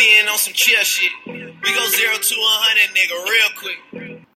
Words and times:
Being 0.00 0.26
on 0.28 0.38
some 0.38 0.54
chill 0.54 0.82
shit. 0.82 1.12
We 1.26 1.74
go 1.74 1.86
zero 1.88 2.14
to 2.14 2.34
a 2.34 2.56
hundred, 2.56 2.96
nigga, 2.96 3.16
real 3.28 3.50
quick. 3.58 4.26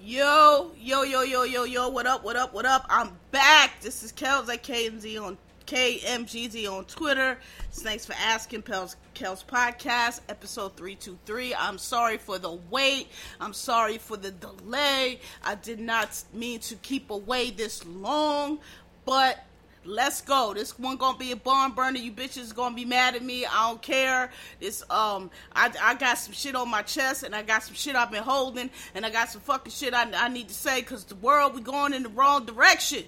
Yo, 0.00 0.70
yo, 0.78 1.02
yo, 1.02 1.22
yo, 1.22 1.42
yo, 1.42 1.64
yo, 1.64 1.88
what 1.88 2.06
up, 2.06 2.22
what 2.22 2.36
up, 2.36 2.54
what 2.54 2.64
up? 2.64 2.86
I'm 2.88 3.10
back. 3.32 3.80
This 3.80 4.04
is 4.04 4.12
Kels 4.12 4.48
at 4.48 4.62
KMZ 4.62 5.20
on 5.20 5.36
KMGZ 5.66 6.70
on 6.70 6.84
Twitter. 6.84 7.38
Thanks 7.72 8.06
for 8.06 8.12
asking 8.12 8.62
Pels 8.62 8.94
Kels 9.16 9.44
Podcast, 9.44 10.20
episode 10.28 10.76
323. 10.76 11.52
I'm 11.56 11.78
sorry 11.78 12.18
for 12.18 12.38
the 12.38 12.52
wait. 12.70 13.08
I'm 13.40 13.52
sorry 13.52 13.98
for 13.98 14.16
the 14.16 14.30
delay. 14.30 15.18
I 15.42 15.56
did 15.56 15.80
not 15.80 16.22
mean 16.32 16.60
to 16.60 16.76
keep 16.76 17.10
away 17.10 17.50
this 17.50 17.84
long, 17.84 18.60
but 19.06 19.44
let's 19.84 20.20
go. 20.20 20.54
This 20.54 20.78
one 20.78 20.96
gonna 20.96 21.18
be 21.18 21.32
a 21.32 21.36
barn 21.36 21.72
burner. 21.72 21.98
You 21.98 22.12
bitches 22.12 22.54
gonna 22.54 22.74
be 22.74 22.84
mad 22.84 23.14
at 23.14 23.22
me. 23.22 23.46
I 23.46 23.68
don't 23.68 23.82
care. 23.82 24.30
This 24.60 24.82
um, 24.90 25.30
I, 25.54 25.70
I 25.80 25.94
got 25.94 26.18
some 26.18 26.32
shit 26.32 26.54
on 26.54 26.68
my 26.70 26.82
chest, 26.82 27.22
and 27.22 27.34
I 27.34 27.42
got 27.42 27.62
some 27.62 27.74
shit 27.74 27.96
I've 27.96 28.10
been 28.10 28.22
holding, 28.22 28.70
and 28.94 29.04
I 29.04 29.10
got 29.10 29.30
some 29.30 29.40
fucking 29.40 29.72
shit 29.72 29.94
I, 29.94 30.10
I 30.14 30.28
need 30.28 30.48
to 30.48 30.54
say 30.54 30.80
because 30.80 31.04
the 31.04 31.16
world 31.16 31.54
we 31.54 31.60
going 31.60 31.92
in 31.92 32.02
the 32.02 32.08
wrong 32.08 32.44
direction. 32.44 33.04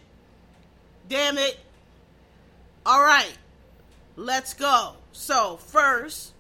Damn 1.09 1.39
it. 1.39 1.59
All 2.85 3.03
right, 3.03 3.37
let's 4.17 4.55
go. 4.55 4.95
So 5.13 5.57
first, 5.57 6.33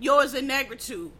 yours 0.00 0.34
in 0.34 0.48
negritude 0.48 1.10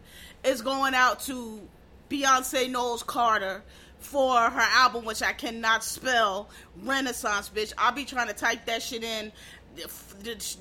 is 0.44 0.62
going 0.62 0.94
out 0.94 1.20
to 1.20 1.60
Beyonce 2.08 2.70
Knowles 2.70 3.02
Carter 3.02 3.62
for 4.00 4.38
her 4.38 4.60
album, 4.60 5.04
which 5.04 5.22
I 5.22 5.32
cannot 5.32 5.84
spell, 5.84 6.48
Renaissance, 6.82 7.50
bitch. 7.54 7.72
I'll 7.76 7.92
be 7.92 8.04
trying 8.04 8.28
to 8.28 8.34
type 8.34 8.64
that 8.66 8.82
shit 8.82 9.02
in. 9.02 9.32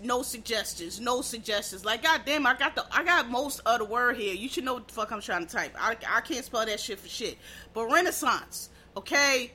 No 0.04 0.22
suggestions, 0.22 1.00
no 1.00 1.22
suggestions. 1.22 1.84
Like, 1.84 2.04
goddamn, 2.04 2.46
I 2.46 2.56
got 2.56 2.76
the, 2.76 2.86
I 2.92 3.04
got 3.04 3.30
most 3.30 3.62
of 3.66 3.80
the 3.80 3.86
word 3.86 4.18
here. 4.18 4.34
You 4.34 4.48
should 4.48 4.64
know 4.64 4.76
what 4.76 4.88
the 4.88 4.94
fuck 4.94 5.12
I'm 5.12 5.22
trying 5.22 5.46
to 5.46 5.52
type. 5.52 5.76
I, 5.80 5.96
I 6.08 6.22
can't 6.22 6.46
spell 6.46 6.66
that 6.66 6.80
shit 6.80 7.00
for 7.00 7.08
shit. 7.08 7.38
But 7.74 7.92
Renaissance, 7.92 8.70
okay. 8.96 9.54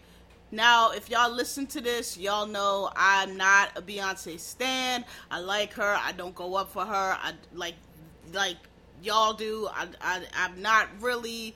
Now, 0.51 0.91
if 0.91 1.09
y'all 1.09 1.31
listen 1.33 1.67
to 1.69 1.81
this, 1.81 2.19
y'all 2.19 2.47
know 2.47 2.91
I'm 2.95 3.37
not 3.37 3.71
a 3.77 3.83
Beyonce 3.83 4.39
stan. 4.39 5.05
I 5.31 5.41
like 5.41 5.73
her. 5.75 5.97
I 5.99 6.13
don't 6.13 6.35
go 6.35 6.57
up 6.57 6.73
for 6.73 6.85
her. 6.85 7.17
I 7.23 7.33
like, 7.55 7.75
like 8.35 8.59
y'all 9.03 9.33
do. 9.33 9.69
I, 9.73 9.87
I 10.01 10.23
I'm 10.37 10.61
not 10.61 10.89
really 11.01 11.55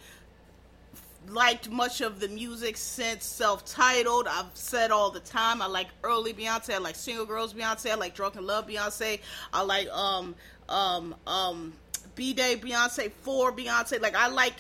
liked 1.28 1.70
much 1.70 2.00
of 2.00 2.20
the 2.20 2.28
music 2.28 2.76
since 2.76 3.24
self-titled. 3.24 4.26
I've 4.28 4.50
said 4.54 4.90
all 4.90 5.10
the 5.10 5.20
time 5.20 5.62
I 5.62 5.66
like 5.66 5.88
early 6.02 6.32
Beyonce, 6.32 6.74
I 6.74 6.78
like 6.78 6.96
single 6.96 7.26
girls 7.26 7.54
Beyonce, 7.54 7.90
I 7.90 7.94
like 7.94 8.14
Drunk 8.14 8.36
in 8.36 8.46
Love 8.46 8.66
Beyonce, 8.66 9.20
I 9.52 9.62
like 9.62 9.88
um 9.88 10.34
um 10.68 11.14
um 11.26 11.72
B 12.14 12.32
Day 12.32 12.56
Beyonce, 12.56 13.12
for 13.22 13.52
Beyonce. 13.52 14.00
Like 14.00 14.16
I 14.16 14.28
like 14.28 14.54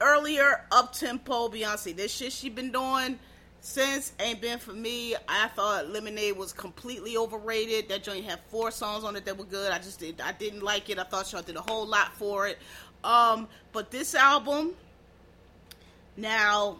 earlier 0.00 0.64
up 0.70 0.92
tempo 0.92 1.48
Beyonce. 1.48 1.94
This 1.94 2.12
shit 2.12 2.32
she 2.32 2.48
been 2.48 2.72
doing 2.72 3.18
since 3.60 4.12
ain't 4.18 4.40
been 4.40 4.58
for 4.58 4.72
me. 4.72 5.14
I 5.28 5.48
thought 5.48 5.88
Lemonade 5.88 6.36
was 6.36 6.52
completely 6.52 7.16
overrated. 7.16 7.88
That 7.88 8.02
joint 8.02 8.24
had 8.24 8.40
four 8.48 8.70
songs 8.70 9.04
on 9.04 9.16
it 9.16 9.24
that 9.24 9.38
were 9.38 9.44
good. 9.44 9.72
I 9.72 9.78
just 9.78 10.00
did 10.00 10.20
I 10.20 10.32
didn't 10.32 10.62
like 10.62 10.90
it. 10.90 10.98
I 10.98 11.04
thought 11.04 11.32
y'all 11.32 11.42
did 11.42 11.56
a 11.56 11.60
whole 11.60 11.86
lot 11.86 12.14
for 12.16 12.46
it. 12.48 12.58
Um, 13.04 13.48
but 13.72 13.90
this 13.90 14.14
album 14.14 14.74
now, 16.16 16.78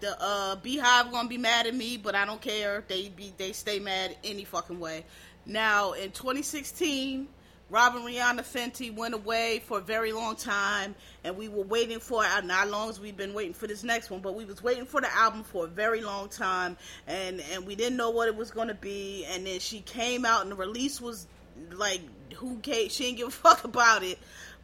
the 0.00 0.20
uh, 0.20 0.56
BeyHive 0.56 1.10
gonna 1.10 1.28
be 1.28 1.38
mad 1.38 1.66
at 1.66 1.74
me, 1.74 1.96
but 1.96 2.14
I 2.14 2.24
don't 2.24 2.40
care. 2.40 2.84
They 2.88 3.08
be 3.08 3.32
they 3.36 3.52
stay 3.52 3.78
mad 3.78 4.16
any 4.22 4.44
fucking 4.44 4.78
way. 4.78 5.04
Now, 5.46 5.92
in 5.92 6.10
2016, 6.10 7.28
Robyn 7.70 8.02
Rihanna 8.02 8.40
Fenty 8.40 8.94
went 8.94 9.14
away 9.14 9.62
for 9.66 9.78
a 9.78 9.80
very 9.80 10.12
long 10.12 10.36
time, 10.36 10.94
and 11.24 11.36
we 11.36 11.48
were 11.48 11.62
waiting 11.62 12.00
for. 12.00 12.24
Not 12.44 12.68
long 12.68 12.90
as 12.90 13.00
we've 13.00 13.16
been 13.16 13.34
waiting 13.34 13.54
for 13.54 13.66
this 13.66 13.82
next 13.82 14.10
one, 14.10 14.20
but 14.20 14.34
we 14.34 14.44
was 14.44 14.62
waiting 14.62 14.86
for 14.86 15.00
the 15.00 15.12
album 15.14 15.42
for 15.42 15.64
a 15.64 15.68
very 15.68 16.02
long 16.02 16.28
time, 16.28 16.76
and 17.06 17.42
and 17.52 17.66
we 17.66 17.74
didn't 17.74 17.96
know 17.96 18.10
what 18.10 18.28
it 18.28 18.36
was 18.36 18.50
gonna 18.50 18.74
be. 18.74 19.24
And 19.30 19.46
then 19.46 19.58
she 19.58 19.80
came 19.80 20.24
out, 20.24 20.42
and 20.42 20.50
the 20.50 20.56
release 20.56 21.00
was 21.00 21.26
like, 21.72 22.02
who 22.34 22.58
cares? 22.58 22.92
She 22.92 23.04
didn't 23.04 23.18
give 23.18 23.28
a 23.28 23.30
fuck 23.48 23.64
about 23.64 24.02
it 24.02 24.18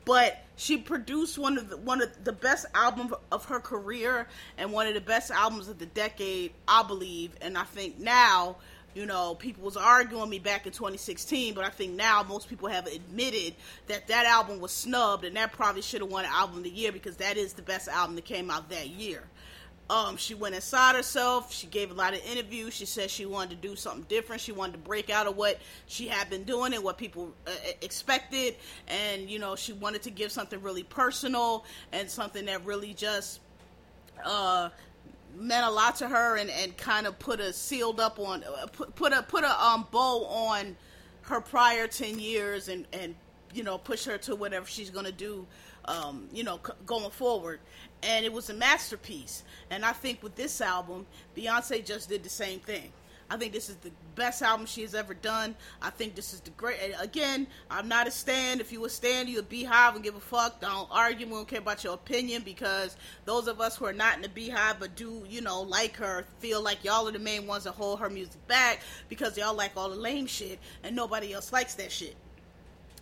but 0.04 0.42
she 0.56 0.76
produced 0.76 1.38
one 1.38 1.56
of 1.56 1.70
the 1.70 1.76
one 1.76 2.02
of 2.02 2.24
the 2.24 2.32
best 2.32 2.66
albums 2.74 3.12
of 3.32 3.46
her 3.46 3.60
career 3.60 4.28
and 4.58 4.72
one 4.72 4.86
of 4.86 4.94
the 4.94 5.00
best 5.00 5.30
albums 5.30 5.68
of 5.68 5.78
the 5.78 5.86
decade, 5.86 6.52
I 6.68 6.82
believe. 6.82 7.32
And 7.40 7.56
I 7.56 7.64
think 7.64 7.98
now, 7.98 8.56
you 8.94 9.06
know, 9.06 9.34
people 9.34 9.64
was 9.64 9.76
arguing 9.76 10.28
me 10.28 10.38
back 10.38 10.66
in 10.66 10.72
2016, 10.72 11.54
but 11.54 11.64
I 11.64 11.70
think 11.70 11.94
now 11.94 12.22
most 12.22 12.48
people 12.48 12.68
have 12.68 12.86
admitted 12.86 13.54
that 13.86 14.08
that 14.08 14.26
album 14.26 14.60
was 14.60 14.72
snubbed, 14.72 15.24
and 15.24 15.36
that 15.36 15.52
probably 15.52 15.82
should 15.82 16.02
have 16.02 16.10
won 16.10 16.24
album 16.26 16.58
of 16.58 16.64
the 16.64 16.70
year 16.70 16.92
because 16.92 17.16
that 17.16 17.36
is 17.36 17.54
the 17.54 17.62
best 17.62 17.88
album 17.88 18.16
that 18.16 18.24
came 18.24 18.50
out 18.50 18.68
that 18.70 18.88
year. 18.88 19.22
Um, 19.90 20.16
she 20.16 20.34
went 20.34 20.54
inside 20.54 20.94
herself. 20.94 21.52
She 21.52 21.66
gave 21.66 21.90
a 21.90 21.94
lot 21.94 22.14
of 22.14 22.24
interviews. 22.24 22.72
She 22.74 22.86
said 22.86 23.10
she 23.10 23.26
wanted 23.26 23.60
to 23.60 23.68
do 23.68 23.74
something 23.74 24.06
different. 24.08 24.40
She 24.40 24.52
wanted 24.52 24.74
to 24.74 24.78
break 24.78 25.10
out 25.10 25.26
of 25.26 25.36
what 25.36 25.58
she 25.88 26.06
had 26.06 26.30
been 26.30 26.44
doing 26.44 26.72
and 26.72 26.84
what 26.84 26.96
people 26.96 27.32
uh, 27.44 27.50
expected. 27.82 28.54
And, 28.86 29.28
you 29.28 29.40
know, 29.40 29.56
she 29.56 29.72
wanted 29.72 30.02
to 30.02 30.10
give 30.10 30.30
something 30.30 30.62
really 30.62 30.84
personal 30.84 31.64
and 31.90 32.08
something 32.08 32.44
that 32.44 32.64
really 32.64 32.94
just 32.94 33.40
uh, 34.24 34.68
meant 35.36 35.66
a 35.66 35.70
lot 35.70 35.96
to 35.96 36.06
her 36.06 36.36
and, 36.36 36.50
and 36.50 36.76
kind 36.76 37.08
of 37.08 37.18
put 37.18 37.40
a 37.40 37.52
sealed 37.52 37.98
up 37.98 38.20
on, 38.20 38.44
uh, 38.44 38.66
put, 38.68 38.94
put 38.94 39.12
a, 39.12 39.24
put 39.24 39.42
a 39.42 39.64
um, 39.64 39.88
bow 39.90 40.24
on 40.26 40.76
her 41.22 41.40
prior 41.40 41.88
10 41.88 42.20
years 42.20 42.68
and, 42.68 42.86
and, 42.92 43.16
you 43.52 43.64
know, 43.64 43.76
push 43.76 44.04
her 44.04 44.18
to 44.18 44.36
whatever 44.36 44.66
she's 44.68 44.90
going 44.90 45.06
to 45.06 45.10
do 45.10 45.48
um, 45.84 46.28
you 46.32 46.44
know, 46.44 46.60
c- 46.64 46.72
going 46.86 47.10
forward. 47.10 47.60
And 48.02 48.24
it 48.24 48.32
was 48.32 48.50
a 48.50 48.54
masterpiece. 48.54 49.42
And 49.70 49.84
I 49.84 49.92
think 49.92 50.22
with 50.22 50.34
this 50.34 50.60
album, 50.60 51.06
Beyonce 51.36 51.84
just 51.84 52.08
did 52.08 52.22
the 52.22 52.30
same 52.30 52.60
thing. 52.60 52.92
I 53.32 53.36
think 53.36 53.52
this 53.52 53.68
is 53.70 53.76
the 53.76 53.92
best 54.16 54.42
album 54.42 54.66
she 54.66 54.82
has 54.82 54.92
ever 54.92 55.14
done. 55.14 55.54
I 55.80 55.90
think 55.90 56.16
this 56.16 56.34
is 56.34 56.40
the 56.40 56.50
great. 56.50 56.78
Again, 56.98 57.46
I'm 57.70 57.86
not 57.86 58.08
a 58.08 58.10
stand. 58.10 58.60
If 58.60 58.72
you 58.72 58.84
a 58.84 58.90
stand, 58.90 59.28
you 59.28 59.38
a 59.38 59.42
BeyHive 59.42 59.94
and 59.94 60.02
give 60.02 60.16
a 60.16 60.20
fuck. 60.20 60.60
Don't 60.60 60.88
argue. 60.90 61.26
We 61.26 61.32
don't 61.34 61.46
care 61.46 61.60
about 61.60 61.84
your 61.84 61.94
opinion 61.94 62.42
because 62.44 62.96
those 63.26 63.46
of 63.46 63.60
us 63.60 63.76
who 63.76 63.84
are 63.84 63.92
not 63.92 64.16
in 64.16 64.22
the 64.22 64.28
BeyHive 64.28 64.80
but 64.80 64.96
do, 64.96 65.22
you 65.28 65.42
know, 65.42 65.62
like 65.62 65.96
her, 65.96 66.24
feel 66.40 66.60
like 66.60 66.82
y'all 66.82 67.06
are 67.06 67.12
the 67.12 67.20
main 67.20 67.46
ones 67.46 67.64
that 67.64 67.72
hold 67.72 68.00
her 68.00 68.10
music 68.10 68.44
back 68.48 68.80
because 69.08 69.38
y'all 69.38 69.54
like 69.54 69.76
all 69.76 69.90
the 69.90 69.96
lame 69.96 70.26
shit 70.26 70.58
and 70.82 70.96
nobody 70.96 71.32
else 71.32 71.52
likes 71.52 71.74
that 71.74 71.92
shit. 71.92 72.16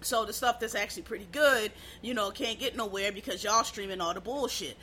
So 0.00 0.24
the 0.24 0.32
stuff 0.32 0.60
that's 0.60 0.74
actually 0.74 1.02
pretty 1.02 1.28
good, 1.32 1.72
you 2.02 2.14
know, 2.14 2.30
can't 2.30 2.58
get 2.58 2.76
nowhere 2.76 3.12
because 3.12 3.42
y'all 3.42 3.64
streaming 3.64 4.00
all 4.00 4.14
the 4.14 4.20
bullshit. 4.20 4.76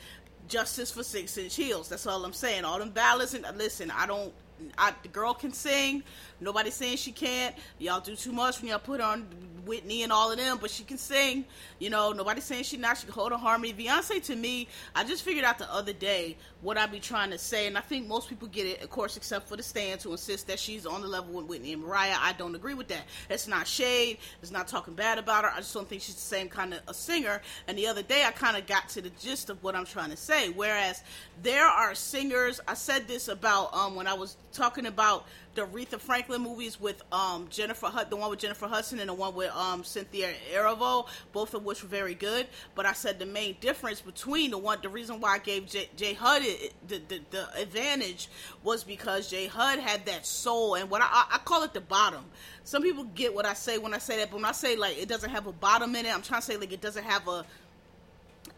Justice 0.48 0.90
for 0.90 1.02
six 1.02 1.36
inch 1.38 1.56
heels. 1.56 1.88
That's 1.88 2.06
all 2.06 2.24
I'm 2.24 2.32
saying. 2.32 2.64
All 2.64 2.78
them 2.78 2.90
ballads 2.90 3.34
and 3.34 3.44
listen, 3.56 3.90
I 3.90 4.06
don't 4.06 4.32
I, 4.78 4.92
the 5.02 5.08
girl 5.08 5.34
can 5.34 5.52
sing. 5.52 6.02
Nobody's 6.40 6.74
saying 6.74 6.98
she 6.98 7.12
can't. 7.12 7.54
Y'all 7.78 8.00
do 8.00 8.16
too 8.16 8.32
much 8.32 8.60
when 8.60 8.70
y'all 8.70 8.78
put 8.78 9.00
on 9.00 9.26
Whitney 9.66 10.02
and 10.02 10.12
all 10.12 10.30
of 10.30 10.38
them, 10.38 10.58
but 10.60 10.70
she 10.70 10.84
can 10.84 10.96
sing. 10.96 11.44
You 11.78 11.90
know, 11.90 12.12
nobody's 12.12 12.44
saying 12.44 12.64
she 12.64 12.76
not. 12.76 12.96
She 12.98 13.04
can 13.04 13.12
hold 13.12 13.32
a 13.32 13.36
harmony. 13.36 13.72
Beyonce, 13.72 14.22
to 14.24 14.36
me, 14.36 14.68
I 14.94 15.04
just 15.04 15.22
figured 15.22 15.44
out 15.44 15.58
the 15.58 15.72
other 15.72 15.92
day 15.92 16.36
what 16.62 16.78
I 16.78 16.86
be 16.86 17.00
trying 17.00 17.30
to 17.30 17.38
say, 17.38 17.66
and 17.66 17.76
I 17.76 17.80
think 17.80 18.06
most 18.06 18.28
people 18.28 18.48
get 18.48 18.66
it, 18.66 18.82
of 18.82 18.90
course, 18.90 19.16
except 19.16 19.48
for 19.48 19.56
the 19.56 19.62
stands 19.62 20.04
who 20.04 20.12
insist 20.12 20.46
that 20.46 20.58
she's 20.58 20.86
on 20.86 21.02
the 21.02 21.08
level 21.08 21.34
with 21.34 21.46
Whitney 21.46 21.72
and 21.72 21.82
Mariah. 21.82 22.16
I 22.18 22.32
don't 22.32 22.54
agree 22.54 22.74
with 22.74 22.88
that. 22.88 23.04
It's 23.28 23.48
not 23.48 23.66
shade. 23.66 24.18
It's 24.40 24.50
not 24.50 24.68
talking 24.68 24.94
bad 24.94 25.18
about 25.18 25.44
her. 25.44 25.50
I 25.50 25.58
just 25.58 25.74
don't 25.74 25.88
think 25.88 26.02
she's 26.02 26.14
the 26.14 26.20
same 26.20 26.48
kind 26.48 26.72
of 26.72 26.80
a 26.88 26.94
singer. 26.94 27.42
And 27.66 27.76
the 27.76 27.88
other 27.88 28.02
day, 28.02 28.24
I 28.24 28.30
kind 28.30 28.56
of 28.56 28.66
got 28.66 28.88
to 28.90 29.02
the 29.02 29.10
gist 29.20 29.50
of 29.50 29.62
what 29.62 29.74
I'm 29.74 29.84
trying 29.84 30.10
to 30.10 30.16
say. 30.16 30.50
Whereas 30.50 31.02
there 31.42 31.66
are 31.66 31.94
singers. 31.94 32.60
I 32.66 32.74
said 32.74 33.08
this 33.08 33.28
about 33.28 33.74
um, 33.74 33.94
when 33.94 34.06
I 34.06 34.14
was 34.14 34.36
talking 34.52 34.86
about 34.86 35.26
the 35.56 35.66
Aretha 35.66 35.98
Franklin 35.98 36.42
movies 36.42 36.80
with 36.80 37.02
um, 37.10 37.48
Jennifer 37.50 37.86
Hud, 37.86 38.10
the 38.10 38.16
one 38.16 38.30
with 38.30 38.38
Jennifer 38.38 38.66
Hudson 38.66 39.00
and 39.00 39.08
the 39.08 39.14
one 39.14 39.34
with 39.34 39.50
um, 39.50 39.82
Cynthia 39.82 40.28
Erivo, 40.54 41.08
both 41.32 41.54
of 41.54 41.64
which 41.64 41.82
were 41.82 41.88
very 41.88 42.14
good. 42.14 42.46
But 42.74 42.86
I 42.86 42.92
said 42.92 43.18
the 43.18 43.26
main 43.26 43.56
difference 43.60 44.00
between 44.00 44.50
the 44.50 44.58
one, 44.58 44.78
the 44.82 44.88
reason 44.88 45.20
why 45.20 45.34
I 45.34 45.38
gave 45.38 45.66
J, 45.66 45.88
J 45.96 46.14
Hud 46.14 46.42
it, 46.44 46.74
the, 46.86 47.00
the, 47.08 47.20
the 47.30 47.60
advantage 47.60 48.28
was 48.62 48.84
because 48.84 49.28
J 49.28 49.46
Hud 49.46 49.78
had 49.78 50.06
that 50.06 50.26
soul, 50.26 50.74
and 50.74 50.88
what 50.90 51.02
I, 51.02 51.26
I 51.32 51.38
call 51.38 51.64
it 51.64 51.72
the 51.72 51.80
bottom. 51.80 52.24
Some 52.64 52.82
people 52.82 53.04
get 53.04 53.34
what 53.34 53.46
I 53.46 53.54
say 53.54 53.78
when 53.78 53.94
I 53.94 53.98
say 53.98 54.18
that, 54.18 54.30
but 54.30 54.36
when 54.36 54.44
I 54.44 54.52
say 54.52 54.76
like 54.76 54.98
it 54.98 55.08
doesn't 55.08 55.30
have 55.30 55.46
a 55.46 55.52
bottom 55.52 55.96
in 55.96 56.06
it, 56.06 56.14
I'm 56.14 56.22
trying 56.22 56.40
to 56.40 56.46
say 56.46 56.56
like 56.56 56.72
it 56.72 56.80
doesn't 56.80 57.04
have 57.04 57.26
a 57.28 57.44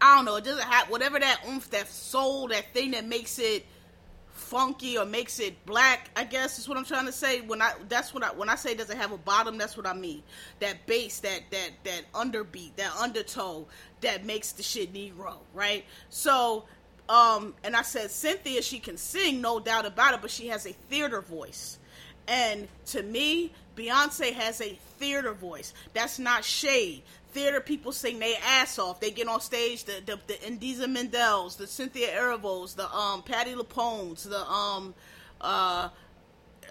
I 0.01 0.17
don't 0.17 0.25
know. 0.25 0.37
It 0.37 0.45
doesn't 0.45 0.67
have 0.67 0.91
whatever 0.91 1.19
that 1.19 1.41
oomph, 1.49 1.71
that 1.71 1.89
soul, 1.89 2.49
that 2.49 2.73
thing 2.73 2.93
that 2.93 3.05
makes 3.07 3.39
it 3.39 3.67
funky 4.49 4.97
or 4.97 5.05
makes 5.05 5.39
it 5.41 5.65
black. 5.67 6.11
I 6.17 6.25
guess 6.25 6.59
is 6.59 6.69
what 6.69 6.79
I'm 6.79 6.85
trying 6.85 7.07
to 7.07 7.13
say. 7.13 7.41
When 7.43 7.61
I 7.61 7.73
that's 7.89 8.15
what 8.15 8.23
I 8.23 8.29
when 8.29 8.49
I 8.49 8.55
say 8.55 8.75
doesn't 8.75 8.97
have 8.97 9.13
a 9.13 9.19
bottom, 9.19 9.59
that's 9.59 9.77
what 9.77 9.87
I 9.87 9.93
mean. 9.93 10.23
That 10.61 10.87
bass, 10.87 11.21
that 11.21 11.43
that 11.51 11.71
that 11.85 12.13
underbeat, 12.13 12.77
that 12.77 12.95
undertow 12.97 13.67
that 14.01 14.25
makes 14.25 14.53
the 14.53 14.63
shit 14.63 14.93
Negro, 14.93 15.37
right? 15.55 15.85
So, 16.09 16.65
um, 17.09 17.55
and 17.63 17.77
I 17.77 17.83
said 17.83 18.11
Cynthia, 18.11 18.63
she 18.63 18.79
can 18.79 18.97
sing, 18.97 19.41
no 19.41 19.61
doubt 19.61 19.87
about 19.87 20.15
it, 20.15 20.23
but 20.23 20.31
she 20.31 20.49
has 20.49 20.67
a 20.67 20.73
theater 20.73 21.21
voice. 21.21 21.79
And 22.27 22.69
to 22.87 23.03
me, 23.03 23.53
Beyonce 23.77 24.33
has 24.33 24.61
a 24.61 24.79
theater 24.99 25.33
voice. 25.33 25.73
That's 25.95 26.19
not 26.19 26.45
shade 26.45 27.03
theater 27.31 27.61
people 27.61 27.93
sing 27.93 28.19
their 28.19 28.37
ass 28.45 28.79
off. 28.79 29.01
They 29.01 29.11
get 29.11 29.29
on 29.29 29.41
stage, 29.41 29.85
the 29.85 30.03
the, 30.05 30.19
the 30.27 30.47
Idina 30.47 30.89
Menzel's, 30.89 31.57
the 31.57 31.67
Cynthia 31.67 32.09
Erivo's, 32.09 32.75
the 32.75 32.91
um 32.95 33.23
Patti 33.23 33.55
LuPone's, 33.55 34.25
the 34.25 34.41
um 34.51 34.95
uh 35.41 35.89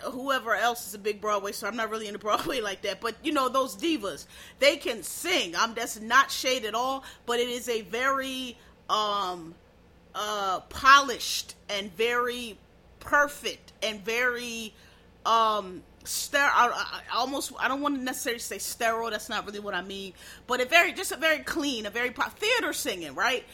whoever 0.04 0.54
else 0.54 0.88
is 0.88 0.94
a 0.94 1.00
big 1.00 1.22
Broadway 1.22 1.52
star. 1.52 1.70
I'm 1.70 1.76
not 1.76 1.90
really 1.90 2.08
into 2.08 2.20
Broadway 2.20 2.62
like 2.62 2.82
that, 2.84 3.02
but 3.02 3.16
you 3.24 3.32
know 3.32 3.50
those 3.50 3.76
divas, 3.76 4.26
they 4.60 4.78
can 4.78 5.04
sing. 5.04 5.56
I'm 5.56 5.74
that's 5.74 6.00
not 6.00 6.32
shade 6.32 6.66
at 6.66 6.76
all, 6.76 7.04
but 7.26 7.40
it 7.40 7.50
is 7.50 7.70
a 7.70 7.82
very 7.82 8.58
um 8.90 9.56
uh 10.16 10.62
polished 10.70 11.56
and 11.70 11.96
very 11.96 12.58
perfect 13.00 13.74
and 13.84 14.04
very 14.04 14.74
um 15.26 15.84
sterile. 16.08 16.52
I, 16.54 17.02
I, 17.12 17.18
almost 17.18 17.52
I 17.60 17.68
don't 17.68 17.82
want 17.82 17.96
to 17.96 18.02
necessarily 18.02 18.40
say 18.40 18.58
sterile. 18.58 19.10
That's 19.10 19.30
not 19.30 19.46
really 19.46 19.60
what 19.60 19.74
I 19.74 19.82
mean. 19.82 20.14
But 20.48 20.62
a 20.62 20.66
very 20.66 20.94
just 20.94 21.12
a 21.12 21.18
very 21.18 21.40
clean, 21.40 21.86
a 21.86 21.90
very 21.90 22.12
pop, 22.12 22.38
theater 22.38 22.74
singing, 22.74 23.16
right? 23.16 23.46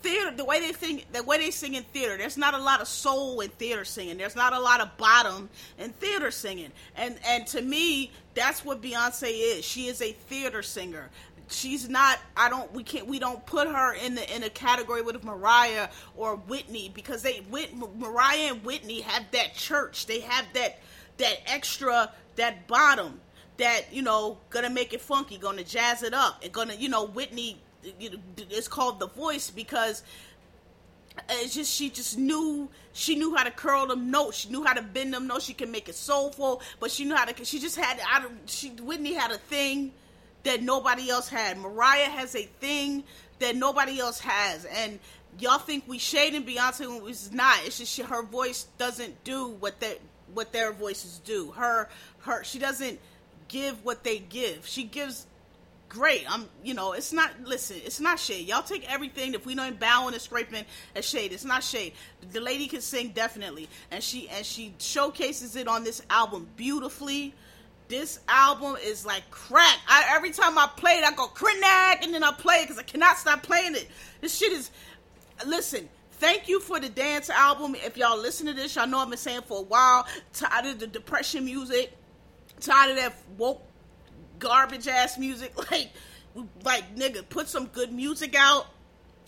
Theater, 0.00 0.30
the 0.36 0.44
way 0.44 0.60
they 0.60 0.72
sing, 0.72 1.02
the 1.12 1.24
way 1.24 1.38
they 1.38 1.50
sing 1.50 1.74
in 1.74 1.82
theater. 1.82 2.16
There's 2.16 2.36
not 2.36 2.54
a 2.54 2.58
lot 2.58 2.80
of 2.80 2.88
soul 2.88 3.40
in 3.40 3.50
theater 3.50 3.84
singing. 3.84 4.16
There's 4.16 4.36
not 4.36 4.52
a 4.52 4.60
lot 4.60 4.80
of 4.80 4.96
bottom 4.96 5.48
in 5.78 5.90
theater 5.90 6.30
singing. 6.30 6.70
And 6.96 7.18
and 7.26 7.46
to 7.48 7.62
me, 7.62 8.12
that's 8.34 8.64
what 8.64 8.80
Beyonce 8.80 9.28
is. 9.30 9.64
She 9.64 9.88
is 9.88 10.00
a 10.00 10.12
theater 10.12 10.62
singer 10.62 11.10
she's 11.50 11.88
not 11.88 12.18
i 12.36 12.48
don't 12.48 12.72
we 12.72 12.82
can't 12.82 13.06
we 13.06 13.18
don't 13.18 13.44
put 13.46 13.66
her 13.66 13.94
in 13.94 14.14
the 14.14 14.34
in 14.34 14.42
a 14.42 14.50
category 14.50 15.02
with 15.02 15.22
mariah 15.24 15.88
or 16.16 16.36
whitney 16.36 16.90
because 16.94 17.22
they 17.22 17.38
Whit, 17.50 17.74
mariah 17.96 18.52
and 18.52 18.64
whitney 18.64 19.00
have 19.00 19.30
that 19.32 19.54
church 19.54 20.06
they 20.06 20.20
have 20.20 20.46
that 20.54 20.78
that 21.18 21.40
extra, 21.46 22.12
that 22.36 22.66
bottom, 22.66 23.20
that 23.58 23.92
you 23.92 24.02
know, 24.02 24.38
gonna 24.50 24.70
make 24.70 24.92
it 24.92 25.00
funky, 25.00 25.38
gonna 25.38 25.64
jazz 25.64 26.02
it 26.02 26.14
up, 26.14 26.42
and 26.42 26.52
gonna, 26.52 26.74
you 26.74 26.88
know, 26.88 27.06
Whitney, 27.06 27.60
it's 27.82 28.68
called 28.68 28.98
the 28.98 29.08
voice 29.08 29.50
because 29.50 30.02
it's 31.30 31.54
just 31.54 31.72
she 31.72 31.90
just 31.90 32.16
knew 32.16 32.68
she 32.92 33.16
knew 33.16 33.34
how 33.34 33.42
to 33.42 33.50
curl 33.50 33.86
them 33.86 34.10
notes 34.10 34.38
she 34.38 34.48
knew 34.50 34.62
how 34.62 34.72
to 34.72 34.82
bend 34.82 35.12
them 35.12 35.26
notes 35.26 35.44
she 35.44 35.54
can 35.54 35.70
make 35.70 35.88
it 35.88 35.94
soulful 35.96 36.62
but 36.78 36.92
she 36.92 37.04
knew 37.04 37.14
how 37.14 37.24
to 37.24 37.44
she 37.44 37.58
just 37.58 37.76
had 37.76 37.98
I 38.06 38.24
she 38.46 38.70
Whitney 38.70 39.14
had 39.14 39.32
a 39.32 39.38
thing 39.38 39.92
that 40.44 40.62
nobody 40.62 41.10
else 41.10 41.28
had. 41.28 41.58
Mariah 41.58 42.04
has 42.04 42.34
a 42.34 42.44
thing 42.44 43.04
that 43.38 43.56
nobody 43.56 44.00
else 44.00 44.20
has 44.20 44.64
and 44.64 44.98
y'all 45.38 45.58
think 45.58 45.84
we 45.86 45.98
shading 45.98 46.44
Beyonce 46.44 46.88
when 46.88 47.08
it's 47.08 47.30
not. 47.32 47.58
It's 47.64 47.78
just 47.78 47.92
she, 47.92 48.02
her 48.02 48.22
voice 48.22 48.66
doesn't 48.78 49.24
do 49.24 49.48
what 49.48 49.80
that 49.80 49.98
what 50.34 50.52
their 50.52 50.72
voices 50.72 51.20
do. 51.24 51.52
Her 51.52 51.88
her 52.20 52.44
she 52.44 52.58
doesn't 52.58 52.98
give 53.48 53.84
what 53.84 54.04
they 54.04 54.18
give. 54.18 54.66
She 54.66 54.84
gives 54.84 55.26
great. 55.88 56.24
I'm 56.30 56.48
you 56.62 56.74
know, 56.74 56.92
it's 56.92 57.12
not 57.12 57.30
listen, 57.44 57.78
it's 57.84 58.00
not 58.00 58.18
shade. 58.18 58.46
Y'all 58.46 58.62
take 58.62 58.90
everything 58.90 59.34
if 59.34 59.46
we 59.46 59.54
know 59.54 59.70
bowing 59.72 60.14
and 60.14 60.22
scraping 60.22 60.64
as 60.94 61.04
shade. 61.04 61.32
It's 61.32 61.44
not 61.44 61.64
shade. 61.64 61.92
The 62.32 62.40
lady 62.40 62.66
can 62.66 62.80
sing 62.80 63.10
definitely. 63.10 63.68
And 63.90 64.02
she 64.02 64.28
and 64.28 64.44
she 64.44 64.74
showcases 64.78 65.56
it 65.56 65.68
on 65.68 65.84
this 65.84 66.02
album 66.10 66.48
beautifully. 66.56 67.34
This 67.88 68.20
album 68.28 68.76
is 68.82 69.06
like 69.06 69.30
crack. 69.30 69.78
I, 69.88 70.12
every 70.14 70.30
time 70.30 70.58
I 70.58 70.68
play 70.76 70.98
it, 70.98 71.04
I 71.04 71.12
go 71.12 71.26
crinack, 71.26 72.04
and 72.04 72.12
then 72.12 72.22
I 72.22 72.32
play 72.32 72.56
it 72.56 72.62
because 72.64 72.78
I 72.78 72.82
cannot 72.82 73.16
stop 73.16 73.42
playing 73.42 73.74
it. 73.74 73.88
This 74.20 74.36
shit 74.36 74.52
is. 74.52 74.70
Listen, 75.46 75.88
Thank 76.18 76.48
you 76.48 76.58
for 76.58 76.80
the 76.80 76.88
dance 76.88 77.30
album. 77.30 77.76
If 77.76 77.96
y'all 77.96 78.18
listen 78.18 78.46
to 78.46 78.52
this, 78.52 78.74
y'all 78.74 78.88
know 78.88 78.98
I've 78.98 79.08
been 79.08 79.18
saying 79.18 79.42
for 79.46 79.58
a 79.58 79.62
while. 79.62 80.06
Tired 80.32 80.66
of 80.66 80.80
the 80.80 80.88
depression 80.88 81.44
music. 81.44 81.92
Tired 82.60 82.90
of 82.90 82.96
that 82.96 83.14
woke 83.36 83.62
garbage 84.38 84.88
ass 84.88 85.18
music. 85.18 85.52
Like, 85.70 85.90
like 86.64 86.94
nigga, 86.94 87.28
put 87.28 87.48
some 87.48 87.66
good 87.66 87.92
music 87.92 88.36
out. 88.36 88.66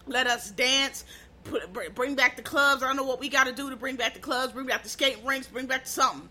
Let 0.07 0.27
us 0.27 0.51
dance. 0.51 1.05
Put, 1.45 1.73
bring 1.95 2.15
back 2.15 2.37
the 2.37 2.43
clubs. 2.43 2.83
I 2.83 2.87
don't 2.87 2.97
know 2.97 3.05
what 3.05 3.19
we 3.19 3.29
got 3.29 3.47
to 3.47 3.53
do 3.53 3.71
to 3.71 3.77
bring 3.77 3.97
back 3.97 4.15
the 4.15 4.21
clubs. 4.21 4.53
Bring 4.53 4.67
back 4.67 4.83
the 4.83 4.89
skate 4.89 5.19
rinks. 5.25 5.49
Bring 5.49 5.67
back 5.67 5.87
something 5.87 6.29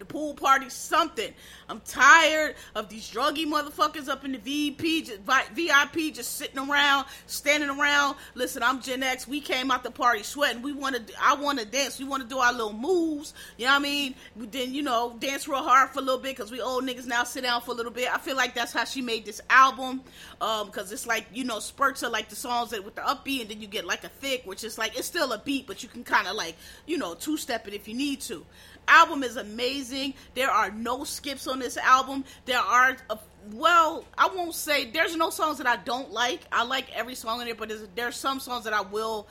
the 0.00 0.04
pool 0.04 0.34
party, 0.34 0.68
something. 0.68 1.32
I'm 1.68 1.80
tired 1.80 2.56
of 2.74 2.88
these 2.88 3.08
druggy 3.08 3.46
motherfuckers 3.46 4.08
up 4.08 4.24
in 4.24 4.32
the 4.32 4.38
VIP, 4.38 5.06
just, 5.06 5.20
VIP, 5.54 6.12
just 6.12 6.36
sitting 6.36 6.58
around, 6.58 7.06
standing 7.26 7.70
around. 7.70 8.16
Listen, 8.34 8.62
I'm 8.62 8.80
Gen 8.80 9.02
X. 9.02 9.28
We 9.28 9.40
came 9.40 9.70
out 9.70 9.84
the 9.84 9.90
party 9.90 10.24
sweating. 10.24 10.62
We 10.62 10.72
want 10.72 11.06
to. 11.06 11.14
I 11.20 11.34
want 11.34 11.60
to 11.60 11.64
dance. 11.64 11.98
We 11.98 12.04
want 12.04 12.22
to 12.22 12.28
do 12.28 12.38
our 12.38 12.52
little 12.52 12.72
moves. 12.72 13.34
You 13.56 13.66
know 13.66 13.72
what 13.72 13.78
I 13.78 13.82
mean? 13.82 14.14
We 14.34 14.46
then, 14.46 14.74
you 14.74 14.82
know, 14.82 15.16
dance 15.20 15.46
real 15.46 15.62
hard 15.62 15.90
for 15.90 16.00
a 16.00 16.02
little 16.02 16.20
bit 16.20 16.36
because 16.36 16.50
we 16.50 16.60
old 16.60 16.84
niggas 16.84 17.06
now 17.06 17.24
sit 17.24 17.44
down 17.44 17.60
for 17.62 17.70
a 17.70 17.74
little 17.74 17.92
bit. 17.92 18.12
I 18.12 18.18
feel 18.18 18.36
like 18.36 18.54
that's 18.54 18.72
how 18.72 18.84
she 18.84 19.00
made 19.02 19.24
this 19.24 19.40
album. 19.48 20.02
Um, 20.40 20.66
because 20.66 20.90
it's 20.90 21.06
like 21.06 21.26
you 21.32 21.44
know, 21.44 21.60
spurts 21.60 22.02
are 22.02 22.10
like 22.10 22.28
the 22.30 22.36
songs 22.36 22.70
that 22.70 22.84
with 22.84 22.94
the 22.94 23.02
upbeat, 23.02 23.42
and 23.42 23.50
then 23.50 23.60
you 23.60 23.68
get 23.68 23.84
like 23.84 24.02
a 24.04 24.08
thick, 24.08 24.42
which 24.44 24.64
is 24.64 24.78
like 24.78 24.98
it's 24.98 25.06
still 25.06 25.32
a 25.32 25.38
beat, 25.38 25.66
but 25.66 25.82
you 25.82 25.88
can 25.88 26.02
kind 26.02 26.26
of 26.26 26.34
like 26.34 26.56
you 26.86 26.96
know 26.96 27.14
two 27.14 27.36
step 27.36 27.68
it 27.68 27.74
if 27.74 27.86
you 27.86 27.94
need 27.94 28.20
to 28.22 28.44
album 28.88 29.22
is 29.22 29.36
amazing. 29.36 30.14
There 30.34 30.50
are 30.50 30.70
no 30.70 31.04
skips 31.04 31.46
on 31.46 31.58
this 31.58 31.76
album. 31.76 32.24
There 32.44 32.58
are 32.58 32.96
a, 33.08 33.18
well, 33.52 34.04
I 34.16 34.28
won't 34.34 34.54
say 34.54 34.90
there's 34.90 35.16
no 35.16 35.30
songs 35.30 35.58
that 35.58 35.66
I 35.66 35.76
don't 35.76 36.12
like. 36.12 36.40
I 36.52 36.64
like 36.64 36.92
every 36.92 37.14
song 37.14 37.40
in 37.40 37.48
it, 37.48 37.58
but 37.58 37.68
there's, 37.68 37.86
there's 37.94 38.16
some 38.16 38.40
songs 38.40 38.64
that 38.64 38.72
I 38.72 38.82
will 38.82 39.28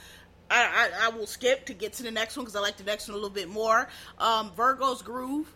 I, 0.51 0.89
I, 1.01 1.07
I, 1.07 1.09
will 1.09 1.27
skip 1.27 1.67
to 1.67 1.73
get 1.73 1.93
to 1.93 2.03
the 2.03 2.11
next 2.11 2.35
one 2.35 2.43
because 2.43 2.55
I 2.55 2.59
like 2.59 2.77
the 2.77 2.83
next 2.83 3.07
one 3.07 3.13
a 3.13 3.17
little 3.17 3.29
bit 3.29 3.49
more. 3.49 3.87
Um, 4.17 4.51
Virgo's 4.55 5.01
Groove. 5.01 5.53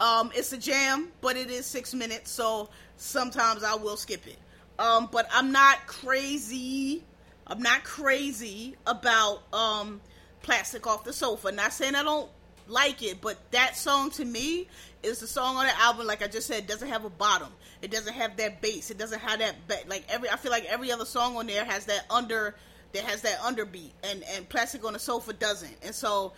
Um, 0.00 0.30
it's 0.34 0.52
a 0.52 0.58
jam, 0.58 1.08
but 1.20 1.36
it 1.36 1.50
is 1.50 1.66
six 1.66 1.92
minutes, 1.94 2.30
so 2.30 2.70
sometimes 2.96 3.62
I 3.62 3.74
will 3.74 3.96
skip 3.96 4.26
it. 4.26 4.38
Um, 4.78 5.08
but 5.12 5.28
I'm 5.32 5.52
not 5.52 5.86
crazy. 5.86 7.04
I'm 7.46 7.60
not 7.60 7.84
crazy 7.84 8.76
about 8.86 9.42
um, 9.52 10.00
Plastic 10.42 10.86
Off 10.86 11.04
the 11.04 11.12
Sofa. 11.12 11.52
Not 11.52 11.72
saying 11.72 11.94
I 11.94 12.02
don't 12.02 12.30
like 12.70 13.02
it, 13.02 13.20
but 13.20 13.38
that 13.52 13.76
song 13.76 14.10
to 14.12 14.24
me 14.24 14.68
is 15.02 15.20
the 15.20 15.26
song 15.26 15.56
on 15.56 15.66
the 15.66 15.78
album. 15.78 16.06
Like 16.06 16.22
I 16.22 16.28
just 16.28 16.46
said, 16.46 16.66
doesn't 16.66 16.88
have 16.88 17.04
a 17.04 17.10
bottom. 17.10 17.48
It 17.82 17.90
doesn't 17.90 18.12
have 18.12 18.36
that 18.36 18.60
bass. 18.60 18.90
It 18.90 18.98
doesn't 18.98 19.20
have 19.20 19.38
that 19.40 19.66
ba- 19.68 19.88
like 19.88 20.04
every. 20.08 20.28
I 20.30 20.36
feel 20.36 20.52
like 20.52 20.64
every 20.66 20.92
other 20.92 21.04
song 21.04 21.36
on 21.36 21.46
there 21.46 21.64
has 21.64 21.86
that 21.86 22.04
under 22.10 22.54
that 22.92 23.04
has 23.04 23.22
that 23.22 23.38
underbeat, 23.38 23.90
and 24.04 24.22
and 24.34 24.48
Plastic 24.48 24.84
on 24.84 24.92
the 24.92 24.98
Sofa 24.98 25.32
doesn't. 25.32 25.76
And 25.82 25.94
so 25.94 26.32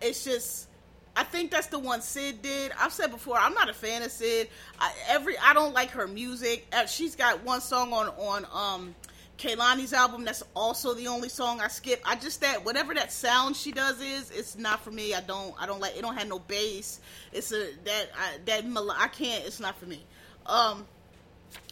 it's 0.00 0.24
just. 0.24 0.68
I 1.16 1.24
think 1.24 1.50
that's 1.50 1.66
the 1.66 1.78
one 1.78 2.02
Syd 2.02 2.40
did. 2.40 2.70
I've 2.78 2.92
said 2.92 3.10
before, 3.10 3.36
I'm 3.36 3.52
not 3.52 3.68
a 3.68 3.74
fan 3.74 4.02
of 4.02 4.12
Syd. 4.12 4.48
I, 4.78 4.92
every 5.08 5.36
I 5.38 5.54
don't 5.54 5.74
like 5.74 5.90
her 5.90 6.06
music. 6.06 6.66
Uh, 6.72 6.86
she's 6.86 7.16
got 7.16 7.44
one 7.44 7.60
song 7.60 7.92
on 7.92 8.08
on 8.16 8.46
um 8.52 8.94
Kehlani's 9.40 9.92
album. 9.92 10.24
That's 10.24 10.42
also 10.54 10.94
the 10.94 11.08
only 11.08 11.30
song 11.30 11.60
I 11.60 11.68
skip. 11.68 12.02
I 12.04 12.14
just 12.14 12.42
that 12.42 12.64
whatever 12.64 12.94
that 12.94 13.10
sound 13.10 13.56
she 13.56 13.72
does 13.72 14.00
is, 14.00 14.30
it's 14.30 14.56
not 14.56 14.84
for 14.84 14.90
me. 14.90 15.14
I 15.14 15.20
don't 15.20 15.54
I 15.58 15.66
don't 15.66 15.80
like. 15.80 15.96
It 15.96 16.02
don't 16.02 16.16
have 16.16 16.28
no 16.28 16.38
bass. 16.38 17.00
It's 17.32 17.50
a 17.52 17.70
that 17.84 18.10
I, 18.16 18.38
that 18.44 18.64
I 18.98 19.08
can't. 19.08 19.44
It's 19.46 19.58
not 19.58 19.78
for 19.78 19.86
me. 19.86 20.04
Um, 20.46 20.86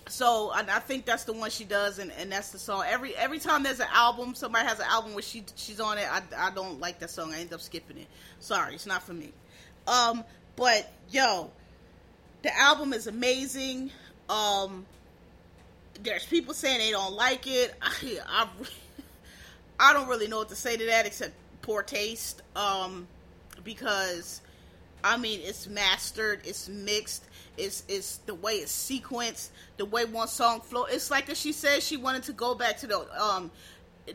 so 0.09 0.51
I, 0.51 0.61
I, 0.61 0.79
think 0.79 1.05
that's 1.05 1.25
the 1.25 1.33
one 1.35 1.51
she 1.51 1.65
does, 1.65 1.99
and, 1.99 2.11
and 2.13 2.33
that's 2.33 2.51
the 2.51 2.59
song. 2.59 2.85
Every 2.89 3.15
every 3.15 3.39
time 3.39 3.63
there's 3.63 3.81
an 3.81 3.89
album, 3.93 4.35
somebody 4.35 4.67
has 4.67 4.79
an 4.79 4.87
album 4.89 5.13
where 5.13 5.23
she 5.23 5.45
she's 5.55 5.81
on 5.81 5.99
it. 5.99 6.07
I, 6.11 6.23
I 6.37 6.51
don't 6.51 6.81
like 6.81 6.99
that 7.01 7.11
song. 7.11 7.35
I 7.35 7.41
end 7.41 7.53
up 7.53 7.61
skipping 7.61 7.99
it. 7.99 8.07
Sorry, 8.41 8.75
it's 8.75 8.87
not 8.87 9.03
for 9.03 9.13
me. 9.13 9.33
Um, 9.87 10.25
but 10.57 10.91
yo, 11.11 11.51
the 12.43 12.57
album 12.59 12.95
is 12.95 13.07
amazing. 13.07 13.91
Um, 14.31 14.87
there's 16.03 16.25
people 16.25 16.55
saying 16.55 16.79
they 16.79 16.91
don't 16.91 17.15
like 17.15 17.47
it. 17.47 17.75
I, 17.83 18.19
I, 18.27 18.49
I 19.81 19.93
don't 19.93 20.09
really 20.09 20.29
know 20.29 20.39
what 20.39 20.49
to 20.49 20.57
say 20.57 20.77
to 20.77 20.87
that 20.87 21.07
except 21.07 21.33
poor 21.63 21.83
taste. 21.83 22.43
Um, 22.57 23.07
because 23.65 24.41
I 25.03 25.17
mean, 25.17 25.41
it's 25.43 25.67
mastered, 25.67 26.41
it's 26.45 26.69
mixed, 26.69 27.25
it's 27.57 27.85
it's 27.89 28.19
the 28.19 28.35
way 28.35 28.55
it's 28.55 28.73
sequenced, 28.73 29.51
the 29.77 29.85
way 29.85 30.05
one 30.05 30.29
song 30.29 30.61
flow. 30.61 30.85
It's 30.85 31.11
like 31.11 31.35
she 31.35 31.53
said, 31.53 31.83
she 31.83 31.97
wanted 31.97 32.25
to 32.25 32.33
go 32.33 32.55
back 32.55 32.79
to 32.79 32.87
the 32.87 33.23
um 33.23 33.51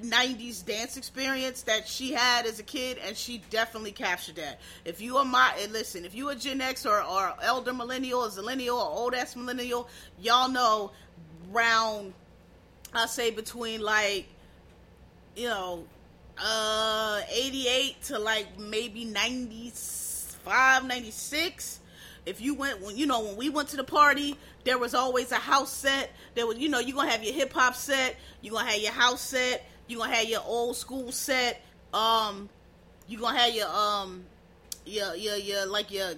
90s 0.01 0.65
dance 0.65 0.97
experience 0.97 1.61
that 1.63 1.87
she 1.87 2.13
had 2.13 2.45
as 2.45 2.59
a 2.59 2.63
kid 2.63 2.97
and 3.05 3.15
she 3.15 3.43
definitely 3.49 3.91
captured 3.91 4.35
that 4.37 4.59
if 4.85 4.99
you 5.01 5.17
are 5.17 5.25
my 5.25 5.53
listen 5.69 6.03
if 6.03 6.15
you 6.15 6.29
are 6.29 6.35
gen 6.35 6.61
x 6.61 6.85
or, 6.85 7.03
or 7.03 7.33
elder 7.43 7.73
millennial 7.73 8.21
or 8.21 8.27
zillennial 8.29 8.77
or 8.77 8.89
old 8.89 9.13
ass 9.13 9.35
millennial 9.35 9.87
y'all 10.19 10.49
know 10.49 10.91
round 11.53 12.13
I 12.93 13.07
say 13.07 13.31
between 13.31 13.81
like, 13.81 14.27
you 15.35 15.47
know, 15.47 15.85
uh, 16.37 17.21
88 17.31 18.01
to 18.03 18.19
like 18.19 18.59
maybe 18.59 19.05
95, 19.05 20.85
96. 20.85 21.79
If 22.25 22.39
you 22.39 22.53
went 22.53 22.81
when 22.81 22.95
you 22.95 23.05
know 23.05 23.21
when 23.21 23.35
we 23.35 23.49
went 23.49 23.69
to 23.69 23.77
the 23.77 23.83
party, 23.83 24.37
there 24.63 24.77
was 24.77 24.93
always 24.93 25.31
a 25.31 25.37
house 25.37 25.73
set. 25.73 26.11
There 26.35 26.47
was 26.47 26.57
you 26.57 26.69
know 26.69 26.79
you're 26.79 26.95
gonna 26.95 27.11
have 27.11 27.23
your 27.23 27.33
hip 27.33 27.51
hop 27.51 27.75
set, 27.75 28.15
you're 28.41 28.53
gonna 28.53 28.69
have 28.69 28.79
your 28.79 28.93
house 28.93 29.19
set, 29.19 29.67
you're 29.87 29.99
gonna 29.99 30.15
have 30.15 30.29
your 30.29 30.41
old 30.45 30.77
school 30.77 31.11
set. 31.11 31.61
Um, 31.93 32.47
you're 33.07 33.19
gonna 33.19 33.37
have 33.37 33.53
your 33.53 33.67
um, 33.67 34.23
your 34.85 35.15
your 35.15 35.35
your 35.35 35.65
like 35.65 35.91
your. 35.91 36.13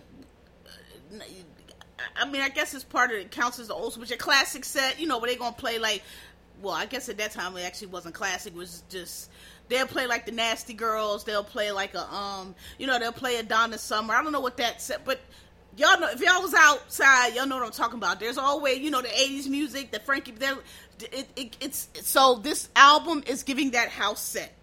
I 2.15 2.29
mean, 2.29 2.41
I 2.41 2.49
guess 2.49 2.73
it's 2.73 2.83
part 2.83 3.11
of 3.11 3.17
it 3.17 3.31
counts 3.31 3.59
as 3.59 3.69
the 3.69 3.73
old, 3.73 3.95
but 3.97 4.09
your 4.09 4.17
classic 4.17 4.65
set, 4.65 4.99
you 4.99 5.07
know, 5.07 5.17
where 5.17 5.29
they 5.29 5.37
gonna 5.37 5.55
play 5.55 5.79
like, 5.79 6.03
well, 6.61 6.73
I 6.73 6.85
guess 6.85 7.09
at 7.09 7.17
that 7.17 7.31
time 7.31 7.55
it 7.57 7.61
actually 7.61 7.87
wasn't 7.87 8.15
classic. 8.15 8.53
It 8.53 8.57
was 8.57 8.83
just 8.89 9.29
they'll 9.69 9.87
play 9.87 10.07
like 10.07 10.25
the 10.25 10.31
Nasty 10.31 10.73
Girls. 10.73 11.23
They'll 11.23 11.43
play 11.43 11.71
like 11.71 11.93
a 11.93 12.13
um, 12.13 12.55
you 12.77 12.87
know, 12.87 12.99
they'll 12.99 13.11
play 13.11 13.37
a 13.37 13.43
Donna 13.43 13.77
Summer. 13.77 14.13
I 14.13 14.23
don't 14.23 14.31
know 14.31 14.39
what 14.41 14.57
that 14.57 14.81
set, 14.81 15.05
but 15.05 15.19
y'all 15.77 15.99
know 15.99 16.09
if 16.09 16.21
y'all 16.21 16.41
was 16.41 16.53
outside, 16.53 17.33
y'all 17.35 17.45
know 17.45 17.57
what 17.57 17.65
I'm 17.65 17.71
talking 17.71 17.97
about. 17.97 18.19
There's 18.19 18.37
always 18.37 18.79
you 18.79 18.91
know 18.91 19.01
the 19.01 19.09
'80s 19.09 19.47
music, 19.47 19.91
the 19.91 19.99
Frankie. 19.99 20.33
It, 21.11 21.27
it, 21.35 21.57
it's 21.59 21.89
so 22.03 22.35
this 22.35 22.69
album 22.75 23.23
is 23.27 23.43
giving 23.43 23.71
that 23.71 23.89
house 23.89 24.21
set. 24.21 24.53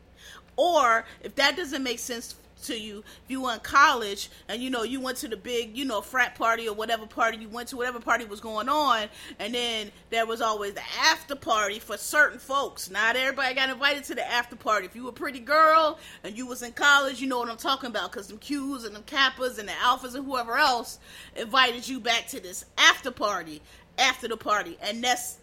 Or 0.57 1.05
if 1.23 1.35
that 1.37 1.57
doesn't 1.57 1.83
make 1.83 1.99
sense 1.99 2.35
to 2.62 2.78
you. 2.78 3.00
If 3.25 3.31
you 3.31 3.42
were 3.42 3.54
in 3.54 3.61
college 3.61 4.31
and 4.49 4.62
you 4.62 4.71
know 4.71 4.83
you 4.83 5.00
went 5.00 5.19
to 5.19 5.28
the 5.28 5.37
big 5.37 5.76
you 5.76 5.85
know 5.85 6.00
frat 6.00 6.35
party 6.35 6.69
or 6.69 6.75
whatever 6.75 7.07
party 7.07 7.38
you 7.38 7.49
went 7.49 7.69
to 7.69 7.76
whatever 7.76 8.00
party 8.00 8.25
was 8.25 8.40
going 8.40 8.69
on 8.69 9.09
and 9.38 9.54
then 9.54 9.90
there 10.11 10.26
was 10.26 10.40
always 10.40 10.75
the 10.75 10.83
after 11.00 11.35
party 11.35 11.78
for 11.78 11.97
certain 11.97 12.38
folks. 12.38 12.90
Not 12.90 13.16
everybody 13.16 13.54
got 13.54 13.71
invited 13.71 14.04
to 14.04 14.14
the 14.14 14.28
after 14.28 14.57
party. 14.57 14.87
If 14.87 14.97
you 14.97 15.04
were 15.04 15.11
a 15.11 15.12
pretty 15.12 15.40
girl 15.40 15.99
and 16.25 16.37
you 16.37 16.47
was 16.47 16.62
in 16.62 16.73
college 16.73 17.21
you 17.21 17.26
know 17.28 17.38
what 17.38 17.50
i'm 17.50 17.57
talking 17.57 17.90
about 17.90 18.12
because 18.12 18.28
them 18.28 18.38
q's 18.38 18.85
and 18.85 18.95
them 18.95 19.02
kappas 19.04 19.59
and 19.59 19.69
the 19.69 19.73
alphas 19.73 20.14
and 20.14 20.25
whoever 20.25 20.57
else 20.57 20.99
invited 21.37 21.88
you 21.88 22.00
back 22.00 22.26
to 22.28 22.40
this 22.40 22.64
after 22.78 23.11
party 23.11 23.61
after 23.99 24.28
the 24.28 24.37
party. 24.37 24.78
And 24.83 25.02
that's 25.02 25.38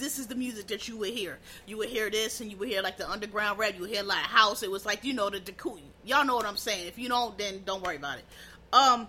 this 0.00 0.18
is 0.18 0.26
the 0.26 0.34
music 0.34 0.66
that 0.68 0.88
you 0.88 0.96
would 0.98 1.10
hear. 1.10 1.38
You 1.66 1.76
would 1.78 1.88
hear 1.88 2.10
this, 2.10 2.40
and 2.40 2.50
you 2.50 2.56
would 2.56 2.68
hear 2.68 2.82
like 2.82 2.96
the 2.96 3.08
underground 3.08 3.58
rap. 3.58 3.74
You 3.74 3.82
would 3.82 3.90
hear 3.90 4.02
like 4.02 4.18
house. 4.18 4.62
It 4.62 4.70
was 4.70 4.84
like 4.84 5.04
you 5.04 5.12
know 5.12 5.30
the, 5.30 5.38
the 5.38 5.54
y'all 6.04 6.24
know 6.24 6.36
what 6.36 6.46
I'm 6.46 6.56
saying. 6.56 6.86
If 6.86 6.98
you 6.98 7.08
don't, 7.08 7.36
then 7.38 7.62
don't 7.64 7.82
worry 7.82 7.96
about 7.96 8.18
it. 8.18 8.24
Um, 8.72 9.08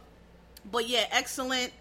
but 0.69 0.87
yeah, 0.87 1.05
excellent. 1.11 1.71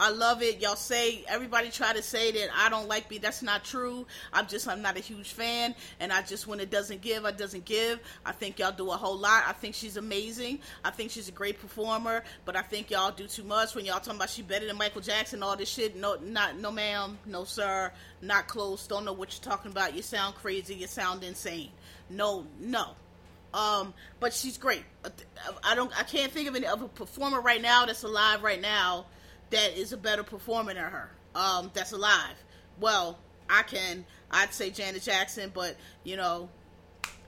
I 0.00 0.10
love 0.10 0.42
it. 0.42 0.60
Y'all 0.60 0.74
say 0.74 1.24
everybody 1.28 1.70
try 1.70 1.92
to 1.92 2.02
say 2.02 2.32
that 2.32 2.48
I 2.56 2.68
don't 2.68 2.88
like 2.88 3.08
me. 3.08 3.18
That's 3.18 3.40
not 3.42 3.64
true. 3.64 4.04
I'm 4.32 4.48
just 4.48 4.66
I'm 4.66 4.82
not 4.82 4.96
a 4.96 5.00
huge 5.00 5.32
fan, 5.32 5.76
and 6.00 6.12
I 6.12 6.22
just 6.22 6.46
when 6.48 6.58
it 6.58 6.70
doesn't 6.70 7.02
give, 7.02 7.24
it 7.24 7.38
doesn't 7.38 7.64
give. 7.64 8.00
I 8.26 8.32
think 8.32 8.58
y'all 8.58 8.72
do 8.72 8.90
a 8.90 8.96
whole 8.96 9.16
lot. 9.16 9.44
I 9.46 9.52
think 9.52 9.76
she's 9.76 9.96
amazing. 9.96 10.58
I 10.84 10.90
think 10.90 11.12
she's 11.12 11.28
a 11.28 11.32
great 11.32 11.60
performer, 11.60 12.24
but 12.44 12.56
I 12.56 12.62
think 12.62 12.90
y'all 12.90 13.12
do 13.12 13.28
too 13.28 13.44
much 13.44 13.76
when 13.76 13.84
y'all 13.84 14.00
talking 14.00 14.16
about 14.16 14.30
she 14.30 14.42
better 14.42 14.66
than 14.66 14.76
Michael 14.76 15.02
Jackson. 15.02 15.42
All 15.42 15.56
this 15.56 15.68
shit. 15.68 15.94
No, 15.94 16.16
not 16.16 16.58
no, 16.58 16.72
ma'am, 16.72 17.18
no 17.24 17.44
sir, 17.44 17.92
not 18.22 18.48
close. 18.48 18.86
Don't 18.88 19.04
know 19.04 19.12
what 19.12 19.32
you're 19.32 19.52
talking 19.52 19.70
about. 19.70 19.94
You 19.94 20.02
sound 20.02 20.34
crazy. 20.34 20.74
You 20.74 20.88
sound 20.88 21.22
insane. 21.22 21.70
No, 22.10 22.44
no. 22.58 22.90
Um, 23.54 23.94
but 24.18 24.32
she's 24.32 24.58
great. 24.58 24.82
I 25.62 25.76
don't. 25.76 25.96
I 25.96 26.02
can't 26.02 26.32
think 26.32 26.48
of 26.48 26.56
any 26.56 26.66
of 26.66 26.82
a 26.82 26.88
performer 26.88 27.40
right 27.40 27.62
now 27.62 27.86
that's 27.86 28.02
alive 28.02 28.42
right 28.42 28.60
now 28.60 29.06
that 29.52 29.78
is 29.78 29.92
a 29.92 29.96
better 29.96 30.22
performer 30.22 30.74
than 30.74 30.82
her. 30.82 31.10
Um, 31.34 31.70
that's 31.72 31.92
alive. 31.92 32.34
Well, 32.80 33.18
I 33.48 33.62
can. 33.62 34.04
I'd 34.30 34.52
say 34.52 34.70
Janet 34.70 35.02
Jackson, 35.02 35.50
but 35.54 35.76
you 36.04 36.16
know, 36.16 36.48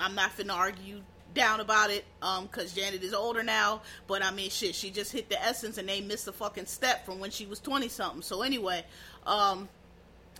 I'm 0.00 0.14
not 0.14 0.36
finna 0.36 0.54
argue 0.54 1.02
down 1.34 1.60
about 1.60 1.90
it. 1.90 2.04
Um, 2.22 2.48
cause 2.48 2.72
Janet 2.72 3.02
is 3.02 3.12
older 3.12 3.42
now. 3.42 3.82
But 4.06 4.24
I 4.24 4.30
mean, 4.30 4.50
shit, 4.50 4.74
she 4.74 4.90
just 4.90 5.12
hit 5.12 5.28
the 5.28 5.40
essence, 5.42 5.78
and 5.78 5.88
they 5.88 6.00
missed 6.00 6.26
a 6.28 6.32
fucking 6.32 6.66
step 6.66 7.04
from 7.04 7.20
when 7.20 7.30
she 7.30 7.46
was 7.46 7.60
twenty 7.60 7.88
something. 7.88 8.22
So 8.22 8.42
anyway, 8.42 8.84
um, 9.26 9.68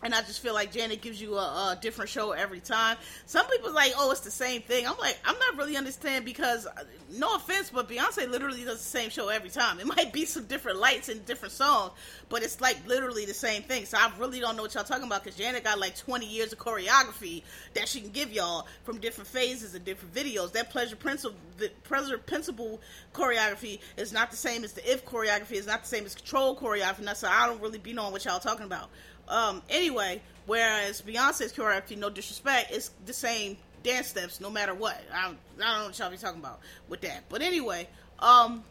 and 0.04 0.14
I 0.14 0.20
just 0.20 0.40
feel 0.40 0.52
like 0.52 0.70
Janet 0.70 1.00
gives 1.00 1.20
you 1.20 1.34
a, 1.36 1.72
a, 1.72 1.78
different 1.80 2.10
show 2.10 2.32
every 2.32 2.60
time. 2.60 2.98
Some 3.24 3.46
people 3.46 3.72
like, 3.72 3.94
oh, 3.96 4.10
it's 4.10 4.20
the 4.20 4.30
same 4.30 4.60
thing. 4.60 4.86
I'm 4.86 4.98
like, 4.98 5.18
I'm 5.24 5.38
not 5.38 5.56
really 5.56 5.78
understand 5.78 6.26
because, 6.26 6.66
uh, 6.66 6.84
no 7.10 7.34
offense, 7.36 7.70
but 7.70 7.88
Beyonce 7.88 8.28
literally 8.30 8.64
does 8.64 8.78
the 8.78 8.88
same 8.88 9.08
show 9.08 9.28
every 9.28 9.48
time. 9.48 9.80
It 9.80 9.86
might 9.96 10.12
be 10.12 10.26
some 10.26 10.44
different 10.44 10.78
lights 10.78 11.08
and 11.08 11.24
different 11.24 11.52
songs, 11.52 11.92
but 12.28 12.42
it's 12.42 12.60
like 12.60 12.86
literally 12.86 13.24
the 13.24 13.34
same 13.34 13.62
thing. 13.62 13.86
So 13.86 13.96
I 13.96 14.12
really 14.18 14.40
don't 14.40 14.56
know 14.56 14.62
what 14.62 14.74
y'all 14.74 14.84
talking 14.84 15.06
about 15.06 15.24
because 15.24 15.38
Janet 15.38 15.64
got 15.64 15.78
like 15.78 15.96
20 15.96 16.26
years 16.26 16.52
of 16.52 16.58
choreography 16.58 17.42
that 17.72 17.88
she 17.88 18.02
can 18.02 18.10
give 18.10 18.30
y'all 18.30 18.66
from 18.82 18.98
different 18.98 19.28
phases 19.28 19.74
and 19.74 19.86
different 19.86 20.14
videos. 20.14 20.52
That 20.52 20.68
pleasure 20.68 20.96
principle, 20.96 21.38
the 21.56 21.70
pleasure 21.84 22.18
principle 22.18 22.78
choreography 23.14 23.80
is 23.96 24.12
not 24.12 24.30
the 24.30 24.36
same 24.36 24.64
as 24.64 24.74
the 24.74 24.90
if 24.90 25.06
choreography. 25.06 25.52
Is 25.52 25.66
not 25.66 25.82
the 25.82 25.88
same 25.88 26.04
as 26.04 26.14
control 26.14 26.56
choreography. 26.56 27.16
So 27.16 27.28
I 27.28 27.46
don't 27.46 27.62
really 27.62 27.78
be 27.78 27.94
knowing 27.94 28.12
what 28.12 28.24
y'all 28.24 28.40
talking 28.40 28.66
about. 28.66 28.90
Um, 29.28 29.62
anyway, 29.68 30.20
whereas 30.46 31.02
Beyonce's 31.02 31.52
choreography, 31.52 31.96
no 31.96 32.10
disrespect, 32.10 32.70
it's 32.72 32.90
the 33.06 33.12
same 33.12 33.56
dance 33.82 34.08
steps 34.08 34.40
no 34.40 34.50
matter 34.50 34.74
what. 34.74 35.00
I 35.12 35.26
I 35.26 35.28
don't 35.28 35.38
know 35.58 35.84
what 35.86 35.98
y'all 35.98 36.10
be 36.10 36.16
talking 36.16 36.40
about 36.40 36.60
with 36.88 37.00
that. 37.02 37.24
But 37.28 37.42
anyway, 37.42 37.88
um, 38.18 38.64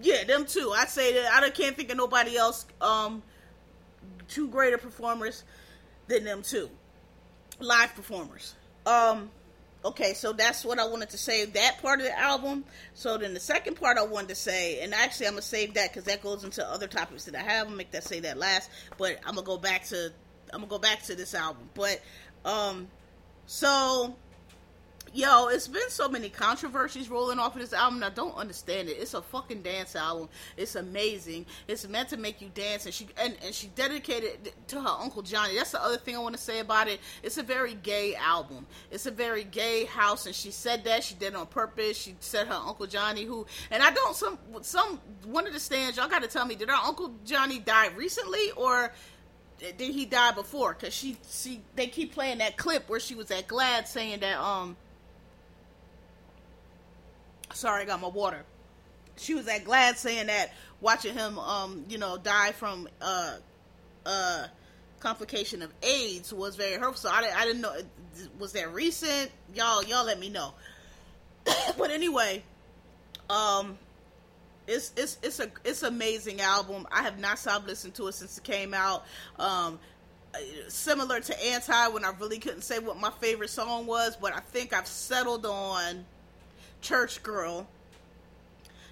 yeah, 0.00 0.24
them 0.24 0.44
two. 0.46 0.72
I'd 0.76 0.88
say 0.88 1.14
that 1.14 1.42
I 1.42 1.50
can't 1.50 1.76
think 1.76 1.90
of 1.90 1.96
nobody 1.96 2.36
else, 2.36 2.66
um, 2.80 3.22
two 4.28 4.48
greater 4.48 4.78
performers 4.78 5.44
than 6.06 6.24
them 6.24 6.42
two. 6.42 6.70
Live 7.60 7.94
performers. 7.94 8.54
Um, 8.86 9.30
okay, 9.84 10.14
so 10.14 10.32
that's 10.32 10.64
what 10.64 10.78
I 10.78 10.86
wanted 10.86 11.10
to 11.10 11.18
say. 11.18 11.44
That 11.44 11.80
part 11.82 12.00
of 12.00 12.06
the 12.06 12.18
album. 12.18 12.64
So 12.94 13.18
then 13.18 13.34
the 13.34 13.40
second 13.40 13.76
part 13.76 13.98
I 13.98 14.04
wanted 14.04 14.30
to 14.30 14.34
say, 14.34 14.80
and 14.80 14.94
actually 14.94 15.26
I'm 15.26 15.32
gonna 15.34 15.42
save 15.42 15.74
that 15.74 15.90
because 15.90 16.04
that 16.04 16.22
goes 16.22 16.44
into 16.44 16.66
other 16.66 16.86
topics 16.86 17.24
that 17.24 17.34
I 17.34 17.42
have. 17.42 17.68
I'll 17.68 17.74
make 17.74 17.90
that 17.92 18.04
say 18.04 18.20
that 18.20 18.38
last, 18.38 18.70
but 18.98 19.18
I'm 19.26 19.34
gonna 19.34 19.46
go 19.46 19.58
back 19.58 19.84
to 19.86 20.12
I'm 20.52 20.60
gonna 20.60 20.70
go 20.70 20.78
back 20.78 21.02
to 21.04 21.14
this 21.14 21.34
album. 21.34 21.68
But 21.74 22.00
um, 22.44 22.88
so 23.46 24.16
yo, 25.14 25.46
it's 25.46 25.68
been 25.68 25.88
so 25.88 26.08
many 26.08 26.28
controversies 26.28 27.08
rolling 27.08 27.38
off 27.38 27.54
of 27.54 27.60
this 27.60 27.72
album. 27.72 28.02
I 28.02 28.10
don't 28.10 28.36
understand 28.36 28.88
it. 28.88 28.92
It's 28.98 29.14
a 29.14 29.22
fucking 29.22 29.62
dance 29.62 29.94
album. 29.94 30.28
It's 30.56 30.74
amazing. 30.74 31.46
It's 31.68 31.86
meant 31.88 32.08
to 32.10 32.16
make 32.16 32.42
you 32.42 32.50
dance, 32.54 32.84
and 32.84 32.92
she 32.92 33.06
and, 33.16 33.36
and 33.44 33.54
she 33.54 33.68
dedicated 33.68 34.46
it 34.46 34.68
to 34.68 34.80
her 34.80 34.88
uncle 34.88 35.22
Johnny. 35.22 35.56
That's 35.56 35.70
the 35.70 35.82
other 35.82 35.96
thing 35.96 36.16
I 36.16 36.18
want 36.18 36.36
to 36.36 36.42
say 36.42 36.58
about 36.58 36.88
it. 36.88 37.00
It's 37.22 37.38
a 37.38 37.42
very 37.42 37.74
gay 37.74 38.16
album. 38.16 38.66
It's 38.90 39.06
a 39.06 39.10
very 39.10 39.44
gay 39.44 39.84
house, 39.84 40.26
and 40.26 40.34
she 40.34 40.50
said 40.50 40.84
that 40.84 41.04
she 41.04 41.14
did 41.14 41.28
it 41.28 41.36
on 41.36 41.46
purpose. 41.46 41.96
She 41.96 42.16
said 42.20 42.48
her 42.48 42.54
uncle 42.54 42.86
Johnny, 42.86 43.24
who 43.24 43.46
and 43.70 43.82
I 43.82 43.92
don't 43.92 44.16
some 44.16 44.38
some 44.62 45.00
one 45.24 45.46
of 45.46 45.52
the 45.52 45.60
stands. 45.60 45.96
Y'all 45.96 46.08
got 46.08 46.22
to 46.22 46.28
tell 46.28 46.44
me, 46.44 46.56
did 46.56 46.68
her 46.68 46.74
uncle 46.74 47.14
Johnny 47.24 47.60
die 47.60 47.88
recently 47.96 48.50
or? 48.56 48.92
did 49.78 49.94
he 49.94 50.04
die 50.04 50.32
before? 50.32 50.74
Cause 50.74 50.92
she, 50.92 51.16
she, 51.30 51.62
they 51.74 51.86
keep 51.86 52.12
playing 52.12 52.38
that 52.38 52.56
clip 52.56 52.88
where 52.88 53.00
she 53.00 53.14
was 53.14 53.30
at 53.30 53.46
GLAAD 53.46 53.86
saying 53.86 54.20
that, 54.20 54.38
um, 54.38 54.76
Sorry, 57.54 57.82
I 57.82 57.84
got 57.86 58.00
my 58.00 58.08
water. 58.08 58.44
She 59.16 59.34
was 59.34 59.46
at 59.48 59.64
GLAAD 59.64 59.96
saying 59.96 60.26
that 60.26 60.52
watching 60.80 61.14
him, 61.14 61.38
um, 61.38 61.84
you 61.88 61.98
know, 61.98 62.18
die 62.18 62.52
from 62.52 62.88
uh, 63.00 63.36
uh, 64.04 64.46
complication 64.98 65.62
of 65.62 65.70
AIDS 65.82 66.32
was 66.32 66.56
very 66.56 66.74
hurtful. 66.74 66.94
So 66.94 67.08
I, 67.10 67.30
I 67.36 67.44
didn't 67.44 67.62
know. 67.62 67.74
Was 68.38 68.52
that 68.52 68.72
recent? 68.72 69.30
Y'all, 69.54 69.84
y'all, 69.84 70.04
let 70.04 70.18
me 70.18 70.28
know. 70.28 70.54
but 71.78 71.90
anyway, 71.90 72.42
um, 73.30 73.78
it's 74.66 74.92
it's 74.96 75.18
it's 75.22 75.40
a 75.40 75.50
it's 75.64 75.82
amazing 75.82 76.40
album. 76.40 76.86
I 76.90 77.02
have 77.02 77.18
not 77.18 77.38
stopped 77.38 77.66
listening 77.66 77.92
to 77.94 78.08
it 78.08 78.14
since 78.14 78.38
it 78.38 78.44
came 78.44 78.74
out. 78.74 79.04
Um, 79.38 79.78
similar 80.68 81.20
to 81.20 81.44
Anti, 81.46 81.88
when 81.88 82.04
I 82.04 82.12
really 82.18 82.38
couldn't 82.38 82.62
say 82.62 82.78
what 82.78 82.98
my 82.98 83.10
favorite 83.20 83.50
song 83.50 83.86
was, 83.86 84.16
but 84.16 84.34
I 84.34 84.40
think 84.40 84.72
I've 84.72 84.86
settled 84.88 85.46
on 85.46 86.04
Church 86.84 87.22
Girl 87.22 87.66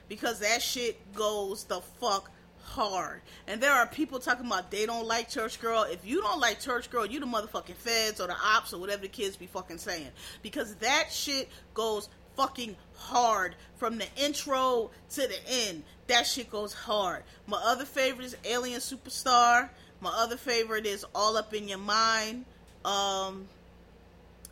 because 0.08 0.40
that 0.40 0.62
shit 0.62 1.14
goes 1.14 1.64
the 1.64 1.80
fuck 2.00 2.30
hard. 2.62 3.20
And 3.46 3.60
there 3.60 3.72
are 3.72 3.86
people 3.86 4.18
talking 4.18 4.46
about 4.46 4.70
they 4.70 4.86
don't 4.86 5.06
like 5.06 5.28
Church 5.28 5.60
Girl. 5.60 5.82
If 5.82 6.06
you 6.06 6.22
don't 6.22 6.40
like 6.40 6.58
Church 6.58 6.90
Girl, 6.90 7.04
you 7.04 7.20
the 7.20 7.26
motherfucking 7.26 7.74
feds 7.74 8.20
or 8.20 8.26
the 8.26 8.36
ops 8.42 8.72
or 8.72 8.80
whatever 8.80 9.02
the 9.02 9.08
kids 9.08 9.36
be 9.36 9.46
fucking 9.46 9.78
saying. 9.78 10.08
Because 10.42 10.74
that 10.76 11.08
shit 11.12 11.50
goes 11.74 12.08
fucking 12.34 12.76
hard 12.96 13.56
from 13.76 13.98
the 13.98 14.06
intro 14.16 14.90
to 15.10 15.20
the 15.20 15.38
end. 15.68 15.82
That 16.06 16.26
shit 16.26 16.50
goes 16.50 16.72
hard. 16.72 17.24
My 17.46 17.60
other 17.62 17.84
favorite 17.84 18.24
is 18.24 18.36
Alien 18.44 18.80
Superstar. 18.80 19.68
My 20.00 20.10
other 20.16 20.36
favorite 20.36 20.86
is 20.86 21.04
All 21.14 21.36
Up 21.36 21.52
in 21.52 21.68
Your 21.68 21.78
Mind. 21.78 22.46
Um, 22.84 23.48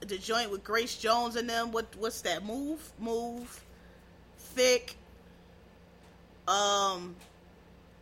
the 0.00 0.19
joint 0.19 0.50
with 0.50 0.64
Grace 0.64 0.97
Jones 0.97 1.37
and 1.37 1.49
them. 1.49 1.73
What 1.73 1.87
what's 1.99 2.23
that? 2.23 2.45
Move, 2.45 2.92
move, 2.99 3.64
thick. 4.38 4.97
Um, 6.49 7.14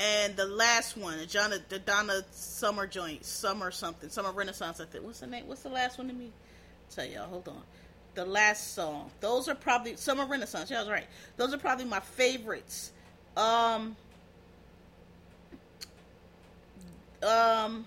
and 0.01 0.37
the 0.37 0.47
last 0.47 0.97
one, 0.97 1.19
the 1.19 1.27
Donna, 1.27 1.59
the 1.69 1.79
Donna 1.79 2.23
Summer 2.31 2.87
joint, 2.87 3.25
Summer 3.25 3.71
something, 3.71 4.09
Summer 4.09 4.33
Renaissance. 4.33 4.81
I 4.81 4.85
think. 4.85 5.05
What's 5.05 5.21
the 5.21 5.27
name? 5.27 5.47
What's 5.47 5.63
the 5.63 5.71
last 5.71 5.99
one 5.99 6.09
to 6.09 6.15
me? 6.15 6.31
tell 6.95 7.05
y'all. 7.05 7.29
Hold 7.29 7.49
on. 7.49 7.63
The 8.15 8.25
last 8.25 8.75
song. 8.75 9.11
Those 9.21 9.49
are 9.49 9.55
probably 9.55 9.97
Summer 9.97 10.25
Renaissance. 10.25 10.73
I 10.73 10.81
was 10.81 10.89
right. 10.89 11.07
Those 11.37 11.53
are 11.53 11.59
probably 11.59 11.85
my 11.85 12.01
favorites. 12.01 12.93
Um. 13.37 13.97
Um. 17.23 17.87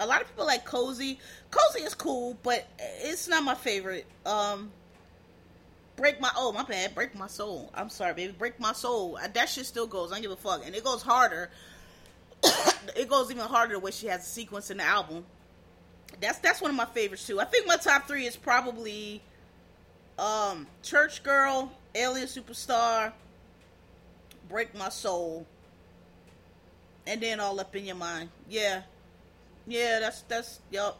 A 0.00 0.06
lot 0.06 0.22
of 0.22 0.28
people 0.28 0.46
like 0.46 0.64
Cozy. 0.64 1.18
Cozy 1.50 1.84
is 1.84 1.94
cool, 1.94 2.36
but 2.42 2.66
it's 2.78 3.28
not 3.28 3.44
my 3.44 3.54
favorite. 3.54 4.06
Um. 4.26 4.70
Break 5.96 6.20
my 6.20 6.30
oh 6.36 6.50
my 6.50 6.64
bad, 6.64 6.92
break 6.94 7.14
my 7.14 7.28
soul. 7.28 7.70
I'm 7.72 7.88
sorry, 7.88 8.14
baby, 8.14 8.34
break 8.36 8.58
my 8.58 8.72
soul. 8.72 9.16
That 9.32 9.48
shit 9.48 9.64
still 9.64 9.86
goes. 9.86 10.10
I 10.10 10.16
don't 10.16 10.22
give 10.22 10.32
a 10.32 10.36
fuck, 10.36 10.66
and 10.66 10.74
it 10.74 10.82
goes 10.82 11.02
harder. 11.02 11.50
it 12.96 13.08
goes 13.08 13.30
even 13.30 13.44
harder 13.44 13.74
the 13.74 13.78
way 13.78 13.92
she 13.92 14.08
has 14.08 14.22
a 14.22 14.28
sequence 14.28 14.70
in 14.70 14.78
the 14.78 14.84
album. 14.84 15.24
That's 16.20 16.38
that's 16.38 16.60
one 16.60 16.70
of 16.70 16.76
my 16.76 16.84
favorites 16.84 17.26
too. 17.26 17.40
I 17.40 17.44
think 17.44 17.66
my 17.66 17.76
top 17.76 18.06
three 18.06 18.26
is 18.26 18.36
probably 18.36 19.22
um 20.18 20.66
Church 20.82 21.22
Girl, 21.22 21.72
Alien 21.94 22.26
Superstar, 22.26 23.12
Break 24.48 24.74
My 24.74 24.88
Soul, 24.88 25.46
and 27.06 27.20
then 27.20 27.40
All 27.40 27.58
Up 27.60 27.74
in 27.76 27.86
Your 27.86 27.96
Mind. 27.96 28.30
Yeah, 28.48 28.82
yeah, 29.66 30.00
that's 30.00 30.22
that's 30.22 30.60
yep. 30.70 30.96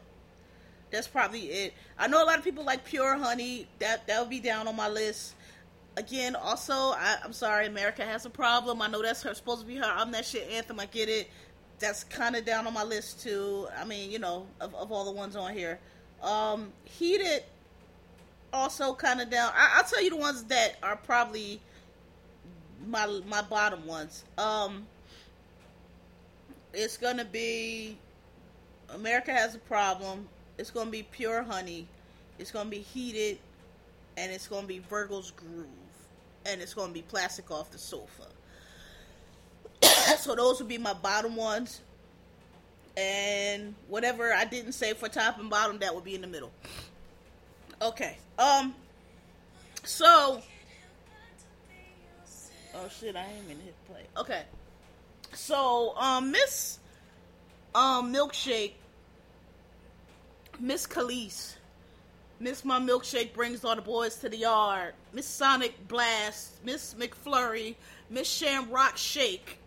That's 0.91 1.09
probably 1.09 1.41
it. 1.47 1.75
I 1.99 2.07
know 2.07 2.23
a 2.23 2.27
lot 2.27 2.39
of 2.39 2.45
people 2.45 2.65
like 2.65 2.85
Pure 2.85 3.17
Honey. 3.17 3.67
That 3.81 4.07
that 4.07 4.21
would 4.21 4.31
be 4.31 4.41
down 4.41 4.69
on 4.69 4.77
my 4.77 4.89
list. 4.89 5.35
Again, 5.97 6.35
also, 6.35 6.75
I, 6.75 7.19
am 7.25 7.33
sorry, 7.33 7.67
America 7.67 8.05
has 8.05 8.27
a 8.27 8.31
problem. 8.31 8.83
I 8.83 8.89
know 8.89 9.01
that's 9.01 9.23
her 9.23 9.33
supposed 9.35 9.61
to 9.61 9.67
be 9.67 9.77
her 9.77 9.85
I'm 9.85 10.11
that 10.11 10.25
shit 10.25 10.49
anthem. 10.51 10.81
I 10.81 10.87
get 10.87 11.09
it. 11.09 11.31
That's 11.79 12.05
kind 12.05 12.35
of 12.35 12.45
down 12.45 12.67
on 12.67 12.75
my 12.75 12.83
list 12.83 13.23
too. 13.23 13.69
I 13.79 13.85
mean, 13.85 14.11
you 14.11 14.19
know, 14.19 14.47
of, 14.61 14.75
of 14.75 14.91
all 14.91 15.05
the 15.05 15.13
ones 15.13 15.37
on 15.37 15.53
here. 15.53 15.79
Um, 16.23 16.73
Heated, 16.85 17.45
also 18.53 18.95
kind 18.95 19.21
of 19.21 19.31
down. 19.31 19.53
I, 19.55 19.81
will 19.81 19.89
tell 19.89 20.03
you 20.03 20.11
the 20.11 20.17
ones 20.17 20.45
that 20.45 20.77
are 20.83 20.97
probably 20.97 21.61
my 22.87 23.07
my 23.27 23.43
bottom 23.43 23.87
ones. 23.87 24.25
Um, 24.39 24.87
it's 26.73 26.97
gonna 26.97 27.25
be 27.25 27.99
America 28.91 29.33
has 29.33 29.55
a 29.55 29.59
problem. 29.59 30.29
It's 30.59 30.71
gonna 30.71 30.91
be 30.91 31.03
pure 31.03 31.43
honey. 31.43 31.87
It's 32.39 32.51
gonna 32.51 32.71
be 32.71 32.79
heated, 32.79 33.39
and 34.17 34.33
it's 34.33 34.47
gonna 34.47 34.67
be 34.67 34.79
Virgo's 34.79 35.31
groove, 35.31 35.67
and 36.47 36.61
it's 36.61 36.75
gonna 36.75 36.93
be 36.93 37.03
plastic 37.03 37.51
off 37.51 37.71
the 37.71 37.79
sofa. 37.79 38.27
so 40.19 40.35
those 40.35 40.59
would 40.61 40.69
be 40.69 40.79
my 40.79 40.95
bottom 40.95 41.37
ones, 41.37 41.81
and 42.97 43.75
whatever 43.89 44.33
I 44.33 44.45
didn't 44.45 44.73
say 44.73 44.93
for 44.95 45.09
top 45.09 45.39
and 45.39 45.51
bottom, 45.51 45.79
that 45.79 45.95
would 45.95 46.05
be 46.05 46.15
in 46.15 46.21
the 46.21 46.27
middle. 46.27 46.53
Okay. 47.83 48.17
Um. 48.39 48.75
So. 49.85 50.43
Oh 52.77 52.89
shit! 52.89 53.15
I 53.15 53.25
ain't 53.25 53.49
to 53.49 53.55
hit 53.55 53.75
play. 53.87 54.03
Okay. 54.17 54.43
So, 55.33 55.97
um, 55.97 56.31
Miss, 56.31 56.79
um, 57.75 58.13
milkshake 58.13 58.73
Miss 60.61 60.87
Kelis. 60.87 61.55
Miss 62.41 62.65
My 62.65 62.81
Milkshake 62.81 63.33
brings 63.33 63.65
all 63.65 63.77
the 63.77 63.83
boys 63.83 64.17
to 64.17 64.29
the 64.29 64.37
yard. 64.37 64.95
Miss 65.13 65.27
Sonic 65.27 65.89
Blast. 65.89 66.65
Miss 66.65 66.95
McFlurry. 66.95 67.77
Miss 68.11 68.29
Shamrock 68.29 68.97
Shake. 68.97 69.59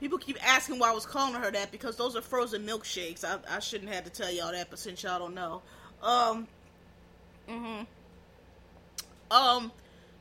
People 0.00 0.18
keep 0.18 0.36
asking 0.46 0.78
why 0.78 0.90
I 0.90 0.94
was 0.94 1.06
calling 1.06 1.34
her 1.40 1.50
that 1.50 1.72
because 1.72 1.96
those 1.96 2.14
are 2.16 2.20
frozen 2.20 2.66
milkshakes. 2.66 3.24
I, 3.24 3.38
I 3.56 3.60
shouldn't 3.60 3.90
have 3.90 4.04
to 4.04 4.10
tell 4.10 4.30
y'all 4.30 4.52
that, 4.52 4.68
but 4.68 4.78
since 4.78 5.02
y'all 5.02 5.18
don't 5.18 5.34
know. 5.34 5.62
Um, 6.02 6.46
mm-hmm. 7.48 7.84
Um, 9.30 9.72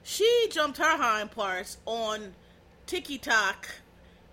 she 0.04 0.48
jumped 0.52 0.78
her 0.78 0.98
hind 0.98 1.32
parts 1.32 1.78
on 1.86 2.34
TikTok. 2.88 3.70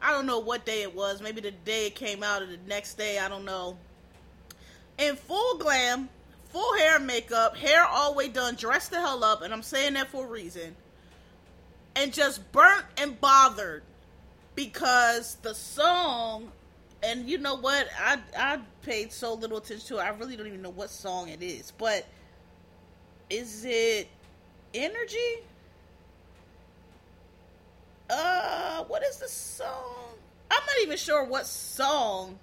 I 0.03 0.11
don't 0.11 0.27
know 0.27 0.41
what 0.41 0.67
day 0.67 0.83
it 0.83 0.95
was. 0.95 1.23
Maybe 1.23 1.41
the 1.41 1.53
day 1.53 1.87
it 1.87 1.95
came 1.95 2.23
out 2.23 2.43
or 2.43 2.47
the 2.47 2.59
next 2.67 2.95
day. 2.95 3.19
I 3.19 3.29
don't 3.29 3.45
know 3.45 3.77
in 4.99 5.17
full 5.17 5.59
glam, 5.59 6.09
full 6.51 6.77
hair 6.77 6.99
makeup, 6.99 7.57
hair 7.57 7.85
all 7.85 8.13
the 8.13 8.19
way 8.19 8.29
done, 8.29 8.55
dressed 8.55 8.91
the 8.91 9.01
hell 9.01 9.25
up, 9.25 9.43
and 9.43 9.53
I'm 9.53 9.63
saying 9.63 9.95
that 9.95 10.09
for 10.09 10.25
a 10.25 10.29
reason. 10.29 10.77
And 11.95 12.13
just 12.13 12.51
burnt 12.53 12.85
and 12.97 13.21
bothered 13.21 13.83
because 14.55 15.37
the 15.43 15.55
song, 15.55 16.51
and 17.03 17.29
you 17.29 17.39
know 17.39 17.57
what? 17.57 17.87
I 17.99 18.19
I 18.37 18.59
paid 18.83 19.13
so 19.13 19.35
little 19.35 19.59
attention 19.59 19.87
to 19.89 19.99
it. 19.99 20.03
I 20.03 20.09
really 20.11 20.37
don't 20.37 20.47
even 20.47 20.63
know 20.63 20.71
what 20.71 20.89
song 20.89 21.29
it 21.29 21.43
is, 21.43 21.73
but 21.77 22.07
is 23.29 23.65
it 23.67 24.09
Energy? 24.75 25.43
Uh, 28.13 28.85
what 28.85 29.03
is 29.03 29.17
the 29.17 29.29
song? 29.29 30.11
I'm 30.51 30.61
not 30.67 30.77
even 30.83 30.99
sure 30.99 31.25
what 31.25 31.47
song 31.47 32.39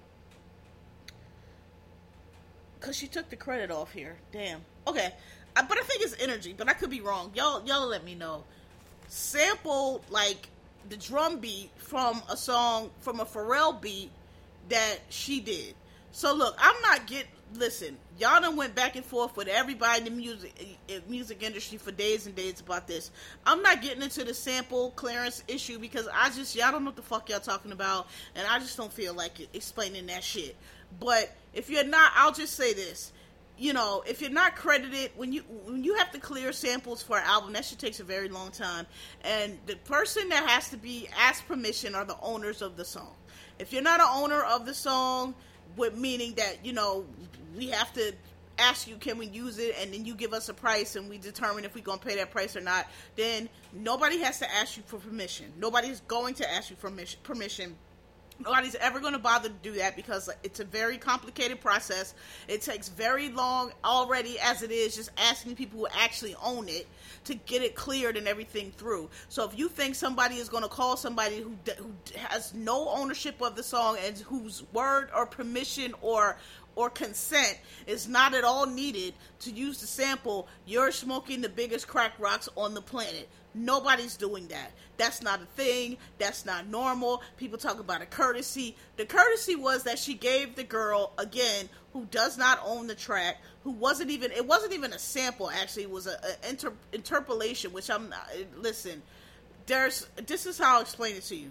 because 2.80 2.96
she 2.96 3.06
took 3.06 3.30
the 3.30 3.36
credit 3.36 3.70
off 3.70 3.92
here. 3.92 4.16
Damn. 4.32 4.62
Okay, 4.88 5.10
I, 5.54 5.62
but 5.62 5.78
I 5.78 5.82
think 5.82 6.02
it's 6.02 6.16
energy, 6.20 6.54
but 6.56 6.68
I 6.68 6.72
could 6.72 6.90
be 6.90 7.00
wrong. 7.00 7.30
Y'all, 7.34 7.64
y'all 7.64 7.86
let 7.86 8.04
me 8.04 8.16
know. 8.16 8.42
Sample 9.06 10.02
like 10.10 10.48
the 10.88 10.96
drum 10.96 11.38
beat 11.38 11.70
from 11.76 12.20
a 12.28 12.36
song 12.36 12.90
from 13.00 13.20
a 13.20 13.24
Pharrell 13.24 13.80
beat 13.80 14.10
that 14.70 14.98
she 15.08 15.40
did. 15.40 15.74
So 16.10 16.34
look, 16.34 16.56
I'm 16.58 16.80
not 16.82 17.06
get. 17.06 17.26
Listen, 17.54 17.96
y'all 18.18 18.40
done 18.40 18.54
went 18.54 18.76
back 18.76 18.94
and 18.94 19.04
forth 19.04 19.36
with 19.36 19.48
everybody 19.48 19.98
in 19.98 20.04
the 20.04 20.10
music 20.10 20.54
eh, 20.60 20.94
eh, 20.94 21.00
music 21.08 21.42
industry 21.42 21.78
for 21.78 21.90
days 21.90 22.26
and 22.26 22.36
days 22.36 22.60
about 22.60 22.86
this. 22.86 23.10
I'm 23.44 23.60
not 23.60 23.82
getting 23.82 24.02
into 24.02 24.22
the 24.22 24.34
sample 24.34 24.92
clearance 24.92 25.42
issue 25.48 25.80
because 25.80 26.08
I 26.14 26.30
just 26.30 26.54
y'all 26.54 26.70
don't 26.70 26.84
know 26.84 26.90
what 26.90 26.96
the 26.96 27.02
fuck 27.02 27.28
y'all 27.28 27.40
talking 27.40 27.72
about, 27.72 28.06
and 28.36 28.46
I 28.46 28.60
just 28.60 28.76
don't 28.76 28.92
feel 28.92 29.14
like 29.14 29.32
explaining 29.52 30.06
that 30.06 30.22
shit. 30.22 30.56
But 31.00 31.34
if 31.52 31.68
you're 31.68 31.84
not, 31.84 32.12
I'll 32.14 32.32
just 32.32 32.54
say 32.54 32.72
this. 32.72 33.12
You 33.58 33.72
know, 33.72 34.04
if 34.06 34.22
you're 34.22 34.30
not 34.30 34.54
credited 34.54 35.10
when 35.16 35.32
you 35.32 35.42
when 35.64 35.82
you 35.82 35.94
have 35.96 36.12
to 36.12 36.20
clear 36.20 36.52
samples 36.52 37.02
for 37.02 37.18
an 37.18 37.24
album, 37.26 37.52
that 37.54 37.64
shit 37.64 37.80
takes 37.80 37.98
a 37.98 38.04
very 38.04 38.28
long 38.28 38.52
time. 38.52 38.86
And 39.24 39.58
the 39.66 39.74
person 39.76 40.28
that 40.28 40.48
has 40.48 40.70
to 40.70 40.76
be 40.76 41.08
asked 41.18 41.48
permission 41.48 41.96
are 41.96 42.04
the 42.04 42.16
owners 42.22 42.62
of 42.62 42.76
the 42.76 42.84
song. 42.84 43.14
If 43.58 43.72
you're 43.72 43.82
not 43.82 44.00
an 44.00 44.06
owner 44.08 44.42
of 44.42 44.66
the 44.66 44.72
song, 44.72 45.34
with 45.76 45.96
meaning 45.96 46.34
that 46.34 46.64
you 46.64 46.72
know 46.72 47.04
we 47.56 47.68
have 47.68 47.92
to 47.92 48.12
ask 48.58 48.86
you 48.86 48.96
can 48.96 49.16
we 49.16 49.26
use 49.26 49.58
it 49.58 49.74
and 49.80 49.92
then 49.92 50.04
you 50.04 50.14
give 50.14 50.32
us 50.32 50.48
a 50.48 50.54
price 50.54 50.96
and 50.96 51.08
we 51.08 51.16
determine 51.16 51.64
if 51.64 51.74
we're 51.74 51.82
going 51.82 51.98
to 51.98 52.06
pay 52.06 52.16
that 52.16 52.30
price 52.30 52.56
or 52.56 52.60
not 52.60 52.86
then 53.16 53.48
nobody 53.72 54.18
has 54.18 54.38
to 54.38 54.54
ask 54.54 54.76
you 54.76 54.82
for 54.86 54.98
permission 54.98 55.46
nobody's 55.58 56.00
going 56.00 56.34
to 56.34 56.50
ask 56.52 56.68
you 56.68 56.76
for 56.76 56.92
permission 57.22 57.74
Nobody's 58.42 58.74
ever 58.76 59.00
going 59.00 59.12
to 59.12 59.18
bother 59.18 59.50
to 59.50 59.54
do 59.62 59.72
that 59.72 59.96
because 59.96 60.30
it's 60.42 60.60
a 60.60 60.64
very 60.64 60.96
complicated 60.96 61.60
process. 61.60 62.14
It 62.48 62.62
takes 62.62 62.88
very 62.88 63.28
long 63.28 63.72
already, 63.84 64.38
as 64.38 64.62
it 64.62 64.70
is, 64.70 64.96
just 64.96 65.10
asking 65.18 65.56
people 65.56 65.80
who 65.80 65.86
actually 65.92 66.34
own 66.42 66.68
it 66.68 66.86
to 67.24 67.34
get 67.34 67.62
it 67.62 67.74
cleared 67.74 68.16
and 68.16 68.26
everything 68.26 68.72
through. 68.78 69.10
So 69.28 69.44
if 69.46 69.58
you 69.58 69.68
think 69.68 69.94
somebody 69.94 70.36
is 70.36 70.48
going 70.48 70.62
to 70.62 70.70
call 70.70 70.96
somebody 70.96 71.42
who, 71.42 71.52
who 71.76 71.92
has 72.16 72.54
no 72.54 72.88
ownership 72.88 73.42
of 73.42 73.56
the 73.56 73.62
song 73.62 73.98
and 74.06 74.16
whose 74.18 74.64
word 74.72 75.10
or 75.14 75.26
permission 75.26 75.94
or 76.00 76.38
or 76.76 76.90
consent 76.90 77.58
is 77.86 78.08
not 78.08 78.34
at 78.34 78.44
all 78.44 78.66
needed 78.66 79.14
to 79.40 79.50
use 79.50 79.80
the 79.80 79.86
sample, 79.86 80.48
you're 80.66 80.92
smoking 80.92 81.40
the 81.40 81.48
biggest 81.48 81.88
crack 81.88 82.12
rocks 82.18 82.48
on 82.56 82.74
the 82.74 82.82
planet. 82.82 83.28
Nobody's 83.52 84.16
doing 84.16 84.46
that. 84.48 84.70
That's 84.96 85.22
not 85.22 85.42
a 85.42 85.44
thing. 85.44 85.96
That's 86.18 86.46
not 86.46 86.68
normal. 86.68 87.22
People 87.36 87.58
talk 87.58 87.80
about 87.80 88.00
a 88.00 88.06
courtesy. 88.06 88.76
The 88.96 89.04
courtesy 89.04 89.56
was 89.56 89.82
that 89.84 89.98
she 89.98 90.14
gave 90.14 90.54
the 90.54 90.62
girl, 90.62 91.12
again, 91.18 91.68
who 91.92 92.04
does 92.12 92.38
not 92.38 92.60
own 92.64 92.86
the 92.86 92.94
track, 92.94 93.38
who 93.64 93.72
wasn't 93.72 94.10
even, 94.10 94.30
it 94.30 94.46
wasn't 94.46 94.72
even 94.72 94.92
a 94.92 94.98
sample, 94.98 95.50
actually. 95.50 95.82
It 95.82 95.90
was 95.90 96.06
an 96.06 96.16
inter, 96.48 96.72
interpolation, 96.92 97.72
which 97.72 97.90
I'm 97.90 98.08
not, 98.08 98.30
listen, 98.56 99.02
there's, 99.66 100.06
this 100.26 100.46
is 100.46 100.56
how 100.56 100.76
I'll 100.76 100.82
explain 100.82 101.16
it 101.16 101.24
to 101.24 101.34
you. 101.34 101.50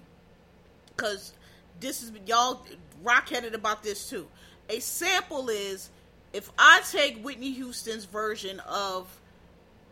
Because 0.95 1.33
this 1.81 2.01
is, 2.01 2.13
y'all 2.25 2.65
rock-headed 3.03 3.55
about 3.55 3.83
this 3.83 4.09
too. 4.09 4.27
A 4.69 4.79
sample 4.79 5.49
is, 5.49 5.89
if 6.31 6.51
I 6.57 6.81
take 6.91 7.23
Whitney 7.23 7.51
Houston's 7.53 8.05
version 8.05 8.59
of 8.61 9.07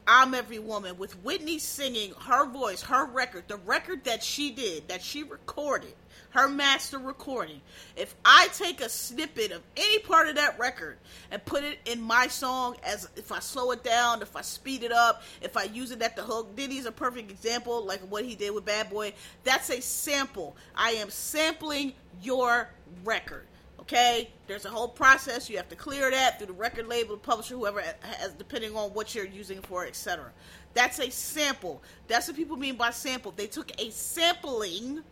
I'm 0.07 0.33
Every 0.33 0.59
Woman 0.59 0.97
with 0.97 1.21
Whitney 1.23 1.59
singing 1.59 2.13
her 2.27 2.45
voice, 2.45 2.83
her 2.83 3.05
record, 3.05 3.45
the 3.47 3.57
record 3.57 4.05
that 4.05 4.23
she 4.23 4.51
did, 4.51 4.87
that 4.87 5.01
she 5.01 5.23
recorded, 5.23 5.93
her 6.29 6.47
master 6.47 6.99
recording. 6.99 7.59
If 7.95 8.15
I 8.23 8.47
take 8.53 8.79
a 8.79 8.87
snippet 8.87 9.51
of 9.51 9.63
any 9.75 9.99
part 9.99 10.29
of 10.29 10.35
that 10.35 10.57
record 10.59 10.97
and 11.31 11.43
put 11.43 11.63
it 11.63 11.79
in 11.85 11.99
my 11.99 12.27
song, 12.27 12.77
as 12.83 13.09
if 13.15 13.31
I 13.31 13.39
slow 13.39 13.71
it 13.71 13.83
down, 13.83 14.21
if 14.21 14.35
I 14.35 14.41
speed 14.41 14.83
it 14.83 14.91
up, 14.91 15.23
if 15.41 15.57
I 15.57 15.63
use 15.63 15.91
it 15.91 16.01
at 16.01 16.15
the 16.15 16.23
hook, 16.23 16.55
Diddy's 16.55 16.85
a 16.85 16.91
perfect 16.91 17.31
example, 17.31 17.83
like 17.83 18.01
what 18.01 18.23
he 18.23 18.35
did 18.35 18.51
with 18.51 18.63
Bad 18.63 18.89
Boy. 18.89 19.13
That's 19.43 19.69
a 19.71 19.81
sample. 19.81 20.55
I 20.75 20.91
am 20.91 21.09
sampling 21.09 21.93
your 22.21 22.69
record. 23.03 23.47
Okay, 23.87 24.29
there's 24.47 24.65
a 24.65 24.69
whole 24.69 24.89
process. 24.89 25.49
You 25.49 25.55
have 25.55 25.69
to 25.69 25.75
clear 25.77 26.11
that 26.11 26.37
through 26.37 26.47
the 26.47 26.53
record 26.53 26.87
label, 26.87 27.15
the 27.15 27.21
publisher, 27.21 27.55
whoever 27.55 27.81
has, 28.01 28.33
depending 28.33 28.75
on 28.75 28.89
what 28.89 29.15
you're 29.15 29.25
using 29.25 29.61
for, 29.61 29.85
etc. 29.85 30.29
That's 30.73 30.99
a 30.99 31.09
sample. 31.09 31.81
That's 32.09 32.27
what 32.27 32.35
people 32.35 32.57
mean 32.57 32.75
by 32.75 32.89
sample. 32.89 33.31
They 33.33 33.47
took 33.47 33.71
a 33.79 33.89
sampling 33.91 35.05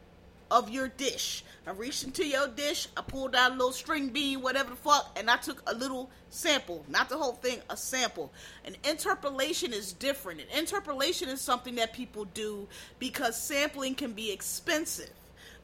of 0.52 0.70
your 0.70 0.90
dish. 0.90 1.46
I 1.66 1.72
reached 1.72 2.04
into 2.04 2.28
your 2.28 2.50
dish, 2.50 2.90
I 2.98 3.02
pulled 3.02 3.34
out 3.34 3.52
a 3.52 3.54
little 3.54 3.72
string 3.72 4.10
bean, 4.10 4.42
whatever 4.42 4.72
the 4.72 4.76
fuck, 4.76 5.18
and 5.18 5.32
I 5.32 5.38
took 5.38 5.64
a 5.68 5.74
little 5.74 6.10
sample, 6.30 6.84
not 6.90 7.08
the 7.08 7.18
whole 7.18 7.32
thing, 7.32 7.62
a 7.70 7.78
sample. 7.78 8.34
An 8.66 8.76
interpolation 8.84 9.72
is 9.72 9.94
different. 9.94 10.42
An 10.42 10.60
interpolation 10.60 11.30
is 11.30 11.40
something 11.40 11.76
that 11.76 11.94
people 11.94 12.26
do 12.26 12.68
because 13.00 13.42
sampling 13.42 13.96
can 13.96 14.12
be 14.12 14.34
expensive 14.34 15.12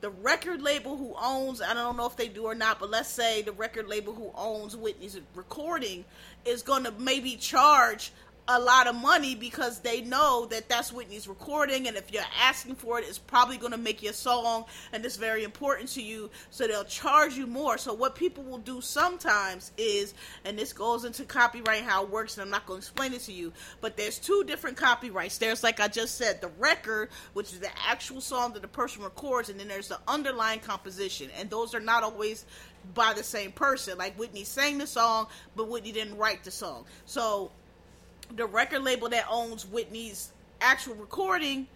the 0.02 0.10
record 0.10 0.62
label 0.62 0.98
who 0.98 1.16
owns 1.22 1.62
I 1.62 1.74
don't 1.74 1.96
know 1.96 2.08
if 2.08 2.18
they 2.18 2.28
do 2.28 2.46
or 2.46 2.56
not, 2.56 2.80
but 2.80 2.90
let's 2.90 3.10
say 3.10 3.42
the 3.42 3.52
record 3.52 3.88
label 3.88 4.14
who 4.14 4.32
owns 4.36 4.76
Whitney's 4.76 5.20
recording 5.36 6.04
is 6.44 6.64
going 6.64 6.84
to 6.84 6.92
maybe 6.92 7.36
charge 7.38 8.12
a 8.48 8.60
lot 8.60 8.88
of 8.88 8.96
money 8.96 9.36
because 9.36 9.80
they 9.80 10.02
know 10.02 10.46
that 10.48 10.68
that's 10.68 10.92
Whitney's 10.92 11.28
recording, 11.28 11.88
and 11.88 11.96
if 11.96 12.12
you're 12.12 12.24
asking 12.42 12.76
for 12.76 13.00
it, 13.00 13.06
it's 13.08 13.18
probably 13.18 13.58
going 13.58 13.72
to 13.72 13.78
make 13.78 14.02
your 14.02 14.14
song, 14.14 14.66
and 14.92 15.06
it's 15.06 15.16
very 15.16 15.44
important 15.44 15.90
to 15.90 16.02
you, 16.02 16.30
so 16.50 16.68
they'll 16.68 16.84
charge 16.84 17.36
you 17.36 17.48
more. 17.48 17.78
So 17.78 17.94
what 17.94 18.16
people 18.16 18.44
will 18.44 18.58
do 18.58 18.82
sometimes 18.82 19.72
is, 19.78 20.14
and 20.44 20.58
this 20.58 20.74
goes 20.74 21.06
into 21.06 21.24
copyright 21.24 21.84
how 21.84 22.04
it 22.04 22.10
works, 22.10 22.36
and 22.36 22.44
I'm 22.44 22.50
not 22.50 22.66
going 22.66 22.82
to 22.82 22.86
explain 22.86 23.14
it 23.14 23.22
to 23.22 23.32
you, 23.32 23.54
but 23.80 23.96
there's 23.96 24.20
two 24.20 24.44
different 24.46 24.76
copyrights. 24.76 25.38
There's 25.38 25.64
like 25.64 25.80
I 25.80 25.88
just 25.88 26.16
said, 26.16 26.42
the 26.42 26.52
record, 26.60 27.10
which 27.34 27.54
is 27.54 27.60
the 27.60 27.70
actual 27.88 28.22
song 28.22 28.54
that 28.54 28.62
the 28.64 28.68
person 28.68 29.04
records, 29.04 29.50
and 29.50 29.60
then 29.60 29.68
there's 29.68 29.88
the 29.88 30.00
underlying 30.08 30.60
composition, 30.60 31.30
and 31.38 31.50
those 31.50 31.76
are 31.76 31.80
not 31.80 32.04
always 32.04 32.46
by 32.96 33.14
the 33.14 33.24
same 33.24 33.52
person. 33.52 33.98
Like 33.98 34.18
Whitney 34.18 34.44
sang 34.44 34.80
the 34.80 34.88
song, 34.88 35.28
but 35.56 35.70
Whitney 35.70 35.92
didn't 35.92 36.18
write 36.18 36.44
the 36.44 36.52
song. 36.52 36.86
So 37.06 37.52
the 38.36 38.46
record 38.46 38.84
label 38.84 39.10
that 39.10 39.26
owns 39.30 39.66
Whitney's 39.66 40.32
actual 40.60 40.96
recording 40.96 41.68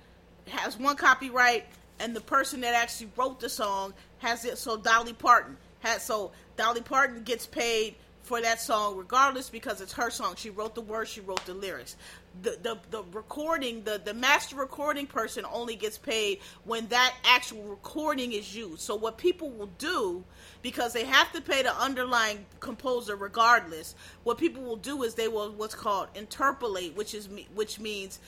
has 0.48 0.78
one 0.78 0.96
copyright, 0.96 1.66
and 2.00 2.16
the 2.16 2.22
person 2.22 2.62
that 2.62 2.76
actually 2.76 3.10
wrote 3.16 3.40
the 3.40 3.50
song 3.50 3.94
has 4.20 4.46
it. 4.46 4.58
So 4.58 4.78
Dolly 4.78 5.14
Parton 5.14 5.58
has 5.80 6.04
so 6.04 6.32
Dolly 6.58 6.82
Parton 6.82 7.24
gets 7.24 7.46
paid 7.46 7.96
for 8.26 8.42
that 8.42 8.60
song 8.60 8.98
regardless 8.98 9.50
because 9.50 9.82
it's 9.82 9.94
her 9.94 10.10
song. 10.10 10.36
She 10.36 10.50
wrote 10.50 10.74
the 10.74 10.82
words, 10.82 11.12
she 11.12 11.22
wrote 11.22 11.46
the 11.46 11.54
lyrics. 11.54 11.96
The 12.42 12.58
the, 12.62 12.78
the 12.90 13.04
recording, 13.14 13.84
the, 13.84 14.02
the 14.04 14.14
master 14.14 14.56
recording 14.56 15.06
person 15.06 15.46
only 15.54 15.76
gets 15.76 15.98
paid 15.98 16.40
when 16.64 16.88
that 16.88 17.14
actual 17.24 17.64
recording 17.64 18.34
is 18.34 18.56
used. 18.56 18.82
So 18.82 18.96
what 18.96 19.18
people 19.18 19.52
will 19.52 19.70
do 19.78 20.24
because 20.64 20.92
they 20.94 21.06
have 21.06 21.32
to 21.34 21.42
pay 21.42 21.62
the 21.62 21.76
underlying 21.76 22.46
composer 22.60 23.16
regardless. 23.16 23.94
What 24.24 24.40
people 24.40 24.64
will 24.64 24.76
do 24.76 25.04
is 25.04 25.14
they 25.14 25.28
will 25.28 25.52
what's 25.52 25.76
called 25.76 26.08
interpolate, 26.16 26.96
which 26.96 27.14
is 27.14 27.30
which 27.54 27.80
means 27.80 28.20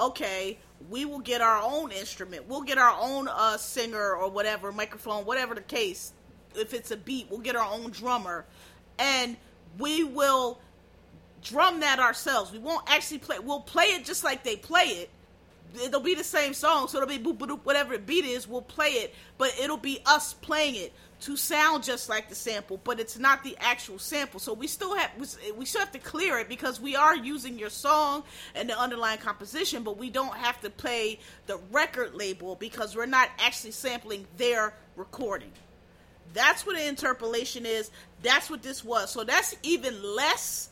okay, 0.00 0.58
we 0.90 1.04
will 1.04 1.20
get 1.20 1.42
our 1.42 1.62
own 1.62 1.92
instrument. 1.92 2.48
We'll 2.48 2.62
get 2.62 2.78
our 2.78 2.96
own 2.98 3.28
uh, 3.28 3.58
singer 3.58 4.14
or 4.16 4.30
whatever, 4.30 4.72
microphone, 4.72 5.26
whatever 5.26 5.54
the 5.54 5.60
case. 5.60 6.14
If 6.54 6.74
it's 6.74 6.90
a 6.90 6.96
beat, 6.96 7.28
we'll 7.30 7.40
get 7.40 7.56
our 7.56 7.70
own 7.70 7.90
drummer 7.90 8.46
and 8.98 9.36
we 9.78 10.04
will 10.04 10.58
drum 11.42 11.80
that 11.80 11.98
ourselves. 11.98 12.52
We 12.52 12.58
won't 12.58 12.84
actually 12.88 13.18
play. 13.18 13.38
We'll 13.38 13.60
play 13.60 13.86
it 13.86 14.04
just 14.04 14.24
like 14.24 14.44
they 14.44 14.56
play 14.56 14.84
it. 14.84 15.10
It'll 15.82 16.00
be 16.00 16.14
the 16.14 16.24
same 16.24 16.52
song, 16.52 16.88
so 16.88 16.98
it'll 16.98 17.08
be 17.08 17.18
boop, 17.18 17.38
boop, 17.38 17.60
whatever 17.64 17.96
the 17.96 18.02
beat 18.02 18.26
is. 18.26 18.46
We'll 18.46 18.60
play 18.60 18.88
it, 18.88 19.14
but 19.38 19.54
it'll 19.58 19.78
be 19.78 20.00
us 20.04 20.34
playing 20.34 20.74
it 20.74 20.92
to 21.22 21.36
sound 21.36 21.84
just 21.84 22.08
like 22.08 22.28
the 22.28 22.34
sample, 22.34 22.80
but 22.82 22.98
it's 22.98 23.16
not 23.16 23.44
the 23.44 23.56
actual 23.60 23.98
sample. 23.98 24.40
So 24.40 24.52
we 24.52 24.66
still 24.66 24.94
have 24.96 25.10
we 25.56 25.64
still 25.64 25.80
have 25.80 25.92
to 25.92 25.98
clear 25.98 26.38
it 26.38 26.48
because 26.48 26.80
we 26.80 26.96
are 26.96 27.16
using 27.16 27.58
your 27.58 27.70
song 27.70 28.24
and 28.54 28.68
the 28.68 28.78
underlying 28.78 29.18
composition, 29.18 29.82
but 29.82 29.96
we 29.96 30.10
don't 30.10 30.36
have 30.36 30.60
to 30.62 30.70
play 30.70 31.20
the 31.46 31.58
record 31.70 32.14
label 32.14 32.56
because 32.56 32.96
we're 32.96 33.06
not 33.06 33.30
actually 33.38 33.70
sampling 33.70 34.26
their 34.36 34.74
recording. 34.96 35.52
That's 36.34 36.66
what 36.66 36.76
an 36.76 36.88
interpolation 36.88 37.66
is. 37.66 37.90
That's 38.22 38.50
what 38.50 38.62
this 38.62 38.84
was. 38.84 39.10
So 39.10 39.24
that's 39.24 39.54
even 39.62 40.02
less 40.02 40.70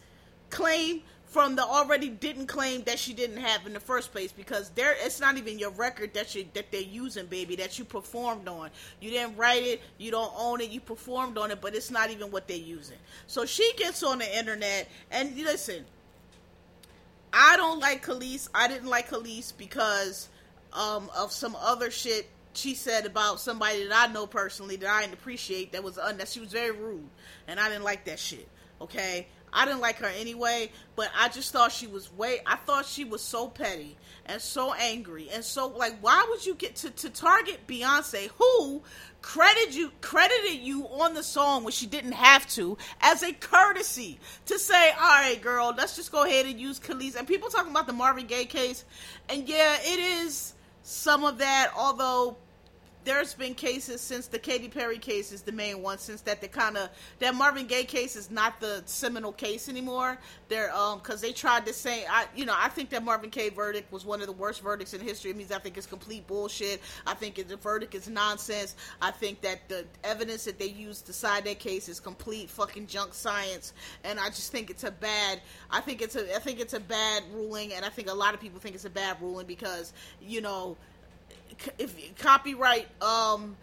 claim 0.50 1.02
from 1.26 1.54
the 1.54 1.62
already 1.62 2.08
didn't 2.08 2.48
claim 2.48 2.82
that 2.82 2.98
she 2.98 3.12
didn't 3.14 3.36
have 3.36 3.64
in 3.64 3.72
the 3.72 3.80
first 3.80 4.10
place 4.10 4.32
because 4.32 4.70
there 4.70 4.96
it's 4.98 5.20
not 5.20 5.36
even 5.36 5.60
your 5.60 5.70
record 5.70 6.12
that 6.14 6.34
you 6.34 6.44
that 6.54 6.72
they're 6.72 6.80
using 6.80 7.26
baby 7.26 7.54
that 7.56 7.78
you 7.78 7.84
performed 7.84 8.48
on. 8.48 8.70
You 9.00 9.10
didn't 9.10 9.36
write 9.36 9.62
it. 9.62 9.80
You 9.96 10.10
don't 10.10 10.32
own 10.36 10.60
it. 10.60 10.70
You 10.70 10.80
performed 10.80 11.38
on 11.38 11.52
it 11.52 11.60
but 11.60 11.74
it's 11.74 11.90
not 11.90 12.10
even 12.10 12.32
what 12.32 12.48
they're 12.48 12.56
using. 12.56 12.98
So 13.28 13.46
she 13.46 13.72
gets 13.76 14.02
on 14.02 14.18
the 14.18 14.38
internet 14.38 14.88
and 15.10 15.36
listen 15.36 15.84
i 17.32 17.56
don't 17.56 17.78
like 17.80 18.04
Kelis 18.04 18.48
i 18.54 18.66
didn't 18.68 18.88
like 18.88 19.08
Kelis 19.08 19.52
because 19.56 20.28
um, 20.72 21.10
of 21.16 21.32
some 21.32 21.56
other 21.56 21.90
shit 21.90 22.28
she 22.52 22.74
said 22.74 23.06
about 23.06 23.40
somebody 23.40 23.86
that 23.86 24.08
I 24.08 24.12
know 24.12 24.26
personally 24.26 24.76
that 24.76 24.88
I 24.88 25.02
didn't 25.02 25.14
appreciate 25.14 25.72
that 25.72 25.84
was 25.84 25.98
un- 25.98 26.18
that 26.18 26.28
she 26.28 26.40
was 26.40 26.52
very 26.52 26.72
rude 26.72 27.08
and 27.46 27.60
I 27.60 27.68
didn't 27.68 27.84
like 27.84 28.04
that 28.04 28.18
shit. 28.18 28.48
Okay, 28.80 29.26
I 29.52 29.66
didn't 29.66 29.80
like 29.80 29.96
her 29.96 30.06
anyway, 30.06 30.70
but 30.96 31.10
I 31.16 31.28
just 31.28 31.52
thought 31.52 31.72
she 31.72 31.86
was 31.86 32.12
way. 32.12 32.40
I 32.46 32.56
thought 32.56 32.86
she 32.86 33.04
was 33.04 33.20
so 33.20 33.48
petty 33.48 33.96
and 34.26 34.40
so 34.40 34.72
angry 34.72 35.28
and 35.32 35.44
so 35.44 35.68
like, 35.68 35.98
why 36.00 36.26
would 36.30 36.44
you 36.44 36.54
get 36.54 36.76
to 36.76 36.90
to 36.90 37.10
target 37.10 37.66
Beyonce, 37.66 38.30
who 38.38 38.82
credited 39.22 39.74
you 39.74 39.92
credited 40.00 40.60
you 40.60 40.86
on 40.86 41.14
the 41.14 41.22
song 41.22 41.62
when 41.62 41.72
she 41.72 41.86
didn't 41.86 42.12
have 42.12 42.48
to, 42.50 42.78
as 43.00 43.22
a 43.22 43.32
courtesy 43.32 44.18
to 44.46 44.58
say, 44.58 44.90
all 44.92 45.08
right, 45.08 45.40
girl, 45.42 45.74
let's 45.76 45.96
just 45.96 46.10
go 46.10 46.24
ahead 46.24 46.46
and 46.46 46.60
use 46.60 46.80
Kelis. 46.80 47.16
And 47.16 47.28
people 47.28 47.48
talking 47.48 47.70
about 47.70 47.86
the 47.86 47.92
Marvin 47.92 48.26
Gaye 48.26 48.46
case, 48.46 48.84
and 49.28 49.48
yeah, 49.48 49.76
it 49.82 49.98
is 49.98 50.54
some 50.82 51.24
of 51.24 51.38
that, 51.38 51.72
although 51.76 52.36
there's 53.04 53.34
been 53.34 53.54
cases 53.54 54.00
since 54.00 54.26
the 54.26 54.38
Katy 54.38 54.68
Perry 54.68 54.98
case 54.98 55.32
is 55.32 55.42
the 55.42 55.52
main 55.52 55.82
one. 55.82 55.98
Since 55.98 56.22
that, 56.22 56.40
the 56.40 56.48
kind 56.48 56.76
of 56.76 56.90
that 57.18 57.34
Marvin 57.34 57.66
Gaye 57.66 57.84
case 57.84 58.16
is 58.16 58.30
not 58.30 58.60
the 58.60 58.82
seminal 58.86 59.32
case 59.32 59.68
anymore. 59.68 60.18
They're 60.48 60.74
um 60.74 60.98
because 60.98 61.20
they 61.20 61.32
tried 61.32 61.66
to 61.66 61.72
say 61.72 62.04
I 62.08 62.26
you 62.36 62.44
know 62.44 62.54
I 62.56 62.68
think 62.68 62.90
that 62.90 63.02
Marvin 63.02 63.30
Gaye 63.30 63.48
verdict 63.48 63.90
was 63.92 64.04
one 64.04 64.20
of 64.20 64.26
the 64.26 64.32
worst 64.32 64.62
verdicts 64.62 64.94
in 64.94 65.00
history. 65.00 65.30
It 65.30 65.36
means 65.36 65.50
I 65.52 65.58
think 65.58 65.78
it's 65.78 65.86
complete 65.86 66.26
bullshit. 66.26 66.80
I 67.06 67.14
think 67.14 67.36
the 67.48 67.56
verdict 67.56 67.94
is 67.94 68.08
nonsense. 68.08 68.76
I 69.00 69.10
think 69.10 69.40
that 69.42 69.68
the 69.68 69.86
evidence 70.04 70.44
that 70.44 70.58
they 70.58 70.68
used 70.68 71.06
to 71.06 71.12
side 71.12 71.44
that 71.44 71.58
case 71.58 71.88
is 71.88 72.00
complete 72.00 72.50
fucking 72.50 72.86
junk 72.86 73.14
science. 73.14 73.72
And 74.04 74.20
I 74.20 74.28
just 74.28 74.52
think 74.52 74.70
it's 74.70 74.84
a 74.84 74.90
bad. 74.90 75.40
I 75.70 75.80
think 75.80 76.02
it's 76.02 76.16
a 76.16 76.34
I 76.34 76.38
think 76.38 76.60
it's 76.60 76.74
a 76.74 76.80
bad 76.80 77.22
ruling, 77.32 77.72
and 77.72 77.84
I 77.84 77.88
think 77.88 78.10
a 78.10 78.14
lot 78.14 78.34
of 78.34 78.40
people 78.40 78.60
think 78.60 78.74
it's 78.74 78.84
a 78.84 78.90
bad 78.90 79.16
ruling 79.20 79.46
because 79.46 79.92
you 80.20 80.40
know 80.40 80.76
if 81.78 82.16
copyright 82.18 82.88
um 83.02 83.56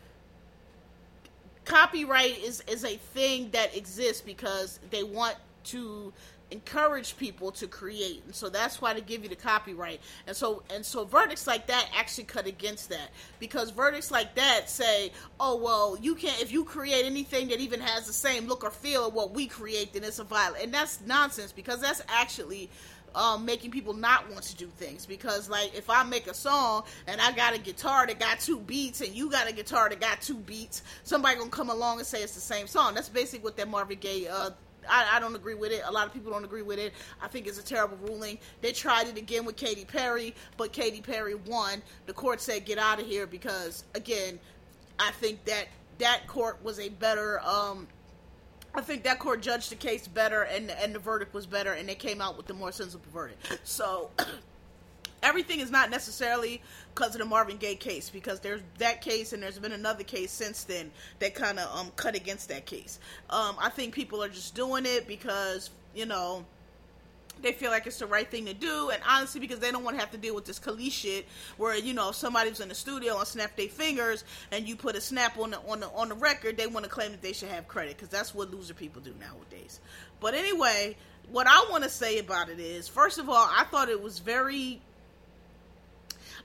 copyright 1.66 2.38
is 2.40 2.64
is 2.68 2.84
a 2.84 2.98
thing 2.98 3.50
that 3.52 3.76
exists 3.76 4.22
because 4.22 4.80
they 4.90 5.04
want 5.04 5.36
to 5.66 6.14
encourage 6.52 7.18
people 7.18 7.52
to 7.52 7.68
create. 7.68 8.24
And 8.26 8.34
so 8.34 8.50
that's 8.50 8.82
why 8.82 8.94
they 8.94 9.02
give 9.02 9.24
you 9.24 9.30
the 9.30 9.36
copyright. 9.36 10.00
And 10.28 10.36
so 10.36 10.64
and 10.74 10.86
so 10.86 11.04
verdicts 11.04 11.46
like 11.46 11.68
that 11.68 11.90
actually 11.96 12.24
cut 12.24 12.48
against 12.48 12.90
that 12.90 13.10
because 13.40 13.72
verdicts 13.72 14.12
like 14.12 14.36
that 14.36 14.70
say 14.70 15.12
oh 15.40 15.58
well 15.58 15.98
you 16.02 16.16
can't 16.16 16.42
if 16.42 16.52
you 16.52 16.64
create 16.64 17.06
anything 17.06 17.50
that 17.50 17.60
even 17.60 17.82
has 17.82 18.08
the 18.08 18.14
same 18.14 18.48
look 18.48 18.64
or 18.64 18.72
feel 18.72 19.08
of 19.08 19.14
what 19.14 19.34
we 19.34 19.48
create 19.48 19.94
then 19.94 20.04
it's 20.04 20.20
a 20.20 20.24
violent 20.24 20.64
and 20.64 20.74
that's 20.74 21.02
nonsense 21.02 21.52
because 21.52 21.82
that's 21.82 22.02
actually 22.08 22.70
um, 23.16 23.46
making 23.46 23.72
people 23.72 23.94
not 23.94 24.30
want 24.30 24.44
to 24.44 24.56
do 24.56 24.68
things 24.68 25.06
because 25.06 25.50
like 25.50 25.76
if 25.76 25.90
I 25.90 26.04
make 26.04 26.28
a 26.28 26.34
song 26.34 26.84
and 27.08 27.20
I 27.20 27.32
got 27.32 27.56
a 27.56 27.60
guitar 27.60 28.06
that 28.06 28.20
got 28.20 28.40
two 28.40 28.60
beats 28.60 29.02
and 29.02 29.14
you 29.14 29.30
got 29.30 29.50
a 29.50 29.54
guitar 29.54 29.90
that 29.90 30.00
got 30.00 30.22
two 30.22 30.38
beats, 30.38 30.84
somebody 31.04 31.38
gonna 31.38 31.50
come 31.50 31.70
along 31.70 31.98
and 31.98 32.08
say 32.08 32.22
it's 32.22 32.36
the 32.36 32.42
same 32.42 32.68
song. 32.68 32.94
That's 32.94 33.10
basically 33.10 33.44
what 33.44 33.58
that 33.58 33.68
Marvin 33.68 33.98
Gaye. 34.00 34.28
Uh, 34.28 34.52
I, 34.90 35.18
I 35.18 35.20
don't 35.20 35.36
agree 35.36 35.56
with 35.56 35.72
it. 35.72 35.82
A 35.86 35.92
lot 35.92 36.08
of 36.08 36.14
people 36.14 36.32
don't 36.32 36.46
agree 36.46 36.62
with 36.62 36.80
it. 36.80 36.94
I 37.22 37.28
think 37.28 37.48
it's 37.48 37.60
a 37.60 37.66
terrible 37.66 37.98
ruling. 37.98 38.38
They 38.62 38.72
tried 38.72 39.08
it 39.08 39.18
again 39.18 39.46
with 39.46 39.56
Katy 39.56 39.86
Perry, 39.86 40.34
but 40.56 40.72
Katy 40.72 41.02
Perry 41.02 41.36
won. 41.36 41.82
The 42.06 42.14
court 42.14 42.42
said 42.42 42.66
get 42.66 42.78
out 42.78 43.00
of 43.00 43.06
here 43.06 43.28
because 43.28 43.84
again, 43.96 44.40
I 45.00 45.12
think 45.12 45.44
that 45.46 45.68
that 46.00 46.28
court 46.28 46.60
was 46.64 46.80
a 46.80 46.90
better 46.90 47.40
um, 47.42 47.88
I 48.78 48.82
think 48.82 49.04
that 49.04 49.18
court 49.18 49.42
judged 49.42 49.72
the 49.72 49.76
case 49.76 50.08
better, 50.08 50.44
and 50.44 50.70
and 50.70 50.94
the 50.94 51.00
verdict 51.00 51.34
was 51.34 51.48
better, 51.48 51.74
and 51.74 51.90
they 51.90 51.96
came 51.96 52.22
out 52.22 52.38
with 52.38 52.46
the 52.46 52.54
more 52.54 52.72
sensible 52.72 53.06
verdict. 53.12 53.60
So. 53.64 54.12
everything 55.24 55.60
is 55.60 55.72
not 55.72 55.90
necessarily 55.90 56.62
because 56.94 57.16
of 57.16 57.20
the 57.20 57.26
Marvin 57.26 57.58
Gaye 57.58 57.76
case, 57.76 58.10
because 58.10 58.40
there's 58.40 58.62
that 58.78 59.02
case 59.02 59.34
and 59.34 59.42
there's 59.42 59.58
been 59.58 59.72
another 59.72 60.04
case 60.04 60.32
since 60.32 60.64
then 60.64 60.92
that 61.20 61.34
kind 61.34 61.60
of 61.60 61.76
um, 61.76 61.92
cut 61.96 62.16
against 62.16 62.50
that 62.50 62.66
case. 62.68 63.00
Um, 63.32 63.56
I 63.60 63.70
think 63.70 63.96
people 63.96 64.24
are 64.24 64.30
just 64.30 64.56
doing 64.56 64.86
it 64.86 65.08
because 65.08 65.72
you 65.96 66.06
know 66.06 66.46
they 67.42 67.54
feel 67.54 67.72
like 67.72 67.88
it's 67.88 68.00
the 68.00 68.08
right 68.08 68.30
thing 68.30 68.46
to 68.46 68.54
do, 68.54 68.90
and 68.90 69.02
honestly, 69.08 69.40
because 69.40 69.60
they 69.60 69.72
don't 69.72 69.84
want 69.84 69.96
to 69.96 70.00
have 70.00 70.12
to 70.12 70.18
deal 70.18 70.36
with 70.36 70.46
this 70.46 70.60
Kelis 70.60 70.92
shit, 70.92 71.28
where 71.58 71.76
you 71.78 71.94
know 71.94 72.10
if 72.10 72.16
somebody's 72.16 72.60
in 72.60 72.70
the 72.70 72.76
studio 72.76 73.18
and 73.18 73.28
snap 73.28 73.56
their 73.56 73.68
fingers, 73.68 74.24
and 74.52 74.68
you 74.68 74.76
put 74.76 74.96
a 74.96 75.02
snap 75.02 75.38
on 75.38 75.52
the 75.52 75.60
on 75.68 75.80
the 75.80 75.90
on 75.90 76.10
the 76.10 76.16
record, 76.16 76.58
they 76.58 76.68
want 76.68 76.84
to 76.84 76.90
claim 76.90 77.12
that 77.12 77.22
they 77.22 77.34
should 77.34 77.50
have 77.50 77.68
credit, 77.68 77.96
because 77.96 78.10
that's 78.10 78.34
what 78.34 78.52
loser 78.52 78.74
people 78.74 79.02
do 79.02 79.14
nowadays. 79.20 79.80
But 80.20 80.34
anyway, 80.34 80.96
what 81.32 81.48
I 81.48 81.68
want 81.70 81.84
to 81.84 81.90
say 81.90 82.20
about 82.20 82.50
it 82.50 82.60
is, 82.60 82.88
first 82.88 83.20
of 83.20 83.30
all, 83.30 83.36
I 83.50 83.66
thought 83.66 83.90
it 83.90 84.02
was 84.02 84.20
very 84.20 84.82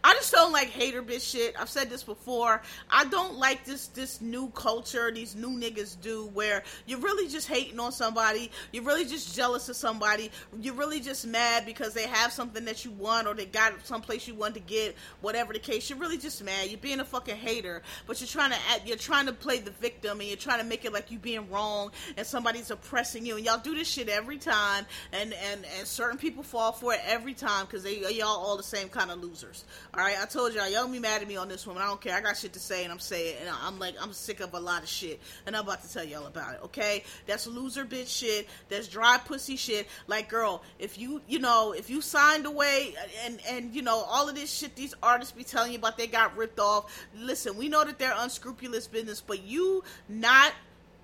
I 0.05 0.15
just 0.15 0.33
don't 0.33 0.53
like 0.53 0.69
hater 0.69 1.03
bitch 1.03 1.31
shit. 1.31 1.55
I've 1.59 1.69
said 1.69 1.89
this 1.89 2.03
before. 2.03 2.61
I 2.91 3.05
don't 3.05 3.37
like 3.37 3.65
this 3.65 3.87
this 3.89 4.21
new 4.21 4.49
culture 4.51 5.11
these 5.13 5.35
new 5.37 5.51
niggas 5.51 6.01
do 6.01 6.27
where 6.35 6.63
you're 6.87 6.99
really 6.99 7.29
just 7.29 7.49
hating 7.49 7.79
on 7.79 7.93
somebody. 7.93 8.51
You're 8.73 8.85
really 8.85 9.05
just 9.05 9.35
jealous 9.37 9.69
of 9.69 9.77
somebody. 9.77 10.31
You're 10.61 10.75
really 10.75 11.01
just 11.01 11.27
mad 11.27 11.67
because 11.67 11.95
they 11.95 12.07
have 12.07 12.33
something 12.33 12.65
that 12.65 12.85
you 12.85 12.91
want 12.93 13.27
or 13.27 13.35
they 13.35 13.47
got 13.47 13.87
someplace 13.87 14.27
you 14.27 14.35
want 14.35 14.55
to 14.55 14.61
get. 14.61 14.97
Whatever 15.21 15.53
the 15.53 15.59
case, 15.59 15.89
you're 15.89 15.99
really 15.99 16.19
just 16.19 16.43
mad. 16.43 16.69
You're 16.69 16.79
being 16.79 17.01
a 17.01 17.05
fucking 17.05 17.37
hater, 17.37 17.83
but 18.07 18.21
you're 18.21 18.29
trying 18.29 18.51
to 18.51 18.59
act, 18.71 18.87
you're 18.87 18.97
trying 18.97 19.27
to 19.27 19.33
play 19.33 19.59
the 19.59 19.71
victim 19.71 20.21
and 20.21 20.29
you're 20.29 20.37
trying 20.37 20.59
to 20.59 20.65
make 20.67 20.85
it 20.85 20.93
like 20.93 21.11
you 21.11 21.19
being 21.19 21.49
wrong 21.51 21.93
and 22.17 22.27
somebody's 22.27 22.71
oppressing 22.71 23.25
you. 23.25 23.37
And 23.37 23.45
y'all 23.45 23.59
do 23.59 23.75
this 23.75 23.89
shit 23.89 24.09
every 24.09 24.39
time, 24.39 24.87
and 25.13 25.33
and 25.33 25.65
and 25.79 25.87
certain 25.87 26.19
people 26.19 26.43
fall 26.43 26.73
for 26.73 26.95
it 26.95 27.01
every 27.07 27.35
time 27.35 27.67
because 27.67 27.83
they 27.83 28.01
y'all 28.01 28.29
all 28.29 28.57
the 28.57 28.63
same 28.63 28.89
kind 28.89 29.11
of 29.11 29.23
losers. 29.23 29.65
All 29.95 30.03
right, 30.03 30.17
I 30.19 30.25
told 30.25 30.55
y'all, 30.55 30.71
y'all 30.71 30.89
be 30.89 30.99
mad 30.99 31.21
at 31.21 31.29
me 31.29 31.37
on 31.37 31.49
this 31.49 31.67
one. 31.67 31.77
I 31.77 31.85
don't 31.85 32.01
care. 32.01 32.17
I 32.17 32.23
got 32.23 32.39
shit 32.39 32.55
to 32.55 32.59
say, 32.59 32.83
and 32.83 32.91
I'm 32.91 32.99
saying, 32.99 33.37
and 33.43 33.51
I'm 33.63 33.79
like, 33.79 33.95
I'm 34.01 34.15
sick 34.15 34.41
of 34.41 34.55
a 34.55 34.59
lot 34.59 34.83
of 34.83 34.89
shit, 34.89 35.21
and 35.47 35.55
I'm 35.55 35.65
about 35.65 35.83
to 35.83 35.93
tell 35.93 36.03
y'all 36.03 36.25
about 36.25 36.55
it. 36.55 36.61
Okay, 36.65 37.05
that's 37.27 37.47
loser 37.47 37.85
bitch 37.85 38.09
shit. 38.09 38.49
That's 38.71 38.89
dry 38.89 39.19
pussy 39.23 39.57
shit. 39.57 39.87
Like, 40.07 40.31
girl, 40.31 40.63
if 40.79 40.97
you, 40.99 41.21
you 41.29 41.41
know, 41.41 41.73
if 41.73 41.91
you 41.91 42.01
signed 42.01 42.47
away, 42.47 42.95
and 43.27 43.39
and 43.47 43.75
you 43.75 43.83
know 43.83 43.99
all 44.09 44.31
of 44.31 44.35
this 44.35 44.51
shit, 44.51 44.75
these 44.77 44.95
artists 45.03 45.35
be 45.35 45.45
telling 45.45 45.73
you 45.73 45.79
about 45.79 45.99
they 45.99 46.07
got 46.07 46.35
ripped 46.39 46.59
off. 46.59 47.07
Listen, 47.15 47.59
we 47.59 47.69
know 47.69 47.85
that 47.85 47.99
they're 47.99 48.15
unscrupulous 48.17 48.87
business, 48.87 49.21
but 49.21 49.43
you 49.43 49.85
not 50.09 50.53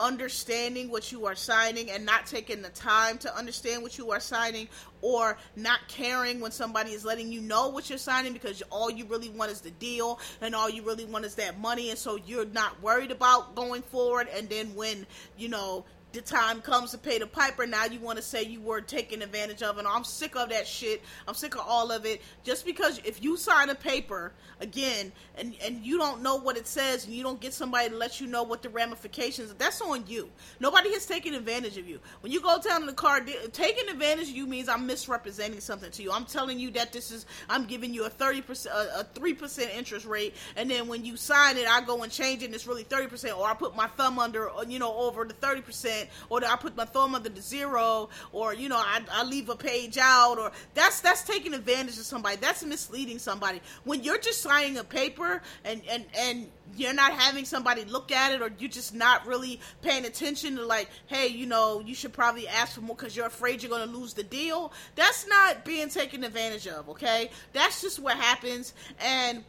understanding 0.01 0.91
what 0.91 1.11
you 1.13 1.27
are 1.27 1.35
signing 1.35 1.91
and 1.91 2.05
not 2.05 2.27
taking 2.27 2.63
the 2.63 2.69
time 2.71 3.19
to 3.19 3.37
understand 3.37 3.83
what 3.83 3.99
you 3.99 4.11
are 4.11 4.21
signing 4.21 4.69
or 5.01 5.37
not 5.57 5.81
caring 5.89 6.41
when 6.41 6.51
somebody 6.51 6.93
is 6.93 7.05
letting 7.05 7.33
you 7.33 7.41
know 7.41 7.69
what 7.69 7.89
you're 7.89 7.99
signing 7.99 8.33
because 8.33 8.63
all 8.71 8.91
you 8.91 9.05
really 9.07 9.29
want 9.31 9.51
is 9.51 9.61
the 9.61 9.71
deal 9.73 10.19
and 10.41 10.55
all 10.55 10.69
you 10.69 10.83
really 10.83 11.05
want 11.05 11.25
is 11.25 11.35
that 11.37 11.59
money. 11.59 11.91
And 11.91 11.99
so 11.99 12.19
you're 12.27 12.47
not 12.47 12.81
worried 12.83 13.11
about 13.11 13.55
going 13.55 13.83
forward. 13.83 14.29
And 14.35 14.49
then 14.49 14.75
when 14.75 15.07
you 15.37 15.49
know 15.49 15.85
the 16.13 16.23
time 16.23 16.61
comes 16.61 16.93
to 16.93 16.99
pay 16.99 17.19
the 17.19 17.27
piper, 17.27 17.67
now 17.67 17.85
you 17.85 18.01
want 18.01 18.17
to 18.17 18.23
say 18.23 18.43
you 18.43 18.61
were 18.61 18.81
taken 18.81 19.21
advantage 19.23 19.63
of. 19.63 19.79
And 19.79 19.87
I'm 19.87 20.05
sick 20.05 20.37
of 20.37 20.49
that 20.49 20.67
shit. 20.67 21.03
I'm 21.27 21.35
sick 21.35 21.55
of 21.55 21.63
all 21.67 21.91
of 21.91 22.07
it. 22.07 22.23
Just 22.45 22.65
because 22.65 22.99
if 23.05 23.23
you 23.23 23.37
sign 23.37 23.69
a 23.69 23.75
paper 23.75 24.33
again 24.61 25.13
and 25.37 25.55
and 25.65 25.85
you 25.85 25.99
don't 25.99 26.23
know 26.23 26.37
what 26.37 26.57
it 26.57 26.67
says 26.67 27.05
and 27.05 27.15
you 27.15 27.23
don't 27.23 27.41
get 27.41 27.55
somebody 27.55 27.91
to 27.91 27.97
let 27.97 28.21
you 28.21 28.27
know 28.27 28.43
what 28.43 28.63
the 28.63 28.69
ramifications, 28.69 29.53
that's 29.55 29.81
on 29.81 30.05
you. 30.07 30.29
Nobody 30.61 30.93
has 30.93 31.07
taken 31.07 31.35
advantage 31.35 31.77
of 31.77 31.89
you. 31.89 32.01
When 32.21 32.33
you 32.33 32.41
go 32.41 32.59
down 32.61 32.81
in 32.81 32.87
the 32.87 32.93
car, 32.93 33.21
taking 33.53 33.89
advantage 33.89 34.31
of 34.31 34.35
you 34.35 34.47
means 34.47 34.69
I'm 34.69 34.87
misrepresenting 34.87 35.61
something 35.61 35.91
to 35.91 36.03
you. 36.03 36.11
I'm 36.11 36.25
telling 36.25 36.59
you 36.59 36.71
that 36.73 36.93
this 36.93 37.11
is 37.11 37.27
I'm 37.49 37.67
giving 37.67 37.93
you 37.93 38.05
a 38.05 38.11
thirty 38.11 38.41
percent, 38.41 38.75
a 38.75 39.05
three 39.15 39.35
percent 39.35 39.71
interest 39.75 40.07
rate, 40.07 40.35
and 40.57 40.71
then 40.71 40.89
when 40.89 41.05
you 41.05 41.17
sign 41.17 41.57
it, 41.57 41.69
I 41.69 41.83
go 41.83 42.03
and 42.03 42.11
change 42.11 42.43
it, 42.43 42.47
and 42.47 42.55
it's 42.55 42.67
really 42.67 42.85
thirty 42.85 43.09
percent, 43.09 43.37
or 43.37 43.47
I 43.47 43.55
put 43.55 43.77
my 43.77 43.87
thumb 43.89 44.19
under, 44.19 44.51
you 44.67 44.79
know, 44.79 44.95
over 44.97 45.25
the 45.25 45.35
thirty 45.35 45.61
percent 45.99 46.11
or 46.31 46.45
I 46.45 46.57
put 46.57 46.77
my 46.77 46.85
thumb 46.85 47.15
under 47.15 47.29
the 47.29 47.41
zero, 47.41 48.09
or 48.33 48.55
you 48.55 48.69
know, 48.69 48.77
I, 48.77 49.01
I 49.11 49.25
leave 49.25 49.49
a 49.49 49.57
page 49.57 49.99
out, 50.01 50.39
or 50.39 50.53
that's 50.75 51.01
that's 51.01 51.23
taking 51.23 51.55
advantage 51.55 51.99
of 51.99 52.05
somebody. 52.05 52.37
That's 52.37 52.65
misleading 52.65 53.19
somebody. 53.19 53.61
When 53.85 54.03
you're 54.03 54.19
just 54.19 54.41
signing 54.41 54.79
a 54.79 54.85
paper 54.85 55.43
and 55.65 55.83
and 55.91 56.05
and 56.17 56.47
you're 56.77 56.95
not 56.95 57.13
having 57.13 57.45
somebody 57.45 57.85
look 57.85 58.13
at 58.13 58.33
it, 58.33 58.43
or 58.43 58.51
you're 58.59 58.71
just 58.71 58.95
not 58.95 59.27
really 59.27 59.61
paying 59.83 60.05
attention 60.05 60.57
to 60.57 60.65
like, 60.65 60.89
hey, 61.07 61.29
you 61.29 61.47
know, 61.47 61.81
you 61.81 61.95
should 61.95 62.13
probably 62.13 62.47
ask 62.47 62.75
for 62.75 62.83
more 62.83 62.97
because 62.97 63.17
you're 63.17 63.27
afraid 63.27 63.63
you're 63.63 63.71
going 63.71 63.89
to 63.89 63.97
lose 63.97 64.15
the 64.15 64.23
deal. 64.23 64.73
That's 64.95 65.27
not 65.27 65.65
being 65.65 65.89
taken 65.89 66.25
advantage 66.25 66.67
of. 66.69 66.89
Okay, 66.91 67.31
that's 67.53 67.81
just 67.81 67.99
what 67.99 68.17
happens, 68.17 68.75
and 69.01 69.45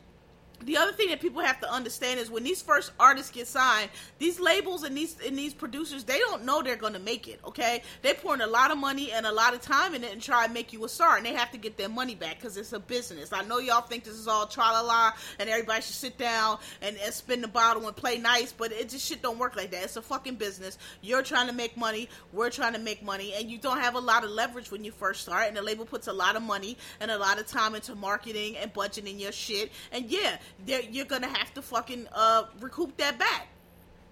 the 0.66 0.78
other 0.78 0.92
thing 0.92 1.10
that 1.10 1.22
people 1.22 1.42
have 1.42 1.60
to 1.62 1.72
understand 1.72 2.20
is 2.20 2.30
when 2.30 2.44
these 2.44 2.62
first 2.62 2.92
artists 3.00 3.32
get 3.32 3.48
signed, 3.48 3.90
these 4.18 4.40
labels 4.40 4.84
and 4.84 4.96
these 4.96 5.16
and 5.26 5.38
these 5.38 5.54
producers, 5.54 6.04
they 6.04 6.20
don't 6.20 6.44
know 6.44 6.62
they're 6.62 6.76
gonna 6.76 7.00
make 7.00 7.28
it. 7.28 7.40
Okay, 7.46 7.82
they 8.02 8.14
pouring 8.14 8.42
a 8.42 8.48
lot 8.48 8.72
of 8.72 8.78
money 8.78 9.12
and 9.12 9.26
a 9.26 9.32
lot 9.32 9.54
of 9.54 9.62
time 9.62 9.96
in 9.96 10.04
it 10.04 10.12
and 10.12 10.22
try 10.22 10.46
and 10.46 10.54
make 10.54 10.74
you 10.74 10.84
a 10.84 10.90
star, 10.90 11.18
and 11.18 11.26
they 11.26 11.34
have 11.34 11.52
to 11.52 11.58
get 11.58 11.78
their 11.78 11.90
money 11.90 12.16
back 12.16 12.36
because 12.36 12.58
it's 12.58 12.74
a 12.74 12.80
business. 12.80 13.32
I 13.32 13.44
know 13.44 13.60
y'all 13.60 13.82
think 13.82 14.04
this 14.04 14.16
is 14.16 14.28
all 14.28 14.48
tra 14.48 14.64
la 14.64 14.82
la, 14.82 15.12
and 15.40 15.50
everybody 15.50 15.82
should 15.82 15.96
sit 15.96 16.18
down 16.18 16.60
and, 16.82 16.98
and 16.98 17.14
spin 17.14 17.42
the 17.42 17.48
bottle 17.48 17.88
and 17.88 17.96
play 17.96 18.18
nice, 18.18 18.52
but 18.52 18.72
it 18.72 18.90
just 18.90 19.08
shit 19.08 19.22
don't 19.22 19.40
work 19.40 19.56
like 19.56 19.72
that. 19.72 19.84
It's 19.84 19.96
a 19.96 20.02
fucking 20.02 20.36
business. 20.36 20.78
You're 21.02 21.24
trying 21.24 21.48
to 21.48 21.54
make 21.54 21.78
money, 21.78 22.10
we're 22.34 22.50
trying 22.50 22.74
to 22.74 22.80
make 22.80 23.04
money, 23.04 23.34
and 23.34 23.50
you 23.50 23.58
don't 23.58 23.80
have 23.80 23.96
a 23.96 24.00
lot 24.00 24.24
of 24.24 24.30
leverage 24.32 24.72
when 24.72 24.84
you 24.84 24.92
first 24.92 25.22
start. 25.22 25.48
And 25.48 25.56
the 25.56 25.62
label 25.62 25.86
puts 25.86 26.08
a 26.08 26.14
lot 26.14 26.36
of 26.36 26.44
money 26.44 26.78
and 27.00 27.12
a 27.12 27.18
lot 27.18 27.40
of 27.40 27.48
time 27.48 27.76
into 27.76 27.96
marketing 27.96 28.58
and 28.58 28.74
budgeting 28.74 29.20
your 29.20 29.32
shit, 29.32 29.72
and 29.92 30.06
yeah 30.10 30.38
you're 30.66 31.06
gonna 31.06 31.28
have 31.28 31.54
to 31.56 31.62
fucking 31.62 32.08
uh, 32.14 32.44
recoup 32.60 32.96
that 32.98 33.18
back. 33.18 33.48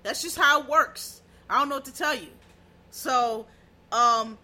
That's 0.04 0.22
just 0.22 0.38
how 0.38 0.62
it 0.62 0.70
works. 0.70 1.22
I 1.50 1.60
don't 1.60 1.70
know 1.70 1.76
what 1.76 1.86
to 1.86 1.94
tell 1.94 2.16
you. 2.16 2.30
So, 2.92 3.46
um, 3.92 4.38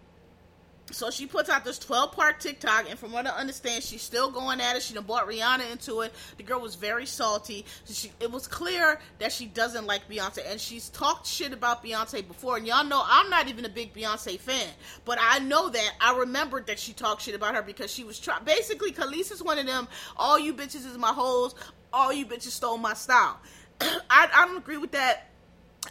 so 0.92 1.10
she 1.10 1.26
puts 1.26 1.50
out 1.50 1.64
this 1.64 1.80
12 1.80 2.12
part 2.12 2.40
TikTok, 2.40 2.90
and 2.90 3.00
from 3.00 3.12
what 3.14 3.26
I 3.26 3.32
understand, 3.32 3.84
she's 3.84 4.02
still 4.02 4.30
going 4.30 4.60
at 4.60 4.76
it. 4.76 4.84
She 4.84 4.94
done 4.94 5.06
brought 5.06 5.28
Rihanna 5.28 5.72
into 5.72 6.02
it. 6.02 6.14
The 6.38 6.44
girl 6.44 6.60
was 6.60 6.76
very 6.76 7.06
salty. 7.06 7.66
She, 7.86 8.12
it 8.20 8.32
was 8.32 8.48
clear 8.48 9.00
that 9.20 9.32
she 9.32 9.46
doesn't 9.46 9.88
like 9.88 10.08
Beyonce, 10.10 10.40
and 10.46 10.60
she's 10.60 10.90
talked 10.90 11.26
shit 11.26 11.54
about 11.54 11.84
Beyonce 11.84 12.28
before. 12.28 12.58
And 12.58 12.68
y'all 12.68 12.84
know 12.84 13.02
I'm 13.06 13.30
not 13.30 13.48
even 13.48 13.66
a 13.66 13.70
big 13.70 13.94
Beyonce 13.94 14.40
fan, 14.40 14.68
but 15.06 15.18
I 15.22 15.40
know 15.40 15.70
that 15.70 15.92
I 16.02 16.18
remembered 16.18 16.68
that 16.68 16.80
she 16.80 16.94
talked 16.94 17.22
shit 17.24 17.36
about 17.36 17.56
her 17.56 17.62
because 17.62 17.92
she 17.92 18.04
was 18.04 18.20
trying. 18.20 18.44
Basically, 18.44 18.92
Kelis 18.92 19.32
is 19.32 19.42
one 19.42 19.58
of 19.58 19.66
them. 19.66 19.88
All 20.18 20.38
you 20.38 20.54
bitches 20.54 20.86
is 20.86 20.98
my 20.98 21.14
hoes 21.14 21.56
all 21.94 22.12
you 22.12 22.26
bitches 22.26 22.50
stole 22.50 22.78
my 22.78 22.96
style. 22.96 23.40
I, 23.82 24.30
I 24.34 24.46
don't 24.46 24.58
agree 24.58 24.78
with 24.78 24.92
that. 24.92 25.30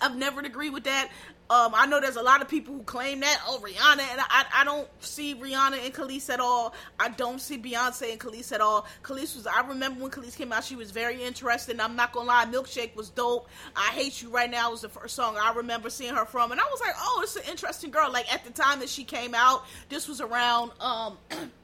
I've 0.01 0.17
never 0.17 0.41
agreed 0.41 0.71
with 0.71 0.85
that. 0.85 1.11
Um, 1.51 1.75
I 1.75 1.85
know 1.85 2.01
there's 2.01 2.17
a 2.17 2.23
lot 2.23 2.41
of 2.41 2.49
people 2.49 2.75
who 2.75 2.83
claim 2.83 3.21
that. 3.21 3.39
Oh, 3.47 3.61
Rihanna 3.63 4.01
and 4.11 4.21
I, 4.21 4.47
I 4.55 4.65
don't 4.65 4.89
see 5.01 5.35
Rihanna 5.35 5.85
and 5.85 5.93
Kelis 5.93 6.31
at 6.31 6.41
all. 6.41 6.73
I 6.99 7.11
don't 7.11 7.43
see 7.43 7.59
Beyonce 7.59 8.11
and 8.11 8.19
Kelis 8.19 8.53
at 8.53 8.63
all. 8.63 8.87
Kelis 9.03 9.37
was. 9.37 9.47
I 9.47 9.61
remember 9.67 10.01
when 10.01 10.11
Kelis 10.11 10.35
came 10.35 10.51
out, 10.51 10.65
she 10.65 10.77
was 10.77 10.91
very 10.93 11.23
interesting. 11.23 11.79
I'm 11.79 11.95
not 11.95 12.13
gonna 12.13 12.27
lie, 12.27 12.47
Milkshake 12.47 12.97
was 12.97 13.11
dope. 13.11 13.49
I 13.77 13.91
Hate 13.91 14.23
You 14.23 14.31
Right 14.31 14.51
Now 14.51 14.71
was 14.71 14.81
the 14.81 14.89
first 14.89 15.15
song 15.15 15.37
I 15.37 15.53
remember 15.53 15.91
seeing 15.91 16.15
her 16.15 16.25
from, 16.25 16.53
and 16.53 16.61
I 16.61 16.65
was 16.65 16.81
like, 16.81 16.95
oh, 16.99 17.21
it's 17.23 17.37
an 17.37 17.43
interesting 17.51 17.91
girl. 17.91 18.11
Like 18.11 18.33
at 18.33 18.47
the 18.47 18.53
time 18.53 18.81
that 18.81 18.89
she 18.89 19.05
came 19.05 19.35
out, 19.35 19.67
this 19.91 20.09
was 20.09 20.23
around. 20.23 20.71
Um, 20.81 21.19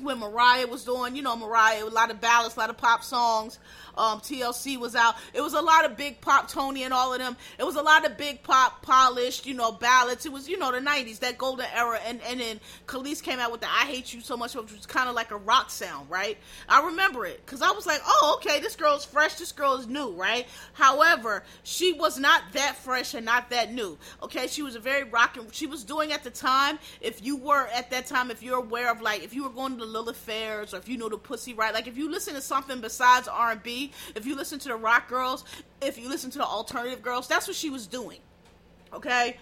when 0.00 0.18
Mariah 0.18 0.66
was 0.66 0.84
doing, 0.84 1.16
you 1.16 1.22
know, 1.22 1.36
Mariah, 1.36 1.84
a 1.84 1.86
lot 1.86 2.10
of 2.10 2.20
ballads, 2.20 2.56
a 2.56 2.60
lot 2.60 2.70
of 2.70 2.76
pop 2.76 3.02
songs. 3.02 3.58
Um, 3.96 4.20
TLC 4.20 4.78
was 4.78 4.94
out. 4.94 5.16
It 5.32 5.40
was 5.40 5.54
a 5.54 5.60
lot 5.60 5.84
of 5.84 5.96
big 5.96 6.20
pop, 6.20 6.48
Tony 6.48 6.82
and 6.84 6.92
all 6.92 7.12
of 7.12 7.18
them. 7.18 7.36
It 7.58 7.64
was 7.64 7.76
a 7.76 7.82
lot 7.82 8.04
of 8.04 8.16
big 8.16 8.42
pop, 8.42 8.82
polished, 8.82 9.46
you 9.46 9.54
know, 9.54 9.72
ballads. 9.72 10.26
It 10.26 10.32
was, 10.32 10.48
you 10.48 10.58
know, 10.58 10.72
the 10.72 10.80
90s, 10.80 11.20
that 11.20 11.38
golden 11.38 11.66
era. 11.74 11.98
And, 12.06 12.20
and 12.22 12.40
then 12.40 12.60
Kelis 12.86 13.22
came 13.22 13.38
out 13.38 13.52
with 13.52 13.60
the 13.60 13.68
I 13.68 13.86
Hate 13.86 14.12
You 14.12 14.20
So 14.20 14.36
Much, 14.36 14.54
which 14.54 14.72
was 14.72 14.86
kind 14.86 15.08
of 15.08 15.14
like 15.14 15.30
a 15.30 15.36
rock 15.36 15.70
sound, 15.70 16.10
right? 16.10 16.38
I 16.68 16.86
remember 16.86 17.26
it 17.26 17.44
because 17.44 17.62
I 17.62 17.70
was 17.70 17.86
like, 17.86 18.00
oh, 18.04 18.38
okay, 18.38 18.60
this 18.60 18.76
girl's 18.76 19.04
fresh, 19.04 19.34
this 19.36 19.52
girl 19.52 19.74
is 19.76 19.86
new, 19.86 20.12
right? 20.12 20.46
However, 20.74 21.42
she 21.62 21.92
was 21.92 22.18
not 22.18 22.42
that 22.52 22.76
fresh 22.76 23.14
and 23.14 23.24
not 23.24 23.50
that 23.50 23.72
new, 23.72 23.98
okay? 24.22 24.46
She 24.46 24.62
was 24.62 24.74
a 24.74 24.80
very 24.80 25.04
rocking, 25.04 25.46
she 25.52 25.66
was 25.66 25.84
doing 25.84 26.12
at 26.12 26.24
the 26.24 26.30
time, 26.30 26.78
if 27.00 27.24
you 27.24 27.36
were 27.36 27.66
at 27.68 27.90
that 27.90 28.06
time, 28.06 28.30
if 28.30 28.42
you're 28.42 28.58
aware 28.58 28.90
of 28.90 29.00
like, 29.00 29.24
if 29.24 29.34
you 29.34 29.44
were 29.44 29.50
going 29.50 29.72
to 29.72 29.78
the 29.78 29.86
Lilith 29.86 30.16
Fairs 30.16 30.74
or 30.74 30.78
if 30.78 30.88
you 30.88 30.96
know 30.98 31.08
the 31.08 31.18
Pussy 31.18 31.54
Riot, 31.54 31.74
like 31.74 31.86
if 31.86 31.96
you 31.96 32.10
listen 32.10 32.34
to 32.34 32.40
something 32.40 32.80
besides 32.80 33.28
R&B, 33.28 33.85
if 34.14 34.26
you 34.26 34.36
listen 34.36 34.58
to 34.60 34.68
the 34.68 34.76
rock 34.76 35.08
girls, 35.08 35.44
if 35.80 35.98
you 35.98 36.08
listen 36.08 36.30
to 36.30 36.38
the 36.38 36.44
alternative 36.44 37.02
girls, 37.02 37.28
that's 37.28 37.46
what 37.46 37.56
she 37.56 37.70
was 37.70 37.86
doing. 37.86 38.18
Okay? 38.92 39.36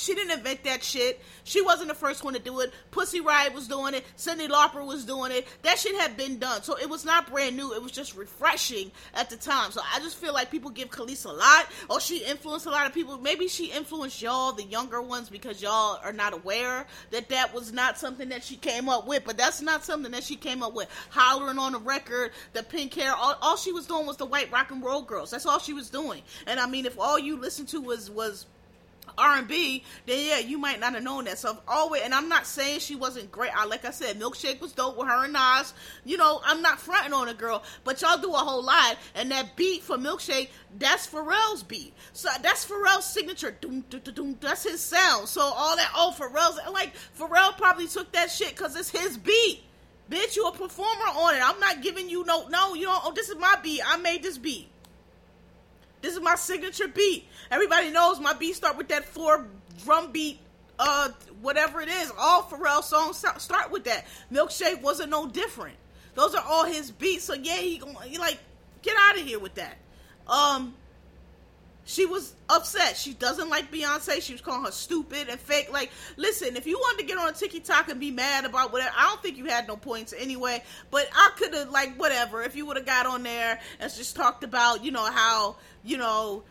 She 0.00 0.14
didn't 0.14 0.38
invent 0.38 0.64
that 0.64 0.82
shit. 0.82 1.20
She 1.44 1.60
wasn't 1.60 1.88
the 1.88 1.94
first 1.94 2.24
one 2.24 2.34
to 2.34 2.40
do 2.40 2.60
it. 2.60 2.72
Pussy 2.90 3.20
Riot 3.20 3.52
was 3.52 3.68
doing 3.68 3.94
it. 3.94 4.04
Cyndi 4.16 4.48
Lauper 4.48 4.84
was 4.84 5.04
doing 5.04 5.30
it. 5.30 5.46
That 5.62 5.78
shit 5.78 5.94
had 6.00 6.16
been 6.16 6.38
done. 6.38 6.62
So 6.62 6.78
it 6.78 6.88
was 6.88 7.04
not 7.04 7.30
brand 7.30 7.56
new. 7.56 7.74
It 7.74 7.82
was 7.82 7.92
just 7.92 8.16
refreshing 8.16 8.90
at 9.14 9.30
the 9.30 9.36
time. 9.36 9.72
So 9.72 9.80
I 9.94 9.98
just 10.00 10.16
feel 10.16 10.32
like 10.32 10.50
people 10.50 10.70
give 10.70 10.90
Kelis 10.90 11.26
a 11.26 11.28
lot. 11.28 11.66
Oh, 11.90 11.98
she 11.98 12.24
influenced 12.24 12.66
a 12.66 12.70
lot 12.70 12.86
of 12.86 12.94
people. 12.94 13.18
Maybe 13.18 13.46
she 13.46 13.66
influenced 13.66 14.22
y'all, 14.22 14.52
the 14.52 14.64
younger 14.64 15.02
ones, 15.02 15.28
because 15.28 15.60
y'all 15.60 15.98
are 16.02 16.12
not 16.12 16.32
aware 16.32 16.86
that 17.10 17.28
that 17.28 17.52
was 17.52 17.72
not 17.72 17.98
something 17.98 18.30
that 18.30 18.42
she 18.42 18.56
came 18.56 18.88
up 18.88 19.06
with. 19.06 19.24
But 19.24 19.36
that's 19.36 19.60
not 19.60 19.84
something 19.84 20.12
that 20.12 20.24
she 20.24 20.36
came 20.36 20.62
up 20.62 20.74
with. 20.74 20.88
Hollering 21.10 21.58
on 21.58 21.72
the 21.72 21.78
record, 21.78 22.32
the 22.54 22.62
pink 22.62 22.94
hair. 22.94 23.12
All, 23.14 23.36
all 23.42 23.56
she 23.56 23.72
was 23.72 23.86
doing 23.86 24.06
was 24.06 24.16
the 24.16 24.26
white 24.26 24.50
rock 24.50 24.70
and 24.70 24.82
roll 24.82 25.02
girls. 25.02 25.30
That's 25.30 25.46
all 25.46 25.58
she 25.58 25.74
was 25.74 25.90
doing. 25.90 26.22
And 26.46 26.58
I 26.58 26.66
mean, 26.66 26.86
if 26.86 26.98
all 26.98 27.18
you 27.18 27.36
listened 27.36 27.68
to 27.68 27.80
was 27.80 28.10
was 28.10 28.46
R 29.18 29.38
and 29.38 29.48
B, 29.48 29.84
then 30.06 30.26
yeah, 30.26 30.38
you 30.38 30.58
might 30.58 30.80
not 30.80 30.94
have 30.94 31.02
known 31.02 31.24
that. 31.24 31.38
So 31.38 31.50
I've 31.50 31.60
always, 31.68 32.02
and 32.02 32.14
I'm 32.14 32.28
not 32.28 32.46
saying 32.46 32.80
she 32.80 32.94
wasn't 32.96 33.30
great. 33.30 33.50
I 33.56 33.66
like 33.66 33.84
I 33.84 33.90
said, 33.90 34.18
Milkshake 34.18 34.60
was 34.60 34.72
dope 34.72 34.96
with 34.96 35.08
her 35.08 35.24
and 35.24 35.32
Nas. 35.32 35.74
You 36.04 36.16
know, 36.16 36.40
I'm 36.44 36.62
not 36.62 36.80
fronting 36.80 37.12
on 37.12 37.28
a 37.28 37.34
girl, 37.34 37.62
but 37.84 38.00
y'all 38.02 38.18
do 38.18 38.32
a 38.32 38.38
whole 38.38 38.62
lot. 38.62 38.96
And 39.14 39.30
that 39.30 39.56
beat 39.56 39.82
for 39.82 39.96
Milkshake, 39.96 40.48
that's 40.78 41.06
Pharrell's 41.06 41.62
beat. 41.62 41.94
So 42.12 42.28
that's 42.42 42.66
Pharrell's 42.66 43.04
signature. 43.04 43.56
Doom, 43.60 43.84
doom, 43.90 44.00
doom, 44.00 44.38
that's 44.40 44.64
his 44.64 44.80
sound. 44.80 45.28
So 45.28 45.40
all 45.40 45.76
that, 45.76 45.90
oh, 45.94 46.14
Pharrell's 46.16 46.58
like 46.72 46.92
Pharrell 47.18 47.56
probably 47.56 47.88
took 47.88 48.12
that 48.12 48.30
shit 48.30 48.50
because 48.50 48.76
it's 48.76 48.90
his 48.90 49.16
beat. 49.16 49.62
Bitch, 50.10 50.34
you 50.34 50.44
a 50.46 50.52
performer 50.52 51.06
on 51.16 51.36
it. 51.36 51.40
I'm 51.42 51.60
not 51.60 51.82
giving 51.82 52.08
you 52.08 52.24
no, 52.24 52.48
no, 52.48 52.74
you 52.74 52.86
know, 52.86 52.98
oh, 53.04 53.12
this 53.14 53.28
is 53.28 53.36
my 53.36 53.56
beat. 53.62 53.80
I 53.86 53.96
made 53.98 54.22
this 54.22 54.38
beat. 54.38 54.68
This 56.00 56.14
is 56.14 56.20
my 56.20 56.34
signature 56.34 56.88
beat. 56.88 57.26
Everybody 57.50 57.90
knows 57.90 58.20
my 58.20 58.32
beat 58.32 58.54
start 58.54 58.76
with 58.76 58.88
that 58.88 59.04
four 59.04 59.46
drum 59.84 60.12
beat, 60.12 60.38
uh, 60.78 61.10
whatever 61.42 61.80
it 61.80 61.88
is. 61.88 62.12
All 62.18 62.42
Pharrell 62.42 62.82
songs 62.82 63.24
start 63.38 63.70
with 63.70 63.84
that. 63.84 64.06
Milkshake 64.32 64.80
wasn't 64.82 65.10
no 65.10 65.26
different. 65.26 65.76
Those 66.14 66.34
are 66.34 66.44
all 66.46 66.64
his 66.64 66.90
beats. 66.90 67.24
So 67.24 67.34
yeah, 67.34 67.56
he, 67.56 67.80
he 68.04 68.18
like 68.18 68.38
get 68.82 68.96
out 68.98 69.18
of 69.18 69.26
here 69.26 69.38
with 69.38 69.54
that. 69.54 69.76
Um, 70.26 70.74
she 71.90 72.06
was 72.06 72.34
upset. 72.48 72.96
She 72.96 73.14
doesn't 73.14 73.48
like 73.48 73.72
Beyonce. 73.72 74.22
She 74.22 74.32
was 74.32 74.40
calling 74.40 74.64
her 74.64 74.70
stupid 74.70 75.28
and 75.28 75.40
fake. 75.40 75.72
Like, 75.72 75.90
listen, 76.16 76.56
if 76.56 76.64
you 76.64 76.78
wanted 76.78 77.00
to 77.00 77.06
get 77.08 77.18
on 77.18 77.34
TikTok 77.34 77.88
and 77.88 77.98
be 77.98 78.12
mad 78.12 78.44
about 78.44 78.72
whatever, 78.72 78.92
I 78.96 79.08
don't 79.08 79.20
think 79.20 79.36
you 79.36 79.46
had 79.46 79.66
no 79.66 79.76
points 79.76 80.14
anyway. 80.16 80.62
But 80.92 81.08
I 81.12 81.30
could 81.36 81.52
have, 81.52 81.70
like, 81.70 81.96
whatever. 81.96 82.42
If 82.42 82.54
you 82.54 82.64
would 82.66 82.76
have 82.76 82.86
got 82.86 83.06
on 83.06 83.24
there 83.24 83.58
and 83.80 83.92
just 83.92 84.14
talked 84.14 84.44
about, 84.44 84.84
you 84.84 84.92
know, 84.92 85.04
how, 85.04 85.56
you 85.82 85.96
know, 85.96 86.44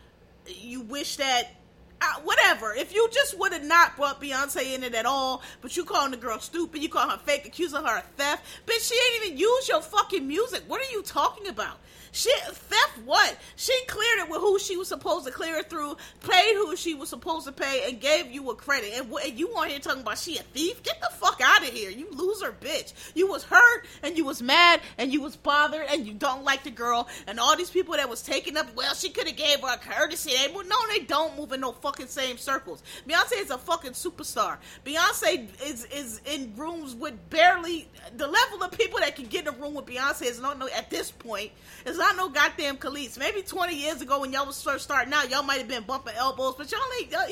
you 0.46 0.82
wish 0.82 1.16
that 1.16 1.54
uh, 2.02 2.20
whatever. 2.24 2.74
If 2.74 2.94
you 2.94 3.08
just 3.10 3.38
would 3.38 3.52
have 3.52 3.64
not 3.64 3.96
brought 3.96 4.20
Beyonce 4.20 4.74
in 4.74 4.82
it 4.84 4.94
at 4.94 5.06
all, 5.06 5.42
but 5.62 5.74
you 5.74 5.84
calling 5.84 6.10
the 6.10 6.16
girl 6.18 6.38
stupid, 6.38 6.82
you 6.82 6.90
call 6.90 7.08
her 7.08 7.18
fake, 7.18 7.46
accusing 7.46 7.82
her 7.82 7.98
of 7.98 8.04
theft, 8.16 8.44
bitch, 8.66 8.88
she 8.88 8.94
ain't 8.94 9.24
even 9.24 9.38
use 9.38 9.68
your 9.68 9.80
fucking 9.80 10.26
music. 10.26 10.64
What 10.66 10.80
are 10.80 10.92
you 10.92 11.02
talking 11.02 11.48
about? 11.48 11.78
She 12.12 12.32
theft 12.46 12.98
what? 13.04 13.36
She 13.56 13.78
cleared 13.86 14.20
it 14.20 14.30
with 14.30 14.40
who 14.40 14.58
she 14.58 14.76
was 14.76 14.88
supposed 14.88 15.26
to 15.26 15.32
clear 15.32 15.56
it 15.56 15.70
through, 15.70 15.96
paid 16.28 16.54
who 16.54 16.74
she 16.76 16.94
was 16.94 17.08
supposed 17.08 17.46
to 17.46 17.52
pay, 17.52 17.84
and 17.88 18.00
gave 18.00 18.30
you 18.30 18.50
a 18.50 18.54
credit. 18.54 18.92
And, 18.94 19.12
and 19.12 19.38
you 19.38 19.52
want 19.52 19.70
here 19.70 19.78
talking 19.78 20.02
about 20.02 20.18
she 20.18 20.38
a 20.38 20.42
thief? 20.42 20.82
Get 20.82 21.00
the 21.00 21.10
fuck 21.16 21.40
out 21.42 21.62
of 21.62 21.68
here, 21.68 21.90
you 21.90 22.08
loser 22.10 22.54
bitch. 22.60 22.92
You 23.14 23.28
was 23.28 23.44
hurt 23.44 23.86
and 24.02 24.16
you 24.16 24.24
was 24.24 24.42
mad 24.42 24.80
and 24.98 25.12
you 25.12 25.20
was 25.20 25.36
bothered 25.36 25.86
and 25.88 26.06
you 26.06 26.14
don't 26.14 26.44
like 26.44 26.64
the 26.64 26.70
girl 26.70 27.08
and 27.26 27.38
all 27.38 27.56
these 27.56 27.70
people 27.70 27.94
that 27.94 28.08
was 28.08 28.22
taking 28.22 28.56
up. 28.56 28.74
Well, 28.74 28.94
she 28.94 29.10
could 29.10 29.26
have 29.26 29.36
gave 29.36 29.60
her 29.60 29.74
a 29.74 29.78
courtesy. 29.78 30.30
They 30.30 30.52
no, 30.52 30.76
they 30.88 31.00
don't 31.00 31.36
move 31.38 31.52
in 31.52 31.60
no 31.60 31.72
fucking 31.72 32.08
same 32.08 32.38
circles. 32.38 32.82
Beyonce 33.08 33.40
is 33.40 33.50
a 33.50 33.58
fucking 33.58 33.92
superstar. 33.92 34.56
Beyonce 34.84 35.48
is 35.64 35.84
is 35.86 36.20
in 36.26 36.52
rooms 36.56 36.94
with 36.94 37.14
barely 37.30 37.88
the 38.16 38.26
level 38.26 38.62
of 38.62 38.72
people 38.72 39.00
that 39.00 39.16
can 39.16 39.26
get 39.26 39.46
in 39.46 39.54
a 39.54 39.56
room 39.56 39.74
with 39.74 39.86
Beyonce 39.86 40.22
is 40.22 40.40
not 40.40 40.58
no 40.58 40.68
at 40.68 40.90
this 40.90 41.10
point 41.10 41.52
is 41.86 41.99
not 42.00 42.16
no 42.16 42.28
goddamn 42.30 42.78
Kelis. 42.78 43.18
Maybe 43.18 43.42
20 43.42 43.76
years 43.76 44.00
ago 44.00 44.20
when 44.20 44.32
y'all 44.32 44.46
was 44.46 44.60
first 44.60 44.84
starting 44.84 45.12
out, 45.12 45.30
y'all 45.30 45.44
might 45.44 45.58
have 45.58 45.68
been 45.68 45.84
bumping 45.84 46.14
elbows, 46.16 46.54
but 46.56 46.72
y'all 46.72 46.80
ain't, 46.98 47.12
y'all, 47.12 47.28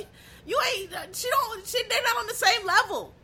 you 0.47 0.61
ain't, 0.77 1.17
she 1.17 1.29
don't, 1.29 1.67
she, 1.67 1.83
they're 1.89 2.03
not 2.03 2.19
on 2.19 2.27
the 2.27 2.35
same 2.35 2.65
level. 2.67 3.15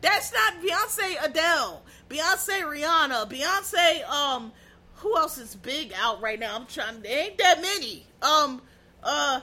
That's 0.00 0.32
not 0.32 0.62
Beyonce 0.62 1.24
Adele, 1.24 1.82
Beyonce 2.08 2.62
Rihanna, 2.62 3.28
Beyonce, 3.28 4.08
um, 4.08 4.52
who 4.94 5.16
else 5.16 5.36
is 5.38 5.56
big 5.56 5.92
out 5.96 6.22
right 6.22 6.38
now? 6.38 6.54
I'm 6.54 6.66
trying, 6.66 7.02
there 7.02 7.24
ain't 7.24 7.38
that 7.38 7.60
many. 7.60 8.06
Um, 8.22 8.62
uh, 9.02 9.40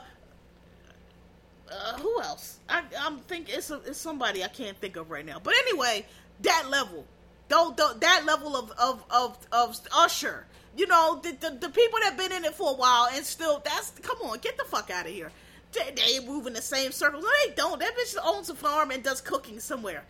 uh, 1.70 1.98
who 1.98 2.20
else? 2.22 2.58
I, 2.68 2.82
I'm 2.98 3.18
think 3.20 3.48
it's 3.48 3.70
a, 3.70 3.80
it's 3.86 3.98
somebody 3.98 4.42
I 4.42 4.48
can't 4.48 4.76
think 4.78 4.96
of 4.96 5.10
right 5.10 5.24
now. 5.24 5.38
But 5.42 5.54
anyway, 5.66 6.06
that 6.40 6.68
level, 6.70 7.04
don't, 7.48 7.76
don't 7.76 8.00
that 8.00 8.24
level 8.24 8.56
of 8.56 8.70
of 8.72 9.04
of, 9.10 9.38
of 9.52 9.80
Usher, 9.92 10.46
you 10.76 10.86
know, 10.86 11.20
the, 11.22 11.32
the, 11.32 11.56
the 11.60 11.68
people 11.68 11.98
that've 12.02 12.18
been 12.18 12.32
in 12.32 12.44
it 12.44 12.54
for 12.54 12.70
a 12.70 12.74
while 12.74 13.08
and 13.12 13.24
still 13.24 13.60
that's 13.64 13.90
come 14.02 14.18
on, 14.22 14.38
get 14.38 14.56
the 14.56 14.64
fuck 14.64 14.90
out 14.90 15.06
of 15.06 15.12
here. 15.12 15.30
They, 15.72 15.92
they 15.94 16.26
move 16.26 16.46
in 16.46 16.52
the 16.52 16.62
same 16.62 16.92
circles. 16.92 17.24
No, 17.24 17.30
they 17.44 17.54
don't. 17.54 17.80
That 17.80 17.92
bitch 17.96 18.16
owns 18.24 18.48
a 18.50 18.54
farm 18.54 18.90
and 18.90 19.02
does 19.02 19.20
cooking 19.20 19.60
somewhere. 19.60 20.04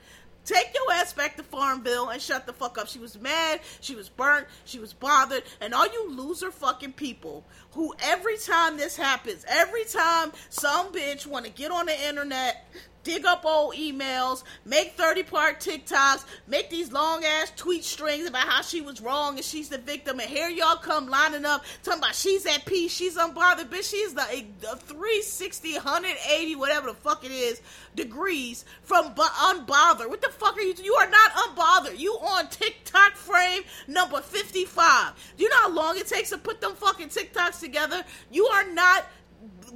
Take 0.46 0.70
your 0.74 0.92
ass 0.92 1.12
back 1.12 1.36
to 1.38 1.42
Farmville 1.42 2.10
and 2.10 2.22
shut 2.22 2.46
the 2.46 2.52
fuck 2.52 2.78
up. 2.78 2.86
She 2.86 3.00
was 3.00 3.20
mad, 3.20 3.60
she 3.80 3.96
was 3.96 4.08
burnt, 4.08 4.46
she 4.64 4.78
was 4.78 4.92
bothered, 4.92 5.42
and 5.60 5.74
all 5.74 5.86
you 5.86 6.08
loser 6.12 6.52
fucking 6.52 6.92
people 6.92 7.44
who 7.72 7.92
every 8.00 8.38
time 8.38 8.76
this 8.76 8.96
happens, 8.96 9.44
every 9.48 9.84
time 9.84 10.30
some 10.48 10.92
bitch 10.92 11.26
want 11.26 11.46
to 11.46 11.50
get 11.50 11.72
on 11.72 11.86
the 11.86 12.08
internet 12.08 12.64
dig 13.06 13.24
up 13.24 13.46
old 13.46 13.74
emails, 13.76 14.42
make 14.64 14.94
30 14.94 15.22
part 15.22 15.60
TikToks, 15.60 16.24
make 16.48 16.68
these 16.70 16.90
long 16.90 17.24
ass 17.24 17.52
tweet 17.54 17.84
strings 17.84 18.26
about 18.26 18.48
how 18.48 18.62
she 18.62 18.80
was 18.80 19.00
wrong 19.00 19.36
and 19.36 19.44
she's 19.44 19.68
the 19.68 19.78
victim. 19.78 20.18
And 20.18 20.28
here 20.28 20.48
y'all 20.48 20.76
come 20.76 21.08
lining 21.08 21.44
up 21.44 21.64
talking 21.84 22.00
about 22.00 22.16
she's 22.16 22.44
at 22.46 22.66
peace, 22.66 22.92
she's 22.92 23.16
unbothered. 23.16 23.68
Bitch, 23.68 23.88
she's 23.88 24.12
the, 24.12 24.44
the 24.60 24.76
360, 24.76 25.74
180, 25.74 26.56
whatever 26.56 26.88
the 26.88 26.94
fuck 26.94 27.24
it 27.24 27.30
is, 27.30 27.62
degrees 27.94 28.64
from 28.82 29.14
bu- 29.14 29.22
unbothered. 29.22 30.08
What 30.08 30.20
the 30.20 30.28
fuck 30.28 30.56
are 30.56 30.60
you? 30.60 30.74
You 30.82 30.94
are 30.94 31.08
not 31.08 31.30
unbothered. 31.30 32.00
You 32.00 32.12
on 32.14 32.48
TikTok 32.48 33.14
frame 33.14 33.62
number 33.86 34.20
55. 34.20 35.34
Do 35.36 35.44
you 35.44 35.48
know 35.48 35.60
how 35.62 35.70
long 35.70 35.96
it 35.96 36.08
takes 36.08 36.30
to 36.30 36.38
put 36.38 36.60
them 36.60 36.74
fucking 36.74 37.10
TikToks 37.10 37.60
together? 37.60 38.02
You 38.32 38.46
are 38.46 38.68
not 38.72 39.06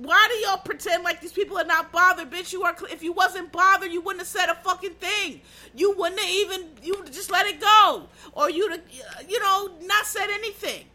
why 0.02 0.28
do 0.30 0.48
y'all 0.48 0.58
pretend 0.58 1.04
like 1.04 1.20
these 1.20 1.32
people 1.32 1.58
are 1.58 1.64
not 1.64 1.92
bothered, 1.92 2.30
bitch? 2.30 2.52
You 2.52 2.62
are. 2.62 2.74
If 2.90 3.02
you 3.02 3.12
wasn't 3.12 3.52
bothered, 3.52 3.92
you 3.92 4.00
wouldn't 4.00 4.20
have 4.20 4.28
said 4.28 4.48
a 4.48 4.54
fucking 4.54 4.94
thing. 4.94 5.42
You 5.74 5.94
wouldn't 5.96 6.20
have 6.20 6.30
even. 6.30 6.68
You 6.82 7.04
just 7.10 7.30
let 7.30 7.46
it 7.46 7.60
go, 7.60 8.06
or 8.32 8.48
you'd, 8.48 8.80
you 9.28 9.40
know, 9.40 9.70
not 9.82 10.06
said 10.06 10.28
anything. 10.30 10.86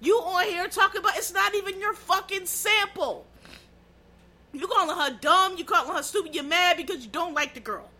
You 0.00 0.16
on 0.16 0.44
here 0.44 0.68
talking 0.68 1.00
about 1.00 1.16
it's 1.16 1.32
not 1.32 1.54
even 1.54 1.78
your 1.80 1.92
fucking 1.92 2.46
sample. 2.46 3.26
You 4.52 4.66
calling 4.66 4.96
her 4.96 5.18
dumb. 5.20 5.56
You 5.58 5.64
calling 5.64 5.94
her 5.94 6.02
stupid. 6.02 6.34
You're 6.34 6.44
mad 6.44 6.78
because 6.78 7.04
you 7.04 7.10
don't 7.10 7.34
like 7.34 7.52
the 7.52 7.60
girl 7.60 7.90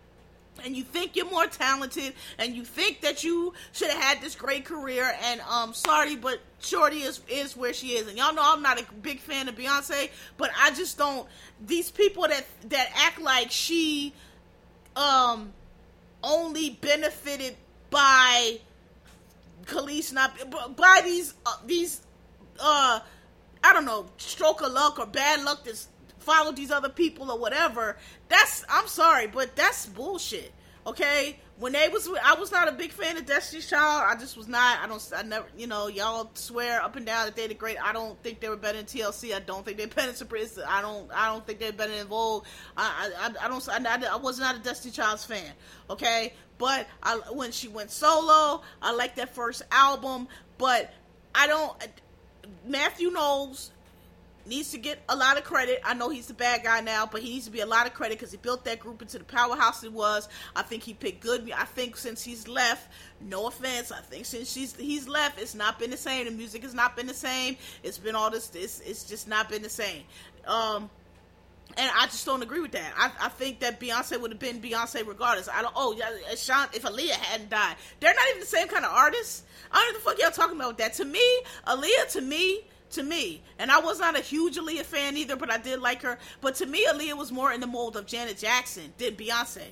and 0.63 0.75
you 0.75 0.83
think 0.83 1.15
you're 1.15 1.29
more 1.29 1.47
talented 1.47 2.13
and 2.37 2.55
you 2.55 2.63
think 2.63 3.01
that 3.01 3.23
you 3.23 3.53
should 3.71 3.89
have 3.89 4.01
had 4.01 4.21
this 4.21 4.35
great 4.35 4.65
career 4.65 5.11
and 5.23 5.41
um 5.41 5.73
sorry 5.73 6.15
but 6.15 6.39
shorty 6.59 6.97
is 6.97 7.21
is 7.29 7.55
where 7.55 7.73
she 7.73 7.89
is. 7.89 8.07
And 8.07 8.17
y'all 8.17 8.33
know 8.33 8.41
i'm 8.43 8.61
not 8.61 8.79
a 8.79 8.85
big 9.01 9.19
fan 9.19 9.47
of 9.47 9.55
beyonce 9.55 10.09
but 10.37 10.51
i 10.59 10.71
just 10.71 10.97
don't 10.97 11.27
these 11.65 11.91
people 11.91 12.23
that 12.27 12.45
that 12.69 12.89
act 12.95 13.21
like 13.21 13.51
she 13.51 14.13
um 14.95 15.53
only 16.23 16.71
benefited 16.71 17.55
by 17.89 18.59
Kelis 19.65 20.13
not 20.13 20.33
by 20.75 21.01
these 21.03 21.33
uh, 21.45 21.55
these 21.65 22.01
uh 22.59 22.99
I 23.63 23.73
don't 23.73 23.85
know 23.85 24.05
stroke 24.17 24.61
of 24.61 24.71
luck 24.71 24.99
or 24.99 25.05
bad 25.05 25.43
luck 25.43 25.63
that's 25.65 25.87
followed 26.27 26.57
these 26.57 26.71
other 26.71 26.89
people 26.89 27.31
or 27.31 27.39
whatever. 27.39 27.97
That's 28.27 28.65
I'm 28.69 28.87
sorry, 28.87 29.27
but 29.27 29.55
that's 29.55 29.85
bullshit. 29.85 30.51
Okay, 30.85 31.37
when 31.57 31.73
they 31.73 31.89
was 31.89 32.09
I 32.23 32.35
was 32.35 32.51
not 32.51 32.67
a 32.67 32.71
big 32.71 32.91
fan 32.91 33.17
of 33.17 33.25
Destiny's 33.25 33.69
Child. 33.69 34.05
I 34.07 34.19
just 34.19 34.37
was 34.37 34.47
not. 34.47 34.79
I 34.81 34.87
don't. 34.87 35.11
I 35.15 35.23
never. 35.23 35.45
You 35.57 35.67
know, 35.67 35.87
y'all 35.87 36.29
swear 36.33 36.81
up 36.81 36.95
and 36.97 37.05
down 37.05 37.25
that 37.25 37.35
they're 37.35 37.47
the 37.47 37.53
great. 37.53 37.77
I 37.81 37.93
don't 37.93 38.21
think 38.23 38.41
they 38.41 38.49
were 38.49 38.57
better 38.57 38.77
than 38.77 38.85
TLC. 38.85 39.33
I 39.33 39.39
don't 39.39 39.65
think 39.65 39.77
they're 39.77 39.87
better 39.87 40.07
than 40.07 40.15
Surprise. 40.15 40.59
I 40.65 40.81
don't. 40.81 41.09
I 41.13 41.27
don't 41.27 41.45
think 41.47 41.59
they're 41.59 41.73
better 41.73 41.95
than 41.95 42.07
Vogue. 42.07 42.45
I. 42.75 43.11
I, 43.19 43.45
I 43.45 43.47
don't. 43.47 43.67
I, 43.69 44.13
I 44.13 44.15
was 44.17 44.39
not 44.39 44.55
a 44.55 44.59
Destiny 44.59 44.91
Child's 44.91 45.25
fan. 45.25 45.51
Okay, 45.89 46.33
but 46.57 46.87
I 47.03 47.15
when 47.31 47.51
she 47.51 47.67
went 47.69 47.91
solo, 47.91 48.61
I 48.81 48.93
like 48.93 49.15
that 49.15 49.33
first 49.33 49.63
album. 49.71 50.27
But 50.57 50.93
I 51.33 51.47
don't. 51.47 51.87
Matthew 52.65 53.11
Knowles 53.11 53.71
needs 54.47 54.71
to 54.71 54.77
get 54.77 54.99
a 55.09 55.15
lot 55.15 55.37
of 55.37 55.43
credit. 55.43 55.79
I 55.83 55.93
know 55.93 56.09
he's 56.09 56.27
the 56.27 56.33
bad 56.33 56.63
guy 56.63 56.81
now, 56.81 57.05
but 57.05 57.21
he 57.21 57.29
needs 57.29 57.45
to 57.45 57.51
be 57.51 57.59
a 57.59 57.65
lot 57.65 57.85
of 57.85 57.93
credit 57.93 58.17
because 58.17 58.31
he 58.31 58.37
built 58.37 58.65
that 58.65 58.79
group 58.79 59.01
into 59.01 59.17
the 59.19 59.25
powerhouse 59.25 59.83
it 59.83 59.93
was. 59.93 60.29
I 60.55 60.61
think 60.63 60.83
he 60.83 60.93
picked 60.93 61.21
good. 61.21 61.51
I 61.55 61.65
think 61.65 61.97
since 61.97 62.23
he's 62.23 62.47
left, 62.47 62.87
no 63.21 63.47
offense, 63.47 63.91
I 63.91 64.01
think 64.01 64.25
since 64.25 64.51
she's 64.51 64.75
he's 64.75 65.07
left, 65.07 65.39
it's 65.39 65.55
not 65.55 65.77
been 65.79 65.91
the 65.91 65.97
same. 65.97 66.25
The 66.25 66.31
music 66.31 66.63
has 66.63 66.73
not 66.73 66.95
been 66.95 67.07
the 67.07 67.13
same. 67.13 67.57
It's 67.83 67.97
been 67.97 68.15
all 68.15 68.31
this. 68.31 68.51
It's 68.55 68.79
it's 68.81 69.03
just 69.03 69.27
not 69.27 69.49
been 69.49 69.61
the 69.61 69.69
same. 69.69 70.03
Um, 70.45 70.89
And 71.75 71.91
I 71.95 72.05
just 72.05 72.25
don't 72.25 72.41
agree 72.41 72.61
with 72.61 72.71
that. 72.71 72.93
I, 72.97 73.11
I 73.25 73.29
think 73.29 73.59
that 73.59 73.79
Beyonce 73.79 74.19
would 74.19 74.31
have 74.31 74.39
been 74.39 74.61
Beyonce 74.61 75.05
regardless. 75.05 75.49
I 75.49 75.61
don't. 75.61 75.73
Oh, 75.75 75.93
yeah, 75.95 76.35
Sean. 76.35 76.67
If 76.73 76.83
Aaliyah 76.83 77.11
hadn't 77.11 77.49
died, 77.49 77.75
they're 77.99 78.13
not 78.15 78.23
even 78.29 78.39
the 78.39 78.47
same 78.47 78.67
kind 78.67 78.85
of 78.85 78.91
artists. 78.91 79.43
I 79.71 79.79
don't 79.79 79.93
know 79.93 79.99
the 79.99 80.03
fuck 80.03 80.17
y'all 80.19 80.31
talking 80.31 80.55
about 80.55 80.77
that. 80.77 80.93
To 80.93 81.05
me, 81.05 81.21
Aaliyah, 81.67 82.11
to 82.13 82.21
me, 82.21 82.61
to 82.91 83.03
me, 83.03 83.41
and 83.59 83.71
I 83.71 83.79
was 83.79 83.99
not 83.99 84.17
a 84.17 84.21
huge 84.21 84.57
Aaliyah 84.57 84.83
fan 84.83 85.17
either, 85.17 85.35
but 85.35 85.51
I 85.51 85.57
did 85.57 85.79
like 85.79 86.01
her. 86.03 86.17
But 86.41 86.55
to 86.55 86.65
me, 86.65 86.85
Aaliyah 86.87 87.17
was 87.17 87.31
more 87.31 87.51
in 87.51 87.61
the 87.61 87.67
mold 87.67 87.97
of 87.97 88.05
Janet 88.05 88.37
Jackson 88.37 88.93
than 88.97 89.15
Beyonce. 89.15 89.63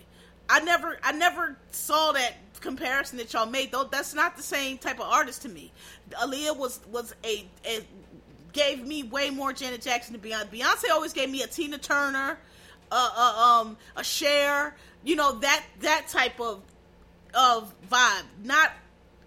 I 0.49 0.59
never, 0.59 0.97
I 1.03 1.11
never 1.11 1.57
saw 1.71 2.11
that 2.11 2.33
comparison 2.61 3.17
that 3.17 3.33
y'all 3.33 3.45
made. 3.45 3.71
Though 3.71 3.85
that's 3.85 4.13
not 4.13 4.37
the 4.37 4.43
same 4.43 4.77
type 4.77 4.99
of 4.99 5.07
artist 5.07 5.43
to 5.43 5.49
me. 5.49 5.71
Aaliyah 6.11 6.57
was 6.57 6.79
was 6.91 7.15
a, 7.23 7.45
a 7.65 7.79
gave 8.53 8.85
me 8.85 9.03
way 9.03 9.29
more 9.29 9.53
Janet 9.53 9.81
Jackson 9.81 10.13
than 10.13 10.21
Beyonce. 10.21 10.47
Beyonce 10.47 10.89
always 10.91 11.13
gave 11.13 11.29
me 11.29 11.43
a 11.43 11.47
Tina 11.47 11.77
Turner, 11.77 12.37
uh, 12.91 13.11
uh, 13.15 13.61
um, 13.61 13.77
a 13.95 14.03
Cher, 14.03 14.75
you 15.05 15.15
know 15.15 15.39
that 15.39 15.63
that 15.81 16.07
type 16.09 16.39
of 16.41 16.61
of 17.33 17.73
vibe. 17.89 18.23
Not 18.43 18.71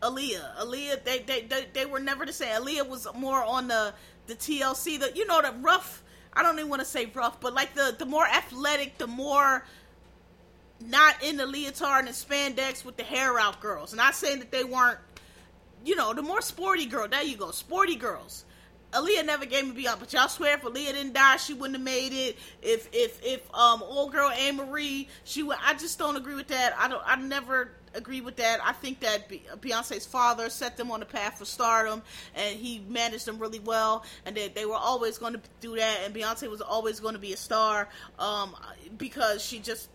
Aaliyah. 0.01 0.57
Aaliyah, 0.59 1.05
they, 1.05 1.21
they 1.21 1.43
they 1.43 1.67
they 1.73 1.87
were 1.87 2.01
never 2.01 2.25
the 2.25 2.33
same. 2.33 2.49
Aaliyah 2.63 2.89
was 2.89 3.07
more 3.15 3.43
on 3.43 3.69
the 3.69 3.95
the 4.27 4.35
TLC, 4.35 5.01
the 5.01 5.13
you 5.15 5.27
know 5.27 5.43
the 5.43 5.53
rough. 5.61 6.03
I 6.33 6.43
don't 6.43 6.57
even 6.59 6.69
want 6.69 6.81
to 6.81 6.87
say 6.87 7.07
rough, 7.07 7.41
but 7.41 7.55
like 7.55 7.75
the 7.75 7.95
the 7.99 8.07
more 8.07 8.27
athletic, 8.27 8.99
the 8.99 9.07
more 9.07 9.65
not 10.81 11.23
in 11.23 11.37
the 11.37 11.47
leotard 11.47 12.07
and 12.07 12.15
spandex 12.15 12.85
with 12.85 12.97
the 12.97 13.03
hair 13.03 13.39
out 13.39 13.61
girls. 13.61 13.95
Not 13.95 14.15
saying 14.15 14.39
that 14.39 14.53
they 14.53 14.65
weren't, 14.65 14.99
you 15.85 15.97
know, 15.97 16.15
the 16.15 16.23
more 16.23 16.41
sporty 16.41 16.87
girl. 16.87 17.09
There 17.09 17.23
you 17.23 17.37
go, 17.37 17.51
sporty 17.51 17.97
girls. 17.97 18.45
Aaliyah 18.93 19.27
never 19.27 19.45
gave 19.45 19.67
me 19.67 19.73
beyond, 19.73 20.01
but 20.01 20.13
y'all 20.15 20.29
swear 20.29 20.57
if 20.57 20.63
Aaliyah 20.63 20.93
didn't 20.95 21.13
die, 21.13 21.37
she 21.37 21.53
wouldn't 21.53 21.77
have 21.77 21.85
made 21.85 22.13
it. 22.13 22.39
If 22.63 22.89
if 22.93 23.21
if 23.25 23.55
um 23.55 23.83
old 23.83 24.13
girl 24.13 24.31
Anne 24.31 24.57
Marie, 24.57 25.09
she 25.25 25.43
would. 25.43 25.59
I 25.63 25.75
just 25.75 25.99
don't 25.99 26.17
agree 26.17 26.35
with 26.35 26.49
that. 26.49 26.75
I 26.79 26.89
don't. 26.89 27.03
I 27.05 27.17
never 27.17 27.73
agree 27.99 28.21
with 28.21 28.37
that. 28.37 28.61
I 28.65 28.73
think 28.73 29.01
that 29.01 29.29
Beyonce's 29.61 30.07
father 30.07 30.49
set 30.49 30.77
them 30.77 30.91
on 30.91 31.01
the 31.01 31.07
path 31.07 31.39
for 31.39 31.45
stardom, 31.45 32.03
and 32.35 32.59
he 32.59 32.83
managed 32.89 33.27
them 33.27 33.39
really 33.39 33.61
well, 33.61 34.05
and 34.25 34.37
that 34.37 34.55
they 34.55 34.65
were 34.65 34.75
always 34.75 35.19
going 35.19 35.35
to 35.35 35.41
do 35.61 35.77
that. 35.77 35.99
And 36.05 36.15
Beyonce 36.15 36.49
was 36.49 36.61
always 36.61 37.01
going 37.01 37.15
to 37.15 37.21
be 37.21 37.33
a 37.33 37.37
star, 37.37 37.89
um, 38.19 38.57
because 38.97 39.45
she 39.45 39.59
just 39.59 39.91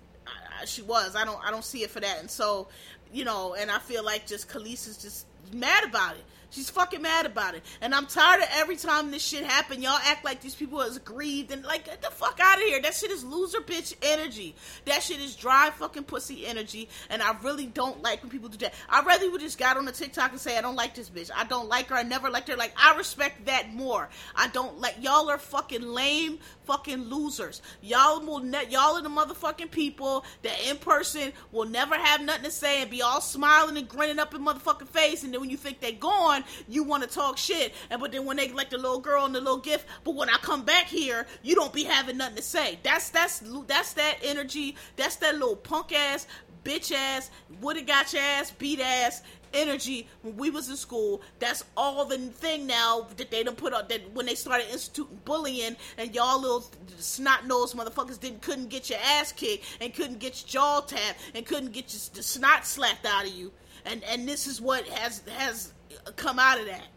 she 0.65 0.81
was. 0.81 1.15
I 1.15 1.25
don't 1.25 1.39
I 1.43 1.51
don't 1.51 1.65
see 1.65 1.83
it 1.83 1.89
for 1.89 1.99
that, 1.99 2.19
and 2.19 2.29
so 2.29 2.67
you 3.11 3.25
know, 3.25 3.55
and 3.55 3.71
I 3.71 3.79
feel 3.79 4.03
like 4.03 4.27
just 4.27 4.49
Kelis 4.49 4.87
is 4.87 4.97
just 4.97 5.25
mad 5.53 5.83
about 5.83 6.15
it. 6.15 6.23
She's 6.53 6.69
fucking 6.69 7.01
mad 7.01 7.25
about 7.25 7.55
it. 7.55 7.63
And 7.81 7.95
I'm 7.95 8.05
tired 8.05 8.43
of 8.43 8.47
every 8.51 8.75
time 8.75 9.09
this 9.09 9.23
shit 9.23 9.43
happen, 9.43 9.81
y'all 9.81 9.97
act 10.03 10.23
like 10.23 10.39
these 10.39 10.53
people 10.53 10.81
is 10.81 10.99
grieved 10.99 11.51
and 11.51 11.63
like 11.63 11.85
get 11.85 12.03
the 12.03 12.11
fuck 12.11 12.39
out 12.39 12.57
of 12.57 12.63
here. 12.63 12.79
That 12.79 12.93
shit 12.93 13.09
is 13.09 13.23
loser 13.23 13.59
bitch 13.59 13.95
energy. 14.03 14.53
That 14.85 15.01
shit 15.01 15.19
is 15.19 15.35
dry 15.35 15.71
fucking 15.71 16.03
pussy 16.03 16.45
energy. 16.45 16.89
And 17.09 17.23
I 17.23 17.35
really 17.41 17.65
don't 17.65 18.03
like 18.03 18.21
when 18.21 18.29
people 18.29 18.49
do 18.49 18.57
that. 18.59 18.75
I 18.87 19.01
rather 19.01 19.31
would 19.31 19.41
just 19.41 19.57
got 19.57 19.77
on 19.77 19.85
the 19.85 19.91
TikTok 19.91 20.29
and 20.29 20.39
say 20.39 20.55
I 20.55 20.61
don't 20.61 20.75
like 20.75 20.93
this 20.93 21.09
bitch. 21.09 21.31
I 21.35 21.43
don't 21.45 21.69
like 21.69 21.87
her. 21.87 21.95
I 21.95 22.03
never 22.03 22.29
liked 22.29 22.49
her. 22.49 22.55
Like 22.55 22.73
I 22.77 22.95
respect 22.97 23.47
that 23.47 23.73
more. 23.73 24.09
I 24.35 24.47
don't 24.49 24.79
like 24.79 24.97
y'all 25.01 25.31
are 25.31 25.39
fucking 25.39 25.81
lame 25.81 26.37
fucking 26.65 27.05
losers. 27.05 27.63
Y'all 27.81 28.23
will 28.23 28.41
ne- 28.41 28.69
y'all 28.69 28.95
are 28.95 29.01
the 29.01 29.09
motherfucking 29.09 29.71
people 29.71 30.23
that 30.43 30.59
in 30.69 30.77
person 30.77 31.33
will 31.51 31.65
never 31.65 31.95
have 31.95 32.21
nothing 32.21 32.43
to 32.43 32.51
say 32.51 32.83
and 32.83 32.91
be 32.91 33.01
all 33.01 33.21
smiling 33.21 33.75
and 33.75 33.89
grinning 33.89 34.19
up 34.19 34.35
in 34.35 34.45
motherfucking 34.45 34.87
face 34.89 35.23
and 35.23 35.33
then 35.33 35.41
when 35.41 35.49
you 35.49 35.57
think 35.57 35.79
they 35.79 35.93
gone 35.93 36.42
you 36.67 36.83
want 36.83 37.03
to 37.03 37.09
talk 37.09 37.37
shit, 37.37 37.73
and 37.89 37.99
but 37.99 38.11
then 38.11 38.25
when 38.25 38.37
they 38.37 38.49
like 38.49 38.69
the 38.69 38.77
little 38.77 38.99
girl 38.99 39.25
and 39.25 39.35
the 39.35 39.41
little 39.41 39.57
gift, 39.57 39.87
but 40.03 40.15
when 40.15 40.29
I 40.29 40.37
come 40.37 40.63
back 40.63 40.85
here, 40.85 41.25
you 41.41 41.55
don't 41.55 41.73
be 41.73 41.83
having 41.83 42.17
nothing 42.17 42.37
to 42.37 42.41
say. 42.41 42.79
That's 42.83 43.09
that's 43.09 43.43
that's 43.67 43.93
that 43.93 44.17
energy. 44.23 44.75
That's 44.95 45.17
that 45.17 45.33
little 45.33 45.55
punk 45.55 45.93
ass, 45.93 46.27
bitch 46.63 46.91
ass, 46.91 47.29
woulda 47.61 47.81
got 47.81 48.13
your 48.13 48.21
ass 48.21 48.51
beat 48.51 48.79
ass 48.79 49.21
energy 49.53 50.07
when 50.21 50.35
we 50.35 50.49
was 50.49 50.69
in 50.69 50.75
school. 50.75 51.21
That's 51.39 51.63
all 51.77 52.05
the 52.05 52.17
thing 52.17 52.65
now 52.65 53.07
that 53.17 53.29
they 53.31 53.43
don't 53.43 53.57
put 53.57 53.73
up. 53.73 53.89
That 53.89 54.11
when 54.13 54.25
they 54.25 54.35
started 54.35 54.67
instituting 54.71 55.19
bullying 55.25 55.75
and 55.97 56.13
y'all 56.13 56.41
little 56.41 56.65
snot 56.97 57.45
nosed 57.45 57.75
motherfuckers 57.75 58.19
didn't 58.19 58.41
couldn't 58.41 58.69
get 58.69 58.89
your 58.89 58.99
ass 58.99 59.31
kicked 59.31 59.65
and 59.81 59.93
couldn't 59.93 60.19
get 60.19 60.41
your 60.41 60.61
jaw 60.61 60.81
tapped 60.81 61.19
and 61.35 61.45
couldn't 61.45 61.71
get 61.71 61.93
your, 61.93 62.01
the 62.13 62.23
snot 62.23 62.65
slapped 62.65 63.05
out 63.05 63.25
of 63.25 63.33
you. 63.33 63.51
And 63.85 64.03
and 64.05 64.27
this 64.27 64.47
is 64.47 64.61
what 64.61 64.87
has 64.87 65.21
has 65.37 65.72
come 66.15 66.39
out 66.39 66.59
of 66.59 66.65
that. 66.65 66.87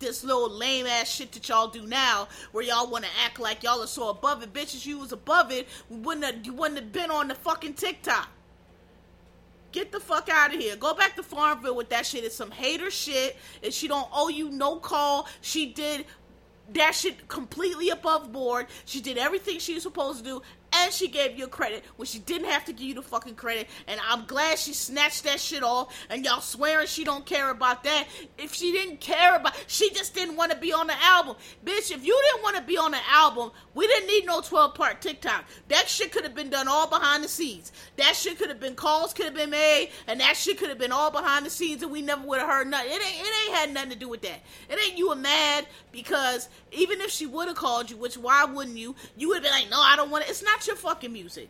This 0.00 0.24
little 0.24 0.50
lame 0.50 0.86
ass 0.86 1.08
shit 1.08 1.32
that 1.32 1.48
y'all 1.48 1.68
do 1.68 1.86
now, 1.86 2.28
where 2.52 2.64
y'all 2.64 2.90
want 2.90 3.04
to 3.04 3.10
act 3.24 3.38
like 3.38 3.62
y'all 3.62 3.82
are 3.82 3.86
so 3.86 4.08
above 4.08 4.42
it. 4.42 4.52
Bitches, 4.52 4.84
you 4.84 4.98
was 4.98 5.12
above 5.12 5.50
it, 5.52 5.68
We 5.88 5.98
wouldn't 5.98 6.24
have, 6.24 6.44
you 6.44 6.52
wouldn't 6.52 6.78
have 6.80 6.92
been 6.92 7.10
on 7.10 7.28
the 7.28 7.34
fucking 7.34 7.74
TikTok. 7.74 8.28
Get 9.72 9.90
the 9.90 10.00
fuck 10.00 10.28
out 10.28 10.54
of 10.54 10.60
here. 10.60 10.76
Go 10.76 10.94
back 10.94 11.16
to 11.16 11.22
Farmville 11.22 11.74
with 11.74 11.88
that 11.88 12.06
shit. 12.06 12.22
It's 12.22 12.36
some 12.36 12.50
hater 12.50 12.90
shit, 12.90 13.36
and 13.62 13.72
she 13.72 13.88
don't 13.88 14.08
owe 14.12 14.28
you 14.28 14.50
no 14.50 14.76
call. 14.76 15.26
She 15.40 15.72
did 15.72 16.04
that 16.74 16.94
shit 16.94 17.26
completely 17.28 17.90
above 17.90 18.32
board. 18.32 18.66
She 18.84 19.00
did 19.00 19.18
everything 19.18 19.58
she 19.58 19.74
was 19.74 19.82
supposed 19.82 20.18
to 20.18 20.24
do, 20.24 20.42
and 20.74 20.92
she 20.92 21.08
gave 21.08 21.38
you 21.38 21.46
credit 21.46 21.84
when 21.96 22.06
she 22.06 22.18
didn't 22.18 22.48
have 22.48 22.64
to 22.64 22.72
give 22.72 22.82
you 22.82 22.94
the 22.94 23.02
fucking 23.02 23.34
credit. 23.34 23.68
And 23.86 24.00
I'm 24.08 24.24
glad 24.26 24.58
she 24.58 24.72
snatched 24.72 25.24
that 25.24 25.40
shit 25.40 25.62
off. 25.62 25.94
And 26.10 26.24
y'all 26.24 26.40
swearing 26.40 26.86
she 26.86 27.04
don't 27.04 27.24
care 27.24 27.50
about 27.50 27.84
that. 27.84 28.06
If 28.38 28.54
she 28.54 28.72
didn't 28.72 29.00
care 29.00 29.36
about, 29.36 29.54
she 29.66 29.90
just 29.90 30.14
didn't 30.14 30.36
want 30.36 30.52
to 30.52 30.58
be 30.58 30.72
on 30.72 30.86
the 30.86 31.02
album, 31.02 31.36
bitch. 31.64 31.90
If 31.90 32.04
you 32.04 32.20
didn't 32.30 32.42
want 32.42 32.56
to 32.56 32.62
be 32.62 32.76
on 32.76 32.90
the 32.90 33.00
album, 33.10 33.50
we 33.74 33.86
didn't 33.86 34.08
need 34.08 34.26
no 34.26 34.40
12 34.40 34.74
part 34.74 35.00
TikTok. 35.00 35.44
That 35.68 35.88
shit 35.88 36.12
could 36.12 36.24
have 36.24 36.34
been 36.34 36.50
done 36.50 36.68
all 36.68 36.88
behind 36.88 37.24
the 37.24 37.28
scenes. 37.28 37.72
That 37.96 38.16
shit 38.16 38.38
could 38.38 38.48
have 38.48 38.60
been 38.60 38.74
calls 38.74 39.12
could 39.12 39.26
have 39.26 39.34
been 39.34 39.50
made, 39.50 39.90
and 40.06 40.20
that 40.20 40.36
shit 40.36 40.58
could 40.58 40.68
have 40.68 40.78
been 40.78 40.92
all 40.92 41.10
behind 41.10 41.46
the 41.46 41.50
scenes, 41.50 41.82
and 41.82 41.92
we 41.92 42.02
never 42.02 42.26
would 42.26 42.40
have 42.40 42.48
heard 42.48 42.68
nothing. 42.68 42.90
It 42.90 42.94
ain't, 42.94 43.20
it 43.20 43.48
ain't 43.48 43.56
had 43.56 43.74
nothing 43.74 43.90
to 43.90 43.96
do 43.96 44.08
with 44.08 44.22
that. 44.22 44.40
It 44.68 44.78
ain't 44.78 44.98
you 44.98 45.08
were 45.08 45.16
mad 45.16 45.66
because 45.92 46.48
even 46.72 47.00
if 47.00 47.10
she 47.10 47.26
would 47.26 47.48
have 47.48 47.56
called 47.56 47.90
you, 47.90 47.96
which 47.96 48.16
why 48.16 48.44
wouldn't 48.44 48.76
you? 48.76 48.94
You 49.16 49.28
would 49.28 49.36
have 49.36 49.42
been 49.44 49.52
like, 49.52 49.70
no, 49.70 49.80
I 49.80 49.96
don't 49.96 50.10
want 50.10 50.24
it. 50.24 50.30
It's 50.30 50.42
not 50.42 50.60
your 50.66 50.76
fucking 50.76 51.12
music. 51.12 51.48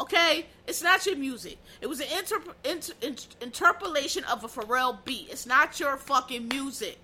Okay? 0.00 0.46
It's 0.66 0.82
not 0.82 1.06
your 1.06 1.16
music. 1.16 1.58
It 1.80 1.86
was 1.86 2.00
an 2.00 2.06
inter- 2.16 2.42
inter- 2.64 2.92
inter- 3.02 3.28
interpolation 3.40 4.24
of 4.24 4.44
a 4.44 4.48
Pharrell 4.48 5.02
beat. 5.04 5.28
It's 5.30 5.46
not 5.46 5.80
your 5.80 5.96
fucking 5.96 6.48
music. 6.48 6.98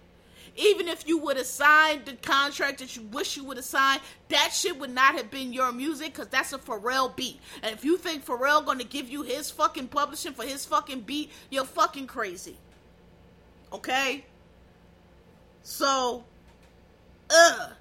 Even 0.54 0.86
if 0.86 1.08
you 1.08 1.16
would 1.16 1.38
have 1.38 1.46
signed 1.46 2.04
the 2.04 2.12
contract 2.12 2.80
that 2.80 2.94
you 2.94 3.02
wish 3.04 3.38
you 3.38 3.44
would 3.44 3.56
have 3.56 3.64
signed, 3.64 4.02
that 4.28 4.52
shit 4.52 4.78
would 4.78 4.90
not 4.90 5.14
have 5.14 5.30
been 5.30 5.50
your 5.52 5.72
music 5.72 6.12
because 6.12 6.28
that's 6.28 6.52
a 6.52 6.58
Pharrell 6.58 7.14
beat. 7.16 7.40
And 7.62 7.74
if 7.74 7.84
you 7.84 7.96
think 7.96 8.26
Pharrell 8.26 8.64
gonna 8.64 8.84
give 8.84 9.08
you 9.08 9.22
his 9.22 9.50
fucking 9.50 9.88
publishing 9.88 10.34
for 10.34 10.44
his 10.44 10.66
fucking 10.66 11.00
beat, 11.02 11.30
you're 11.50 11.64
fucking 11.64 12.06
crazy. 12.06 12.58
Okay? 13.72 14.26
So, 15.62 16.24
ugh 17.30 17.72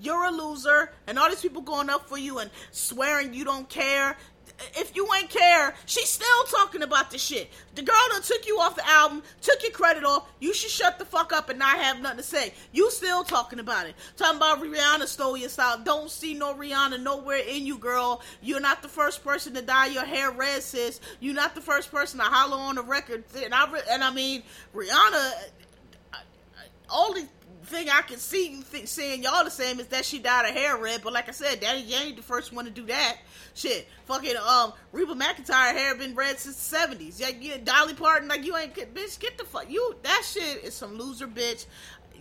you're 0.00 0.24
a 0.24 0.30
loser, 0.30 0.92
and 1.06 1.18
all 1.18 1.28
these 1.28 1.40
people 1.40 1.62
going 1.62 1.90
up 1.90 2.08
for 2.08 2.18
you 2.18 2.38
and 2.38 2.50
swearing 2.70 3.34
you 3.34 3.44
don't 3.44 3.68
care. 3.68 4.16
If 4.76 4.94
you 4.94 5.08
ain't 5.18 5.30
care, 5.30 5.74
she's 5.84 6.08
still 6.08 6.44
talking 6.48 6.82
about 6.82 7.10
the 7.10 7.18
shit. 7.18 7.50
The 7.74 7.82
girl 7.82 7.96
that 8.12 8.22
took 8.22 8.46
you 8.46 8.60
off 8.60 8.76
the 8.76 8.88
album, 8.88 9.22
took 9.40 9.60
your 9.64 9.72
credit 9.72 10.04
off. 10.04 10.28
You 10.38 10.54
should 10.54 10.70
shut 10.70 11.00
the 11.00 11.04
fuck 11.04 11.32
up 11.32 11.48
and 11.48 11.58
not 11.58 11.76
have 11.76 12.00
nothing 12.00 12.18
to 12.18 12.22
say. 12.22 12.54
You 12.70 12.88
still 12.92 13.24
talking 13.24 13.58
about 13.58 13.88
it. 13.88 13.96
Talking 14.16 14.36
about 14.36 14.62
Rihanna 14.62 15.08
stole 15.08 15.36
your 15.36 15.48
style. 15.48 15.80
Don't 15.82 16.08
see 16.08 16.34
no 16.34 16.54
Rihanna 16.54 17.02
nowhere 17.02 17.38
in 17.38 17.66
you, 17.66 17.78
girl. 17.78 18.22
You're 18.42 18.60
not 18.60 18.80
the 18.80 18.88
first 18.88 19.24
person 19.24 19.54
to 19.54 19.62
dye 19.62 19.86
your 19.86 20.04
hair 20.04 20.30
red, 20.30 20.62
sis. 20.62 21.00
You're 21.18 21.34
not 21.34 21.56
the 21.56 21.60
first 21.60 21.90
person 21.90 22.20
to 22.20 22.24
holler 22.24 22.56
on 22.56 22.76
the 22.76 22.84
record. 22.84 23.24
And 23.34 23.52
I, 23.52 23.66
and 23.90 24.04
I 24.04 24.12
mean, 24.12 24.44
Rihanna, 24.72 25.32
only 26.90 27.26
thing 27.74 27.90
I 27.90 28.02
can 28.02 28.18
see 28.18 28.60
think, 28.62 28.88
saying 28.88 29.22
y'all 29.22 29.44
the 29.44 29.50
same 29.50 29.80
is 29.80 29.86
that 29.88 30.04
she 30.04 30.18
dyed 30.18 30.46
her 30.46 30.52
hair 30.52 30.76
red. 30.76 31.02
But 31.02 31.12
like 31.12 31.28
I 31.28 31.32
said, 31.32 31.60
Daddy 31.60 31.80
Yankee 31.80 32.16
the 32.16 32.22
first 32.22 32.52
one 32.52 32.64
to 32.64 32.70
do 32.70 32.86
that. 32.86 33.18
Shit, 33.54 33.88
fucking 34.06 34.36
um, 34.36 34.72
Reba 34.92 35.14
McEntire 35.14 35.72
hair 35.72 35.94
been 35.94 36.14
red 36.14 36.38
since 36.38 36.56
the 36.56 36.62
seventies. 36.62 37.20
Yeah, 37.20 37.30
yeah, 37.40 37.56
Dolly 37.62 37.94
Parton 37.94 38.28
like 38.28 38.44
you 38.44 38.56
ain't 38.56 38.74
bitch. 38.74 39.18
Get 39.18 39.38
the 39.38 39.44
fuck 39.44 39.70
you. 39.70 39.96
That 40.02 40.22
shit 40.24 40.64
is 40.64 40.74
some 40.74 40.96
loser 40.96 41.26
bitch 41.26 41.66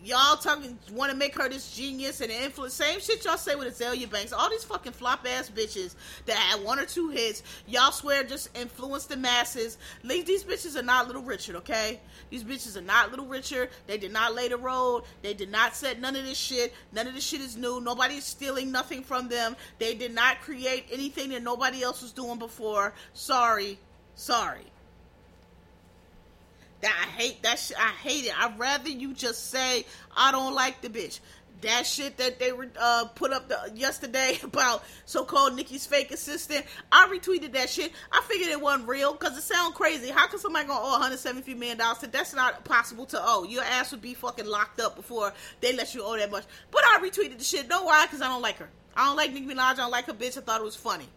y'all 0.03 0.35
talking 0.35 0.77
want 0.91 1.11
to 1.11 1.17
make 1.17 1.35
her 1.35 1.47
this 1.47 1.73
genius 1.75 2.21
and 2.21 2.29
influence. 2.31 2.73
Same 2.73 2.99
shit 2.99 3.23
y'all 3.23 3.37
say 3.37 3.55
with 3.55 3.79
Azealia 3.79 4.09
Banks. 4.09 4.33
All 4.33 4.49
these 4.49 4.63
fucking 4.63 4.91
flop 4.91 5.25
ass 5.27 5.49
bitches 5.49 5.95
that 6.25 6.35
had 6.35 6.63
one 6.63 6.79
or 6.79 6.85
two 6.85 7.09
hits, 7.09 7.43
y'all 7.67 7.91
swear 7.91 8.23
just 8.23 8.55
influence 8.57 9.05
the 9.05 9.15
masses. 9.15 9.77
These 10.03 10.43
bitches 10.43 10.75
are 10.75 10.83
not 10.83 11.07
Little 11.07 11.23
Richard, 11.23 11.55
okay? 11.57 11.99
These 12.29 12.43
bitches 12.43 12.75
are 12.75 12.81
not 12.81 13.11
Little 13.11 13.27
Richard. 13.27 13.69
They 13.87 13.97
did 13.97 14.11
not 14.11 14.35
lay 14.35 14.49
the 14.49 14.57
road. 14.57 15.03
They 15.21 15.33
did 15.33 15.51
not 15.51 15.75
set 15.75 15.99
none 15.99 16.15
of 16.15 16.25
this 16.25 16.37
shit. 16.37 16.73
None 16.91 17.07
of 17.07 17.13
this 17.13 17.23
shit 17.23 17.41
is 17.41 17.55
new. 17.55 17.79
Nobody's 17.79 18.25
stealing 18.25 18.71
nothing 18.71 19.03
from 19.03 19.29
them. 19.29 19.55
They 19.79 19.95
did 19.95 20.13
not 20.13 20.41
create 20.41 20.85
anything 20.91 21.29
that 21.29 21.43
nobody 21.43 21.83
else 21.83 22.01
was 22.01 22.11
doing 22.11 22.39
before. 22.39 22.93
Sorry. 23.13 23.79
Sorry. 24.15 24.65
That 26.83 26.93
I 27.07 27.09
hate 27.21 27.41
that 27.43 27.59
shit. 27.59 27.77
I 27.79 27.91
hate 27.91 28.25
it. 28.25 28.33
I'd 28.37 28.59
rather 28.59 28.89
you 28.89 29.13
just 29.13 29.49
say 29.49 29.85
I 30.15 30.31
don't 30.31 30.53
like 30.53 30.81
the 30.81 30.89
bitch. 30.89 31.19
that 31.61 31.87
shit 31.87 32.17
that 32.17 32.39
they 32.39 32.51
were 32.51 32.67
uh, 32.77 33.05
put 33.15 33.31
up 33.31 33.47
the, 33.47 33.71
yesterday 33.73 34.37
about 34.43 34.83
so-called 35.05 35.55
Nicki's 35.55 35.85
fake 35.85 36.11
assistant. 36.11 36.65
I 36.91 37.07
retweeted 37.07 37.53
that 37.53 37.69
shit. 37.69 37.93
I 38.11 38.21
figured 38.27 38.49
it 38.49 38.59
wasn't 38.59 38.89
real 38.89 39.13
because 39.13 39.37
it 39.37 39.43
sounds 39.43 39.75
crazy. 39.75 40.09
How 40.09 40.27
can 40.27 40.39
somebody 40.39 40.67
go 40.67 40.73
owe 40.73 40.91
173 40.91 41.53
million 41.53 41.77
dollars? 41.77 41.99
That's 41.99 42.33
not 42.35 42.65
possible 42.65 43.05
to 43.07 43.19
owe. 43.21 43.43
Your 43.45 43.63
ass 43.63 43.91
would 43.91 44.01
be 44.01 44.13
fucking 44.13 44.45
locked 44.45 44.81
up 44.81 44.97
before 44.97 45.33
they 45.61 45.73
let 45.73 45.95
you 45.95 46.03
owe 46.03 46.17
that 46.17 46.31
much. 46.31 46.43
But 46.69 46.81
I 46.85 46.99
retweeted 47.01 47.37
the 47.37 47.45
shit. 47.45 47.69
Know 47.69 47.83
why? 47.85 48.05
Because 48.05 48.21
I 48.21 48.27
don't 48.27 48.41
like 48.41 48.57
her. 48.57 48.69
I 48.95 49.05
don't 49.05 49.15
like 49.15 49.33
Nicki 49.33 49.47
Minaj. 49.47 49.59
I 49.59 49.73
don't 49.75 49.91
like 49.91 50.05
her 50.07 50.13
bitch. 50.13 50.37
I 50.37 50.41
thought 50.41 50.59
it 50.59 50.65
was 50.65 50.75
funny. 50.75 51.07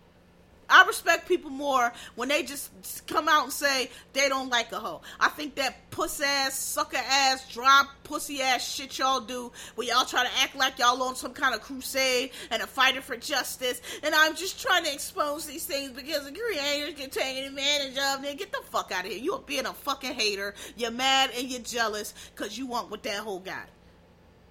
I 0.68 0.84
respect 0.86 1.28
people 1.28 1.50
more 1.50 1.92
when 2.14 2.28
they 2.28 2.42
just 2.42 2.70
come 3.06 3.28
out 3.28 3.44
and 3.44 3.52
say 3.52 3.90
they 4.12 4.28
don't 4.28 4.50
like 4.50 4.72
a 4.72 4.78
hoe. 4.78 5.02
I 5.20 5.28
think 5.28 5.54
that 5.56 5.90
puss 5.90 6.20
ass, 6.20 6.58
sucker 6.58 6.96
ass, 6.96 7.48
dry 7.52 7.84
pussy 8.04 8.42
ass 8.42 8.68
shit 8.68 8.98
y'all 8.98 9.20
do, 9.20 9.52
where 9.74 9.86
y'all 9.86 10.04
try 10.04 10.24
to 10.24 10.30
act 10.40 10.56
like 10.56 10.78
y'all 10.78 11.02
on 11.02 11.16
some 11.16 11.32
kind 11.32 11.54
of 11.54 11.60
crusade 11.60 12.30
and 12.50 12.62
a 12.62 12.66
fighter 12.66 13.00
for 13.00 13.16
justice. 13.16 13.80
And 14.02 14.14
I'm 14.14 14.34
just 14.34 14.60
trying 14.60 14.84
to 14.84 14.92
expose 14.92 15.46
these 15.46 15.64
things 15.64 15.90
because 15.90 16.24
the 16.24 16.32
creators 16.32 16.94
get 16.94 17.12
taken 17.12 17.44
advantage 17.44 17.98
of. 17.98 18.22
Then 18.22 18.36
get 18.36 18.52
the 18.52 18.62
fuck 18.70 18.92
out 18.92 19.04
of 19.04 19.10
here. 19.10 19.20
You're 19.20 19.38
being 19.40 19.66
a 19.66 19.72
fucking 19.72 20.14
hater. 20.14 20.54
You're 20.76 20.90
mad 20.90 21.30
and 21.36 21.48
you're 21.48 21.60
jealous 21.60 22.14
because 22.34 22.56
you 22.58 22.66
want 22.66 22.90
what 22.90 23.02
that 23.04 23.18
hoe 23.18 23.38
got. 23.38 23.68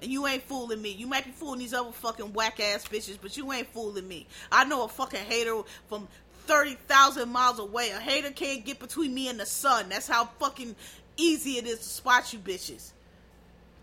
And 0.02 0.12
you 0.12 0.28
ain't 0.28 0.44
fooling 0.44 0.82
me. 0.82 0.92
You 0.92 1.08
might 1.08 1.26
be 1.26 1.32
fooling 1.32 1.60
these 1.60 1.74
other 1.74 1.92
fucking 1.92 2.34
whack 2.34 2.60
ass 2.60 2.86
bitches, 2.86 3.18
but 3.22 3.38
you 3.38 3.52
ain't 3.54 3.68
fooling 3.68 4.08
me. 4.08 4.28
I 4.52 4.66
know 4.66 4.84
a 4.84 4.88
fucking 4.88 5.22
hater 5.22 5.62
from 5.88 6.08
30,000 6.48 7.30
miles 7.30 7.60
away. 7.60 7.90
A 7.90 8.00
hater 8.00 8.32
can't 8.32 8.66
get 8.66 8.80
between 8.80 9.14
me 9.14 9.30
and 9.30 9.40
the 9.40 9.46
sun. 9.46 9.90
That's 9.90 10.08
how 10.08 10.26
fucking 10.40 10.76
easy 11.18 11.58
it 11.58 11.66
is 11.66 11.80
to 11.80 11.86
spot 11.86 12.34
you 12.34 12.40
bitches. 12.40 12.92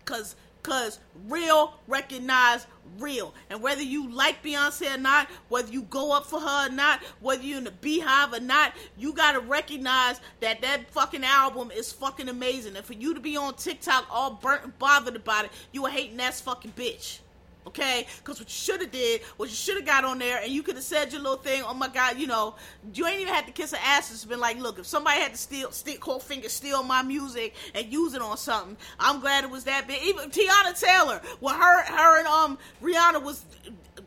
Cause 0.05 0.35
Cause 0.63 0.99
real 1.27 1.73
recognize 1.87 2.65
real. 2.99 3.33
And 3.49 3.61
whether 3.61 3.81
you 3.81 4.09
like 4.09 4.41
Beyonce 4.43 4.95
or 4.95 4.97
not, 4.97 5.27
whether 5.49 5.71
you 5.71 5.83
go 5.83 6.11
up 6.15 6.25
for 6.25 6.39
her 6.39 6.67
or 6.67 6.71
not, 6.71 7.01
whether 7.19 7.43
you're 7.43 7.57
in 7.57 7.65
the 7.65 7.71
BeyHive 7.71 8.33
or 8.33 8.39
not, 8.39 8.73
you 8.97 9.13
gotta 9.13 9.39
recognize 9.39 10.21
that 10.39 10.61
that 10.61 10.89
fucking 10.91 11.23
album 11.23 11.71
is 11.71 11.91
fucking 11.91 12.29
amazing. 12.29 12.75
And 12.75 12.85
for 12.85 12.93
you 12.93 13.13
to 13.13 13.19
be 13.19 13.35
on 13.35 13.55
TikTok 13.55 14.07
all 14.09 14.39
burnt 14.41 14.63
and 14.63 14.79
bothered 14.79 15.15
about 15.15 15.45
it, 15.45 15.51
you 15.71 15.85
a 15.85 15.89
hating 15.89 16.19
ass 16.19 16.41
fucking 16.41 16.73
bitch. 16.77 17.19
Okay, 17.65 18.05
because 18.17 18.39
what 18.39 18.49
you 18.49 18.53
should 18.53 18.81
have 18.81 18.91
did 18.91 19.21
was 19.37 19.49
you 19.49 19.55
should 19.55 19.77
have 19.77 19.85
got 19.85 20.03
on 20.03 20.19
there 20.19 20.41
and 20.43 20.51
you 20.51 20.63
could 20.63 20.75
have 20.75 20.83
said 20.83 21.13
your 21.13 21.21
little 21.21 21.37
thing. 21.37 21.63
Oh 21.65 21.73
my 21.73 21.87
God, 21.87 22.17
you 22.17 22.27
know, 22.27 22.55
you 22.93 23.05
ain't 23.07 23.21
even 23.21 23.33
had 23.33 23.45
to 23.45 23.51
kiss 23.53 23.71
her 23.71 23.79
ass. 23.81 24.11
It's 24.11 24.25
been 24.25 24.39
like, 24.39 24.59
look, 24.59 24.79
if 24.79 24.85
somebody 24.85 25.19
had 25.19 25.31
to 25.31 25.37
steal, 25.37 25.71
stick 25.71 26.03
whole 26.03 26.19
finger, 26.19 26.49
steal 26.49 26.83
my 26.83 27.01
music 27.03 27.55
and 27.73 27.91
use 27.91 28.13
it 28.13 28.21
on 28.21 28.37
something, 28.37 28.75
I'm 28.99 29.21
glad 29.21 29.45
it 29.45 29.49
was 29.49 29.63
that 29.63 29.87
big. 29.87 30.01
Even 30.03 30.29
Teyana 30.29 30.79
Taylor, 30.79 31.21
when 31.39 31.55
her, 31.55 31.83
her 31.83 32.19
and 32.19 32.27
um 32.27 32.57
Rihanna 32.81 33.23
was 33.23 33.45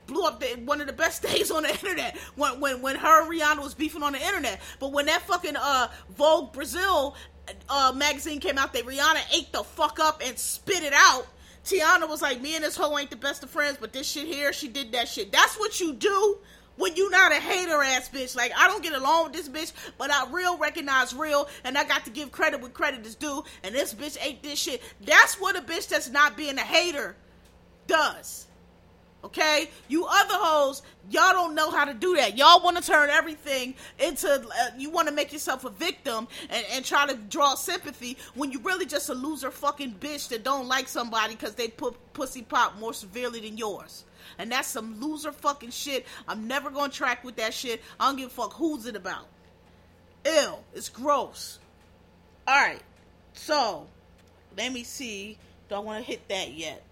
blew 0.06 0.24
up 0.24 0.40
the, 0.40 0.46
one 0.64 0.80
of 0.80 0.86
the 0.86 0.92
best 0.92 1.22
days 1.34 1.50
on 1.50 1.62
the 1.62 1.70
internet 1.70 2.16
when 2.36 2.60
when 2.60 2.82
when 2.82 2.96
her 2.96 3.22
and 3.22 3.30
Rihanna 3.30 3.62
was 3.62 3.74
beefing 3.74 4.02
on 4.02 4.12
the 4.12 4.22
internet. 4.22 4.60
But 4.80 4.92
when 4.92 5.06
that 5.06 5.22
fucking 5.22 5.56
uh 5.56 5.88
Vogue 6.16 6.52
Brazil 6.52 7.16
uh 7.70 7.92
magazine 7.96 8.40
came 8.40 8.58
out, 8.58 8.72
that 8.74 8.84
Rihanna 8.84 9.34
ate 9.34 9.52
the 9.52 9.64
fuck 9.64 9.98
up 9.98 10.20
and 10.24 10.38
spit 10.38 10.82
it 10.82 10.92
out 10.94 11.26
Teyana 11.66 12.08
was 12.08 12.22
like, 12.22 12.40
me 12.40 12.54
and 12.54 12.64
this 12.64 12.76
hoe 12.76 12.96
ain't 12.96 13.10
the 13.10 13.16
best 13.16 13.42
of 13.42 13.50
friends, 13.50 13.76
but 13.80 13.92
this 13.92 14.08
shit 14.08 14.26
here, 14.26 14.52
she 14.52 14.68
did 14.68 14.92
that 14.92 15.08
shit. 15.08 15.32
That's 15.32 15.58
what 15.58 15.80
you 15.80 15.92
do 15.94 16.38
when 16.76 16.94
you 16.94 17.10
not 17.10 17.32
a 17.32 17.36
hater 17.36 17.82
ass 17.82 18.08
bitch. 18.08 18.36
Like, 18.36 18.52
I 18.56 18.68
don't 18.68 18.82
get 18.82 18.92
along 18.92 19.24
with 19.24 19.32
this 19.32 19.48
bitch, 19.48 19.72
but 19.98 20.10
I 20.10 20.30
real 20.30 20.56
recognize 20.58 21.12
real, 21.12 21.48
and 21.64 21.76
I 21.76 21.84
got 21.84 22.04
to 22.04 22.10
give 22.10 22.30
credit 22.30 22.60
when 22.60 22.70
credit 22.70 23.04
is 23.04 23.16
due, 23.16 23.42
and 23.64 23.74
this 23.74 23.92
bitch 23.94 24.16
ate 24.22 24.42
this 24.42 24.58
shit. 24.58 24.80
That's 25.00 25.40
what 25.40 25.56
a 25.56 25.60
bitch 25.60 25.88
that's 25.88 26.08
not 26.08 26.36
being 26.36 26.56
a 26.56 26.62
hater 26.62 27.16
does. 27.86 28.46
Okay, 29.26 29.68
you 29.88 30.06
other 30.06 30.36
hoes, 30.36 30.82
y'all 31.10 31.32
don't 31.32 31.56
know 31.56 31.72
how 31.72 31.84
to 31.84 31.92
do 31.92 32.14
that. 32.14 32.38
Y'all 32.38 32.62
want 32.62 32.76
to 32.76 32.82
turn 32.82 33.10
everything 33.10 33.74
into, 33.98 34.30
uh, 34.30 34.70
you 34.78 34.88
want 34.88 35.08
to 35.08 35.14
make 35.14 35.32
yourself 35.32 35.64
a 35.64 35.70
victim 35.70 36.28
and, 36.48 36.64
and 36.70 36.84
try 36.84 37.08
to 37.08 37.16
draw 37.16 37.56
sympathy 37.56 38.16
when 38.36 38.52
you're 38.52 38.62
really 38.62 38.86
just 38.86 39.08
a 39.08 39.14
loser 39.14 39.50
fucking 39.50 39.96
bitch 39.98 40.28
that 40.28 40.44
don't 40.44 40.68
like 40.68 40.86
somebody 40.86 41.34
because 41.34 41.56
they 41.56 41.66
put 41.66 41.96
pussy 42.12 42.42
pop 42.42 42.78
more 42.78 42.94
severely 42.94 43.40
than 43.40 43.58
yours. 43.58 44.04
And 44.38 44.52
that's 44.52 44.68
some 44.68 45.00
loser 45.00 45.32
fucking 45.32 45.72
shit. 45.72 46.06
I'm 46.28 46.46
never 46.46 46.70
gonna 46.70 46.92
track 46.92 47.24
with 47.24 47.34
that 47.34 47.52
shit. 47.52 47.82
I 47.98 48.06
don't 48.06 48.18
give 48.18 48.28
a 48.28 48.30
fuck 48.30 48.52
who's 48.52 48.86
it 48.86 48.94
about. 48.94 49.26
Ill. 50.24 50.62
It's 50.72 50.88
gross. 50.88 51.58
Alright. 52.48 52.82
So, 53.32 53.88
let 54.56 54.72
me 54.72 54.84
see. 54.84 55.36
Don't 55.68 55.84
want 55.84 56.04
to 56.04 56.08
hit 56.08 56.28
that 56.28 56.52
yet 56.52 56.84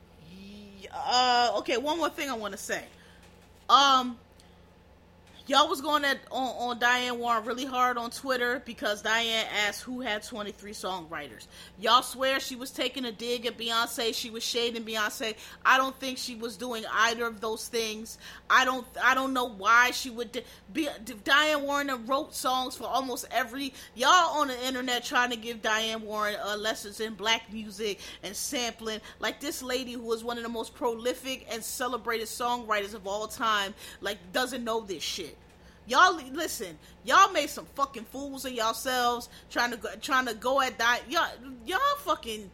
uh, 0.92 1.52
okay, 1.58 1.76
one 1.76 1.98
more 1.98 2.08
thing 2.08 2.30
I 2.30 2.34
want 2.34 2.52
to 2.52 2.58
say. 2.58 2.84
Um, 3.68 4.18
y'all 5.46 5.68
was 5.68 5.80
going 5.80 6.04
at 6.04 6.18
on, 6.30 6.70
on 6.70 6.78
Diane 6.78 7.18
Warren 7.18 7.44
really 7.44 7.64
hard 7.64 7.98
on 7.98 8.10
Twitter 8.10 8.62
because 8.64 9.02
Diane 9.02 9.46
asked 9.66 9.82
who 9.82 10.00
had 10.00 10.22
23 10.22 10.72
songwriters. 10.72 11.46
Y'all 11.78 12.02
swear 12.02 12.40
she 12.40 12.56
was 12.56 12.70
taking 12.70 13.04
a 13.04 13.12
dig 13.12 13.46
at 13.46 13.58
Beyonce. 13.58 14.14
She 14.14 14.30
was 14.30 14.42
shading 14.42 14.84
Beyonce. 14.84 15.34
I 15.64 15.76
don't 15.76 15.98
think 15.98 16.18
she 16.18 16.34
was 16.34 16.56
doing 16.56 16.84
either 16.90 17.26
of 17.26 17.40
those 17.40 17.68
things. 17.68 18.18
I 18.48 18.64
don't. 18.64 18.86
I 19.02 19.14
don't 19.14 19.32
know 19.32 19.48
why 19.48 19.90
she 19.90 20.10
would. 20.10 20.44
Be, 20.72 20.88
Diane 21.24 21.62
Warren 21.62 22.06
wrote 22.06 22.34
songs 22.34 22.76
for 22.76 22.84
almost 22.84 23.26
every. 23.30 23.72
Y'all 23.94 24.38
on 24.38 24.48
the 24.48 24.66
internet 24.66 25.04
trying 25.04 25.30
to 25.30 25.36
give 25.36 25.62
Diane 25.62 26.02
Warren 26.02 26.36
uh, 26.44 26.56
lessons 26.56 27.00
in 27.00 27.14
black 27.14 27.52
music 27.52 27.98
and 28.22 28.34
sampling. 28.34 29.00
Like 29.20 29.40
this 29.40 29.62
lady 29.62 29.92
who 29.92 30.02
was 30.02 30.24
one 30.24 30.36
of 30.36 30.42
the 30.42 30.48
most 30.48 30.74
prolific 30.74 31.46
and 31.50 31.62
celebrated 31.62 32.26
songwriters 32.26 32.94
of 32.94 33.06
all 33.06 33.26
time. 33.26 33.74
Like 34.00 34.18
doesn't 34.32 34.64
know 34.64 34.80
this 34.80 35.02
shit. 35.02 35.33
Y'all 35.86 36.18
listen. 36.32 36.78
Y'all 37.04 37.30
made 37.32 37.50
some 37.50 37.66
fucking 37.74 38.04
fools 38.04 38.44
of 38.44 38.52
yourselves 38.52 39.28
trying 39.50 39.70
to 39.70 39.76
go, 39.76 39.88
trying 40.00 40.26
to 40.26 40.34
go 40.34 40.60
at 40.60 40.78
that. 40.78 41.02
Y'all 41.08 41.28
y'all 41.66 41.78
fucking 41.98 42.50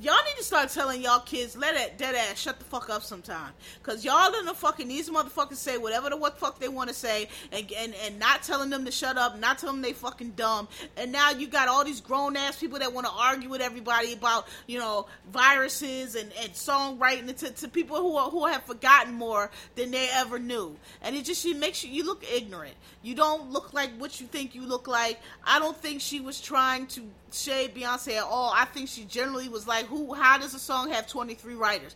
y'all 0.00 0.14
need 0.24 0.36
to 0.36 0.44
start 0.44 0.70
telling 0.70 1.02
y'all 1.02 1.20
kids 1.20 1.56
let 1.56 1.74
that 1.74 1.98
dead 1.98 2.14
ass 2.14 2.38
shut 2.38 2.58
the 2.58 2.64
fuck 2.64 2.90
up 2.90 3.02
sometime. 3.02 3.52
Because 3.82 4.04
y'all 4.04 4.32
in 4.34 4.44
the 4.44 4.54
fucking 4.54 4.88
these 4.88 5.10
motherfuckers 5.10 5.56
say 5.56 5.78
whatever 5.78 6.10
the 6.10 6.16
what 6.16 6.38
fuck 6.38 6.58
they 6.58 6.68
want 6.68 6.88
to 6.88 6.94
say 6.94 7.28
and, 7.52 7.70
and 7.76 7.94
and 8.04 8.18
not 8.18 8.42
telling 8.42 8.70
them 8.70 8.84
to 8.84 8.90
shut 8.90 9.16
up 9.16 9.38
not 9.38 9.58
telling 9.58 9.76
them 9.76 9.82
they 9.82 9.92
fucking 9.92 10.32
dumb. 10.32 10.68
And 10.96 11.12
now 11.12 11.30
you 11.30 11.46
got 11.46 11.68
all 11.68 11.84
these 11.84 12.00
grown 12.00 12.36
ass 12.36 12.58
people 12.58 12.78
that 12.78 12.92
want 12.92 13.06
to 13.06 13.12
argue 13.12 13.48
with 13.48 13.60
everybody 13.60 14.12
about 14.12 14.46
you 14.66 14.78
know 14.78 15.06
viruses 15.32 16.14
and 16.14 16.32
and 16.42 16.52
songwriting 16.52 17.34
to, 17.38 17.50
to 17.50 17.68
people 17.68 17.96
who 17.96 18.16
are, 18.16 18.30
who 18.30 18.46
have 18.46 18.64
forgotten 18.64 19.14
more 19.14 19.50
than 19.76 19.90
they 19.90 20.08
ever 20.12 20.38
knew. 20.38 20.76
And 21.02 21.14
it 21.14 21.24
just 21.24 21.44
it 21.46 21.56
makes 21.56 21.84
you 21.84 21.90
you 21.90 22.04
look 22.04 22.24
ignorant. 22.30 22.74
You 23.02 23.14
don't 23.14 23.50
look 23.50 23.72
like 23.74 23.90
what 23.98 24.20
you 24.20 24.26
think 24.26 24.54
you 24.54 24.66
look 24.66 24.88
like. 24.88 25.20
I 25.44 25.58
don't 25.58 25.76
think 25.76 26.00
she 26.00 26.20
was 26.20 26.40
trying 26.40 26.86
to 26.88 27.02
shade 27.34 27.74
Beyonce 27.74 28.16
at 28.16 28.24
all. 28.24 28.52
I 28.54 28.64
think 28.64 28.88
she 28.88 29.04
generally 29.04 29.48
was 29.48 29.66
like, 29.66 29.83
"Who? 29.86 30.14
How 30.14 30.38
does 30.38 30.54
a 30.54 30.58
song 30.58 30.90
have 30.90 31.06
23 31.06 31.54
writers?" 31.54 31.94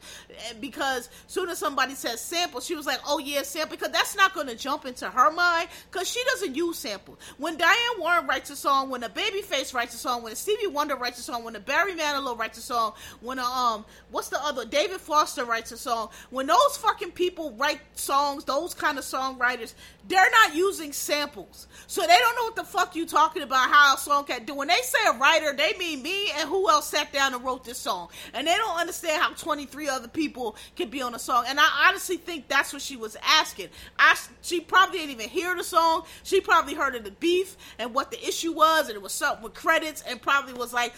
Because 0.61 1.09
soon 1.27 1.49
as 1.49 1.59
somebody 1.59 1.95
says 1.95 2.21
sample, 2.21 2.61
she 2.61 2.75
was 2.75 2.87
like, 2.87 3.01
"Oh 3.07 3.19
yeah, 3.19 3.43
sample," 3.43 3.77
because 3.77 3.93
that's 3.93 4.17
not 4.17 4.35
going 4.35 4.47
to 4.47 4.57
jump 4.57 4.85
into 4.87 5.09
her 5.09 5.31
mind 5.31 5.69
because 5.91 6.09
she 6.09 6.23
doesn't 6.25 6.55
use 6.55 6.79
samples. 6.79 7.19
When 7.39 7.57
Diane 7.57 7.75
Warren 7.99 8.27
writes 8.27 8.51
a 8.51 8.57
song, 8.57 8.91
when 8.91 9.03
a 9.03 9.09
Babyface 9.09 9.75
writes 9.75 9.95
a 9.95 9.99
song, 9.99 10.23
when 10.23 10.33
a 10.33 10.37
Stevie 10.37 10.67
Wonder 10.67 10.97
writes 10.97 11.19
a 11.19 11.23
song, 11.23 11.45
when 11.45 11.57
a 11.57 11.61
Barry 11.61 11.95
Manilow 11.95 12.39
writes 12.39 12.59
a 12.59 12.63
song, 12.63 12.95
when 13.21 13.39
a 13.39 13.45
um, 13.45 13.85
what's 14.11 14.29
the 14.29 14.43
other? 14.45 14.65
David 14.65 15.01
Foster 15.01 15.45
writes 15.45 15.73
a 15.73 15.77
song. 15.77 16.11
When 16.31 16.47
those 16.47 16.77
fucking 16.79 17.13
people 17.13 17.53
write 17.53 17.81
songs, 17.95 18.45
those 18.45 18.75
kind 18.75 18.99
of 18.99 19.05
songwriters, 19.05 19.75
they're 20.09 20.31
not 20.31 20.55
using 20.55 20.93
samples, 20.93 21.69
so 21.87 22.01
they 22.01 22.19
don't 22.19 22.35
know 22.37 22.45
what 22.45 22.57
the 22.57 22.65
fuck 22.65 22.97
you 22.97 23.07
talking 23.07 23.43
about. 23.43 23.69
How 23.69 23.95
a 23.95 23.99
song 23.99 24.25
can 24.25 24.45
do 24.45 24.55
when 24.55 24.69
they 24.69 24.81
say 24.83 24.99
a 25.07 25.13
writer, 25.13 25.55
they 25.55 25.75
mean 25.79 26.03
me 26.03 26.31
and 26.31 26.49
who 26.49 26.69
else 26.71 26.89
sat 26.89 27.13
down 27.13 27.35
and 27.35 27.45
wrote 27.45 27.65
this 27.65 27.77
song. 27.79 28.09
And 28.33 28.47
they 28.47 28.57
don't 28.57 28.79
understand 28.79 29.23
how 29.23 29.33
23 29.35 29.89
other 29.89 30.09
people 30.09 30.57
can 30.77 30.89
be 30.89 31.03
on 31.03 31.15
a 31.15 31.19
song. 31.19 31.45
And 31.47 31.61
I 31.61 31.89
honestly 31.89 32.17
think 32.17 32.49
that's 32.49 32.73
what 32.73 32.81
she 32.81 32.97
was 32.97 33.17
asking. 33.23 33.69
I, 33.99 34.19
she 34.41 34.61
probably 34.61 34.99
didn't 35.01 35.13
even 35.13 35.29
hear 35.29 35.55
the 35.55 35.65
song. 35.65 36.05
She 36.23 36.41
probably 36.41 36.75
heard 36.75 36.95
of 36.95 37.05
the 37.05 37.11
beef 37.11 37.57
and 37.79 37.95
what 37.95 38.11
the 38.11 38.27
issue 38.27 38.53
was, 38.53 38.89
and 38.89 38.97
it 38.97 39.03
was 39.03 39.13
something 39.13 39.45
with 39.45 39.55
credits, 39.55 40.03
and 40.03 40.21
probably 40.23 40.55
was 40.55 40.73
like, 40.73 40.95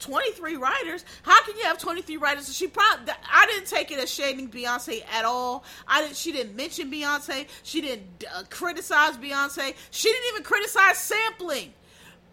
23 0.00 0.56
writers? 0.56 1.04
How 1.22 1.42
can 1.44 1.56
you 1.56 1.64
have 1.64 1.78
23 1.78 2.16
writers? 2.16 2.46
So 2.46 2.52
she 2.52 2.66
probably, 2.66 3.12
I 3.32 3.46
didn't 3.46 3.68
take 3.68 3.90
it 3.90 3.98
as 3.98 4.12
shading 4.12 4.48
Beyonce 4.48 5.02
at 5.12 5.24
all. 5.24 5.64
I 5.86 6.02
didn't, 6.02 6.16
she 6.16 6.32
didn't 6.32 6.56
mention 6.56 6.90
Beyonce. 6.90 7.46
She 7.62 7.80
didn't 7.80 8.24
uh, 8.34 8.42
criticize 8.50 9.16
Beyonce. 9.16 9.74
She 9.90 10.08
didn't 10.08 10.28
even 10.32 10.42
criticize 10.42 10.98
sampling. 10.98 11.72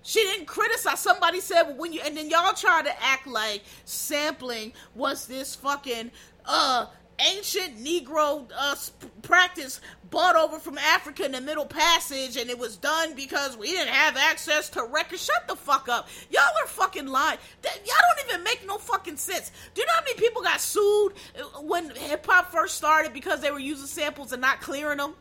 She 0.03 0.21
didn't 0.21 0.45
criticize. 0.45 0.99
Somebody 0.99 1.39
said 1.41 1.63
well, 1.63 1.75
when 1.75 1.93
you 1.93 2.01
and 2.05 2.15
then 2.15 2.29
y'all 2.29 2.53
try 2.53 2.81
to 2.81 3.03
act 3.03 3.27
like 3.27 3.63
sampling 3.85 4.73
was 4.95 5.27
this 5.27 5.55
fucking 5.55 6.11
uh 6.45 6.87
ancient 7.19 7.83
Negro 7.83 8.49
uh, 8.55 8.75
sp- 8.77 9.09
practice 9.21 9.81
brought 10.09 10.35
over 10.35 10.59
from 10.59 10.77
Africa 10.77 11.25
in 11.25 11.31
the 11.31 11.41
Middle 11.41 11.65
Passage, 11.65 12.37
and 12.37 12.49
it 12.49 12.57
was 12.57 12.77
done 12.77 13.15
because 13.15 13.57
we 13.57 13.67
didn't 13.67 13.93
have 13.93 14.15
access 14.15 14.69
to 14.69 14.83
records. 14.83 15.25
Shut 15.25 15.47
the 15.47 15.55
fuck 15.55 15.89
up. 15.89 16.07
Y'all 16.29 16.43
are 16.63 16.67
fucking 16.67 17.07
lying. 17.07 17.39
That, 17.61 17.79
y'all 17.85 17.95
don't 18.15 18.29
even 18.29 18.43
make 18.43 18.65
no 18.65 18.77
fucking 18.77 19.17
sense. 19.17 19.51
Do 19.73 19.81
you 19.81 19.87
know 19.87 19.93
how 19.95 20.01
many 20.01 20.15
people 20.15 20.41
got 20.41 20.61
sued 20.61 21.13
uh, 21.37 21.61
when 21.61 21.89
hip 21.91 22.25
hop 22.25 22.51
first 22.51 22.77
started 22.77 23.13
because 23.13 23.41
they 23.41 23.51
were 23.51 23.59
using 23.59 23.87
samples 23.87 24.31
and 24.31 24.41
not 24.41 24.61
clearing 24.61 24.97
them? 24.97 25.15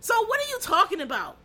So 0.00 0.14
what 0.26 0.40
are 0.40 0.48
you 0.48 0.58
talking 0.60 1.00
about? 1.00 1.38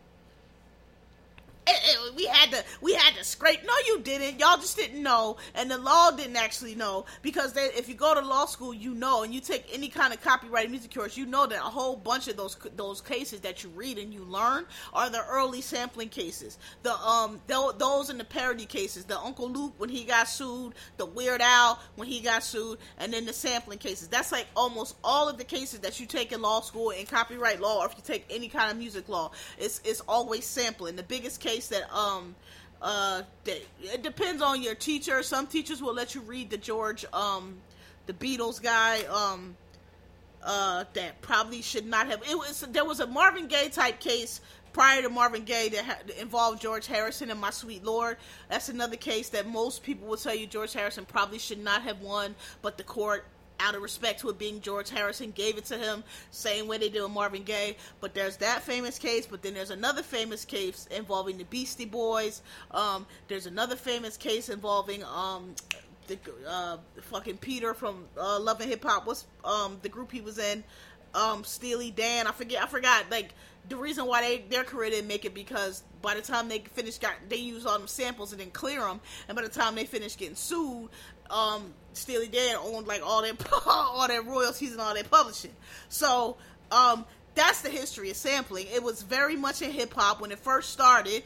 Eh, 1.67 1.71
eh, 1.71 2.11
we 2.15 2.25
had 2.25 2.51
to 2.51 2.63
we 2.81 2.93
had 2.93 3.13
to 3.15 3.23
scrape. 3.23 3.63
No 3.63 3.73
you 3.85 3.99
didn't. 3.99 4.39
Y'all 4.39 4.57
just 4.57 4.75
didn't 4.75 5.01
know. 5.01 5.37
And 5.53 5.69
the 5.69 5.77
law 5.77 6.09
didn't 6.11 6.35
actually 6.35 6.73
know. 6.73 7.05
Because 7.21 7.53
they, 7.53 7.65
if 7.65 7.87
you 7.87 7.93
go 7.93 8.13
to 8.15 8.21
law 8.21 8.45
school 8.45 8.73
you 8.73 8.93
know. 8.93 9.23
And 9.23 9.33
you 9.33 9.41
take 9.41 9.65
any 9.71 9.87
kind 9.87 10.11
of 10.13 10.21
copyright 10.21 10.69
music 10.71 10.93
course 10.93 11.15
you 11.15 11.25
know 11.25 11.45
that 11.45 11.59
a 11.59 11.69
whole 11.69 11.95
bunch 11.95 12.27
of 12.27 12.35
those 12.35 12.57
those 12.75 12.99
cases 13.01 13.41
that 13.41 13.63
you 13.63 13.69
read 13.69 13.99
and 13.99 14.13
you 14.13 14.23
learn 14.23 14.65
are 14.93 15.09
the 15.09 15.23
early 15.29 15.61
sampling 15.61 16.09
cases. 16.09 16.57
The 16.81 16.93
um 16.95 17.39
those 17.47 18.09
in 18.09 18.17
the 18.17 18.25
parody 18.25 18.65
cases. 18.65 19.05
The 19.05 19.19
uncle 19.19 19.49
luke 19.49 19.73
when 19.77 19.89
he 19.89 20.03
got 20.03 20.27
sued. 20.27 20.73
The 20.97 21.05
weird 21.05 21.41
al 21.41 21.79
when 21.95 22.07
he 22.07 22.21
got 22.21 22.43
sued. 22.43 22.79
And 22.97 23.13
then 23.13 23.25
the 23.25 23.33
sampling 23.33 23.77
cases. 23.77 24.07
That's 24.07 24.31
like 24.31 24.47
almost 24.55 24.95
all 25.03 25.29
of 25.29 25.37
the 25.37 25.43
cases 25.43 25.81
that 25.81 25.99
you 25.99 26.07
take 26.07 26.31
in 26.31 26.41
law 26.41 26.61
school 26.61 26.89
in 26.89 27.05
copyright 27.05 27.61
law 27.61 27.83
or 27.83 27.85
if 27.85 27.93
you 27.95 28.03
take 28.03 28.25
any 28.31 28.47
kind 28.47 28.71
of 28.71 28.77
music 28.77 29.07
law. 29.07 29.31
It's 29.59 29.79
it's 29.85 30.01
always 30.01 30.45
sampling. 30.45 30.95
The 30.95 31.03
biggest 31.03 31.39
case 31.39 31.60
that 31.69 31.91
um 31.93 32.35
uh 32.81 33.21
that, 33.43 33.61
it 33.81 34.01
depends 34.03 34.41
on 34.41 34.61
your 34.61 34.75
teacher. 34.75 35.21
Some 35.23 35.47
teachers 35.47 35.81
will 35.81 35.93
let 35.93 36.15
you 36.15 36.21
read 36.21 36.49
the 36.49 36.57
George 36.57 37.05
um 37.13 37.57
the 38.07 38.13
Beatles 38.13 38.61
guy 38.61 39.01
um 39.03 39.55
uh 40.43 40.85
that 40.93 41.21
probably 41.21 41.61
should 41.61 41.85
not 41.85 42.07
have 42.07 42.21
it 42.29 42.35
was 42.37 42.61
there 42.71 42.85
was 42.85 42.99
a 42.99 43.07
Marvin 43.07 43.47
Gaye 43.47 43.69
type 43.69 43.99
case 43.99 44.41
prior 44.73 45.01
to 45.01 45.09
Marvin 45.09 45.43
Gaye 45.43 45.69
that 45.69 45.85
ha- 45.85 45.99
involved 46.19 46.61
George 46.61 46.87
Harrison 46.87 47.29
and 47.29 47.39
My 47.39 47.49
Sweet 47.49 47.83
Lord. 47.83 48.17
That's 48.49 48.69
another 48.69 48.95
case 48.95 49.29
that 49.29 49.47
most 49.47 49.83
people 49.83 50.07
will 50.07 50.17
tell 50.17 50.33
you 50.35 50.47
George 50.47 50.73
Harrison 50.73 51.05
probably 51.05 51.39
should 51.39 51.59
not 51.63 51.81
have 51.83 52.01
won, 52.01 52.35
but 52.61 52.77
the 52.77 52.83
court 52.83 53.25
out 53.61 53.75
of 53.75 53.81
respect 53.81 54.21
to 54.21 54.29
it 54.29 54.37
being 54.37 54.61
George 54.61 54.89
Harrison, 54.89 55.31
gave 55.31 55.57
it 55.57 55.65
to 55.65 55.77
him, 55.77 56.03
same 56.31 56.67
way 56.67 56.77
they 56.77 56.89
did 56.89 57.01
with 57.01 57.11
Marvin 57.11 57.43
Gaye. 57.43 57.77
But 57.99 58.13
there's 58.13 58.37
that 58.37 58.63
famous 58.63 58.97
case, 58.97 59.25
but 59.25 59.41
then 59.41 59.53
there's 59.53 59.71
another 59.71 60.03
famous 60.03 60.45
case 60.45 60.87
involving 60.91 61.37
the 61.37 61.45
Beastie 61.45 61.85
Boys. 61.85 62.41
Um, 62.71 63.05
there's 63.27 63.45
another 63.45 63.75
famous 63.75 64.17
case 64.17 64.49
involving 64.49 65.03
um, 65.03 65.55
the 66.07 66.17
uh, 66.47 66.77
fucking 67.01 67.37
Peter 67.37 67.73
from 67.73 68.05
uh, 68.17 68.39
Love 68.39 68.59
and 68.61 68.69
Hip 68.69 68.83
Hop. 68.83 69.05
What's 69.05 69.25
um, 69.43 69.77
the 69.81 69.89
group 69.89 70.11
he 70.11 70.21
was 70.21 70.37
in? 70.37 70.63
Um, 71.13 71.43
Steely 71.43 71.91
Dan. 71.91 72.27
I 72.27 72.31
forget. 72.31 72.63
I 72.63 72.67
forgot. 72.67 73.05
Like 73.11 73.33
the 73.67 73.75
reason 73.75 74.05
why 74.05 74.21
they 74.21 74.45
their 74.49 74.63
career 74.63 74.89
didn't 74.89 75.07
make 75.07 75.25
it 75.25 75.33
because 75.33 75.83
by 76.01 76.15
the 76.15 76.21
time 76.21 76.47
they 76.47 76.59
finished, 76.59 77.01
got 77.01 77.13
they 77.29 77.37
used 77.37 77.67
all 77.67 77.77
them 77.77 77.87
samples 77.87 78.31
and 78.31 78.41
then 78.41 78.51
clear 78.51 78.79
them, 78.79 78.99
and 79.27 79.35
by 79.35 79.43
the 79.43 79.49
time 79.49 79.75
they 79.75 79.85
finished 79.85 80.17
getting 80.17 80.35
sued, 80.35 80.89
um, 81.31 81.73
Steely 81.93 82.27
Dan 82.27 82.57
owned 82.61 82.87
like 82.87 83.01
all 83.03 83.21
their 83.21 83.33
all 83.65 84.07
their 84.07 84.21
royalties 84.21 84.71
and 84.71 84.81
all 84.81 84.93
their 84.93 85.03
publishing. 85.03 85.51
So 85.89 86.37
um, 86.71 87.05
that's 87.35 87.61
the 87.61 87.69
history 87.69 88.09
of 88.09 88.17
sampling. 88.17 88.67
It 88.73 88.83
was 88.83 89.01
very 89.01 89.35
much 89.35 89.61
in 89.61 89.71
hip 89.71 89.93
hop 89.93 90.21
when 90.21 90.31
it 90.31 90.39
first 90.39 90.71
started. 90.71 91.23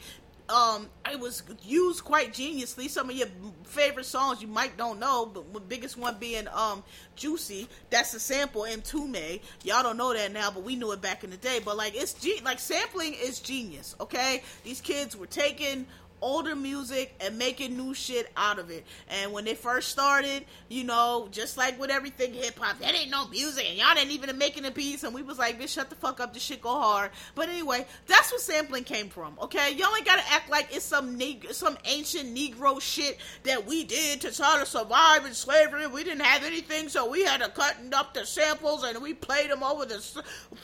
Um, 0.48 0.88
it 1.10 1.18
was 1.18 1.42
used 1.64 2.04
quite 2.04 2.32
geniusly. 2.32 2.88
Some 2.88 3.10
of 3.10 3.16
your 3.16 3.26
favorite 3.64 4.06
songs 4.06 4.40
you 4.40 4.46
might 4.46 4.76
don't 4.76 5.00
know, 5.00 5.26
but 5.26 5.52
the 5.52 5.60
biggest 5.60 5.98
one 5.98 6.18
being 6.20 6.46
um 6.52 6.84
"Juicy." 7.16 7.68
That's 7.90 8.14
a 8.14 8.20
sample 8.20 8.62
Mtume. 8.62 9.40
Y'all 9.64 9.82
don't 9.82 9.96
know 9.96 10.14
that 10.14 10.32
now, 10.32 10.52
but 10.52 10.62
we 10.62 10.76
knew 10.76 10.92
it 10.92 11.02
back 11.02 11.24
in 11.24 11.30
the 11.30 11.36
day. 11.36 11.58
But 11.64 11.76
like 11.76 11.96
it's 11.96 12.14
ge- 12.14 12.42
like 12.44 12.60
sampling 12.60 13.14
is 13.14 13.40
genius. 13.40 13.96
Okay, 14.00 14.42
these 14.62 14.80
kids 14.80 15.16
were 15.16 15.26
taking 15.26 15.86
older 16.20 16.56
music 16.56 17.14
and 17.20 17.38
making 17.38 17.76
new 17.76 17.94
shit 17.94 18.30
out 18.36 18.58
of 18.58 18.70
it. 18.70 18.84
And 19.08 19.32
when 19.32 19.44
they 19.44 19.54
first 19.54 19.88
started, 19.88 20.44
you 20.68 20.84
know, 20.84 21.28
just 21.30 21.56
like 21.56 21.78
with 21.78 21.90
everything 21.90 22.34
hip 22.34 22.58
hop, 22.58 22.78
that 22.80 22.94
ain't 22.94 23.10
no 23.10 23.28
music, 23.28 23.66
and 23.68 23.78
y'all 23.78 23.94
didn't 23.94 24.10
even 24.12 24.36
making 24.38 24.64
a 24.64 24.70
piece. 24.70 25.04
And 25.04 25.14
we 25.14 25.22
was 25.22 25.38
like, 25.38 25.60
bitch, 25.60 25.70
shut 25.74 25.90
the 25.90 25.96
fuck 25.96 26.20
up, 26.20 26.34
this 26.34 26.42
shit 26.42 26.60
go 26.60 26.70
hard. 26.70 27.10
But 27.34 27.48
anyway, 27.48 27.86
that's 28.06 28.30
where 28.32 28.40
sampling 28.40 28.84
came 28.84 29.08
from. 29.08 29.38
Okay, 29.40 29.72
y'all 29.74 29.94
ain't 29.96 30.06
gotta 30.06 30.24
act 30.30 30.50
like 30.50 30.74
it's 30.74 30.84
some 30.84 31.16
neg- 31.16 31.52
some 31.52 31.76
ancient 31.84 32.34
Negro 32.34 32.80
shit 32.80 33.18
that 33.44 33.66
we 33.66 33.84
did 33.84 34.20
to 34.22 34.34
try 34.34 34.58
to 34.58 34.66
survive 34.66 35.26
in 35.26 35.34
slavery. 35.34 35.86
We 35.86 36.04
didn't 36.04 36.24
have 36.24 36.44
anything, 36.44 36.88
so 36.88 37.08
we 37.08 37.24
had 37.24 37.40
to 37.40 37.48
cut 37.48 37.76
up 37.92 38.14
the 38.14 38.24
samples 38.26 38.84
and 38.84 39.02
we 39.02 39.14
played 39.14 39.50
them 39.50 39.62
over 39.62 39.84
the 39.84 40.00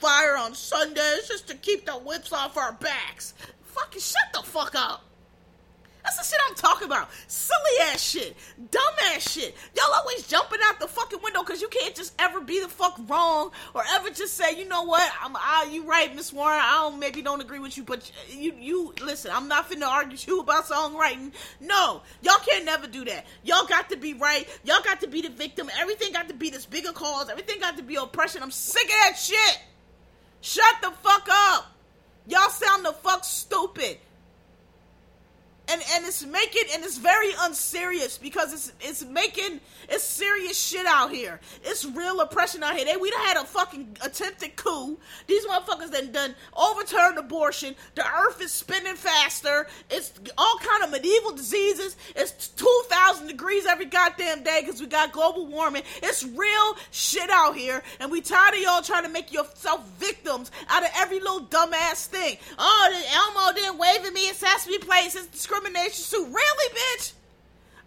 fire 0.00 0.36
on 0.36 0.54
Sundays 0.54 1.28
just 1.28 1.48
to 1.48 1.54
keep 1.54 1.86
the 1.86 1.92
whips 1.92 2.32
off 2.32 2.56
our 2.56 2.72
backs. 2.72 3.34
Fucking 3.62 4.00
shut 4.00 4.32
the 4.34 4.42
fuck 4.42 4.74
up. 4.74 5.04
That's 6.04 6.16
the 6.16 6.24
shit 6.24 6.40
I'm 6.48 6.54
talking 6.56 6.86
about. 6.86 7.10
Silly 7.28 7.60
ass 7.82 8.02
shit. 8.02 8.36
Dumb 8.70 8.94
ass 9.14 9.30
shit. 9.30 9.54
Y'all 9.76 9.94
always 9.94 10.26
jumping 10.26 10.58
out 10.64 10.80
the 10.80 10.88
fucking 10.88 11.20
window 11.22 11.42
because 11.42 11.60
you 11.60 11.68
can't 11.68 11.94
just 11.94 12.14
ever 12.18 12.40
be 12.40 12.60
the 12.60 12.68
fuck 12.68 12.98
wrong 13.06 13.52
or 13.74 13.82
ever 13.94 14.10
just 14.10 14.34
say, 14.34 14.58
you 14.58 14.66
know 14.66 14.82
what, 14.82 15.10
I'm 15.22 15.36
I, 15.36 15.68
you 15.70 15.84
right, 15.84 16.14
Miss 16.14 16.32
Warren. 16.32 16.58
I 16.60 16.72
don't 16.82 16.98
maybe 16.98 17.22
don't 17.22 17.40
agree 17.40 17.60
with 17.60 17.76
you, 17.76 17.84
but 17.84 18.10
you 18.28 18.54
you 18.58 18.94
listen, 19.02 19.30
I'm 19.32 19.48
not 19.48 19.70
finna 19.70 19.86
argue 19.86 20.12
with 20.12 20.26
you 20.26 20.40
about 20.40 20.64
songwriting. 20.64 21.32
No, 21.60 22.02
y'all 22.22 22.38
can't 22.44 22.64
never 22.64 22.86
do 22.86 23.04
that. 23.04 23.26
Y'all 23.44 23.66
got 23.66 23.90
to 23.90 23.96
be 23.96 24.14
right. 24.14 24.48
Y'all 24.64 24.82
got 24.82 25.00
to 25.00 25.06
be 25.06 25.22
the 25.22 25.30
victim. 25.30 25.70
Everything 25.78 26.12
got 26.12 26.28
to 26.28 26.34
be 26.34 26.50
this 26.50 26.66
bigger 26.66 26.92
cause. 26.92 27.28
Everything 27.28 27.60
got 27.60 27.76
to 27.76 27.82
be 27.82 27.96
oppression. 27.96 28.42
I'm 28.42 28.50
sick 28.50 28.84
of 28.84 28.90
that 28.90 29.16
shit. 29.16 29.60
Shut 30.40 30.74
the 30.82 30.90
fuck 30.90 31.28
up. 31.30 31.66
Y'all 32.26 32.50
sound 32.50 32.84
the 32.84 32.92
fuck 32.92 33.24
stupid 33.24 33.98
and 35.68 35.82
and 35.94 36.04
it's 36.04 36.24
making 36.24 36.64
and 36.74 36.84
it's 36.84 36.98
very 36.98 37.30
unserious 37.40 38.18
because 38.18 38.52
it's 38.52 38.72
it's 38.80 39.04
making 39.04 39.60
it's 39.88 40.02
serious 40.04 40.58
shit 40.58 40.86
out 40.86 41.12
here. 41.12 41.40
It's 41.64 41.84
real 41.84 42.20
oppression 42.20 42.62
out 42.62 42.76
here. 42.76 42.84
They 42.84 42.96
we 42.96 43.10
done 43.10 43.20
had 43.20 43.36
a 43.36 43.44
fucking 43.44 43.96
attempted 44.02 44.56
coup. 44.56 44.98
These 45.26 45.46
motherfuckers 45.46 46.12
done 46.12 46.34
overturned 46.56 47.18
abortion. 47.18 47.74
The 47.94 48.04
earth 48.06 48.40
is 48.40 48.52
spinning 48.52 48.96
faster. 48.96 49.66
It's 49.90 50.12
all 50.36 50.58
kind 50.58 50.84
of 50.84 50.90
medieval 50.90 51.32
diseases. 51.32 51.96
It's 52.16 52.48
two 52.48 52.82
thousand 52.88 53.28
degrees 53.28 53.66
every 53.66 53.86
goddamn 53.86 54.42
day 54.42 54.62
because 54.64 54.80
we 54.80 54.86
got 54.86 55.12
global 55.12 55.46
warming. 55.46 55.82
It's 56.02 56.24
real 56.24 56.76
shit 56.90 57.30
out 57.30 57.56
here, 57.56 57.82
and 58.00 58.10
we 58.10 58.20
tired 58.20 58.54
of 58.54 58.60
y'all 58.60 58.82
trying 58.82 59.04
to 59.04 59.10
make 59.10 59.32
yourself 59.32 59.86
victims 59.98 60.50
out 60.68 60.82
of 60.82 60.90
every 60.96 61.20
little 61.20 61.42
dumbass 61.46 62.06
thing. 62.06 62.36
Oh, 62.58 63.02
Elmo 63.14 63.54
didn't 63.54 63.78
wave 63.78 64.04
at 64.04 64.12
me 64.12 64.28
in 64.28 64.34
Sesame 64.34 64.78
Place. 64.78 65.14
It's 65.14 65.46
discrimination 65.52 66.04
suit. 66.04 66.26
Really, 66.26 66.74
bitch? 66.74 67.12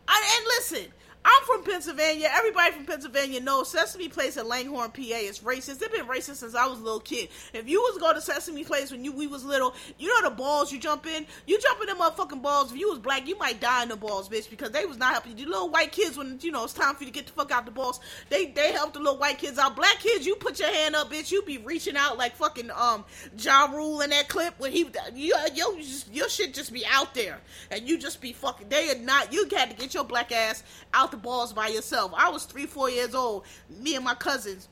I, 0.07 0.37
and 0.37 0.45
listen, 0.45 0.91
I'm 1.27 1.43
from 1.43 1.63
Pennsylvania. 1.63 2.29
Everybody 2.31 2.73
from 2.73 2.85
Pennsylvania 2.85 3.41
knows 3.41 3.69
Sesame 3.69 4.09
Place 4.09 4.37
in 4.37 4.47
Langhorne, 4.47 4.91
PA 4.91 5.01
is 5.01 5.39
racist. 5.39 5.79
They've 5.79 5.91
been 5.91 6.05
racist 6.05 6.35
since 6.35 6.53
I 6.53 6.67
was 6.67 6.79
a 6.79 6.83
little 6.83 6.99
kid. 6.99 7.29
If 7.51 7.67
you 7.67 7.81
was 7.81 7.97
going 7.99 8.13
to 8.13 8.21
Sesame 8.21 8.63
Place 8.63 8.91
when 8.91 9.03
you 9.03 9.11
we 9.11 9.25
was 9.25 9.43
little, 9.43 9.73
you 9.97 10.07
know 10.07 10.29
the 10.29 10.35
balls 10.35 10.71
you 10.71 10.79
jump 10.79 11.07
in? 11.07 11.25
You 11.47 11.59
jump 11.59 11.81
in 11.81 11.87
them 11.87 11.97
motherfucking 11.97 12.43
balls. 12.43 12.71
If 12.71 12.77
you 12.77 12.89
was 12.91 12.99
black, 12.99 13.27
you 13.27 13.35
might 13.39 13.59
die 13.59 13.81
in 13.81 13.89
the 13.89 13.95
balls, 13.95 14.29
bitch, 14.29 14.51
because 14.51 14.69
they 14.69 14.85
was 14.85 14.99
not 14.99 15.13
helping 15.13 15.35
you. 15.35 15.45
The 15.45 15.51
little 15.51 15.69
white 15.69 15.91
kids, 15.91 16.15
when, 16.15 16.37
you 16.43 16.51
know, 16.51 16.63
it's 16.63 16.73
time 16.73 16.93
for 16.93 17.03
you 17.03 17.07
to 17.07 17.13
get 17.13 17.25
the 17.25 17.33
fuck 17.33 17.51
out 17.51 17.65
the 17.65 17.71
balls, 17.71 17.99
they 18.29 18.45
they 18.51 18.71
help 18.71 18.93
the 18.93 18.99
little 18.99 19.17
white 19.17 19.39
kids 19.39 19.57
out. 19.57 19.75
Black 19.75 19.97
kids, 19.97 20.27
you 20.27 20.35
put 20.35 20.59
your 20.59 20.71
hand 20.71 20.95
up, 20.95 21.11
bitch, 21.11 21.31
you 21.31 21.41
be 21.41 21.57
reaching 21.57 21.97
out 21.97 22.19
like 22.19 22.35
fucking 22.35 22.69
um 22.69 23.03
Ja 23.39 23.65
Rule 23.65 24.01
in 24.01 24.11
that 24.11 24.27
clip 24.27 24.53
when 24.59 24.71
he, 24.71 24.87
you, 25.15 25.35
yo, 25.55 25.75
your 26.11 26.29
shit 26.29 26.53
just 26.53 26.71
be 26.71 26.85
out 26.85 27.15
there. 27.15 27.39
And 27.71 27.89
you 27.89 27.97
just 27.97 28.21
be 28.21 28.31
fucking, 28.31 28.69
they 28.69 28.91
are 28.91 28.99
not, 28.99 29.33
you 29.33 29.47
had 29.55 29.71
to 29.71 29.75
get 29.75 29.95
your 29.95 30.03
black 30.03 30.31
ass 30.31 30.63
out 30.93 31.14
the 31.15 31.21
balls 31.21 31.53
by 31.53 31.67
yourself. 31.67 32.13
I 32.15 32.29
was 32.29 32.45
three, 32.45 32.65
four 32.65 32.89
years 32.89 33.15
old. 33.15 33.45
Me 33.81 33.95
and 33.95 34.03
my 34.03 34.15
cousins 34.15 34.67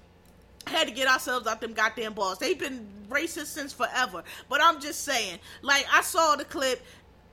had 0.68 0.88
to 0.88 0.94
get 0.94 1.08
ourselves 1.08 1.48
out 1.48 1.62
them 1.62 1.74
goddamn 1.74 2.14
balls. 2.14 2.38
They've 2.38 2.60
been 2.60 2.88
racist 3.10 3.48
since 3.48 3.74
forever. 3.74 4.24
But 4.50 4.62
I'm 4.62 4.80
just 4.80 5.02
saying, 5.02 5.40
like 5.62 5.86
I 5.92 6.02
saw 6.02 6.36
the 6.36 6.46
clip. 6.46 6.82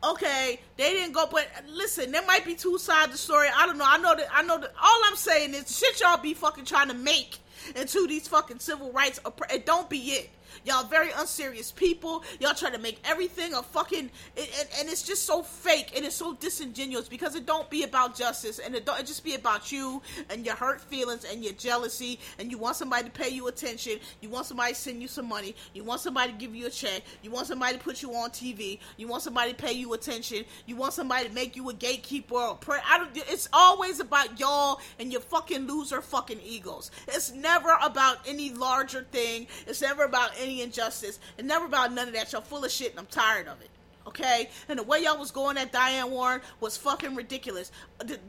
Okay, 0.02 0.58
they 0.78 0.92
didn't 0.94 1.12
go, 1.12 1.28
but 1.30 1.46
listen, 1.68 2.10
there 2.10 2.24
might 2.24 2.46
be 2.46 2.54
two 2.54 2.78
sides 2.78 3.08
of 3.08 3.12
the 3.12 3.18
story. 3.18 3.48
I 3.54 3.66
don't 3.66 3.76
know. 3.76 3.84
I 3.86 3.98
know 3.98 4.16
that. 4.16 4.28
I 4.32 4.42
know 4.42 4.58
that. 4.58 4.72
All 4.82 5.00
I'm 5.04 5.16
saying 5.16 5.52
is, 5.52 5.78
shit, 5.78 6.00
y'all 6.00 6.16
be 6.16 6.32
fucking 6.32 6.64
trying 6.64 6.88
to 6.88 6.94
make 6.94 7.36
into 7.76 8.06
these 8.06 8.26
fucking 8.26 8.60
civil 8.60 8.90
rights. 8.92 9.20
It 9.52 9.66
don't 9.66 9.90
be 9.90 9.98
it. 9.98 10.30
Y'all 10.64 10.84
very 10.84 11.10
unserious 11.16 11.72
people. 11.72 12.22
Y'all 12.38 12.54
try 12.54 12.70
to 12.70 12.78
make 12.78 13.00
everything 13.04 13.54
a 13.54 13.62
fucking 13.62 14.10
and, 14.36 14.68
and, 14.78 14.88
it's 14.90 15.02
just 15.02 15.24
so 15.24 15.42
fake 15.42 15.92
and 15.96 16.04
it's 16.04 16.16
so 16.16 16.34
disingenuous 16.34 17.08
because 17.08 17.34
it 17.36 17.46
don't 17.46 17.68
be 17.70 17.84
about 17.84 18.16
justice 18.16 18.58
and 18.58 18.74
it 18.74 18.84
don't 18.84 18.98
it 18.98 19.06
just 19.06 19.24
be 19.24 19.34
about 19.34 19.70
you 19.70 20.02
and 20.30 20.44
your 20.44 20.56
hurt 20.56 20.80
feelings 20.80 21.24
and 21.24 21.44
your 21.44 21.52
jealousy 21.54 22.18
and 22.38 22.50
you 22.50 22.58
want 22.58 22.76
somebody 22.76 23.04
to 23.04 23.10
pay 23.10 23.28
you 23.28 23.46
attention. 23.48 23.98
You 24.20 24.28
want 24.28 24.46
somebody 24.46 24.72
to 24.72 24.78
send 24.78 25.00
you 25.00 25.08
some 25.08 25.28
money. 25.28 25.54
You 25.74 25.84
want 25.84 26.00
somebody 26.00 26.32
to 26.32 26.38
give 26.38 26.54
you 26.54 26.66
a 26.66 26.70
check. 26.70 27.02
You 27.22 27.30
want 27.30 27.46
somebody 27.46 27.78
to 27.78 27.82
put 27.82 28.02
you 28.02 28.14
on 28.14 28.30
TV. 28.30 28.78
You 28.96 29.08
want 29.08 29.22
somebody 29.22 29.52
to 29.52 29.56
pay 29.56 29.72
you 29.72 29.92
attention. 29.92 30.44
You 30.66 30.76
want 30.76 30.92
somebody 30.92 31.28
to 31.28 31.34
make 31.34 31.56
you 31.56 31.68
a 31.68 31.74
gatekeeper. 31.74 32.34
Or 32.34 32.56
pray. 32.56 32.78
I 32.88 32.98
don't. 32.98 33.10
It's 33.14 33.48
always 33.52 34.00
about 34.00 34.38
y'all 34.38 34.80
and 34.98 35.12
your 35.12 35.20
fucking 35.20 35.66
loser 35.66 36.00
fucking 36.00 36.40
egos. 36.44 36.90
It's 37.08 37.32
never 37.32 37.76
about 37.82 38.18
any 38.26 38.52
larger 38.52 39.06
thing. 39.10 39.46
It's 39.66 39.82
never 39.82 40.04
about 40.04 40.30
any 40.40 40.62
injustice. 40.62 41.18
and 41.38 41.46
never 41.46 41.66
about 41.66 41.92
none 41.92 42.08
of 42.08 42.14
that. 42.14 42.32
Y'all 42.32 42.40
full 42.40 42.64
of 42.64 42.70
shit, 42.70 42.90
and 42.90 42.98
I'm 42.98 43.06
tired 43.06 43.48
of 43.48 43.60
it. 43.60 43.70
Okay, 44.06 44.48
and 44.68 44.78
the 44.78 44.82
way 44.82 45.02
y'all 45.04 45.18
was 45.18 45.30
going 45.30 45.58
at 45.58 45.72
Diane 45.72 46.10
Warren 46.10 46.40
was 46.58 46.76
fucking 46.76 47.14
ridiculous. 47.14 47.70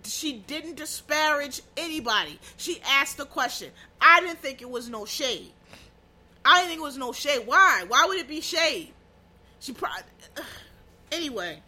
She 0.03 0.34
didn't 0.34 0.76
disparage 0.76 1.62
anybody. 1.78 2.39
She 2.57 2.82
asked 2.86 3.18
the 3.18 3.26
question. 3.26 3.72
I 3.99 4.20
didn't 4.20 4.39
think 4.39 4.62
it 4.62 4.70
was 4.70 4.89
no 4.89 5.05
shade. 5.05 5.51
I 6.43 6.59
didn't 6.59 6.70
think 6.70 6.80
it 6.82 6.84
was 6.84 6.97
no 6.97 7.14
shade. 7.14 7.43
Why? 7.45 7.86
Why 7.88 8.05
would 8.05 8.20
it 8.20 8.28
be 8.28 8.41
shade? 8.41 8.93
She 9.59 9.74
probably. 9.74 10.03
Anyway, 11.14 11.62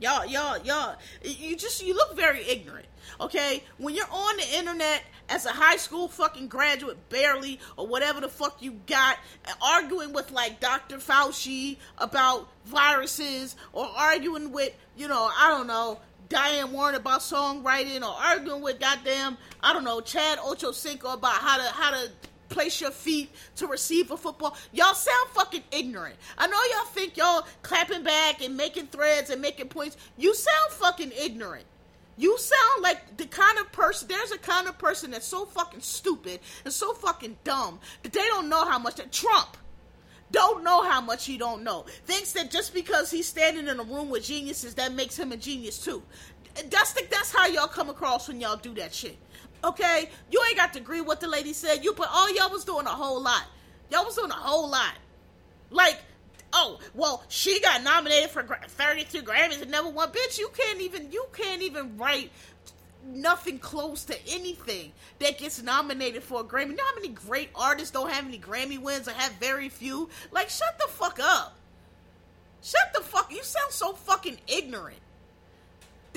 y'all, 0.00 0.26
y'all, 0.26 0.58
y'all. 0.58 0.96
You 1.22 1.56
just 1.56 1.84
you 1.84 1.94
look 1.94 2.16
very 2.16 2.46
ignorant. 2.48 2.86
Okay, 3.20 3.64
when 3.78 3.94
you're 3.94 4.10
on 4.10 4.36
the 4.36 4.58
internet 4.58 5.02
as 5.28 5.44
a 5.44 5.50
high 5.50 5.76
school 5.76 6.08
fucking 6.08 6.48
graduate, 6.48 7.08
barely, 7.08 7.58
or 7.76 7.86
whatever 7.86 8.20
the 8.20 8.28
fuck 8.28 8.62
you 8.62 8.72
got, 8.86 9.18
arguing 9.60 10.12
with 10.12 10.30
like 10.30 10.60
Dr. 10.60 10.98
Fauci 10.98 11.78
about 11.98 12.48
viruses, 12.66 13.56
or 13.72 13.86
arguing 13.86 14.52
with, 14.52 14.72
you 14.96 15.08
know, 15.08 15.30
I 15.36 15.48
don't 15.48 15.66
know, 15.66 16.00
Diane 16.28 16.72
Warren 16.72 16.94
about 16.94 17.20
songwriting, 17.20 18.02
or 18.02 18.14
arguing 18.14 18.62
with 18.62 18.78
goddamn, 18.78 19.38
I 19.62 19.72
don't 19.72 19.84
know, 19.84 20.00
Chad 20.00 20.38
Ochocinco 20.38 21.14
about 21.14 21.34
how 21.34 21.56
to 21.56 21.64
how 21.72 21.90
to 21.90 22.10
place 22.48 22.80
your 22.80 22.90
feet 22.90 23.30
to 23.56 23.66
receive 23.66 24.10
a 24.10 24.16
football. 24.16 24.56
Y'all 24.72 24.94
sound 24.94 25.28
fucking 25.30 25.64
ignorant. 25.70 26.16
I 26.36 26.46
know 26.46 26.58
y'all 26.74 26.86
think 26.86 27.16
y'all 27.16 27.46
clapping 27.62 28.02
back 28.02 28.42
and 28.42 28.56
making 28.56 28.86
threads 28.86 29.30
and 29.30 29.40
making 29.40 29.68
points. 29.68 29.96
You 30.16 30.34
sound 30.34 30.72
fucking 30.72 31.12
ignorant. 31.18 31.64
You 32.16 32.36
sound 32.36 32.82
like 32.82 33.16
the 33.16 33.26
kind 33.26 33.58
of 33.58 33.70
person, 33.70 34.08
there's 34.08 34.32
a 34.32 34.38
kind 34.38 34.66
of 34.66 34.76
person 34.76 35.12
that's 35.12 35.26
so 35.26 35.44
fucking 35.46 35.80
stupid 35.80 36.40
and 36.64 36.74
so 36.74 36.92
fucking 36.94 37.36
dumb 37.44 37.78
that 38.02 38.12
they 38.12 38.26
don't 38.26 38.48
know 38.48 38.64
how 38.64 38.78
much 38.78 38.96
that 38.96 39.12
Trump 39.12 39.56
don't 40.30 40.62
know 40.62 40.82
how 40.82 41.00
much 41.00 41.24
he 41.24 41.38
don't 41.38 41.62
know. 41.62 41.86
Thinks 42.04 42.32
that 42.32 42.50
just 42.50 42.74
because 42.74 43.10
he's 43.10 43.26
standing 43.26 43.68
in 43.68 43.80
a 43.80 43.82
room 43.82 44.10
with 44.10 44.24
geniuses, 44.24 44.74
that 44.74 44.92
makes 44.92 45.18
him 45.18 45.32
a 45.32 45.36
genius 45.36 45.78
too. 45.78 46.02
That's 46.70 46.92
the, 46.92 47.06
that's 47.10 47.32
how 47.32 47.46
y'all 47.46 47.68
come 47.68 47.88
across 47.88 48.28
when 48.28 48.40
y'all 48.40 48.56
do 48.56 48.74
that 48.74 48.92
shit. 48.92 49.16
Okay, 49.64 50.08
you 50.30 50.42
ain't 50.48 50.56
got 50.56 50.72
to 50.74 50.78
agree 50.78 51.00
what 51.00 51.20
the 51.20 51.28
lady 51.28 51.52
said. 51.52 51.84
You, 51.84 51.94
but 51.94 52.08
all 52.12 52.32
y'all 52.34 52.50
was 52.50 52.64
doing 52.64 52.86
a 52.86 52.90
whole 52.90 53.20
lot. 53.20 53.44
Y'all 53.90 54.04
was 54.04 54.14
doing 54.14 54.30
a 54.30 54.34
whole 54.34 54.68
lot. 54.70 54.94
Like, 55.70 55.98
oh, 56.52 56.78
well, 56.94 57.24
she 57.28 57.60
got 57.60 57.82
nominated 57.82 58.30
for 58.30 58.42
32 58.42 59.22
Grammys 59.22 59.60
and 59.60 59.70
never 59.70 59.88
won. 59.88 60.10
Bitch, 60.10 60.38
you 60.38 60.50
can't 60.56 60.80
even, 60.80 61.10
you 61.10 61.26
can't 61.32 61.62
even 61.62 61.96
write 61.96 62.30
nothing 63.04 63.58
close 63.58 64.04
to 64.04 64.16
anything 64.28 64.92
that 65.18 65.38
gets 65.38 65.62
nominated 65.62 66.22
for 66.22 66.40
a 66.40 66.44
Grammy. 66.44 66.70
You 66.70 66.76
know 66.76 66.84
how 66.84 66.94
many 66.94 67.08
great 67.08 67.50
artists 67.54 67.90
don't 67.90 68.10
have 68.10 68.26
any 68.26 68.38
Grammy 68.38 68.78
wins 68.78 69.08
or 69.08 69.12
have 69.12 69.32
very 69.32 69.68
few? 69.68 70.08
Like, 70.30 70.50
shut 70.50 70.78
the 70.78 70.88
fuck 70.88 71.18
up. 71.20 71.56
Shut 72.62 72.92
the 72.94 73.00
fuck. 73.00 73.32
You 73.32 73.42
sound 73.42 73.72
so 73.72 73.92
fucking 73.92 74.38
ignorant. 74.46 74.98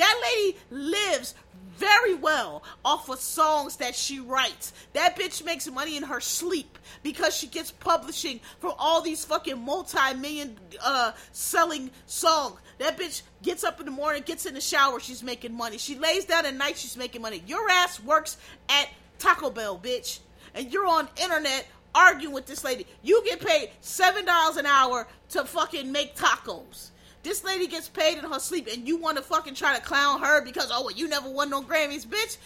That 0.02 0.20
lady 0.36 0.58
lives 0.72 1.36
very 1.78 2.16
well 2.16 2.64
off 2.84 3.08
of 3.08 3.20
songs 3.20 3.76
that 3.76 3.94
she 3.94 4.20
writes. 4.20 4.74
That 4.94 5.16
bitch 5.16 5.46
makes 5.46 5.70
money 5.70 5.96
in 5.96 6.02
her 6.02 6.20
sleep 6.20 6.80
because 7.04 7.38
she 7.38 7.46
gets 7.46 7.70
publishing 7.70 8.40
for 8.60 8.74
all 8.80 9.02
these 9.02 9.24
fucking 9.26 9.64
multi-million 9.64 10.58
uh 10.84 11.12
selling 11.34 11.92
songs. 12.08 12.60
That 12.80 12.98
bitch 12.98 13.22
gets 13.44 13.64
up 13.64 13.80
in 13.80 13.86
the 13.86 13.92
morning, 13.92 14.24
gets 14.26 14.48
in 14.48 14.56
the 14.56 14.62
shower, 14.62 15.00
she's 15.00 15.22
making 15.22 15.54
money. 15.54 15.78
She 15.78 15.96
lays 16.00 16.26
down 16.26 16.48
at 16.48 16.56
night, 16.56 16.80
she's 16.80 16.98
making 16.98 17.22
money. 17.22 17.44
Your 17.46 17.70
ass 17.70 18.00
works 18.02 18.38
at 18.70 18.90
Taco 19.20 19.52
Bell, 19.52 19.78
bitch. 19.78 20.18
And 20.56 20.74
you're 20.74 20.88
on 20.88 21.10
internet 21.22 21.68
arguing 21.94 22.34
with 22.34 22.48
this 22.48 22.64
lady. 22.64 22.88
You 23.04 23.24
get 23.24 23.40
paid 23.40 23.70
seven 23.82 24.26
dollars 24.26 24.58
an 24.58 24.66
hour 24.66 25.08
to 25.30 25.46
fucking 25.46 25.92
make 25.92 26.16
tacos. 26.16 26.90
This 27.24 27.44
lady 27.44 27.68
gets 27.68 27.88
paid 27.88 28.18
in 28.18 28.24
her 28.24 28.40
sleep, 28.40 28.68
and 28.72 28.88
you 28.88 28.98
want 28.98 29.18
to 29.18 29.24
fucking 29.24 29.56
try 29.56 29.76
to 29.76 29.82
clown 29.82 30.22
her 30.22 30.44
because 30.44 30.70
oh, 30.72 30.86
well, 30.86 30.96
you 30.96 31.08
never 31.08 31.30
won 31.30 31.50
no 31.50 31.62
Grammys, 31.62 32.06
bitch. 32.06 32.38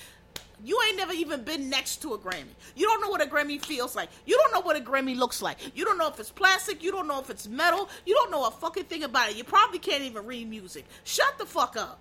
You 0.64 0.80
ain't 0.88 0.98
never 0.98 1.14
even 1.14 1.44
been 1.44 1.70
next 1.70 2.02
to 2.02 2.14
a 2.14 2.18
Grammy. 2.18 2.46
You 2.76 2.88
don't 2.88 3.02
know 3.02 3.10
what 3.10 3.22
a 3.22 3.26
Grammy 3.26 3.64
feels 3.64 3.96
like. 3.96 4.10
You 4.26 4.38
don't 4.38 4.54
know 4.54 4.62
what 4.62 4.78
a 4.78 4.80
Grammy 4.80 5.16
looks 5.16 5.42
like. 5.42 5.58
You 5.76 5.86
don't 5.86 5.98
know 5.98 6.08
if 6.08 6.20
it's 6.20 6.32
plastic. 6.32 6.82
You 6.82 6.92
don't 6.92 7.08
know 7.08 7.20
if 7.20 7.30
it's 7.30 7.48
metal. 7.48 7.90
You 8.06 8.16
don't 8.16 8.32
know 8.32 8.48
a 8.48 8.52
fucking 8.52 8.86
thing 8.86 9.04
about 9.04 9.30
it. 9.30 9.36
You 9.36 9.44
probably 9.44 9.80
can't 9.80 10.04
even 10.04 10.26
read 10.26 10.50
music. 10.50 10.86
Shut 11.04 11.38
the 11.38 11.46
fuck 11.46 11.76
up. 11.76 12.00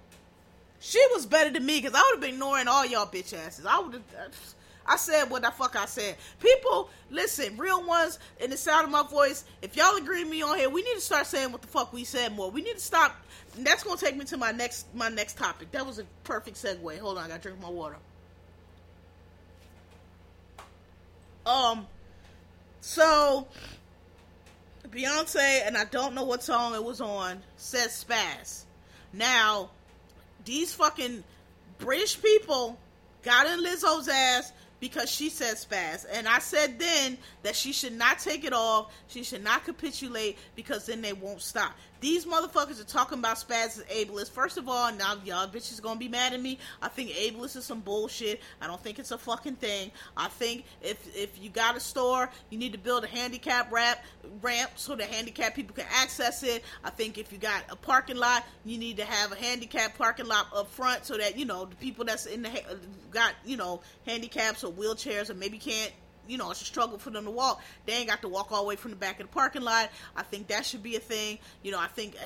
She 0.79 1.05
was 1.13 1.27
better 1.27 1.51
than 1.51 1.67
me 1.67 1.81
because 1.81 1.95
I 1.95 2.03
would 2.03 2.17
have 2.17 2.21
been 2.21 2.35
ignoring 2.35 2.69
all 2.69 2.87
y'all 2.87 3.07
bitch 3.07 3.35
asses. 3.35 3.67
I 3.67 3.79
would 3.79 3.95
have. 3.95 4.03
Uh, 4.17 4.29
I 4.87 4.97
said 4.97 5.31
what 5.31 5.43
the 5.43 5.51
fuck 5.51 5.77
I 5.77 5.87
said. 5.87 6.17
People, 6.41 6.91
listen, 7.11 7.57
real 7.57 7.85
ones 7.87 8.19
in 8.41 8.51
the 8.51 8.57
sound 8.57 8.85
of 8.85 8.91
my 8.91 9.03
voice, 9.03 9.45
if 9.63 9.77
y'all 9.77 9.97
agree 9.97 10.23
with 10.23 10.31
me 10.31 10.43
on 10.43 10.59
here, 10.59 10.69
we 10.69 10.83
need 10.83 10.95
to 10.95 11.01
start 11.01 11.27
saying 11.27 11.53
what 11.53 11.63
the 11.63 11.69
fuck 11.69 11.93
we 11.93 12.05
said 12.05 12.35
more. 12.35 12.51
We 12.51 12.63
need 12.63 12.75
to 12.75 12.81
stop. 12.81 13.17
That's 13.59 13.83
gonna 13.83 13.97
take 13.97 14.17
me 14.17 14.25
to 14.27 14.37
my 14.37 14.51
next 14.51 14.87
my 14.95 15.09
next 15.09 15.39
topic. 15.39 15.71
That 15.73 15.87
was 15.87 15.99
a 15.99 16.05
perfect 16.25 16.57
segue. 16.57 16.99
Hold 16.99 17.19
on, 17.19 17.25
I 17.25 17.29
gotta 17.29 17.43
drink 17.43 17.61
my 17.61 17.71
water. 17.71 17.97
Um, 21.47 21.87
so 22.81 23.47
Beyonce 24.91 25.67
and 25.67 25.77
I 25.77 25.85
don't 25.85 26.15
know 26.15 26.25
what 26.25 26.43
song 26.43 26.75
it 26.75 26.83
was 26.83 27.01
on 27.01 27.43
says 27.57 28.05
spaz. 28.07 28.65
Now, 29.13 29.71
these 30.45 30.75
fucking 30.75 31.25
British 31.79 32.21
people 32.21 32.79
got 33.23 33.47
in 33.47 33.65
Lizzo's 33.65 34.09
ass 34.09 34.53
because 34.81 35.11
she 35.11 35.29
says 35.29 35.65
fast. 35.65 36.07
And 36.13 36.29
I 36.29 36.39
said 36.39 36.79
then 36.79 37.19
that 37.43 37.57
she 37.57 37.73
should 37.73 37.93
not 37.93 38.19
take 38.19 38.45
it 38.45 38.53
off. 38.53 38.93
She 39.09 39.23
should 39.23 39.45
not 39.45 39.65
capitulate 39.65 40.39
because 40.55 40.87
then 40.87 41.01
they 41.01 41.13
won't 41.13 41.43
stop. 41.43 41.73
These 42.05 42.27
motherfuckers 42.27 42.79
are 42.79 42.85
talking 42.85 43.19
about 43.19 43.39
spaz 43.39 43.81
as 43.81 43.85
ableist. 43.91 44.31
First 44.31 44.59
of 44.59 44.69
all, 44.69 44.93
now 44.93 45.15
y'all 45.25 45.49
bitches 45.49 45.81
gonna 45.81 45.99
be 45.99 46.07
mad 46.07 46.35
at 46.35 46.43
me. 46.43 46.59
I 46.83 46.89
think 46.89 47.09
ableist 47.13 47.57
is 47.57 47.65
some 47.65 47.81
bullshit. 47.81 48.43
I 48.61 48.67
don't 48.67 48.79
think 48.83 48.99
it's 48.99 49.11
a 49.11 49.17
fucking 49.17 49.55
thing. 49.55 49.91
I 50.15 50.29
think 50.29 50.67
if 50.83 51.17
if 51.17 51.43
you 51.43 51.49
got 51.49 51.79
a 51.79 51.81
store, 51.81 52.29
you 52.51 52.59
need 52.59 52.73
to 52.73 52.79
build 52.79 53.05
a 53.05 53.07
handicap 53.07 53.73
ramp 53.73 53.99
ramp 54.43 54.73
so 54.75 54.95
the 54.95 55.07
handicap 55.07 55.55
people 55.55 55.75
can 55.75 55.87
access 55.95 56.43
it. 56.43 56.63
I 56.85 56.91
think 56.91 57.17
if 57.17 57.33
you 57.33 57.39
got 57.39 57.63
a 57.71 57.77
parking 57.77 58.19
lot, 58.19 58.45
you 58.67 58.77
need 58.77 58.99
to 58.99 59.07
have 59.07 59.33
a 59.33 59.37
handicap 59.37 59.97
parking 59.97 60.27
lot 60.27 60.49
up 60.55 60.69
front 60.69 61.07
so 61.07 61.17
that 61.17 61.39
you 61.39 61.47
know 61.47 61.65
the 61.65 61.77
people 61.77 62.05
that's 62.05 62.27
in 62.27 62.43
the 62.43 62.51
got 63.13 63.33
you 63.47 63.57
know 63.57 63.81
handicaps 64.05 64.63
or 64.63 64.71
wheelchairs 64.71 65.31
or 65.31 65.35
maybe 65.35 65.57
can't 65.57 65.95
you 66.29 66.39
know, 66.39 66.51
it's 66.51 66.63
a 66.63 66.65
struggle 66.65 66.99
for 66.99 67.11
them 67.11 67.25
to 67.25 67.31
walk. 67.31 67.63
They 67.87 67.95
ain't 67.95 68.09
got 68.09 68.23
to 68.23 68.29
walk 68.29 68.53
all 68.53 68.63
the 68.63 68.69
way 68.69 68.77
from 68.77 68.91
the 68.91 68.97
back 68.97 69.21
of 69.21 69.27
the 69.27 69.33
parking 69.33 69.63
lot. 69.63 69.91
I 70.17 70.23
think 70.23 70.49
that 70.49 70.65
should 70.65 70.83
be 70.83 70.97
a 70.97 71.01
thing. 71.01 71.39
You 71.63 71.73
know, 71.73 71.81
I 71.81 71.87
think 71.89 72.17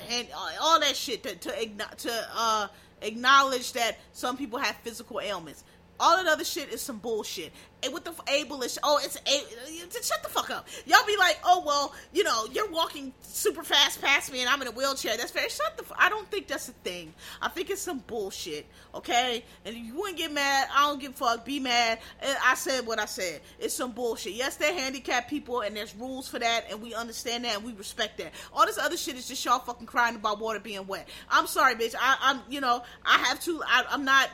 all 0.61 0.79
that 0.79 0.95
shit 0.95 1.23
to 1.23 1.35
to, 1.35 1.67
to 1.97 2.27
uh, 2.33 2.67
acknowledge 3.01 3.73
that 3.73 3.97
some 4.13 4.37
people 4.37 4.59
have 4.59 4.75
physical 4.77 5.19
ailments. 5.21 5.63
All 5.99 6.17
that 6.17 6.27
other 6.27 6.43
shit 6.43 6.69
is 6.69 6.81
some 6.81 6.97
bullshit. 6.97 7.51
And 7.81 7.93
with 7.93 8.03
the 8.03 8.11
ableist, 8.11 8.77
oh, 8.83 8.99
it's 9.01 9.15
a, 9.15 10.03
shut 10.03 10.21
the 10.21 10.29
fuck 10.29 10.49
up. 10.49 10.67
Y'all 10.85 11.05
be 11.07 11.15
like, 11.17 11.39
oh 11.45 11.63
well, 11.65 11.93
you 12.11 12.23
know, 12.23 12.45
you're 12.51 12.69
walking 12.69 13.13
super 13.21 13.63
fast 13.63 14.01
past 14.01 14.31
me 14.31 14.41
and 14.41 14.49
I'm 14.49 14.61
in 14.61 14.67
a 14.67 14.71
wheelchair. 14.71 15.15
That's 15.15 15.31
fair. 15.31 15.49
Shut 15.49 15.77
the. 15.77 15.85
I 15.97 16.09
don't 16.09 16.29
think 16.29 16.47
that's 16.47 16.67
a 16.67 16.73
thing. 16.73 17.13
I 17.41 17.47
think 17.47 17.69
it's 17.69 17.81
some 17.81 17.99
bullshit. 17.99 18.65
Okay, 18.93 19.45
and 19.65 19.75
you 19.75 19.95
wouldn't 19.95 20.17
get 20.17 20.31
mad. 20.33 20.67
I 20.75 20.87
don't 20.87 20.99
give 20.99 21.11
a 21.11 21.15
fuck. 21.15 21.45
Be 21.45 21.59
mad. 21.59 21.99
And 22.21 22.37
I 22.43 22.55
said 22.55 22.85
what 22.85 22.99
I 22.99 23.05
said. 23.05 23.41
It's 23.59 23.73
some 23.73 23.91
bullshit. 23.91 24.33
Yes, 24.33 24.57
they're 24.57 24.73
handicapped 24.73 25.29
people 25.29 25.61
and 25.61 25.75
there's 25.75 25.95
rules 25.95 26.27
for 26.27 26.39
that, 26.39 26.65
and 26.69 26.81
we 26.81 26.93
understand 26.93 27.45
that 27.45 27.55
and 27.55 27.63
we 27.63 27.73
respect 27.73 28.17
that. 28.17 28.33
All 28.53 28.65
this 28.65 28.77
other 28.77 28.97
shit 28.97 29.15
is 29.15 29.27
just 29.27 29.43
y'all 29.45 29.59
fucking 29.59 29.87
crying 29.87 30.15
about 30.15 30.39
water 30.39 30.59
being 30.59 30.85
wet. 30.87 31.07
I'm 31.29 31.47
sorry, 31.47 31.75
bitch. 31.75 31.95
I, 31.97 32.17
I'm, 32.21 32.41
you 32.49 32.59
know, 32.59 32.83
I 33.05 33.17
have 33.19 33.39
to. 33.41 33.61
I, 33.65 33.85
I'm 33.89 34.03
not 34.03 34.29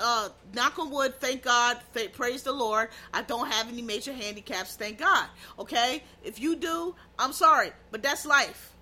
uh, 0.00 0.28
knock 0.54 0.78
on 0.78 0.90
wood, 0.90 1.14
thank 1.20 1.42
God, 1.42 1.78
th- 1.94 2.12
praise 2.12 2.42
the 2.42 2.52
Lord. 2.52 2.88
I 3.12 3.22
don't 3.22 3.50
have 3.50 3.68
any 3.68 3.82
major 3.82 4.12
handicaps, 4.12 4.76
thank 4.76 4.98
God. 4.98 5.28
Okay, 5.58 6.02
if 6.22 6.40
you 6.40 6.56
do, 6.56 6.94
I'm 7.18 7.32
sorry, 7.32 7.70
but 7.90 8.02
that's 8.02 8.26
life. 8.26 8.72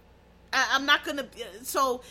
I- 0.52 0.76
am 0.76 0.86
not 0.86 1.04
gonna. 1.04 1.26
So 1.62 2.02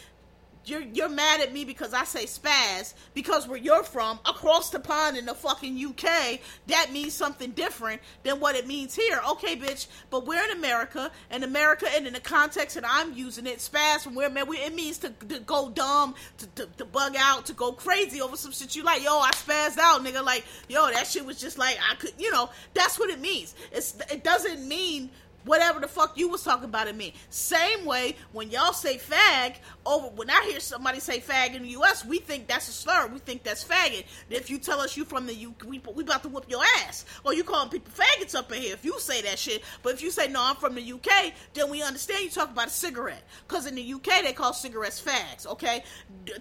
you're 0.65 0.81
you're 0.81 1.09
mad 1.09 1.41
at 1.41 1.53
me 1.53 1.65
because 1.65 1.93
I 1.93 2.03
say 2.03 2.25
spaz 2.25 2.93
because 3.13 3.47
where 3.47 3.57
you're 3.57 3.83
from 3.83 4.19
across 4.25 4.69
the 4.69 4.79
pond 4.79 5.17
in 5.17 5.25
the 5.25 5.33
fucking 5.33 5.83
UK 5.83 6.39
that 6.67 6.91
means 6.91 7.13
something 7.13 7.51
different 7.51 8.01
than 8.23 8.39
what 8.39 8.55
it 8.55 8.67
means 8.67 8.95
here. 8.95 9.19
Okay, 9.31 9.55
bitch, 9.55 9.87
but 10.09 10.25
we're 10.25 10.43
in 10.43 10.51
America 10.51 11.11
and 11.29 11.43
America 11.43 11.87
and 11.93 12.07
in 12.07 12.13
the 12.13 12.19
context 12.19 12.75
that 12.75 12.83
I'm 12.87 13.13
using 13.13 13.47
it, 13.47 13.57
spaz 13.57 14.01
from 14.01 14.15
where 14.15 14.29
man 14.29 14.45
it 14.49 14.75
means 14.75 14.97
to, 14.99 15.09
to 15.09 15.39
go 15.39 15.69
dumb, 15.69 16.15
to, 16.37 16.47
to, 16.47 16.65
to 16.77 16.85
bug 16.85 17.15
out, 17.17 17.45
to 17.47 17.53
go 17.53 17.71
crazy 17.71 18.21
over 18.21 18.35
some 18.35 18.51
shit 18.51 18.75
you 18.75 18.83
like. 18.83 19.03
Yo, 19.03 19.11
I 19.11 19.31
spazzed 19.31 19.77
out, 19.79 20.03
nigga. 20.03 20.23
Like 20.23 20.45
yo, 20.67 20.89
that 20.91 21.07
shit 21.07 21.25
was 21.25 21.39
just 21.39 21.57
like 21.57 21.77
I 21.89 21.95
could, 21.95 22.13
you 22.17 22.31
know, 22.31 22.49
that's 22.73 22.99
what 22.99 23.09
it 23.09 23.19
means. 23.19 23.55
It's 23.71 23.95
it 24.11 24.23
doesn't 24.23 24.67
mean 24.67 25.09
whatever 25.45 25.79
the 25.79 25.87
fuck 25.87 26.17
you 26.17 26.29
was 26.29 26.43
talking 26.43 26.65
about 26.65 26.87
it 26.87 26.95
mean. 26.95 27.13
Same 27.29 27.85
way 27.85 28.15
when 28.31 28.49
y'all 28.49 28.73
say 28.73 28.97
fag 28.97 29.55
over 29.85 30.07
when 30.09 30.29
I 30.29 30.45
hear 30.49 30.59
somebody 30.59 30.99
say 30.99 31.19
fag 31.19 31.55
in 31.55 31.63
the 31.63 31.69
US, 31.69 32.05
we 32.05 32.19
think 32.19 32.47
that's 32.47 32.67
a 32.67 32.71
slur. 32.71 33.07
We 33.07 33.19
think 33.19 33.43
that's 33.43 33.63
faggot. 33.63 34.05
If 34.29 34.49
you 34.49 34.57
tell 34.57 34.79
us 34.79 34.95
you 34.95 35.05
from 35.05 35.25
the 35.25 35.33
UK, 35.33 35.65
we, 35.65 35.81
we 35.93 36.03
about 36.03 36.23
to 36.23 36.29
whoop 36.29 36.45
your 36.49 36.63
ass. 36.79 37.05
Or 37.23 37.33
you 37.33 37.43
calling 37.43 37.69
people 37.69 37.91
faggots 37.93 38.35
up 38.35 38.51
in 38.51 38.61
here 38.61 38.73
if 38.73 38.85
you 38.85 38.99
say 38.99 39.21
that 39.23 39.39
shit. 39.39 39.63
But 39.83 39.93
if 39.93 40.01
you 40.01 40.11
say 40.11 40.27
no, 40.27 40.41
I'm 40.41 40.55
from 40.55 40.75
the 40.75 40.93
UK, 40.93 41.33
then 41.53 41.69
we 41.69 41.81
understand 41.81 42.23
you 42.23 42.29
talk 42.29 42.51
about 42.51 42.67
a 42.67 42.71
cigarette. 42.71 43.23
Cause 43.47 43.65
in 43.65 43.75
the 43.75 43.93
UK 43.93 44.23
they 44.23 44.33
call 44.33 44.53
cigarettes 44.53 45.01
fags. 45.01 45.45
Okay, 45.45 45.83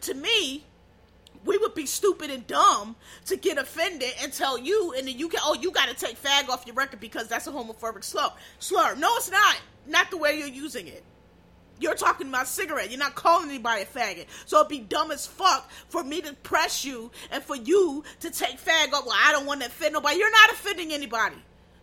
to 0.00 0.14
me 0.14 0.64
we 1.44 1.56
would 1.58 1.74
be 1.74 1.86
stupid 1.86 2.30
and 2.30 2.46
dumb 2.46 2.96
to 3.26 3.36
get 3.36 3.58
offended 3.58 4.12
and 4.22 4.32
tell 4.32 4.58
you 4.58 4.94
and 4.96 5.08
then 5.08 5.18
you 5.18 5.26
UK, 5.26 5.34
oh, 5.42 5.54
you 5.54 5.70
got 5.70 5.88
to 5.88 5.94
take 5.94 6.20
fag 6.20 6.48
off 6.48 6.66
your 6.66 6.74
record 6.74 7.00
because 7.00 7.28
that's 7.28 7.46
a 7.46 7.52
homophobic 7.52 8.04
slur. 8.04 8.30
Slur. 8.58 8.94
No, 8.96 9.08
it's 9.16 9.30
not. 9.30 9.60
Not 9.86 10.10
the 10.10 10.16
way 10.16 10.38
you're 10.38 10.48
using 10.48 10.86
it. 10.88 11.02
You're 11.78 11.94
talking 11.94 12.28
about 12.28 12.46
cigarette. 12.46 12.90
You're 12.90 12.98
not 12.98 13.14
calling 13.14 13.48
anybody 13.48 13.82
a 13.82 13.86
faggot. 13.86 14.26
So 14.44 14.58
it'd 14.58 14.68
be 14.68 14.80
dumb 14.80 15.10
as 15.10 15.26
fuck 15.26 15.70
for 15.88 16.04
me 16.04 16.20
to 16.20 16.34
press 16.34 16.84
you 16.84 17.10
and 17.30 17.42
for 17.42 17.56
you 17.56 18.04
to 18.20 18.30
take 18.30 18.60
fag 18.60 18.92
off. 18.92 19.06
Well, 19.06 19.16
I 19.16 19.32
don't 19.32 19.46
want 19.46 19.62
to 19.62 19.68
offend 19.68 19.94
nobody. 19.94 20.18
You're 20.18 20.30
not 20.30 20.52
offending 20.52 20.92
anybody. 20.92 21.36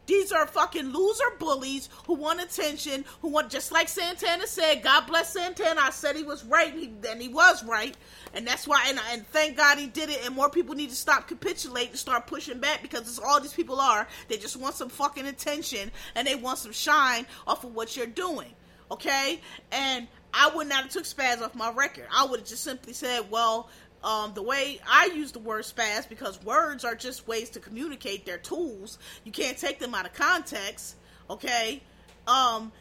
These 0.07 0.31
are 0.31 0.47
fucking 0.47 0.85
loser 0.85 1.25
bullies 1.37 1.89
who 2.05 2.13
want 2.13 2.41
attention, 2.41 3.03
who 3.21 3.27
want 3.27 3.49
just 3.49 3.73
like 3.73 3.89
Santana 3.89 4.47
said. 4.47 4.81
God 4.81 5.05
bless 5.05 5.33
Santana. 5.33 5.81
I 5.81 5.89
said 5.89 6.15
he 6.15 6.23
was 6.23 6.45
right, 6.45 6.73
and 6.73 6.79
he, 6.79 7.09
and 7.09 7.21
he 7.21 7.27
was 7.27 7.63
right, 7.65 7.95
and 8.37 8.47
that's 8.47 8.67
why. 8.67 8.85
And, 8.87 8.99
and 9.11 9.27
thank 9.27 9.57
God 9.57 9.79
he 9.79 9.87
did 9.87 10.09
it. 10.09 10.25
And 10.25 10.35
more 10.35 10.49
people 10.49 10.75
need 10.75 10.91
to 10.91 10.95
stop 10.95 11.27
capitulating, 11.27 11.89
and 11.89 11.99
start 11.99 12.27
pushing 12.27 12.59
back 12.59 12.83
because 12.83 13.01
it's 13.01 13.19
all 13.19 13.41
these 13.41 13.53
people 13.53 13.81
are. 13.81 14.07
They 14.27 14.37
just 14.37 14.55
want 14.55 14.75
some 14.75 14.89
fucking 14.89 15.25
attention 15.25 15.91
and 16.15 16.27
they 16.27 16.35
want 16.35 16.59
some 16.59 16.71
shine 16.71 17.25
off 17.47 17.63
of 17.63 17.73
what 17.73 17.97
you're 17.97 18.05
doing. 18.05 18.53
Okay, 18.89 19.41
and 19.73 20.07
I 20.33 20.49
would 20.55 20.67
not 20.67 20.83
have 20.83 20.91
took 20.91 21.03
spaz 21.03 21.41
off 21.41 21.55
my 21.55 21.71
record. 21.71 22.05
I 22.15 22.25
would 22.25 22.39
have 22.39 22.47
just 22.47 22.63
simply 22.63 22.93
said, 22.93 23.29
well, 23.29 23.69
um, 24.01 24.33
the 24.33 24.43
way 24.43 24.79
I 24.87 25.07
use 25.13 25.33
the 25.33 25.39
word 25.39 25.63
spaz 25.63 26.07
because 26.07 26.41
words 26.43 26.85
are 26.85 26.95
just 26.95 27.27
ways 27.27 27.49
to 27.49 27.59
communicate. 27.59 28.25
They're 28.25 28.37
tools. 28.37 28.97
You 29.25 29.33
can't 29.33 29.57
take 29.57 29.79
them 29.79 29.93
out 29.93 30.05
of 30.05 30.13
context. 30.13 30.95
Okay. 31.29 31.81
Um, 32.27 32.71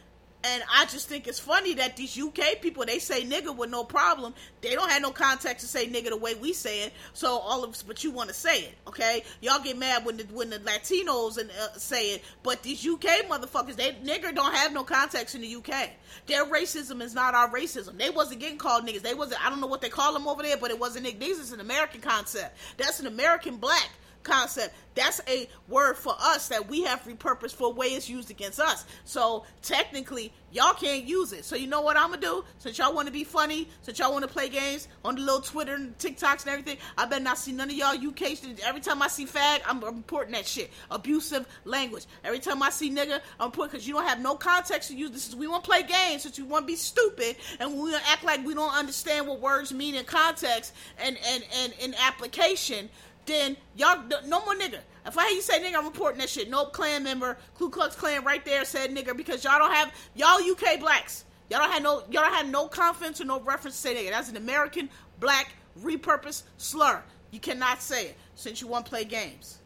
and 0.46 0.62
I 0.72 0.84
just 0.86 1.08
think 1.08 1.26
it's 1.26 1.40
funny 1.40 1.74
that 1.74 1.96
these 1.96 2.18
UK 2.18 2.60
people 2.60 2.84
they 2.84 2.98
say 2.98 3.24
nigga 3.24 3.54
with 3.54 3.70
no 3.70 3.82
problem. 3.82 4.34
They 4.60 4.74
don't 4.74 4.90
have 4.90 5.02
no 5.02 5.10
context 5.10 5.66
to 5.66 5.70
say 5.70 5.88
nigga 5.88 6.10
the 6.10 6.16
way 6.16 6.34
we 6.34 6.52
say 6.52 6.84
it. 6.84 6.92
So 7.14 7.38
all 7.38 7.64
of 7.64 7.70
us, 7.70 7.82
but 7.82 8.04
you 8.04 8.10
want 8.12 8.28
to 8.28 8.34
say 8.34 8.60
it, 8.60 8.74
okay? 8.86 9.24
Y'all 9.40 9.62
get 9.62 9.76
mad 9.76 10.04
when 10.04 10.18
the 10.18 10.24
when 10.24 10.50
the 10.50 10.58
Latinos 10.60 11.38
and 11.38 11.50
uh, 11.50 11.76
say 11.76 12.14
it, 12.14 12.22
but 12.42 12.62
these 12.62 12.86
UK 12.86 13.26
motherfuckers 13.28 13.76
they 13.76 13.92
nigger 14.04 14.34
don't 14.34 14.54
have 14.54 14.72
no 14.72 14.84
context 14.84 15.34
in 15.34 15.40
the 15.40 15.56
UK. 15.56 15.90
Their 16.26 16.44
racism 16.46 17.02
is 17.02 17.14
not 17.14 17.34
our 17.34 17.50
racism. 17.50 17.98
They 17.98 18.10
wasn't 18.10 18.40
getting 18.40 18.58
called 18.58 18.86
niggas. 18.86 19.02
They 19.02 19.14
wasn't. 19.14 19.44
I 19.44 19.50
don't 19.50 19.60
know 19.60 19.66
what 19.66 19.80
they 19.80 19.88
call 19.88 20.12
them 20.12 20.28
over 20.28 20.42
there, 20.42 20.56
but 20.56 20.70
it 20.70 20.78
wasn't 20.78 21.06
niggas. 21.06 21.26
Is 21.26 21.52
an 21.52 21.60
American 21.60 22.00
concept. 22.00 22.56
That's 22.76 23.00
an 23.00 23.06
American 23.06 23.56
black 23.56 23.90
concept. 24.26 24.74
That's 24.94 25.20
a 25.28 25.46
word 25.68 25.96
for 25.96 26.14
us 26.18 26.48
that 26.48 26.68
we 26.68 26.82
have 26.84 27.04
repurposed 27.04 27.54
for 27.54 27.72
way 27.72 27.88
it's 27.88 28.08
used 28.08 28.30
against 28.30 28.58
us. 28.58 28.86
So 29.04 29.44
technically, 29.62 30.32
y'all 30.52 30.72
can't 30.72 31.04
use 31.04 31.32
it. 31.32 31.44
So 31.44 31.54
you 31.54 31.66
know 31.66 31.82
what 31.82 31.98
I'm 31.98 32.10
gonna 32.10 32.20
do? 32.22 32.44
Since 32.58 32.78
y'all 32.78 32.94
want 32.94 33.06
to 33.06 33.12
be 33.12 33.22
funny, 33.22 33.68
since 33.82 33.98
y'all 33.98 34.12
want 34.12 34.24
to 34.24 34.30
play 34.30 34.48
games 34.48 34.88
on 35.04 35.16
the 35.16 35.20
little 35.20 35.42
Twitter 35.42 35.74
and 35.74 35.96
TikToks 35.98 36.42
and 36.42 36.48
everything, 36.48 36.78
I 36.96 37.04
better 37.04 37.22
not 37.22 37.36
see 37.36 37.52
none 37.52 37.68
of 37.68 37.76
y'all 37.76 37.94
UK. 37.94 38.38
Every 38.64 38.80
time 38.80 39.02
I 39.02 39.08
see 39.08 39.26
fag, 39.26 39.60
I'm 39.66 39.80
reporting 39.80 40.32
that 40.32 40.46
shit. 40.46 40.70
Abusive 40.90 41.46
language. 41.64 42.06
Every 42.24 42.38
time 42.38 42.62
I 42.62 42.70
see 42.70 42.90
nigga, 42.90 43.20
I'm 43.38 43.48
reporting 43.48 43.72
because 43.72 43.86
you 43.86 43.94
don't 43.94 44.06
have 44.06 44.20
no 44.20 44.34
context 44.34 44.88
to 44.90 44.96
use. 44.96 45.10
This 45.10 45.28
is 45.28 45.36
we 45.36 45.46
want 45.46 45.62
to 45.64 45.70
play 45.70 45.82
games 45.82 46.22
since 46.22 46.38
we 46.38 46.44
want 46.44 46.62
to 46.62 46.66
be 46.66 46.76
stupid 46.76 47.36
and 47.60 47.78
we 47.78 47.94
act 47.94 48.24
like 48.24 48.44
we 48.46 48.54
don't 48.54 48.74
understand 48.74 49.26
what 49.26 49.40
words 49.40 49.74
mean 49.74 49.94
in 49.94 50.04
context 50.04 50.74
and 50.98 51.18
and 51.28 51.44
and 51.62 51.74
in 51.80 51.94
application 51.94 52.88
then 53.26 53.56
y'all 53.76 54.02
no 54.26 54.44
more 54.44 54.54
nigga. 54.54 54.80
If 55.04 55.18
I 55.18 55.26
hear 55.26 55.36
you 55.36 55.42
say 55.42 55.62
nigga, 55.62 55.76
I'm 55.76 55.84
reporting 55.84 56.18
that 56.20 56.28
shit. 56.28 56.50
Nope, 56.50 56.72
clan 56.72 57.02
member, 57.02 57.36
Ku 57.54 57.70
Klux 57.70 57.94
Klan 57.94 58.24
right 58.24 58.44
there 58.44 58.64
said 58.64 58.94
nigga 58.94 59.16
because 59.16 59.44
y'all 59.44 59.58
don't 59.58 59.72
have 59.72 59.92
y'all 60.14 60.40
UK 60.40 60.80
blacks. 60.80 61.24
Y'all 61.50 61.60
don't 61.60 61.70
have 61.70 61.82
no 61.82 62.00
y'all 62.10 62.24
don't 62.24 62.34
have 62.34 62.48
no 62.48 62.66
confidence 62.68 63.20
or 63.20 63.24
no 63.24 63.40
reference 63.40 63.76
to 63.76 63.82
say 63.82 63.94
nigga. 63.94 64.10
That's 64.10 64.30
an 64.30 64.36
American 64.36 64.88
black 65.20 65.52
repurposed 65.82 66.44
slur. 66.56 67.02
You 67.30 67.40
cannot 67.40 67.82
say 67.82 68.06
it 68.06 68.16
since 68.34 68.60
you 68.60 68.66
want 68.66 68.86
to 68.86 68.90
play 68.90 69.04
games. 69.04 69.58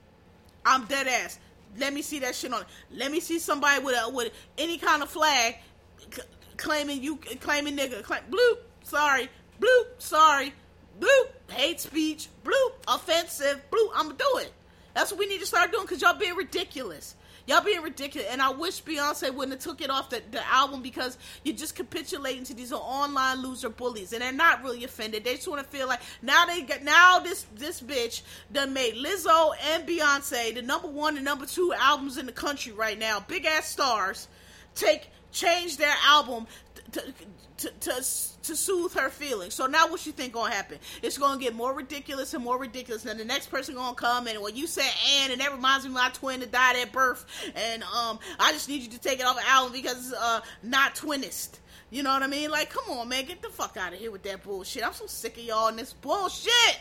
I'm 0.65 0.85
dead 0.87 1.07
ass. 1.07 1.39
Let 1.79 1.95
me 1.95 2.03
see 2.03 2.19
that 2.21 2.35
shit 2.35 2.53
on. 2.53 2.65
Let 2.91 3.13
me 3.13 3.21
see 3.21 3.39
somebody 3.39 3.83
with 3.83 3.97
a 3.97 4.11
with 4.11 4.33
any 4.59 4.77
kind 4.77 5.03
of 5.03 5.09
flag 5.09 5.57
c- 6.13 6.23
claiming 6.57 7.03
you 7.03 7.17
claiming 7.41 7.77
nigga. 7.77 8.03
Claim, 8.03 8.23
bloop. 8.31 8.59
Sorry. 8.83 9.29
Bloop. 9.61 9.85
Sorry 9.99 10.53
bloop, 11.01 11.29
hate 11.51 11.81
speech, 11.81 12.29
bloop, 12.45 12.73
offensive, 12.89 13.61
bloop. 13.71 13.91
I'm 13.95 14.07
gonna 14.09 14.19
do 14.19 14.39
it. 14.39 14.53
That's 14.95 15.11
what 15.11 15.21
we 15.21 15.27
need 15.27 15.41
to 15.41 15.47
start 15.47 15.73
doing 15.73 15.85
because 15.85 16.03
y'all 16.03 16.19
being 16.19 16.35
ridiculous. 16.35 17.15
Y'all 17.47 17.65
being 17.65 17.83
ridiculous, 17.83 18.29
and 18.31 18.41
I 18.41 18.51
wish 18.51 18.83
Beyonce 18.83 19.35
wouldn't 19.35 19.53
have 19.55 19.61
took 19.61 19.81
it 19.81 19.91
off 19.91 20.11
the, 20.11 20.23
the 20.31 20.47
album 20.47 20.83
because 20.83 21.17
you're 21.43 21.57
just 21.57 21.75
capitulating 21.75 22.45
to 22.45 22.55
these 22.55 22.73
online 22.73 23.43
loser 23.43 23.71
bullies, 23.71 24.13
and 24.13 24.23
they're 24.23 24.31
not 24.31 24.63
really 24.63 24.85
offended. 24.85 25.25
They 25.25 25.37
just 25.37 25.49
want 25.49 25.61
to 25.63 25.69
feel 25.69 25.89
like 25.89 26.01
now 26.23 26.47
they 26.47 26.63
got 26.63 26.83
now 26.85 27.19
this 27.19 27.47
this 27.57 27.81
bitch 27.81 28.23
done 28.53 28.73
made 28.73 28.95
Lizzo 28.95 29.53
and 29.73 29.89
Beyonce 29.89 30.55
the 30.55 30.63
number 30.63 30.87
one 30.87 31.17
and 31.17 31.25
number 31.25 31.47
two 31.47 31.73
albums 31.77 32.19
in 32.19 32.27
the 32.27 32.33
country 32.33 32.73
right 32.73 32.99
now, 32.99 33.21
big 33.21 33.47
ass 33.47 33.69
stars, 33.69 34.29
take 34.75 35.09
change 35.33 35.77
their 35.77 35.95
album 36.07 36.47
to, 36.93 37.03
to, 37.61 37.71
to, 37.71 37.93
to 37.93 38.57
soothe 38.57 38.95
her 38.95 39.11
feelings. 39.11 39.55
So 39.55 39.67
now 39.67 39.89
what 39.89 40.05
you 40.07 40.13
think 40.13 40.33
gonna 40.33 40.55
happen? 40.55 40.79
It's 41.03 41.19
gonna 41.19 41.41
get 41.41 41.55
more 41.55 41.75
ridiculous 41.75 42.35
and 42.35 42.43
more 42.43 42.59
ridiculous. 42.59 43.05
And 43.05 43.21
the 43.21 43.25
next 43.25 43.51
person 43.51 43.75
gonna 43.75 43.95
come 43.95 44.27
and 44.27 44.41
well 44.41 44.51
you 44.51 44.67
said 44.67 44.91
and 45.21 45.33
and 45.33 45.41
that 45.41 45.53
reminds 45.53 45.85
me 45.85 45.91
of 45.91 45.95
my 45.95 46.11
twin 46.11 46.41
that 46.41 46.51
died 46.51 46.77
at 46.77 46.93
birth 46.93 47.25
and 47.55 47.83
um 47.83 48.19
I 48.39 48.53
just 48.53 48.69
need 48.69 48.83
you 48.83 48.89
to 48.91 48.99
take 48.99 49.21
it 49.21 49.27
off 49.27 49.37
the 49.37 49.49
album 49.49 49.73
because 49.73 50.13
uh 50.13 50.41
not 50.63 50.95
twinist. 50.95 51.59
You 51.91 52.05
know 52.05 52.13
what 52.13 52.23
I 52.23 52.29
mean? 52.29 52.51
Like, 52.51 52.71
come 52.71 52.99
on, 52.99 53.09
man, 53.09 53.25
get 53.25 53.43
the 53.43 53.49
fuck 53.49 53.77
out 53.77 53.93
of 53.93 53.99
here 53.99 54.13
with 54.13 54.23
that 54.23 54.45
bullshit. 54.45 54.87
I'm 54.87 54.93
so 54.93 55.07
sick 55.07 55.37
of 55.37 55.43
y'all 55.43 55.69
and 55.69 55.79
this 55.79 55.93
bullshit. 55.93 56.79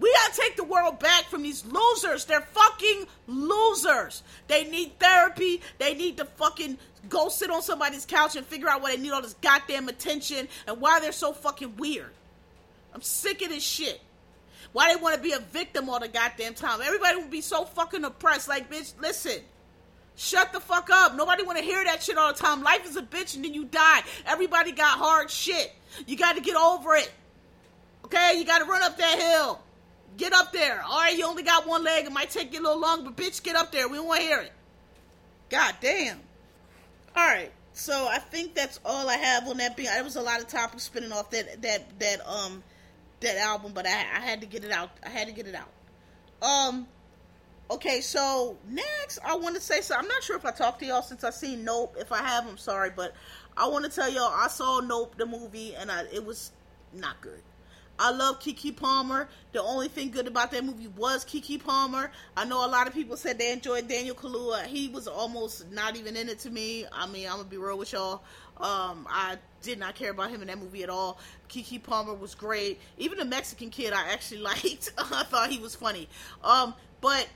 We 0.00 0.10
gotta 0.12 0.40
take 0.40 0.56
the 0.56 0.64
world 0.64 0.98
back 0.98 1.24
from 1.24 1.42
these 1.42 1.64
losers. 1.66 2.24
They're 2.24 2.40
fucking 2.40 3.06
losers. 3.26 4.22
They 4.48 4.64
need 4.64 4.98
therapy. 4.98 5.60
They 5.78 5.94
need 5.94 6.16
to 6.16 6.24
fucking 6.24 6.78
go 7.08 7.28
sit 7.28 7.50
on 7.50 7.62
somebody's 7.62 8.04
couch 8.04 8.36
and 8.36 8.46
figure 8.46 8.68
out 8.68 8.82
why 8.82 8.94
they 8.94 9.02
need 9.02 9.12
all 9.12 9.22
this 9.22 9.34
goddamn 9.40 9.88
attention 9.88 10.48
and 10.66 10.80
why 10.80 11.00
they're 11.00 11.12
so 11.12 11.32
fucking 11.32 11.76
weird. 11.76 12.12
I'm 12.94 13.02
sick 13.02 13.42
of 13.42 13.48
this 13.48 13.62
shit. 13.62 14.00
Why 14.72 14.94
they 14.94 15.00
want 15.00 15.16
to 15.16 15.20
be 15.20 15.32
a 15.32 15.38
victim 15.38 15.88
all 15.88 15.98
the 15.98 16.08
goddamn 16.08 16.54
time. 16.54 16.80
Everybody 16.82 17.16
will 17.16 17.28
be 17.28 17.40
so 17.40 17.64
fucking 17.64 18.04
oppressed. 18.04 18.48
Like, 18.48 18.70
bitch, 18.70 18.92
listen. 19.00 19.40
Shut 20.16 20.52
the 20.52 20.60
fuck 20.60 20.90
up. 20.90 21.16
Nobody 21.16 21.42
want 21.42 21.58
to 21.58 21.64
hear 21.64 21.82
that 21.82 22.02
shit 22.02 22.18
all 22.18 22.32
the 22.32 22.38
time. 22.38 22.62
Life 22.62 22.86
is 22.86 22.96
a 22.96 23.02
bitch 23.02 23.34
and 23.36 23.44
then 23.44 23.54
you 23.54 23.64
die. 23.64 24.02
Everybody 24.26 24.72
got 24.72 24.98
hard 24.98 25.30
shit. 25.30 25.72
You 26.06 26.16
got 26.16 26.36
to 26.36 26.42
get 26.42 26.56
over 26.56 26.94
it. 26.96 27.10
Okay? 28.04 28.34
You 28.36 28.44
got 28.44 28.58
to 28.58 28.64
run 28.64 28.82
up 28.82 28.98
that 28.98 29.18
hill. 29.18 29.60
Get 30.16 30.32
up 30.32 30.52
there. 30.52 30.82
All 30.82 31.00
right, 31.00 31.16
you 31.16 31.24
only 31.24 31.42
got 31.42 31.66
one 31.66 31.84
leg. 31.84 32.04
It 32.04 32.12
might 32.12 32.30
take 32.30 32.52
you 32.52 32.60
a 32.60 32.62
little 32.62 32.80
longer, 32.80 33.10
but 33.10 33.16
bitch, 33.16 33.42
get 33.42 33.56
up 33.56 33.72
there. 33.72 33.88
We 33.88 33.96
don't 33.96 34.06
want 34.06 34.20
to 34.20 34.26
hear 34.26 34.40
it. 34.40 34.52
God 35.48 35.74
damn. 35.80 36.18
All 37.16 37.26
right. 37.26 37.52
So 37.72 38.08
I 38.08 38.18
think 38.18 38.54
that's 38.54 38.80
all 38.84 39.08
I 39.08 39.16
have 39.16 39.48
on 39.48 39.56
that. 39.58 39.76
There 39.76 40.04
was 40.04 40.16
a 40.16 40.22
lot 40.22 40.40
of 40.40 40.48
topics 40.48 40.84
spinning 40.84 41.12
off 41.12 41.30
that 41.30 41.62
that 41.62 41.98
that 41.98 42.28
um 42.28 42.62
that 43.20 43.36
album, 43.36 43.72
but 43.74 43.86
I, 43.86 43.90
I 43.90 44.20
had 44.20 44.40
to 44.40 44.46
get 44.46 44.64
it 44.64 44.70
out. 44.70 44.90
I 45.04 45.08
had 45.08 45.28
to 45.28 45.32
get 45.32 45.46
it 45.46 45.54
out. 45.54 45.70
Um. 46.42 46.86
Okay, 47.70 48.00
so 48.00 48.56
next 48.68 49.20
I 49.24 49.36
want 49.36 49.54
to 49.54 49.60
say 49.60 49.80
so. 49.80 49.94
I'm 49.94 50.08
not 50.08 50.24
sure 50.24 50.36
if 50.36 50.44
I 50.44 50.50
talked 50.50 50.80
to 50.80 50.86
y'all 50.86 51.02
since 51.02 51.22
I 51.22 51.30
seen 51.30 51.64
Nope. 51.64 51.94
If 51.98 52.10
I 52.10 52.18
have, 52.18 52.48
I'm 52.48 52.58
sorry, 52.58 52.90
but 52.94 53.14
I 53.56 53.68
want 53.68 53.84
to 53.84 53.90
tell 53.90 54.10
y'all 54.10 54.32
I 54.34 54.48
saw 54.48 54.80
Nope 54.80 55.16
the 55.16 55.26
movie 55.26 55.76
and 55.76 55.90
I, 55.90 56.02
it 56.12 56.24
was 56.24 56.50
not 56.92 57.20
good. 57.20 57.40
I 58.00 58.12
love 58.12 58.40
Keke 58.40 58.74
Palmer. 58.74 59.28
The 59.52 59.62
only 59.62 59.88
thing 59.88 60.10
good 60.10 60.26
about 60.26 60.50
that 60.52 60.64
movie 60.64 60.88
was 60.88 61.22
Keke 61.22 61.62
Palmer. 61.62 62.10
I 62.34 62.46
know 62.46 62.64
a 62.64 62.66
lot 62.66 62.88
of 62.88 62.94
people 62.94 63.14
said 63.18 63.38
they 63.38 63.52
enjoyed 63.52 63.88
Daniel 63.88 64.14
Kaluuya. 64.14 64.66
He 64.66 64.88
was 64.88 65.06
almost 65.06 65.70
not 65.70 65.96
even 65.96 66.16
in 66.16 66.30
it 66.30 66.38
to 66.40 66.50
me. 66.50 66.86
I 66.90 67.06
mean, 67.06 67.26
I'm 67.26 67.36
gonna 67.36 67.48
be 67.48 67.58
real 67.58 67.76
with 67.76 67.92
y'all. 67.92 68.22
Um, 68.56 69.06
I 69.08 69.36
did 69.60 69.78
not 69.78 69.96
care 69.96 70.12
about 70.12 70.30
him 70.30 70.40
in 70.40 70.48
that 70.48 70.58
movie 70.58 70.82
at 70.82 70.88
all. 70.88 71.18
Keke 71.50 71.82
Palmer 71.82 72.14
was 72.14 72.34
great. 72.34 72.80
Even 72.96 73.18
the 73.18 73.24
Mexican 73.26 73.68
kid 73.68 73.92
I 73.92 74.12
actually 74.12 74.40
liked. 74.40 74.94
I 74.96 75.24
thought 75.24 75.50
he 75.50 75.58
was 75.58 75.74
funny. 75.74 76.08
Um, 76.42 76.72
but 77.02 77.28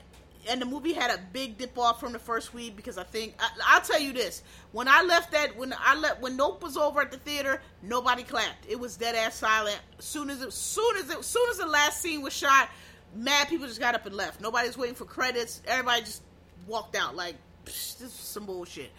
and 0.47 0.61
the 0.61 0.65
movie 0.65 0.93
had 0.93 1.11
a 1.11 1.19
big 1.33 1.57
dip 1.57 1.77
off 1.77 1.99
from 1.99 2.13
the 2.13 2.19
first 2.19 2.53
week 2.53 2.75
because 2.75 2.97
I 2.97 3.03
think 3.03 3.35
I, 3.39 3.77
will 3.77 3.85
tell 3.85 3.99
you 3.99 4.13
this: 4.13 4.43
when 4.71 4.87
I 4.87 5.03
left 5.03 5.31
that, 5.31 5.57
when 5.57 5.73
I 5.77 5.95
left, 5.95 6.21
when 6.21 6.37
Nope 6.37 6.63
was 6.63 6.77
over 6.77 7.01
at 7.01 7.11
the 7.11 7.17
theater, 7.17 7.61
nobody 7.81 8.23
clapped. 8.23 8.65
It 8.67 8.79
was 8.79 8.97
dead 8.97 9.15
ass 9.15 9.35
silent. 9.35 9.79
Soon 9.99 10.29
as 10.29 10.41
it, 10.41 10.53
soon 10.53 10.97
as 10.97 11.09
it, 11.09 11.23
soon 11.23 11.49
as 11.49 11.57
the 11.57 11.67
last 11.67 12.01
scene 12.01 12.21
was 12.21 12.33
shot, 12.33 12.69
mad 13.15 13.47
people 13.47 13.67
just 13.67 13.79
got 13.79 13.95
up 13.95 14.05
and 14.05 14.15
left. 14.15 14.41
Nobody's 14.41 14.77
waiting 14.77 14.95
for 14.95 15.05
credits. 15.05 15.61
Everybody 15.67 16.01
just 16.01 16.21
walked 16.67 16.95
out 16.95 17.15
like 17.15 17.35
this 17.65 18.01
is 18.01 18.11
some 18.11 18.45
bullshit. 18.45 18.91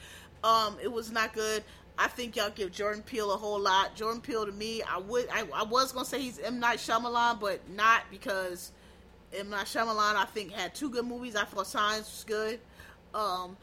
Um, 0.45 0.77
it 0.83 0.91
was 0.91 1.11
not 1.11 1.33
good. 1.33 1.63
I 1.99 2.09
think 2.09 2.37
y'all 2.37 2.51
give 2.51 2.73
Jordan 2.73 3.03
Peele 3.03 3.33
a 3.33 3.37
whole 3.37 3.59
lot. 3.59 3.95
Jordan 3.95 4.21
Peele 4.21 4.45
to 4.47 4.53
me, 4.53 4.83
I 4.83 4.99
would, 4.99 5.29
I, 5.33 5.45
I 5.55 5.63
was 5.63 5.93
gonna 5.93 6.05
say 6.05 6.21
he's 6.21 6.39
M 6.39 6.61
Night 6.61 6.79
Shyamalan, 6.79 7.41
but 7.41 7.69
not 7.71 8.03
because 8.11 8.73
M 9.35 9.51
Night 9.51 9.67
Shyamalan, 9.67 10.17
I 10.17 10.25
think, 10.27 10.53
had 10.53 10.75
two 10.75 10.91
good 10.91 11.07
movies. 11.07 11.37
I 11.37 11.45
thought 11.45 11.67
Signs 11.67 12.05
was 12.05 12.25
good. 12.27 12.61
Um, 13.15 13.57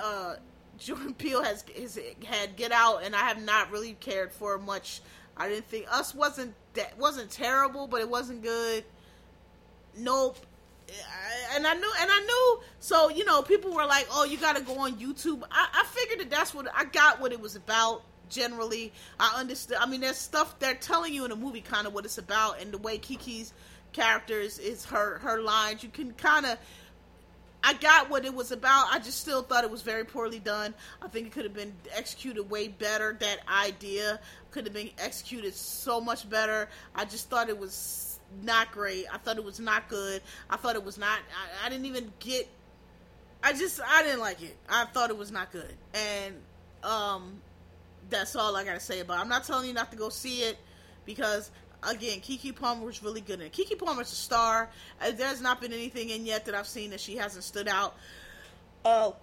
uh, 0.00 0.34
Jordan 0.78 1.14
Peele 1.18 1.42
has, 1.42 1.64
has 1.76 1.98
had 2.24 2.56
Get 2.56 2.72
Out, 2.72 3.02
and 3.04 3.14
I 3.14 3.20
have 3.20 3.42
not 3.42 3.70
really 3.70 3.94
cared 3.94 4.32
for 4.32 4.58
much. 4.58 5.00
I 5.36 5.48
didn't 5.48 5.66
think 5.66 5.86
Us 5.90 6.14
wasn't 6.14 6.54
that 6.74 6.98
wasn't 6.98 7.30
terrible, 7.30 7.86
but 7.86 8.00
it 8.00 8.08
wasn't 8.08 8.42
good. 8.42 8.84
Nope. 9.96 10.38
And 11.54 11.66
I 11.66 11.74
knew, 11.74 11.92
and 12.00 12.10
I 12.10 12.20
knew. 12.20 12.60
So 12.80 13.08
you 13.08 13.24
know, 13.24 13.42
people 13.42 13.72
were 13.72 13.86
like, 13.86 14.06
"Oh, 14.10 14.24
you 14.24 14.36
got 14.36 14.56
to 14.56 14.62
go 14.62 14.78
on 14.78 14.96
YouTube." 14.96 15.42
I, 15.50 15.68
I 15.72 15.84
figured 15.86 16.20
that 16.20 16.30
that's 16.30 16.54
what 16.54 16.66
I 16.74 16.84
got. 16.84 17.20
What 17.20 17.32
it 17.32 17.40
was 17.40 17.56
about 17.56 18.02
generally. 18.28 18.92
I 19.18 19.34
understood. 19.38 19.78
I 19.80 19.86
mean, 19.86 20.00
there's 20.00 20.18
stuff 20.18 20.58
they're 20.58 20.74
telling 20.74 21.14
you 21.14 21.24
in 21.24 21.30
a 21.30 21.36
movie, 21.36 21.60
kind 21.60 21.86
of 21.86 21.94
what 21.94 22.04
it's 22.04 22.18
about, 22.18 22.60
and 22.60 22.72
the 22.72 22.78
way 22.78 22.98
Keke's 22.98 23.52
characters 23.92 24.58
is 24.58 24.84
her 24.86 25.18
her 25.18 25.40
lines. 25.40 25.82
You 25.82 25.88
can 25.88 26.12
kind 26.12 26.46
of 26.46 26.58
I 27.64 27.74
got 27.74 28.10
what 28.10 28.24
it 28.24 28.34
was 28.34 28.50
about. 28.50 28.88
I 28.90 28.98
just 28.98 29.20
still 29.20 29.42
thought 29.42 29.62
it 29.62 29.70
was 29.70 29.82
very 29.82 30.04
poorly 30.04 30.40
done. 30.40 30.74
I 31.00 31.08
think 31.08 31.28
it 31.28 31.32
could 31.32 31.44
have 31.44 31.54
been 31.54 31.72
executed 31.94 32.50
way 32.50 32.68
better. 32.68 33.16
That 33.20 33.38
idea 33.48 34.18
could 34.50 34.64
have 34.66 34.74
been 34.74 34.90
executed 34.98 35.54
so 35.54 36.00
much 36.00 36.28
better. 36.28 36.68
I 36.94 37.04
just 37.04 37.30
thought 37.30 37.48
it 37.48 37.58
was 37.58 38.18
not 38.42 38.72
great. 38.72 39.06
I 39.12 39.18
thought 39.18 39.36
it 39.36 39.44
was 39.44 39.60
not 39.60 39.88
good. 39.88 40.22
I 40.50 40.56
thought 40.56 40.74
it 40.74 40.84
was 40.84 40.98
not. 40.98 41.18
I, 41.62 41.66
I 41.66 41.68
didn't 41.68 41.86
even 41.86 42.12
get. 42.18 42.48
I 43.44 43.52
just 43.52 43.80
I 43.86 44.02
didn't 44.02 44.20
like 44.20 44.42
it. 44.42 44.56
I 44.68 44.86
thought 44.86 45.10
it 45.10 45.16
was 45.16 45.30
not 45.30 45.52
good, 45.52 45.74
and 45.94 46.34
um, 46.82 47.40
that's 48.10 48.34
all 48.34 48.56
I 48.56 48.64
gotta 48.64 48.80
say 48.80 49.00
about. 49.00 49.18
it. 49.18 49.20
I'm 49.20 49.28
not 49.28 49.44
telling 49.44 49.68
you 49.68 49.74
not 49.74 49.90
to 49.92 49.96
go 49.96 50.08
see 50.08 50.42
it 50.42 50.58
because 51.04 51.50
again, 51.82 52.20
Keke 52.20 52.54
Palmer 52.54 52.86
was 52.86 53.02
really 53.02 53.20
good 53.20 53.40
in 53.40 53.46
it. 53.46 53.52
Keke 53.52 53.78
Palmer's 53.78 54.12
a 54.12 54.16
star. 54.16 54.70
Uh, 55.00 55.10
there's 55.12 55.40
not 55.40 55.60
been 55.60 55.72
anything 55.72 56.10
in 56.10 56.24
yet 56.26 56.44
that 56.46 56.54
I've 56.54 56.66
seen 56.66 56.90
that 56.90 57.00
she 57.00 57.16
hasn't 57.16 57.44
stood 57.44 57.68
out. 57.68 57.94
Oh, 58.84 59.16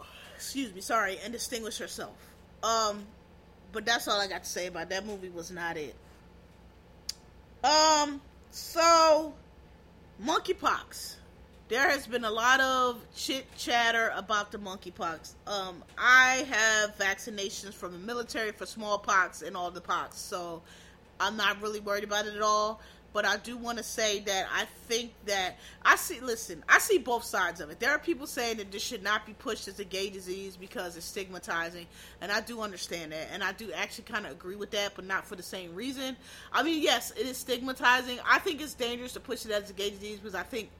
uh, 0.00 0.04
excuse 0.34 0.74
me, 0.74 0.80
sorry, 0.80 1.18
and 1.22 1.32
distinguished 1.32 1.78
herself. 1.78 2.16
Um, 2.62 3.04
but 3.72 3.84
that's 3.84 4.08
all 4.08 4.20
I 4.20 4.26
got 4.26 4.44
to 4.44 4.48
say 4.48 4.66
about 4.66 4.90
that 4.90 5.06
movie. 5.06 5.30
Was 5.30 5.50
not 5.50 5.76
it. 5.76 5.94
Um, 7.64 8.20
so 8.50 9.34
monkeypox. 10.22 11.16
There 11.68 11.88
has 11.88 12.06
been 12.06 12.24
a 12.24 12.30
lot 12.30 12.60
of 12.60 13.00
chit 13.14 13.46
chatter 13.56 14.12
about 14.14 14.52
the 14.52 14.58
monkeypox. 14.58 15.32
Um, 15.46 15.82
I 15.96 16.46
have 16.50 16.98
vaccinations 16.98 17.72
from 17.72 17.92
the 17.92 17.98
military 17.98 18.52
for 18.52 18.66
smallpox 18.66 19.40
and 19.40 19.56
all 19.56 19.70
the 19.70 19.80
pox, 19.80 20.18
so 20.18 20.60
I'm 21.22 21.36
not 21.36 21.62
really 21.62 21.80
worried 21.80 22.04
about 22.04 22.26
it 22.26 22.34
at 22.34 22.42
all. 22.42 22.80
But 23.12 23.26
I 23.26 23.36
do 23.36 23.58
want 23.58 23.76
to 23.76 23.84
say 23.84 24.20
that 24.20 24.46
I 24.50 24.64
think 24.88 25.12
that 25.26 25.58
I 25.82 25.96
see. 25.96 26.20
Listen, 26.20 26.64
I 26.66 26.78
see 26.78 26.96
both 26.96 27.24
sides 27.24 27.60
of 27.60 27.68
it. 27.68 27.78
There 27.78 27.90
are 27.90 27.98
people 27.98 28.26
saying 28.26 28.56
that 28.56 28.72
this 28.72 28.82
should 28.82 29.02
not 29.02 29.26
be 29.26 29.34
pushed 29.34 29.68
as 29.68 29.78
a 29.78 29.84
gay 29.84 30.08
disease 30.08 30.56
because 30.56 30.96
it's 30.96 31.04
stigmatizing, 31.04 31.86
and 32.22 32.32
I 32.32 32.40
do 32.40 32.62
understand 32.62 33.12
that, 33.12 33.28
and 33.30 33.44
I 33.44 33.52
do 33.52 33.70
actually 33.72 34.04
kind 34.04 34.24
of 34.24 34.32
agree 34.32 34.56
with 34.56 34.70
that, 34.70 34.92
but 34.96 35.04
not 35.04 35.26
for 35.26 35.36
the 35.36 35.42
same 35.42 35.74
reason. 35.74 36.16
I 36.52 36.62
mean, 36.62 36.82
yes, 36.82 37.10
it 37.10 37.26
is 37.26 37.36
stigmatizing. 37.36 38.18
I 38.26 38.38
think 38.38 38.62
it's 38.62 38.72
dangerous 38.72 39.12
to 39.12 39.20
push 39.20 39.44
it 39.44 39.50
as 39.50 39.68
a 39.68 39.74
gay 39.74 39.90
disease 39.90 40.18
because 40.18 40.34
I 40.34 40.42
think 40.42 40.70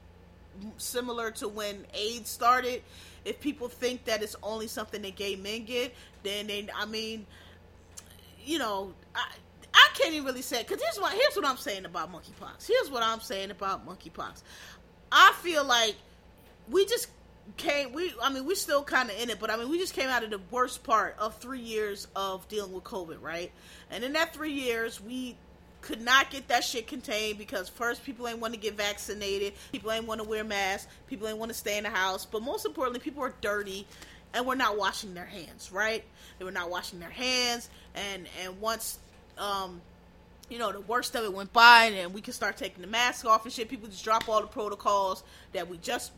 similar 0.77 1.29
to 1.31 1.47
when 1.47 1.85
AIDS 1.93 2.31
started, 2.31 2.81
if 3.25 3.39
people 3.39 3.67
think 3.67 4.05
that 4.05 4.23
it's 4.23 4.35
only 4.41 4.67
something 4.67 5.03
that 5.03 5.15
gay 5.15 5.35
men 5.35 5.65
get, 5.65 5.93
then 6.23 6.47
they, 6.47 6.67
I 6.75 6.85
mean, 6.85 7.27
you 8.43 8.57
know, 8.57 8.93
I, 9.15 9.23
I 9.73 9.89
can't 9.95 10.13
even 10.13 10.25
really 10.25 10.41
say 10.41 10.63
because 10.63 10.81
here's 10.81 10.97
what 10.99 11.13
here's 11.13 11.35
what 11.35 11.45
I'm 11.45 11.57
saying 11.57 11.85
about 11.85 12.11
monkeypox. 12.11 12.67
Here's 12.67 12.91
what 12.91 13.03
I'm 13.03 13.19
saying 13.19 13.51
about 13.51 13.87
monkeypox. 13.87 14.43
I 15.11 15.33
feel 15.41 15.63
like 15.63 15.95
we 16.69 16.85
just 16.85 17.07
came. 17.57 17.91
We 17.93 18.13
I 18.21 18.31
mean 18.31 18.45
we're 18.45 18.55
still 18.55 18.83
kind 18.83 19.09
of 19.09 19.19
in 19.19 19.29
it, 19.29 19.39
but 19.39 19.49
I 19.49 19.57
mean 19.57 19.69
we 19.69 19.77
just 19.77 19.93
came 19.93 20.09
out 20.09 20.23
of 20.23 20.29
the 20.29 20.41
worst 20.51 20.83
part 20.83 21.15
of 21.19 21.35
three 21.37 21.59
years 21.59 22.07
of 22.15 22.47
dealing 22.47 22.71
with 22.71 22.83
COVID, 22.83 23.21
right? 23.21 23.51
And 23.89 24.03
in 24.03 24.13
that 24.13 24.33
three 24.33 24.53
years, 24.53 25.01
we 25.01 25.37
could 25.81 26.01
not 26.01 26.29
get 26.29 26.47
that 26.47 26.63
shit 26.63 26.87
contained 26.87 27.37
because 27.37 27.67
first 27.67 28.05
people 28.05 28.27
ain't 28.27 28.39
want 28.39 28.53
to 28.53 28.59
get 28.59 28.75
vaccinated, 28.75 29.53
people 29.71 29.91
ain't 29.91 30.07
want 30.07 30.21
to 30.21 30.27
wear 30.27 30.43
masks, 30.43 30.87
people 31.07 31.27
ain't 31.27 31.37
want 31.37 31.51
to 31.51 31.57
stay 31.57 31.77
in 31.77 31.83
the 31.83 31.89
house, 31.89 32.25
but 32.25 32.41
most 32.41 32.65
importantly, 32.65 33.01
people 33.01 33.21
are 33.21 33.33
dirty 33.41 33.85
and 34.33 34.45
we're 34.45 34.55
not 34.55 34.77
washing 34.77 35.13
their 35.13 35.25
hands, 35.25 35.71
right? 35.71 36.03
They 36.39 36.45
were 36.45 36.51
not 36.51 36.69
washing 36.69 36.99
their 36.99 37.09
hands, 37.09 37.69
and 37.93 38.27
and 38.43 38.59
once 38.59 38.97
um, 39.37 39.81
you 40.49 40.59
know, 40.59 40.71
the 40.71 40.81
worst 40.81 41.15
of 41.15 41.23
it 41.23 41.33
went 41.33 41.53
by, 41.53 41.85
and 41.85 42.13
we 42.13 42.21
can 42.21 42.33
start 42.33 42.57
taking 42.57 42.81
the 42.81 42.87
mask 42.87 43.25
off 43.25 43.43
and 43.45 43.53
shit. 43.53 43.69
People 43.69 43.89
just 43.89 44.03
drop 44.03 44.27
all 44.29 44.41
the 44.41 44.47
protocols 44.47 45.23
that 45.53 45.67
we 45.67 45.77
just 45.77 46.11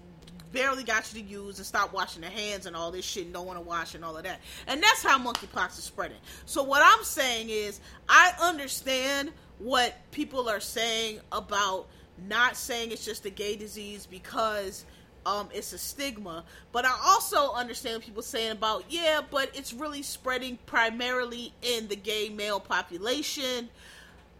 barely 0.51 0.83
got 0.83 1.13
you 1.13 1.21
to 1.21 1.27
use 1.27 1.57
and 1.57 1.65
stop 1.65 1.93
washing 1.93 2.21
their 2.21 2.31
hands 2.31 2.65
and 2.65 2.75
all 2.75 2.89
this 2.89 3.05
shit 3.05 3.25
and 3.25 3.33
don't 3.33 3.45
want 3.45 3.59
to 3.59 3.65
wash 3.65 3.93
and 3.93 4.05
all 4.05 4.15
of 4.15 4.23
that. 4.23 4.39
And 4.67 4.81
that's 4.81 5.03
how 5.03 5.19
monkeypox 5.19 5.77
is 5.77 5.83
spreading. 5.83 6.17
So 6.45 6.63
what 6.63 6.81
I'm 6.83 7.03
saying 7.03 7.49
is, 7.49 7.81
I 8.07 8.33
understand 8.41 9.31
what 9.59 9.93
people 10.11 10.49
are 10.49 10.59
saying 10.59 11.19
about 11.31 11.87
not 12.27 12.55
saying 12.55 12.91
it's 12.91 13.05
just 13.05 13.25
a 13.25 13.29
gay 13.29 13.55
disease 13.55 14.05
because 14.05 14.85
um, 15.25 15.49
it's 15.53 15.73
a 15.73 15.77
stigma. 15.77 16.43
But 16.71 16.85
I 16.85 16.95
also 17.03 17.53
understand 17.53 18.03
people 18.03 18.21
saying 18.21 18.51
about, 18.51 18.85
yeah, 18.89 19.21
but 19.29 19.49
it's 19.53 19.73
really 19.73 20.01
spreading 20.01 20.57
primarily 20.65 21.53
in 21.61 21.87
the 21.87 21.95
gay 21.95 22.29
male 22.29 22.59
population. 22.59 23.69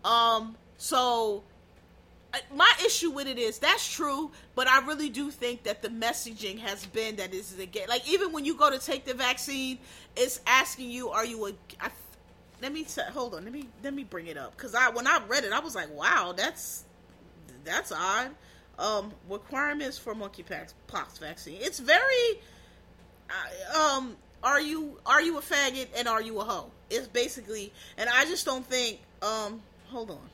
Um, 0.04 0.56
so 0.78 1.44
my 2.54 2.72
issue 2.86 3.12
with 3.12 3.28
it 3.28 3.38
is 3.38 3.60
that's 3.60 3.88
true, 3.92 4.32
but 4.56 4.68
I 4.68 4.86
really 4.86 5.10
do 5.10 5.32
think 5.32 5.64
that 5.64 5.82
the 5.82 5.90
messaging 5.90 6.60
has 6.60 6.86
been 6.86 7.16
that 7.18 7.32
this 7.32 7.52
is 7.52 7.60
a 7.60 7.66
gay. 7.66 7.86
Like 7.88 8.10
even 8.10 8.32
when 8.32 8.46
you 8.46 8.56
go 8.56 8.70
to 8.70 8.80
take 8.80 9.06
the 9.06 9.14
vaccine, 9.14 9.78
it's 10.16 10.42
asking 10.46 10.90
you, 10.92 11.10
"Are 11.10 11.26
you 11.26 11.48
a?" 11.48 11.52
I, 11.80 11.90
let 12.62 12.74
me 12.74 12.84
t- 12.84 13.02
hold 13.14 13.36
on. 13.36 13.44
Let 13.44 13.54
me 13.54 13.68
let 13.84 13.94
me 13.94 14.04
bring 14.04 14.28
it 14.28 14.38
up 14.38 14.56
because 14.56 14.76
I 14.76 14.90
when 14.90 15.08
I 15.08 15.22
read 15.28 15.44
it, 15.44 15.54
I 15.54 15.60
was 15.60 15.76
like, 15.76 15.94
"Wow, 15.96 16.34
that's 16.36 16.84
that's 17.64 17.92
odd." 17.92 18.32
Um, 18.80 19.12
requirements 19.30 19.98
for 19.98 20.14
monkeypox 20.14 20.74
vaccine. 21.20 21.58
It's 21.62 21.80
very 21.80 22.40
uh, 23.30 23.80
um, 23.80 24.18
are 24.44 24.62
you 24.62 25.00
are 25.06 25.22
you 25.22 25.38
a 25.38 25.42
faggot 25.42 25.88
and 25.98 26.08
are 26.08 26.22
you 26.22 26.40
a 26.40 26.44
hoe? 26.44 26.72
It's 26.90 27.08
basically, 27.08 27.74
and 27.98 28.10
I 28.10 28.26
just 28.26 28.46
don't 28.46 28.66
think. 28.66 29.00
Um, 29.22 29.62
hold 29.88 30.12
on, 30.12 30.30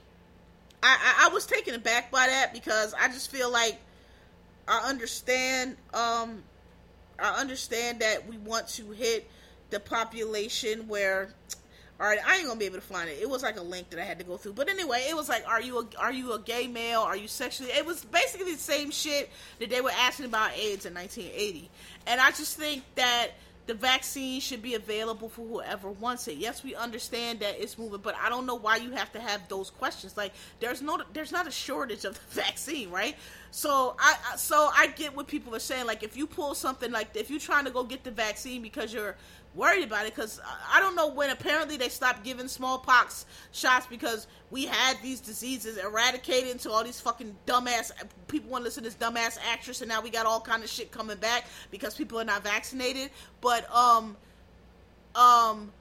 I, 0.84 0.98
I, 1.20 1.28
I 1.28 1.34
was 1.34 1.46
taken 1.46 1.76
aback 1.76 2.12
by 2.12 2.28
that 2.28 2.54
because 2.54 2.94
I 2.94 3.08
just 3.08 3.32
feel 3.32 3.52
like 3.52 3.80
I 4.68 4.90
understand. 4.90 5.78
Um, 5.94 6.44
I 7.20 7.40
understand 7.40 8.00
that 8.00 8.28
we 8.28 8.38
want 8.38 8.68
to 8.70 8.92
hit 8.92 9.30
the 9.70 9.80
population 9.80 10.88
where 10.88 11.34
all 12.02 12.08
right, 12.08 12.18
I 12.26 12.38
ain't 12.38 12.48
gonna 12.48 12.60
be 12.60 12.66
able 12.66 12.78
to 12.78 12.82
find 12.82 13.08
it. 13.08 13.20
It 13.22 13.30
was 13.30 13.44
like 13.44 13.58
a 13.58 13.62
link 13.62 13.92
that 13.92 14.00
I 14.00 14.04
had 14.04 14.18
to 14.18 14.26
go 14.26 14.36
through. 14.36 14.54
But 14.54 14.70
anyway, 14.70 15.06
it 15.08 15.16
was 15.16 15.30
like, 15.30 15.48
are 15.48 15.62
you 15.62 15.80
a, 15.80 15.86
are 16.00 16.12
you 16.12 16.34
a 16.34 16.40
gay 16.40 16.66
male? 16.66 17.02
Are 17.02 17.16
you 17.16 17.28
sexually? 17.28 17.72
It 17.72 17.86
was 17.86 18.04
basically 18.04 18.54
the 18.54 18.60
same 18.60 18.90
shit 18.90 19.30
that 19.60 19.70
they 19.70 19.82
were 19.82 19.92
asking 19.92 20.26
about 20.26 20.58
AIDS 20.58 20.88
in 20.88 20.96
1980. 20.96 21.70
And 22.08 22.20
I 22.20 22.32
just 22.32 22.58
think 22.58 22.84
that 22.96 23.34
the 23.68 23.76
vaccine 23.76 24.42
should 24.42 24.64
be 24.64 24.74
available 24.74 25.30
for 25.30 25.46
whoever 25.46 25.92
wants 25.92 26.28
it. 26.28 26.38
Yes, 26.38 26.64
we 26.64 26.74
understand 26.74 27.42
that 27.42 27.62
it's 27.62 27.78
moving, 27.78 28.02
but 28.02 28.16
I 28.22 28.30
don't 28.30 28.48
know 28.48 28.56
why 28.56 28.78
you 28.78 28.92
have 28.92 29.12
to 29.14 29.20
have 29.22 29.48
those 29.48 29.70
questions. 29.70 30.18
Like, 30.18 30.34
there's 30.60 30.82
no, 30.82 31.00
there's 31.14 31.32
not 31.32 31.48
a 31.48 31.52
shortage 31.52 32.04
of 32.04 32.16
the 32.34 32.42
vaccine, 32.42 32.90
right? 32.90 33.16
So 33.52 33.96
I, 34.00 34.36
so 34.38 34.70
I 34.76 34.88
get 34.88 35.16
what 35.16 35.28
people 35.28 35.56
are 35.56 35.60
saying. 35.60 35.86
Like, 35.86 36.02
if 36.02 36.18
you 36.18 36.26
pull 36.26 36.56
something 36.56 36.92
like, 36.92 37.16
if 37.16 37.30
you're 37.30 37.40
trying 37.40 37.66
to 37.66 37.72
go 37.72 37.84
get 37.84 38.04
the 38.04 38.12
vaccine 38.12 38.64
because 38.64 38.92
you're 38.92 39.16
worried 39.56 39.84
about 39.84 40.06
it 40.06 40.16
because 40.16 40.40
I 40.74 40.80
don't 40.80 40.96
know 40.96 41.08
when 41.08 41.30
apparently 41.30 41.78
they 41.78 41.90
stopped 41.90 42.24
giving 42.24 42.48
smallpox 42.48 43.26
shots 43.52 43.86
because 43.86 44.28
we 44.50 44.66
had 44.66 44.98
these 45.02 45.20
diseases 45.20 45.78
eradicated 45.78 46.50
into 46.50 46.72
all 46.72 46.84
these 46.84 47.00
fucking 47.02 47.36
dumbass 47.46 47.92
people 48.28 48.50
want 48.50 48.62
to 48.62 48.66
listen 48.66 48.84
to 48.84 48.90
this 48.90 48.98
dumbass 48.98 49.38
actress 49.52 49.82
and 49.82 49.90
now 49.90 50.02
we 50.02 50.10
got 50.10 50.26
all 50.26 50.40
kind 50.40 50.64
of 50.64 50.70
shit 50.70 50.92
coming 50.92 51.18
back 51.18 51.46
because 51.70 51.96
people 51.96 52.20
are 52.20 52.24
not 52.24 52.44
vaccinated 52.44 53.10
but 53.42 53.70
um 53.76 54.16
um 55.16 55.72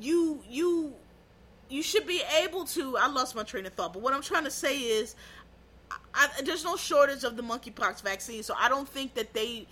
you 0.00 0.40
you 0.48 0.94
you 1.68 1.82
should 1.82 2.06
be 2.06 2.22
able 2.42 2.64
to. 2.66 2.96
I 2.96 3.08
lost 3.08 3.34
my 3.34 3.42
train 3.42 3.66
of 3.66 3.72
thought, 3.72 3.92
but 3.92 4.02
what 4.02 4.14
I'm 4.14 4.22
trying 4.22 4.44
to 4.44 4.50
say 4.50 4.78
is, 4.78 5.14
I, 6.14 6.28
there's 6.44 6.64
no 6.64 6.76
shortage 6.76 7.24
of 7.24 7.36
the 7.36 7.42
monkeypox 7.42 8.02
vaccine, 8.02 8.42
so 8.42 8.54
I 8.58 8.68
don't 8.68 8.88
think 8.88 9.14
that 9.14 9.32
they. 9.32 9.66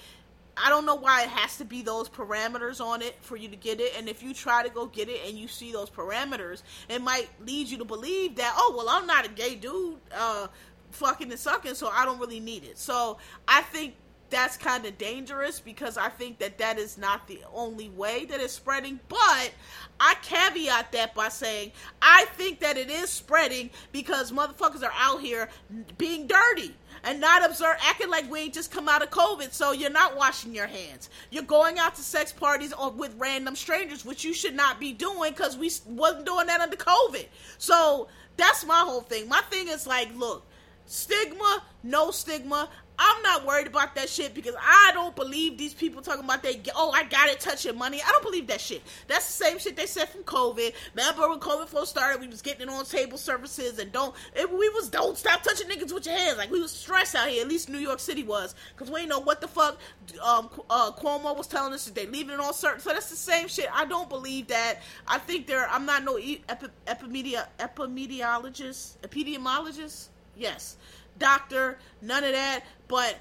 I 0.57 0.69
don't 0.69 0.85
know 0.85 0.95
why 0.95 1.23
it 1.23 1.29
has 1.31 1.57
to 1.59 1.65
be 1.65 1.83
those 1.83 2.09
parameters 2.09 2.81
on 2.85 3.03
it 3.03 3.17
for 3.21 3.37
you 3.37 3.49
to 3.49 3.57
get 3.57 3.81
it. 3.81 3.95
And 3.97 4.09
if 4.09 4.23
you 4.23 4.35
try 4.35 4.63
to 4.63 4.69
go 4.69 4.87
get 4.87 5.09
it 5.09 5.21
and 5.27 5.39
you 5.39 5.49
see 5.49 5.73
those 5.73 5.91
parameters, 5.91 6.63
it 6.89 7.03
might 7.03 7.29
lead 7.45 7.69
you 7.69 7.79
to 7.79 7.85
believe 7.85 8.37
that, 8.37 8.55
oh, 8.57 8.75
well, 8.77 8.89
I'm 8.89 9.07
not 9.07 9.25
a 9.25 9.29
gay 9.29 9.55
dude, 9.55 9.97
uh, 10.15 10.49
fucking 10.91 11.31
and 11.31 11.41
sucking, 11.41 11.75
so 11.75 11.89
I 11.89 12.05
don't 12.05 12.19
really 12.19 12.41
need 12.41 12.65
it. 12.65 12.79
So 12.79 13.19
I 13.49 13.63
think 13.63 13.95
that's 14.33 14.57
kind 14.57 14.87
of 14.87 14.97
dangerous 14.97 15.61
because 15.61 15.99
I 15.99 16.09
think 16.09 16.39
that 16.39 16.57
that 16.59 16.79
is 16.79 16.97
not 16.97 17.29
the 17.29 17.43
only 17.55 17.91
way 17.91 18.25
that 18.25 18.41
it's 18.41 18.55
spreading. 18.55 18.99
But 19.09 19.53
I 20.01 20.15
caveat 20.23 20.91
that 20.93 21.15
by 21.15 21.29
saying 21.29 21.73
I 22.01 22.25
think 22.33 22.61
that 22.61 22.79
it 22.79 22.91
is 22.91 23.11
spreading 23.11 23.71
because 23.93 24.33
motherfuckers 24.33 24.83
are 24.83 24.93
out 24.97 25.21
here 25.21 25.51
being 25.99 26.27
dirty 26.27 26.75
and 27.05 27.21
not 27.21 27.45
observe 27.45 27.77
acting 27.83 28.11
like 28.11 28.31
we 28.31 28.41
ain't 28.41 28.55
just 28.55 28.71
come 28.71 28.89
out 28.89 29.03
of 29.03 29.11
COVID. 29.11 29.53
So 29.53 29.73
you're 29.73 29.91
not 29.91 30.17
washing 30.17 30.55
your 30.55 30.67
hands. 30.67 31.11
You're 31.31 31.43
going 31.43 31.79
out 31.79 31.95
to 31.97 32.03
sex 32.03 32.33
parties 32.33 32.73
or 32.73 32.91
with 32.91 33.15
random 33.19 33.57
strangers, 33.57 34.05
which 34.05 34.25
you 34.25 34.33
should 34.33 34.55
not 34.55 34.79
be 34.79 34.93
doing 34.93 35.33
because 35.33 35.57
we 35.57 35.71
wasn't 35.87 36.27
doing 36.27 36.47
that 36.47 36.61
under 36.61 36.77
COVID. 36.77 37.27
So 37.59 38.09
that's 38.37 38.65
my 38.65 38.81
whole 38.81 39.01
thing. 39.01 39.29
My 39.29 39.41
thing 39.51 39.69
is 39.69 39.87
like, 39.87 40.15
look, 40.17 40.47
stigma, 40.87 41.63
no 41.83 42.11
stigma. 42.11 42.69
I'm 42.99 43.23
not 43.23 43.47
worried 43.47 43.67
about 43.67 43.95
that 43.95 44.09
shit 44.09 44.35
because 44.35 44.55
I 44.61 44.91
don't 44.93 45.17
believe 45.17 45.57
these 45.57 45.75
people 45.75 46.03
talking 46.03 46.25
about 46.25 46.43
they 46.43 46.61
oh 46.77 46.91
I 46.91 47.05
got 47.05 47.29
it 47.29 47.41
touching 47.41 47.77
money. 47.77 48.01
I 48.07 48.11
don't 48.11 48.23
believe 48.23 48.47
that 48.49 48.61
shit. 48.61 48.83
That's 49.09 49.27
the 49.27 49.45
same 49.45 49.59
shit 49.59 49.77
they 49.77 49.87
said 49.87 50.09
from 50.09 50.23
COVID. 50.25 50.73
Remember 50.95 51.29
when 51.29 51.41
COVID 51.41 51.69
first 51.69 51.91
started, 51.91 52.21
we 52.21 52.29
was 52.29 52.43
getting 52.43 52.63
it 52.63 52.69
on 52.69 52.85
table 52.85 53.19
services 53.19 53.79
and 53.79 53.91
don't 53.93 54.15
it, 54.35 54.51
we 54.51 54.69
was 54.71 54.89
don't 54.89 55.17
stop 55.17 55.43
touching 55.43 55.69
niggas 55.69 55.93
with 55.93 56.07
your 56.07 56.17
hands. 56.17 56.39
Like 56.39 56.51
we 56.51 56.61
was 56.61 56.71
stressed 56.71 57.15
out 57.15 57.29
here. 57.29 57.43
At 57.43 57.49
least 57.49 57.69
New 57.69 57.79
York 57.79 57.99
City 57.99 58.23
was 58.23 58.55
because 58.75 58.91
we 58.91 59.01
ain't 59.01 59.09
know 59.09 59.21
what 59.21 59.41
the 59.41 59.49
fuck 59.49 59.79
um, 60.23 60.51
uh, 60.69 60.93
Cuomo 60.93 61.37
was 61.37 61.47
telling 61.47 61.73
us 61.73 61.87
that 61.87 61.95
they 61.95 62.07
leaving 62.07 62.35
it 62.35 62.41
on 62.41 62.53
certain. 62.53 62.81
So 62.81 62.91
that's 62.91 63.11
the 63.11 63.17
same 63.17 63.49
shit. 63.49 63.69
I 63.73 63.85
don't 63.87 64.09
believe 64.09 64.49
that. 64.49 64.81
I 65.09 65.19
think 65.19 65.47
there. 65.47 65.67
I'm 65.69 65.87
not 65.87 66.05
no 66.05 66.17
epi, 66.17 66.67
epimedia 66.87 67.47
epidemiologist 67.59 68.99
epidemiologist. 68.99 70.09
Yes 70.37 70.77
doctor, 71.19 71.79
none 72.01 72.25
of 72.25 72.33
that. 72.33 72.65
But 72.89 73.17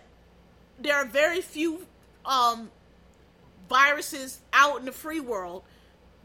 there 0.79 0.95
are 0.95 1.05
very 1.05 1.41
few 1.41 1.85
um, 2.25 2.71
viruses 3.69 4.39
out 4.53 4.79
in 4.79 4.85
the 4.85 4.91
free 4.91 5.19
world 5.19 5.63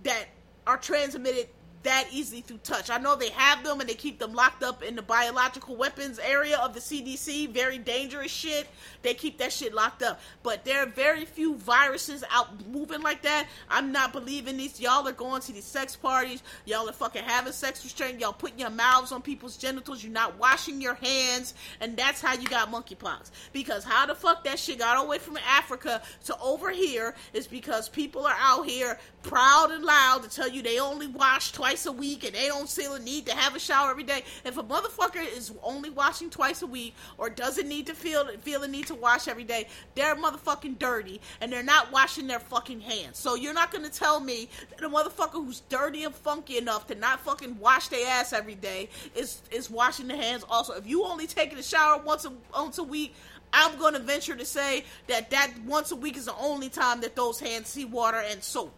that 0.03 0.27
are 0.67 0.77
transmitted 0.77 1.49
that 1.87 2.09
easily 2.13 2.41
through 2.41 2.59
touch. 2.59 2.91
I 2.91 2.99
know 2.99 3.17
they 3.17 3.31
have 3.31 3.65
them 3.65 3.81
and 3.81 3.89
they 3.89 3.95
keep 3.95 4.19
them 4.19 4.35
locked 4.35 4.63
up 4.63 4.83
in 4.83 4.97
the 4.97 5.03
biological 5.03 5.77
weapons 5.77 6.19
area 6.19 6.59
of 6.59 6.75
the 6.75 6.81
CDC. 6.81 7.51
Very 7.51 7.79
dangerous 7.79 8.31
shit. 8.31 8.67
They 9.03 9.15
keep 9.15 9.39
that 9.39 9.53
shit 9.53 9.73
locked 9.73 10.03
up. 10.03 10.21
But 10.43 10.65
there 10.65 10.83
are 10.83 10.87
very 10.87 11.25
few 11.25 11.55
viruses 11.55 12.25
out 12.31 12.67
moving 12.67 13.03
like 13.03 13.23
that. 13.23 13.47
I'm 13.71 13.93
not 13.93 14.13
believing 14.13 14.57
these. 14.57 14.81
Y'all 14.81 15.07
are 15.07 15.13
going 15.13 15.41
to 15.43 15.53
these 15.53 15.65
sex 15.65 15.95
parties. 15.95 16.43
Y'all 16.65 16.89
are 16.89 16.93
fucking 16.93 17.25
having 17.25 17.53
sex 17.53 17.85
restraint. 17.85 18.21
Y'all 18.21 18.33
putting 18.33 18.59
your 18.59 18.71
mouths 18.71 19.13
on 19.13 19.23
people's 19.23 19.57
genitals. 19.57 20.03
You're 20.03 20.13
not 20.13 20.39
washing 20.39 20.81
your 20.81 20.95
hands. 20.95 21.55
And 21.81 21.97
that's 21.97 22.21
how 22.21 22.35
you 22.35 22.49
got 22.49 22.71
monkeypox. 22.73 23.31
Because 23.53 23.85
how 23.85 24.07
the 24.07 24.15
fuck 24.15 24.45
that 24.45 24.59
shit 24.59 24.81
got 24.81 25.05
away 25.05 25.19
from 25.19 25.39
Africa 25.49 26.03
to 26.25 26.37
over 26.41 26.71
here 26.71 27.15
is 27.33 27.47
because 27.47 27.89
people 27.89 28.27
are 28.27 28.37
out 28.39 28.67
here 28.67 28.99
proud 29.23 29.71
and 29.71 29.85
loud 29.85 30.23
to 30.23 30.29
tell 30.29 30.49
you 30.49 30.63
they 30.63 30.79
only 30.79 31.07
wash 31.07 31.53
twice 31.53 31.76
a 31.85 31.93
week 31.93 32.25
and 32.25 32.35
they 32.35 32.47
don't 32.47 32.69
feel 32.69 32.95
a 32.95 32.99
need 32.99 33.27
to 33.27 33.35
have 33.35 33.55
a 33.55 33.59
shower 33.59 33.91
every 33.91 34.05
day. 34.05 34.23
If 34.45 34.57
a 34.57 34.63
motherfucker 34.63 35.23
is 35.37 35.53
only 35.63 35.91
washing 35.91 36.31
twice 36.31 36.63
a 36.63 36.67
week 36.67 36.95
or 37.19 37.29
doesn't 37.29 37.69
need 37.69 37.87
to 37.89 37.95
feel 37.95 38.27
feel 38.41 38.63
a 38.63 38.69
need 38.69 38.87
to 38.87 38.95
wash 38.95 39.29
every 39.29 39.45
day, 39.45 39.67
they're 39.95 40.17
motherfucking 40.17 40.79
dirty 40.79 41.21
and 41.41 41.53
they're 41.53 41.63
not 41.63 41.93
washing 41.93 42.27
their 42.27 42.41
fucking 42.41 42.81
hands. 42.81 43.19
So 43.19 43.35
you're 43.35 43.53
not 43.53 43.71
gonna 43.73 43.91
tell 43.91 44.21
me 44.21 44.49
that 44.71 44.83
a 44.83 44.89
motherfucker 44.89 45.33
who's 45.45 45.61
dirty 45.69 46.05
and 46.05 46.15
funky 46.15 46.57
enough 46.57 46.87
to 46.87 46.95
not 46.95 47.21
fucking 47.21 47.59
wash 47.59 47.89
their 47.89 48.07
ass 48.07 48.33
every 48.33 48.55
day 48.55 48.89
is 49.15 49.43
is 49.51 49.69
washing 49.69 50.07
their 50.07 50.17
hands 50.17 50.45
also. 50.49 50.73
If 50.73 50.87
you 50.87 51.05
only 51.05 51.27
taking 51.27 51.59
a 51.59 51.63
shower 51.63 52.01
once 52.01 52.25
a 52.25 52.33
once 52.55 52.79
a 52.79 52.85
week, 52.85 53.15
I'm 53.53 53.79
going 53.79 53.95
to 53.95 54.01
venture 54.01 54.37
to 54.37 54.45
say 54.45 54.85
that 55.07 55.31
that 55.31 55.53
once 55.65 55.91
a 55.91 55.97
week 55.97 56.17
is 56.17 56.27
the 56.27 56.37
only 56.37 56.69
time 56.69 57.01
that 57.01 57.17
those 57.17 57.41
hands 57.41 57.69
see 57.69 57.85
water 57.85 58.19
and 58.19 58.43
soap. 58.43 58.73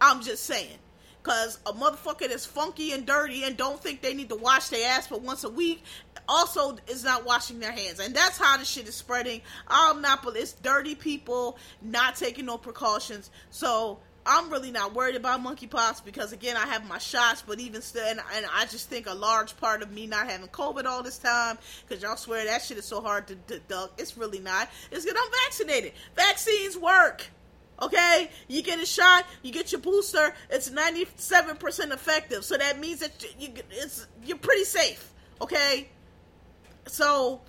I'm 0.00 0.22
just 0.22 0.44
saying. 0.44 0.78
Cause 1.24 1.58
a 1.64 1.72
motherfucker 1.72 2.28
that's 2.28 2.44
funky 2.46 2.92
and 2.92 3.06
dirty 3.06 3.44
and 3.44 3.56
don't 3.56 3.82
think 3.82 4.02
they 4.02 4.12
need 4.12 4.28
to 4.28 4.36
wash 4.36 4.68
their 4.68 4.86
ass 4.90 5.08
but 5.08 5.22
once 5.22 5.42
a 5.42 5.48
week 5.48 5.82
also 6.28 6.76
is 6.86 7.02
not 7.02 7.24
washing 7.24 7.60
their 7.60 7.72
hands. 7.72 7.98
And 7.98 8.14
that's 8.14 8.38
how 8.38 8.56
the 8.58 8.64
shit 8.64 8.86
is 8.86 8.94
spreading. 8.94 9.40
I'm 9.66 10.00
not 10.00 10.24
it's 10.36 10.52
dirty 10.52 10.94
people 10.94 11.58
not 11.82 12.16
taking 12.16 12.46
no 12.46 12.58
precautions. 12.58 13.30
So 13.50 14.00
I'm 14.26 14.50
really 14.50 14.70
not 14.70 14.94
worried 14.94 15.16
about 15.16 15.42
monkeypox 15.42 16.04
because 16.04 16.32
again 16.32 16.56
I 16.56 16.66
have 16.66 16.86
my 16.86 16.98
shots, 16.98 17.42
but 17.46 17.60
even 17.60 17.82
still, 17.82 18.06
and, 18.06 18.20
and, 18.34 18.46
I 18.52 18.64
just 18.66 18.88
think 18.88 19.06
a 19.06 19.14
large 19.14 19.56
part 19.58 19.82
of 19.82 19.92
me 19.92 20.06
not 20.06 20.28
having 20.28 20.48
COVID 20.48 20.86
all 20.86 21.02
this 21.02 21.18
time 21.18 21.58
because 21.86 22.02
y'all 22.02 22.16
swear 22.16 22.44
that 22.46 22.62
shit 22.62 22.78
is 22.78 22.86
so 22.86 23.00
hard 23.00 23.26
to 23.28 23.34
deduct. 23.34 24.00
It's 24.00 24.16
really 24.16 24.40
not. 24.40 24.70
It's 24.90 25.04
because 25.04 25.18
I'm 25.22 25.32
vaccinated. 25.44 25.92
Vaccines 26.16 26.76
work. 26.78 27.26
Okay, 27.82 28.30
you 28.46 28.62
get 28.62 28.78
a 28.78 28.86
shot, 28.86 29.26
you 29.42 29.52
get 29.52 29.72
your 29.72 29.80
booster. 29.80 30.32
It's 30.48 30.70
ninety 30.70 31.06
seven 31.16 31.56
percent 31.56 31.92
effective, 31.92 32.44
so 32.44 32.56
that 32.56 32.78
means 32.78 33.00
that 33.00 33.24
you, 33.38 33.52
it's 33.70 34.06
you're 34.24 34.38
pretty 34.38 34.64
safe. 34.64 35.12
Okay, 35.42 35.88
so 36.86 37.42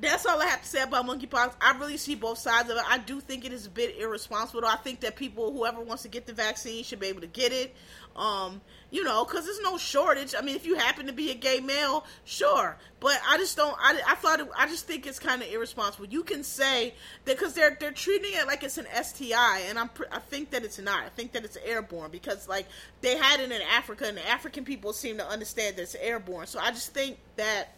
that's 0.00 0.26
all 0.26 0.40
I 0.42 0.46
have 0.46 0.62
to 0.62 0.68
say 0.68 0.82
about 0.82 1.06
monkeypox. 1.06 1.54
I 1.60 1.78
really 1.78 1.96
see 1.96 2.16
both 2.16 2.38
sides 2.38 2.70
of 2.70 2.76
it. 2.76 2.82
I 2.88 2.98
do 2.98 3.20
think 3.20 3.44
it 3.44 3.52
is 3.52 3.66
a 3.66 3.70
bit 3.70 3.96
irresponsible. 3.98 4.64
I 4.66 4.76
think 4.76 5.00
that 5.00 5.16
people, 5.16 5.52
whoever 5.52 5.80
wants 5.80 6.02
to 6.02 6.08
get 6.08 6.26
the 6.26 6.32
vaccine, 6.32 6.82
should 6.82 7.00
be 7.00 7.06
able 7.06 7.20
to 7.20 7.26
get 7.28 7.52
it. 7.52 7.74
Um, 8.16 8.60
you 8.90 9.04
know, 9.04 9.24
because 9.24 9.44
there's 9.44 9.60
no 9.60 9.76
shortage. 9.76 10.34
I 10.36 10.40
mean, 10.40 10.56
if 10.56 10.64
you 10.64 10.76
happen 10.76 11.06
to 11.06 11.12
be 11.12 11.30
a 11.30 11.34
gay 11.34 11.60
male, 11.60 12.06
sure. 12.24 12.78
But 13.00 13.20
I 13.28 13.36
just 13.36 13.56
don't. 13.56 13.76
I, 13.78 14.00
I 14.06 14.14
thought. 14.14 14.40
It, 14.40 14.48
I 14.56 14.66
just 14.66 14.86
think 14.86 15.06
it's 15.06 15.18
kind 15.18 15.42
of 15.42 15.48
irresponsible. 15.48 16.06
You 16.06 16.22
can 16.22 16.42
say 16.42 16.94
that 17.24 17.36
because 17.36 17.52
they're 17.52 17.76
they're 17.78 17.92
treating 17.92 18.32
it 18.32 18.46
like 18.46 18.62
it's 18.62 18.78
an 18.78 18.86
STI, 19.02 19.60
and 19.68 19.78
I'm 19.78 19.90
I 20.10 20.20
think 20.20 20.50
that 20.50 20.64
it's 20.64 20.78
not. 20.78 21.04
I 21.04 21.10
think 21.10 21.32
that 21.32 21.44
it's 21.44 21.58
airborne 21.64 22.10
because 22.10 22.48
like 22.48 22.66
they 23.02 23.16
had 23.16 23.40
it 23.40 23.52
in 23.52 23.62
Africa, 23.62 24.06
and 24.06 24.18
African 24.20 24.64
people 24.64 24.92
seem 24.92 25.18
to 25.18 25.28
understand 25.28 25.76
that 25.76 25.82
it's 25.82 25.94
airborne. 25.94 26.46
So 26.46 26.58
I 26.58 26.70
just 26.70 26.94
think 26.94 27.18
that 27.36 27.74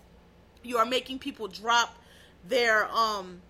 you 0.62 0.76
are 0.76 0.86
making 0.86 1.18
people 1.18 1.48
drop 1.48 1.96
their 2.48 2.88
um 2.90 3.40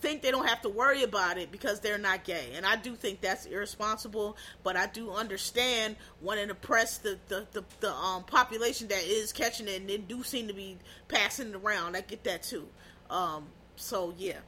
think 0.00 0.22
they 0.22 0.30
don't 0.30 0.46
have 0.46 0.62
to 0.62 0.68
worry 0.68 1.02
about 1.02 1.38
it 1.38 1.52
because 1.52 1.80
they're 1.80 1.98
not 1.98 2.24
gay. 2.24 2.52
And 2.54 2.64
I 2.64 2.76
do 2.76 2.94
think 2.94 3.20
that's 3.20 3.46
irresponsible, 3.46 4.36
but 4.62 4.76
I 4.76 4.86
do 4.86 5.10
understand 5.12 5.96
wanting 6.20 6.48
to 6.48 6.54
press 6.54 6.98
the, 6.98 7.18
the, 7.28 7.46
the, 7.52 7.64
the 7.80 7.92
um, 7.92 8.24
population 8.24 8.88
that 8.88 9.04
is 9.04 9.32
catching 9.32 9.68
it 9.68 9.80
and 9.80 9.88
they 9.88 9.98
do 9.98 10.22
seem 10.22 10.48
to 10.48 10.54
be 10.54 10.78
passing 11.08 11.50
it 11.50 11.56
around. 11.56 11.96
I 11.96 12.00
get 12.00 12.24
that 12.24 12.42
too. 12.42 12.66
Um, 13.10 13.46
so 13.76 14.14
yeah. 14.16 14.38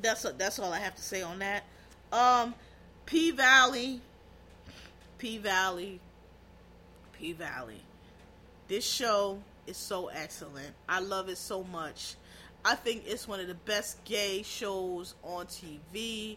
That's 0.00 0.24
a, 0.24 0.32
that's 0.32 0.58
all 0.58 0.72
I 0.72 0.80
have 0.80 0.96
to 0.96 1.02
say 1.02 1.22
on 1.22 1.38
that. 1.38 1.64
Um, 2.12 2.54
P 3.06 3.30
Valley, 3.30 4.00
P 5.18 5.38
Valley, 5.38 6.00
P 7.12 7.32
Valley. 7.32 7.80
This 8.68 8.84
show 8.84 9.38
is 9.66 9.76
so 9.76 10.08
excellent. 10.08 10.74
I 10.88 11.00
love 11.00 11.28
it 11.28 11.38
so 11.38 11.62
much. 11.64 12.16
I 12.64 12.74
think 12.76 13.04
it's 13.06 13.26
one 13.26 13.40
of 13.40 13.48
the 13.48 13.54
best 13.54 14.04
gay 14.04 14.42
shows 14.42 15.14
on 15.22 15.46
TV. 15.46 16.36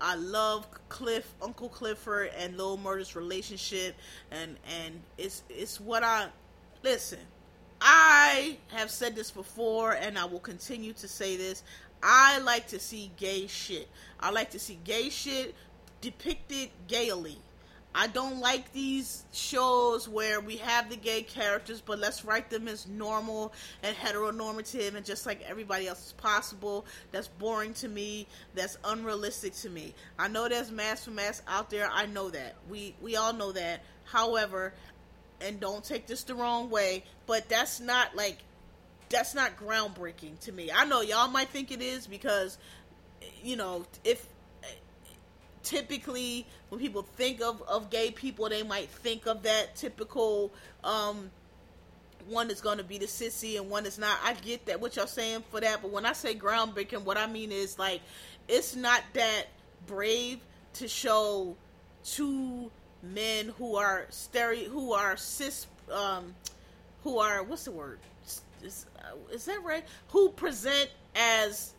I 0.00 0.14
love 0.14 0.66
Cliff, 0.88 1.32
Uncle 1.42 1.68
Clifford, 1.68 2.30
and 2.38 2.56
Lil 2.56 2.78
Murda's 2.78 3.16
relationship, 3.16 3.94
and 4.30 4.56
and 4.84 5.00
it's 5.18 5.42
it's 5.48 5.80
what 5.80 6.02
I 6.02 6.28
listen. 6.82 7.18
I 7.80 8.56
have 8.68 8.90
said 8.90 9.14
this 9.14 9.30
before, 9.30 9.92
and 9.92 10.18
I 10.18 10.24
will 10.24 10.40
continue 10.40 10.92
to 10.94 11.08
say 11.08 11.36
this. 11.36 11.62
I 12.02 12.38
like 12.38 12.68
to 12.68 12.78
see 12.78 13.10
gay 13.16 13.46
shit. 13.46 13.88
I 14.20 14.30
like 14.30 14.50
to 14.50 14.58
see 14.58 14.78
gay 14.84 15.10
shit 15.10 15.54
depicted 16.00 16.70
gaily. 16.88 17.38
I 17.98 18.08
don't 18.08 18.40
like 18.40 18.72
these 18.74 19.24
shows 19.32 20.06
where 20.06 20.38
we 20.38 20.58
have 20.58 20.90
the 20.90 20.96
gay 20.96 21.22
characters, 21.22 21.80
but 21.80 21.98
let's 21.98 22.26
write 22.26 22.50
them 22.50 22.68
as 22.68 22.86
normal 22.86 23.54
and 23.82 23.96
heteronormative 23.96 24.94
and 24.94 25.04
just 25.04 25.24
like 25.24 25.40
everybody 25.48 25.88
else 25.88 26.08
is 26.08 26.12
possible. 26.12 26.84
That's 27.10 27.28
boring 27.28 27.72
to 27.74 27.88
me. 27.88 28.26
That's 28.54 28.76
unrealistic 28.84 29.54
to 29.54 29.70
me. 29.70 29.94
I 30.18 30.28
know 30.28 30.46
there's 30.46 30.70
mass 30.70 31.06
for 31.06 31.10
mass 31.10 31.40
out 31.48 31.70
there. 31.70 31.88
I 31.90 32.04
know 32.04 32.28
that. 32.28 32.56
We 32.68 32.94
we 33.00 33.16
all 33.16 33.32
know 33.32 33.52
that. 33.52 33.82
However, 34.04 34.74
and 35.40 35.58
don't 35.58 35.82
take 35.82 36.06
this 36.06 36.22
the 36.24 36.34
wrong 36.34 36.68
way, 36.68 37.02
but 37.26 37.48
that's 37.48 37.80
not 37.80 38.14
like 38.14 38.36
that's 39.08 39.34
not 39.34 39.56
groundbreaking 39.56 40.38
to 40.40 40.52
me. 40.52 40.70
I 40.70 40.84
know 40.84 41.00
y'all 41.00 41.28
might 41.28 41.48
think 41.48 41.72
it 41.72 41.80
is 41.80 42.06
because 42.06 42.58
you 43.42 43.56
know 43.56 43.86
if 44.04 44.28
typically 45.66 46.46
when 46.68 46.80
people 46.80 47.02
think 47.16 47.40
of, 47.42 47.62
of 47.62 47.90
gay 47.90 48.10
people 48.10 48.48
they 48.48 48.62
might 48.62 48.88
think 48.88 49.26
of 49.26 49.42
that 49.42 49.74
typical 49.76 50.52
um 50.84 51.30
one 52.28 52.50
is 52.50 52.60
going 52.60 52.78
to 52.78 52.84
be 52.84 52.98
the 52.98 53.06
sissy 53.06 53.56
and 53.56 53.70
one 53.70 53.86
is 53.86 53.98
not. 54.00 54.18
I 54.24 54.32
get 54.34 54.66
that 54.66 54.80
what 54.80 54.96
y'all 54.96 55.06
saying 55.06 55.44
for 55.50 55.60
that 55.60 55.82
but 55.82 55.90
when 55.90 56.06
i 56.06 56.12
say 56.12 56.34
groundbreaking 56.34 57.04
what 57.04 57.16
i 57.16 57.26
mean 57.26 57.52
is 57.52 57.78
like 57.78 58.00
it's 58.48 58.74
not 58.74 59.02
that 59.12 59.44
brave 59.86 60.38
to 60.74 60.88
show 60.88 61.56
two 62.04 62.70
men 63.02 63.52
who 63.58 63.76
are 63.76 64.06
stereo 64.10 64.68
who 64.68 64.92
are 64.92 65.16
cis 65.16 65.66
um 65.92 66.34
who 67.06 67.18
are 67.20 67.44
what's 67.44 67.64
the 67.64 67.70
word? 67.70 68.00
Is, 68.64 68.86
uh, 68.98 69.14
is 69.32 69.44
that 69.44 69.62
right? 69.62 69.84
Who 70.08 70.30
present 70.30 70.90
as 71.14 71.72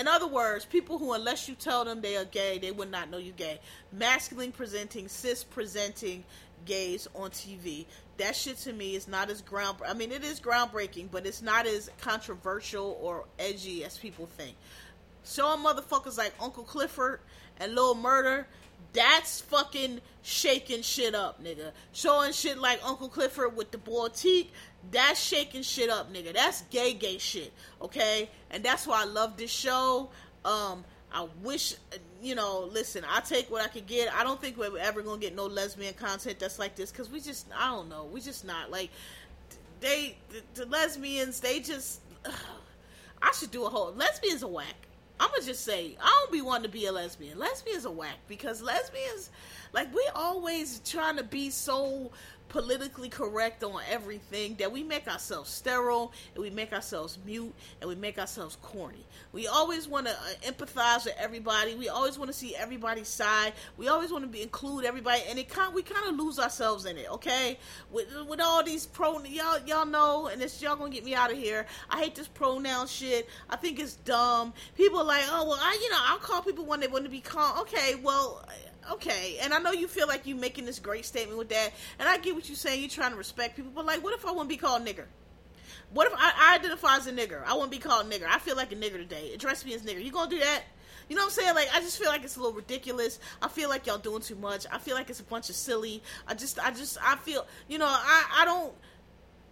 in 0.00 0.08
other 0.08 0.26
words, 0.26 0.64
people 0.64 0.96
who, 0.96 1.12
unless 1.12 1.46
you 1.46 1.54
tell 1.54 1.84
them 1.84 2.00
they 2.00 2.16
are 2.16 2.24
gay, 2.24 2.58
they 2.58 2.70
would 2.70 2.90
not 2.90 3.10
know 3.10 3.18
you 3.18 3.32
gay. 3.32 3.60
Masculine 3.92 4.50
presenting, 4.50 5.08
cis 5.08 5.44
presenting 5.44 6.24
gays 6.64 7.06
on 7.14 7.30
TV. 7.30 7.84
That 8.16 8.34
shit 8.34 8.56
to 8.58 8.72
me 8.72 8.96
is 8.96 9.06
not 9.06 9.28
as 9.30 9.42
ground. 9.42 9.78
I 9.86 9.92
mean, 9.92 10.10
it 10.10 10.24
is 10.24 10.40
groundbreaking, 10.40 11.10
but 11.10 11.26
it's 11.26 11.42
not 11.42 11.66
as 11.66 11.90
controversial 12.00 12.98
or 13.02 13.26
edgy 13.38 13.84
as 13.84 13.98
people 13.98 14.26
think. 14.38 14.56
Showing 15.24 15.60
motherfuckers 15.60 16.16
like 16.16 16.32
Uncle 16.40 16.64
Clifford 16.64 17.20
and 17.58 17.74
Lil 17.74 17.94
Murda 17.94 18.46
that's 18.92 19.40
fucking 19.42 20.00
shaking 20.22 20.82
shit 20.82 21.14
up, 21.14 21.42
nigga. 21.42 21.70
Showing 21.92 22.32
shit 22.32 22.58
like 22.58 22.80
Uncle 22.84 23.08
Clifford 23.08 23.56
with 23.56 23.70
the 23.70 23.78
Baltique, 23.78 24.48
that's 24.90 25.20
shaking 25.20 25.62
shit 25.62 25.90
up, 25.90 26.12
nigga. 26.12 26.34
That's 26.34 26.62
gay, 26.62 26.94
gay 26.94 27.18
shit, 27.18 27.52
okay? 27.80 28.28
And 28.50 28.64
that's 28.64 28.86
why 28.86 29.02
I 29.02 29.04
love 29.04 29.36
this 29.36 29.50
show. 29.50 30.10
Um, 30.44 30.84
I 31.12 31.26
wish, 31.42 31.74
you 32.22 32.34
know, 32.34 32.68
listen, 32.72 33.04
I 33.08 33.20
take 33.20 33.50
what 33.50 33.62
I 33.62 33.68
could 33.68 33.86
get. 33.86 34.12
I 34.14 34.22
don't 34.22 34.40
think 34.40 34.56
we're 34.56 34.78
ever 34.78 35.02
gonna 35.02 35.20
get 35.20 35.34
no 35.34 35.46
lesbian 35.46 35.94
content 35.94 36.38
that's 36.38 36.58
like 36.58 36.76
this 36.76 36.90
because 36.90 37.10
we 37.10 37.20
just, 37.20 37.46
I 37.56 37.68
don't 37.68 37.88
know, 37.88 38.04
we 38.04 38.20
just 38.20 38.44
not 38.44 38.70
like 38.70 38.90
they, 39.80 40.16
the, 40.28 40.42
the 40.62 40.66
lesbians, 40.66 41.40
they 41.40 41.60
just. 41.60 42.00
Ugh, 42.24 42.32
I 43.22 43.32
should 43.32 43.50
do 43.50 43.64
a 43.64 43.68
whole 43.68 43.92
lesbians 43.92 44.42
are 44.42 44.48
whack. 44.48 44.74
I'm 45.18 45.30
gonna 45.30 45.44
just 45.44 45.64
say 45.64 45.96
I 46.00 46.20
don't 46.22 46.32
be 46.32 46.40
wanting 46.40 46.64
to 46.64 46.68
be 46.70 46.86
a 46.86 46.92
lesbian. 46.92 47.38
Lesbians 47.38 47.84
are 47.84 47.92
whack 47.92 48.16
because 48.26 48.62
lesbians, 48.62 49.30
like 49.72 49.94
we 49.94 50.08
always 50.14 50.80
trying 50.80 51.18
to 51.18 51.24
be 51.24 51.50
so 51.50 52.10
politically 52.50 53.08
correct 53.08 53.64
on 53.64 53.80
everything 53.88 54.56
that 54.56 54.70
we 54.70 54.82
make 54.82 55.08
ourselves 55.08 55.48
sterile 55.48 56.12
and 56.34 56.42
we 56.42 56.50
make 56.50 56.72
ourselves 56.72 57.16
mute 57.24 57.54
and 57.80 57.88
we 57.88 57.94
make 57.94 58.18
ourselves 58.18 58.58
corny. 58.60 59.06
We 59.32 59.46
always 59.46 59.88
want 59.88 60.06
to 60.06 60.12
uh, 60.12 60.50
empathize 60.50 61.04
with 61.04 61.14
everybody. 61.18 61.76
We 61.76 61.88
always 61.88 62.18
want 62.18 62.30
to 62.30 62.36
see 62.36 62.54
everybody's 62.56 63.08
side. 63.08 63.52
We 63.76 63.88
always 63.88 64.10
want 64.12 64.24
to 64.24 64.28
be 64.28 64.42
include 64.42 64.84
everybody, 64.84 65.22
and 65.28 65.38
it 65.38 65.48
kind 65.48 65.72
we 65.72 65.82
kind 65.82 66.06
of 66.08 66.16
lose 66.16 66.38
ourselves 66.38 66.84
in 66.84 66.98
it. 66.98 67.10
Okay, 67.12 67.56
with 67.90 68.08
with 68.28 68.40
all 68.40 68.62
these 68.62 68.84
pro 68.84 69.20
y'all 69.20 69.60
y'all 69.66 69.86
know, 69.86 70.26
and 70.26 70.42
it's 70.42 70.60
y'all 70.60 70.76
gonna 70.76 70.90
get 70.90 71.04
me 71.04 71.14
out 71.14 71.30
of 71.30 71.38
here. 71.38 71.66
I 71.88 72.00
hate 72.00 72.16
this 72.16 72.28
pronoun 72.28 72.88
shit. 72.88 73.28
I 73.48 73.56
think 73.56 73.78
it's 73.78 73.94
dumb. 73.94 74.52
People 74.76 75.00
are 75.00 75.04
like, 75.04 75.24
oh 75.28 75.48
well, 75.48 75.58
I 75.60 75.78
you 75.80 75.90
know 75.90 75.98
I'll 76.00 76.18
call 76.18 76.42
people 76.42 76.64
when 76.64 76.80
they 76.80 76.88
want 76.88 77.04
to 77.04 77.10
be 77.10 77.20
called. 77.20 77.60
Okay, 77.60 77.94
well 77.94 78.44
okay, 78.92 79.38
and 79.42 79.52
I 79.52 79.58
know 79.58 79.72
you 79.72 79.88
feel 79.88 80.06
like 80.06 80.26
you're 80.26 80.36
making 80.36 80.64
this 80.64 80.78
great 80.78 81.04
statement 81.04 81.38
with 81.38 81.48
that, 81.50 81.72
and 81.98 82.08
I 82.08 82.18
get 82.18 82.34
what 82.34 82.48
you're 82.48 82.56
saying. 82.56 82.80
You're 82.80 82.90
trying 82.90 83.10
to 83.12 83.16
respect 83.16 83.56
people, 83.56 83.72
but 83.74 83.86
like, 83.86 84.02
what 84.02 84.14
if 84.14 84.24
I 84.24 84.34
to 84.34 84.44
be 84.44 84.56
called 84.56 84.84
nigger? 84.84 85.06
What 85.92 86.06
if 86.06 86.14
I, 86.16 86.32
I 86.36 86.54
identify 86.56 86.96
as 86.96 87.06
a 87.06 87.12
nigger? 87.12 87.42
I 87.44 87.58
to 87.58 87.68
be 87.68 87.78
called 87.78 88.10
nigger. 88.10 88.26
I 88.28 88.38
feel 88.38 88.56
like 88.56 88.72
a 88.72 88.76
nigger 88.76 88.96
today. 88.96 89.32
Address 89.34 89.64
me 89.64 89.74
as 89.74 89.82
nigger. 89.82 90.02
You 90.02 90.12
gonna 90.12 90.30
do 90.30 90.38
that? 90.38 90.62
You 91.08 91.16
know 91.16 91.22
what 91.22 91.36
I'm 91.36 91.42
saying? 91.42 91.54
Like, 91.56 91.68
I 91.74 91.80
just 91.80 91.98
feel 91.98 92.08
like 92.08 92.22
it's 92.22 92.36
a 92.36 92.40
little 92.40 92.54
ridiculous. 92.54 93.18
I 93.42 93.48
feel 93.48 93.68
like 93.68 93.86
y'all 93.86 93.98
doing 93.98 94.22
too 94.22 94.36
much. 94.36 94.64
I 94.70 94.78
feel 94.78 94.94
like 94.94 95.10
it's 95.10 95.18
a 95.18 95.24
bunch 95.24 95.50
of 95.50 95.56
silly. 95.56 96.02
I 96.28 96.34
just, 96.34 96.64
I 96.64 96.70
just, 96.70 96.98
I 97.02 97.16
feel, 97.16 97.46
you 97.68 97.78
know, 97.78 97.88
I, 97.88 98.24
I 98.38 98.44
don't, 98.44 98.72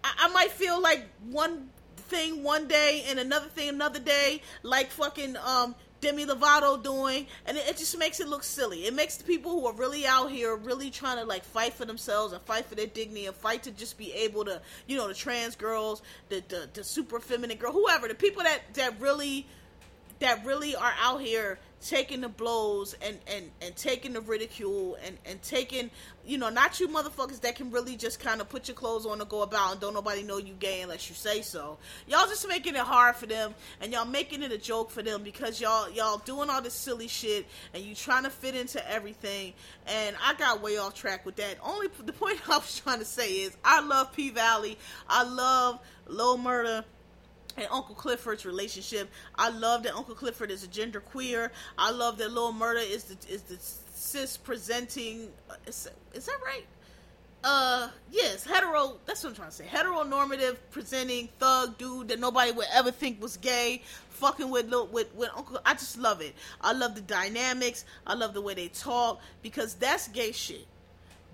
I, 0.05 0.15
I 0.21 0.29
might 0.29 0.53
feel 0.53 0.81
like 0.81 1.05
one 1.29 1.71
thing 1.97 2.43
one 2.43 2.69
day 2.69 3.05
and 3.09 3.19
another 3.19 3.49
thing 3.49 3.69
another 3.69 3.99
day, 3.99 4.41
like 4.63 4.91
fucking 4.91 5.37
um 5.37 5.75
Demi 6.01 6.27
Lovato 6.27 6.83
doing, 6.83 7.27
and 7.47 7.57
it, 7.57 7.69
it, 7.69 7.77
just 7.77 7.99
makes 7.99 8.21
it 8.21 8.29
look 8.29 8.45
silly. 8.45 8.87
It 8.87 8.95
makes 8.95 9.17
the 9.17 9.25
people 9.25 9.53
who 9.53 9.67
are 9.67 9.73
really 9.73 10.07
out 10.07 10.31
here 10.31 10.55
really 10.57 10.91
trying 10.91 11.19
to 11.19 11.25
like 11.25 11.45
fight 11.45 11.75
for 11.75 11.85
themselves 11.85 12.33
and 12.33 12.43
fight 12.43 12.67
for 12.67 12.75
their 12.75 12.87
dignity 12.87 13.27
and 13.27 13.35
fight 13.35 13.63
to 13.65 13.71
just 13.71 13.99
be 13.99 14.13
able 14.13 14.45
to, 14.45 14.61
you 14.87 14.97
know, 14.97 15.09
the 15.09 15.15
trans 15.15 15.57
girls, 15.57 16.03
the 16.29 16.43
the, 16.49 16.69
the 16.73 16.85
super 16.85 17.19
feminine 17.21 17.57
girl, 17.57 17.73
whoever, 17.73 18.09
the 18.09 18.15
people 18.15 18.43
that 18.43 18.61
that 18.75 19.01
really 19.01 19.47
that 20.21 20.45
really 20.45 20.75
are 20.77 20.95
out 21.01 21.21
here 21.21 21.59
taking 21.81 22.21
the 22.21 22.29
blows 22.29 22.95
and 23.03 23.19
and 23.27 23.51
and 23.63 23.77
taking 23.77 24.13
the 24.13 24.21
ridicule 24.21 24.97
and 25.05 25.17
and 25.25 25.41
taking 25.43 25.91
you 26.25 26.37
know 26.37 26.49
not 26.49 26.81
you 26.81 26.89
motherfuckers 26.89 27.41
that 27.41 27.55
can 27.55 27.71
really 27.71 27.97
just 27.97 28.19
kind 28.19 28.41
of 28.41 28.49
put 28.49 28.67
your 28.69 28.75
clothes 28.75 29.07
on 29.07 29.21
and 29.21 29.31
go 29.31 29.43
about 29.43 29.73
and 29.73 29.81
don't 29.81 29.95
nobody 29.95 30.23
know 30.23 30.39
you 30.39 30.55
gay 30.55 30.83
unless 30.83 31.09
you 31.09 31.15
say 31.15 31.41
so. 31.41 31.79
Y'all 32.07 32.27
just 32.27 32.47
making 32.49 32.75
it 32.75 32.81
hard 32.81 33.15
for 33.17 33.27
them 33.27 33.55
and 33.81 33.93
y'all 33.93 34.05
making 34.05 34.43
it 34.43 34.51
a 34.51 34.59
joke 34.59 34.91
for 34.91 35.03
them 35.03 35.23
because 35.23 35.61
y'all 35.61 35.89
y'all 35.91 36.19
doing 36.19 36.51
all 36.51 36.61
this 36.61 36.75
silly 36.75 37.09
shit 37.09 37.47
and 37.73 37.85
you 37.85 37.95
trying 37.95 38.25
to 38.25 38.31
fit 38.31 38.55
into 38.55 38.91
everything. 38.91 39.53
And 39.87 40.17
i 40.25 40.35
got 40.35 40.63
way 40.63 40.79
off 40.79 40.95
track 40.95 41.25
with 41.25 41.37
that. 41.37 41.57
Only 41.63 41.89
the 42.05 42.13
point 42.13 42.41
i 42.49 42.59
was 42.59 42.81
trying 42.81 42.99
to 42.99 43.05
say 43.05 43.31
is 43.31 43.57
i 43.65 43.81
love 43.81 44.13
p 44.13 44.31
valley. 44.31 44.79
I 45.09 45.23
love 45.23 45.79
Lil 46.07 46.39
Murda 46.39 46.85
and 47.59 47.69
Uncle 47.71 47.95
Clifford's 47.95 48.47
relationship. 48.47 49.11
I 49.37 49.51
love 49.51 49.83
that 49.85 49.95
Uncle 49.95 50.15
Clifford 50.15 50.51
is 50.51 50.65
a 50.65 50.69
gender 50.69 51.01
queer. 51.01 51.53
I 51.77 51.91
love 51.91 52.19
that 52.19 52.33
Lil 52.33 52.53
Murda 52.53 52.89
is 52.89 53.05
the 53.05 53.17
is 53.33 53.43
the 53.43 53.59
cis 53.93 54.37
presenting. 54.37 55.29
Uh, 55.51 55.55
is, 55.67 55.89
is 56.15 56.27
that 56.27 56.39
right? 56.45 56.65
Uh, 57.45 57.89
yes, 58.11 58.45
hetero. 58.45 58.99
That's 59.07 59.23
what 59.23 59.31
I'm 59.31 59.37
trying 59.37 59.51
to 59.51 59.55
say. 59.55 59.65
Heteronormative 59.65 60.57
presenting 60.71 61.29
thug 61.39 61.79
dude 61.79 62.09
that 62.09 62.19
nobody 62.19 62.51
would 62.51 62.67
ever 62.73 62.91
think 62.91 63.23
was 63.23 63.37
gay. 63.37 63.83
Fucking 64.11 64.51
with 64.51 64.73
with 64.91 65.15
with 65.15 65.31
Uncle. 65.37 65.61
I 65.65 65.75
just 65.75 65.99
love 65.99 66.21
it. 66.21 66.35
I 66.61 66.73
love 66.73 66.95
the 66.95 67.01
dynamics. 67.01 67.85
I 68.07 68.15
love 68.15 68.35
the 68.35 68.41
way 68.41 68.55
they 68.55 68.69
talk 68.69 69.21
because 69.43 69.75
that's 69.75 70.09
gay 70.09 70.33
shit. 70.33 70.67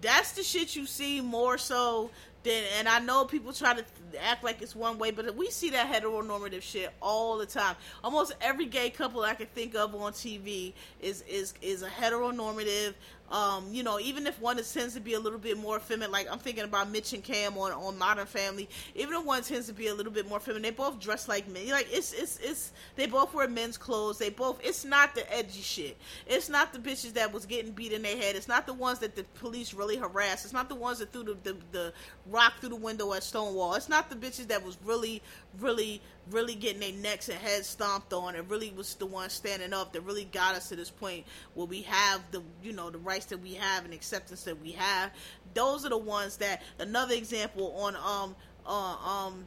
That's 0.03 0.33
the 0.33 0.43
shit 0.43 0.77
you 0.77 0.85
see 0.85 1.23
more 1.23 1.57
so 1.57 2.11
then 2.45 2.65
and 2.79 2.89
I 2.89 3.01
know 3.01 3.25
people 3.25 3.53
try 3.53 3.75
to 3.75 3.85
act 4.21 4.45
like 4.45 4.63
it's 4.63 4.77
one 4.77 4.99
way, 4.99 5.11
but 5.11 5.35
we 5.35 5.51
see 5.51 5.71
that 5.71 5.93
heteronormative 5.93 6.63
shit 6.63 6.93
all 7.03 7.39
the 7.39 7.47
time. 7.47 7.75
Almost 8.03 8.35
every 8.41 8.67
gay 8.67 8.91
couple 8.91 9.23
I 9.23 9.35
can 9.35 9.47
think 9.49 9.75
of 9.75 9.95
on 9.95 10.13
TV 10.13 10.73
is 11.01 11.23
is 11.23 11.55
is 11.61 11.83
a 11.83 11.89
heteronormative 11.89 12.95
um, 13.31 13.67
you 13.73 13.83
know, 13.83 13.99
even 13.99 14.27
if 14.27 14.41
one 14.41 14.57
tends 14.57 14.95
to 14.95 15.01
be 15.01 15.15
a 15.15 15.19
little 15.19 15.39
bit 15.39 15.59
more 15.59 15.81
feminine, 15.81 16.13
like 16.13 16.31
I'm 16.31 16.39
thinking 16.39 16.65
about 16.65 16.91
Mitch 16.91 17.15
and 17.15 17.25
Cam 17.25 17.57
on, 17.57 17.73
on 17.73 17.99
Modern 17.99 18.27
Family. 18.27 18.69
Even 18.95 19.17
if 19.17 19.25
one 19.25 19.43
tends 19.43 19.67
to 19.67 19.73
be 19.73 19.89
a 19.89 19.95
little 19.95 20.13
bit 20.13 20.29
more 20.29 20.39
feminine, 20.39 20.63
they 20.63 20.71
both 20.71 21.01
dress 21.01 21.27
like 21.27 21.49
men. 21.49 21.69
Like 21.69 21.89
it's 21.91 22.13
it's 22.13 22.39
it's 22.43 22.73
they 22.97 23.07
both 23.07 23.33
wear 23.33 23.49
men's 23.49 23.79
clothes. 23.79 24.19
They 24.19 24.31
both. 24.31 24.61
It's 24.63 24.85
not 24.85 25.15
the 25.15 25.31
edgy 25.35 25.63
shit. 25.63 25.97
It's 26.27 26.49
not 26.49 26.73
the 26.73 26.79
bitches 26.79 27.15
that 27.15 27.33
was 27.33 27.47
getting 27.47 27.73
beat 27.73 27.93
in 27.93 28.03
their 28.03 28.17
head. 28.17 28.37
It's 28.37 28.47
not 28.47 28.67
the 28.67 28.75
ones 28.75 28.99
that 29.01 29.17
the 29.17 29.25
police 29.41 29.73
really 29.75 29.97
harassed. 29.97 30.45
It's 30.45 30.55
not 30.55 30.69
the 30.69 30.75
ones 30.75 30.99
that 30.99 31.13
threw 31.13 31.25
the 31.25 31.37
the, 31.43 31.57
the 31.73 31.93
rock 32.35 32.55
through 32.59 32.71
the 32.71 32.77
window 32.77 33.13
at 33.13 33.23
Stonewall. 33.23 33.75
It's 33.75 33.89
not 33.89 34.11
the 34.11 34.17
bitches 34.17 34.49
that 34.49 34.65
was 34.65 34.77
really 34.85 35.23
really 35.61 36.03
really 36.31 36.55
getting 36.55 36.81
their 36.81 36.93
necks 36.93 37.29
and 37.29 37.39
heads 37.39 37.67
stomped 37.67 38.13
on 38.13 38.35
and 38.35 38.51
really 38.51 38.73
was 38.77 38.95
the 38.95 39.07
one 39.07 39.31
standing 39.31 39.73
up 39.73 39.93
that 39.93 40.01
really 40.01 40.25
got 40.25 40.55
us 40.55 40.69
to 40.69 40.77
this 40.77 40.91
point 40.91 41.25
where 41.55 41.67
we 41.67 41.83
have 41.83 42.21
the 42.33 42.43
you 42.63 42.73
know 42.73 42.91
the 42.91 42.99
rights 42.99 43.27
that 43.27 43.41
we 43.41 43.55
have 43.55 43.85
and 43.85 43.95
acceptance 43.95 44.43
that 44.43 44.61
we 44.61 44.73
have 44.73 45.11
those 45.55 45.87
are 45.87 45.91
the 45.91 45.99
ones 45.99 46.39
that 46.39 46.63
another 46.79 47.15
example 47.15 47.73
on 47.77 47.95
um 47.97 48.35
uh, 48.67 48.97
um 48.97 49.45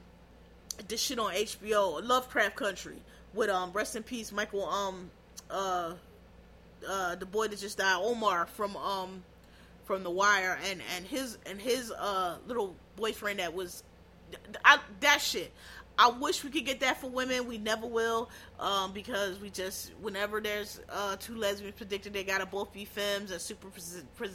this 0.88 1.02
shit 1.02 1.20
on 1.20 1.34
HBO 1.34 2.08
Lovecraft 2.08 2.56
Country 2.56 2.98
with 3.34 3.50
um 3.50 3.72
rest 3.74 3.96
in 3.96 4.04
peace 4.04 4.32
Michael 4.32 4.66
um 4.66 5.10
uh 5.50 5.94
uh 6.88 7.16
the 7.16 7.26
boy 7.26 7.48
that 7.48 7.60
just 7.60 7.80
died 7.80 8.00
Omar 8.00 8.46
from 8.46 8.78
um 8.78 9.24
from 9.88 10.04
The 10.04 10.12
Wire 10.12 10.60
and 10.70 10.82
and 10.96 11.06
his 11.06 11.38
and 11.46 11.60
his 11.60 11.92
uh 11.92 12.38
little 12.46 12.76
boyfriend 12.98 13.40
that 13.40 13.54
was 13.54 13.84
I, 14.66 14.80
that 15.00 15.22
shit 15.22 15.54
I 16.00 16.10
wish 16.10 16.44
we 16.44 16.52
could 16.52 16.66
get 16.66 16.82
that 16.82 17.02
for 17.02 17.10
women. 17.10 17.48
We 17.48 17.58
never 17.58 17.88
will, 17.88 18.30
um, 18.60 18.94
because 18.94 19.40
we 19.40 19.50
just 19.50 19.92
whenever 20.00 20.40
there's 20.40 20.80
uh, 20.90 21.16
two 21.16 21.36
lesbians 21.36 21.76
predicted, 21.76 22.14
they 22.14 22.24
gotta 22.24 22.46
both 22.46 22.72
be 22.72 22.86
femmes 22.86 23.32
and 23.32 23.42
super 23.42 23.70
pre- 24.16 24.30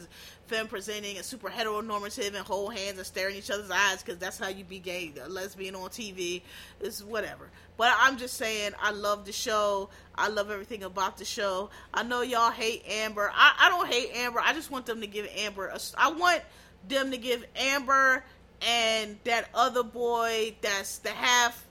femme 0.47 0.67
presenting 0.67 1.15
and 1.15 1.25
super 1.25 1.49
heteronormative 1.49 2.35
and 2.35 2.45
hold 2.45 2.73
hands 2.73 2.97
and 2.97 3.07
stare 3.07 3.29
in 3.29 3.35
each 3.35 3.49
other's 3.49 3.71
eyes 3.71 4.03
because 4.03 4.17
that's 4.17 4.37
how 4.37 4.49
you 4.49 4.65
be 4.65 4.79
gay, 4.79 5.13
a 5.23 5.29
lesbian 5.29 5.75
on 5.75 5.89
TV. 5.89 6.41
It's 6.81 7.01
whatever. 7.01 7.49
But 7.77 7.93
I'm 7.97 8.17
just 8.17 8.35
saying, 8.35 8.71
I 8.81 8.91
love 8.91 9.25
the 9.25 9.31
show. 9.31 9.89
I 10.15 10.27
love 10.27 10.51
everything 10.51 10.83
about 10.83 11.17
the 11.17 11.25
show. 11.25 11.69
I 11.93 12.03
know 12.03 12.21
y'all 12.21 12.51
hate 12.51 12.83
Amber. 12.87 13.31
I, 13.33 13.55
I 13.57 13.69
don't 13.69 13.87
hate 13.87 14.11
Amber. 14.15 14.41
I 14.43 14.53
just 14.53 14.69
want 14.69 14.85
them 14.85 14.99
to 15.01 15.07
give 15.07 15.27
Amber. 15.37 15.67
A, 15.67 15.79
I 15.97 16.11
want 16.11 16.41
them 16.87 17.11
to 17.11 17.17
give 17.17 17.45
Amber 17.55 18.23
and 18.65 19.17
that 19.25 19.49
other 19.53 19.83
boy 19.83 20.55
that's 20.61 20.97
the 20.99 21.09
half 21.09 21.65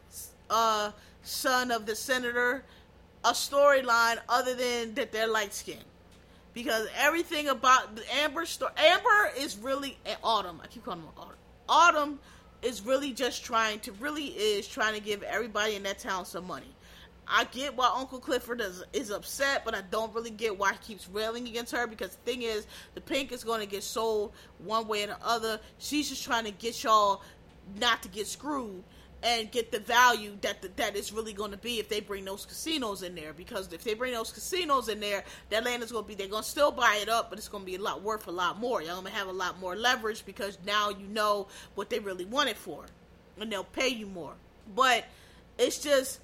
uh, 0.51 0.91
son 1.23 1.71
of 1.71 1.87
the 1.87 1.97
senator 1.97 2.65
a 3.25 3.31
storyline 3.33 4.19
other 4.29 4.55
than 4.55 4.95
that 4.95 5.13
they're 5.13 5.29
light 5.29 5.55
skinned. 5.55 5.85
because 6.55 6.87
everything 6.99 7.49
about 7.49 7.97
the 7.97 8.03
Amber 8.17 8.45
story, 8.47 8.73
Amber 8.77 9.31
is 9.39 9.57
really 9.57 9.97
Autumn. 10.23 10.61
I 10.63 10.67
keep 10.67 10.85
calling 10.85 11.01
her 11.01 11.09
Autumn. 11.17 11.37
Autumn 11.69 12.19
is 12.63 12.83
really 12.83 13.13
just 13.13 13.45
trying 13.45 13.81
to 13.81 13.93
really 13.93 14.27
is 14.27 14.67
trying 14.69 14.95
to 14.95 15.01
give 15.01 15.23
everybody 15.23 15.75
in 15.77 15.83
that 15.85 15.99
town 15.99 16.25
some 16.25 16.47
money. 16.47 16.67
I 17.27 17.45
get 17.45 17.77
why 17.77 17.93
Uncle 17.95 18.19
Clifford 18.19 18.61
is, 18.61 18.83
is 18.93 19.11
upset, 19.11 19.65
but 19.65 19.75
I 19.75 19.83
don't 19.91 20.13
really 20.15 20.31
get 20.31 20.59
why 20.59 20.73
he 20.73 20.79
keeps 20.79 21.09
railing 21.09 21.47
against 21.47 21.73
her 21.73 21.87
because 21.87 22.11
the 22.11 22.31
thing 22.31 22.43
is, 22.43 22.67
the 22.95 23.01
Pynk 23.01 23.33
is 23.33 23.45
going 23.45 23.61
to 23.61 23.67
get 23.67 23.83
sold 23.83 24.33
one 24.59 24.89
way 24.89 25.05
or 25.05 25.09
the 25.09 25.17
other. 25.25 25.61
She's 25.79 26.09
just 26.09 26.25
trying 26.25 26.45
to 26.45 26.51
get 26.51 26.83
y'all 26.83 27.23
not 27.79 28.03
to 28.03 28.09
get 28.09 28.27
screwed 28.27 28.83
and 29.23 29.51
get 29.53 29.71
the 29.71 29.79
value 29.79 30.37
that 30.41 30.63
the, 30.63 30.71
that 30.77 30.97
it's 30.97 31.13
really 31.13 31.33
going 31.33 31.53
to 31.53 31.57
be 31.57 31.79
if 31.79 31.89
they 31.89 32.01
bring 32.01 32.25
those 32.25 32.45
casinos 32.45 33.03
in 33.03 33.15
there. 33.15 33.33
Because 33.33 33.73
if 33.73 33.85
they 33.85 33.95
bring 33.95 34.13
those 34.13 34.33
casinos 34.33 34.89
in 34.89 34.99
there, 34.99 35.23
that 35.51 35.65
land 35.65 35.83
is 35.83 35.93
going 35.93 36.05
to 36.05 36.09
be 36.09 36.15
they're 36.15 36.27
going 36.27 36.43
to 36.43 36.49
still 36.49 36.73
buy 36.73 36.99
it 37.01 37.09
up, 37.09 37.31
but 37.31 37.39
it's 37.39 37.49
going 37.49 37.63
to 37.63 37.67
be 37.67 37.77
a 37.77 37.81
lot 37.81 38.03
worth 38.03 38.27
a 38.27 38.33
lot 38.33 38.59
more. 38.59 38.83
Y'all 38.83 39.01
going 39.01 39.07
to 39.07 39.13
have 39.13 39.29
a 39.29 39.33
lot 39.33 39.61
more 39.61 39.77
leverage 39.77 40.27
because 40.27 40.59
now 40.67 40.91
you 40.91 41.07
know 41.07 41.47
what 41.77 41.89
they 41.89 42.01
really 42.01 42.25
want 42.25 42.49
it 42.49 42.57
for, 42.57 42.85
and 43.39 43.51
they'll 43.51 43.63
pay 43.63 43.89
you 43.89 44.07
more. 44.07 44.35
But 44.75 45.05
it's 45.57 45.79
just 45.79 46.19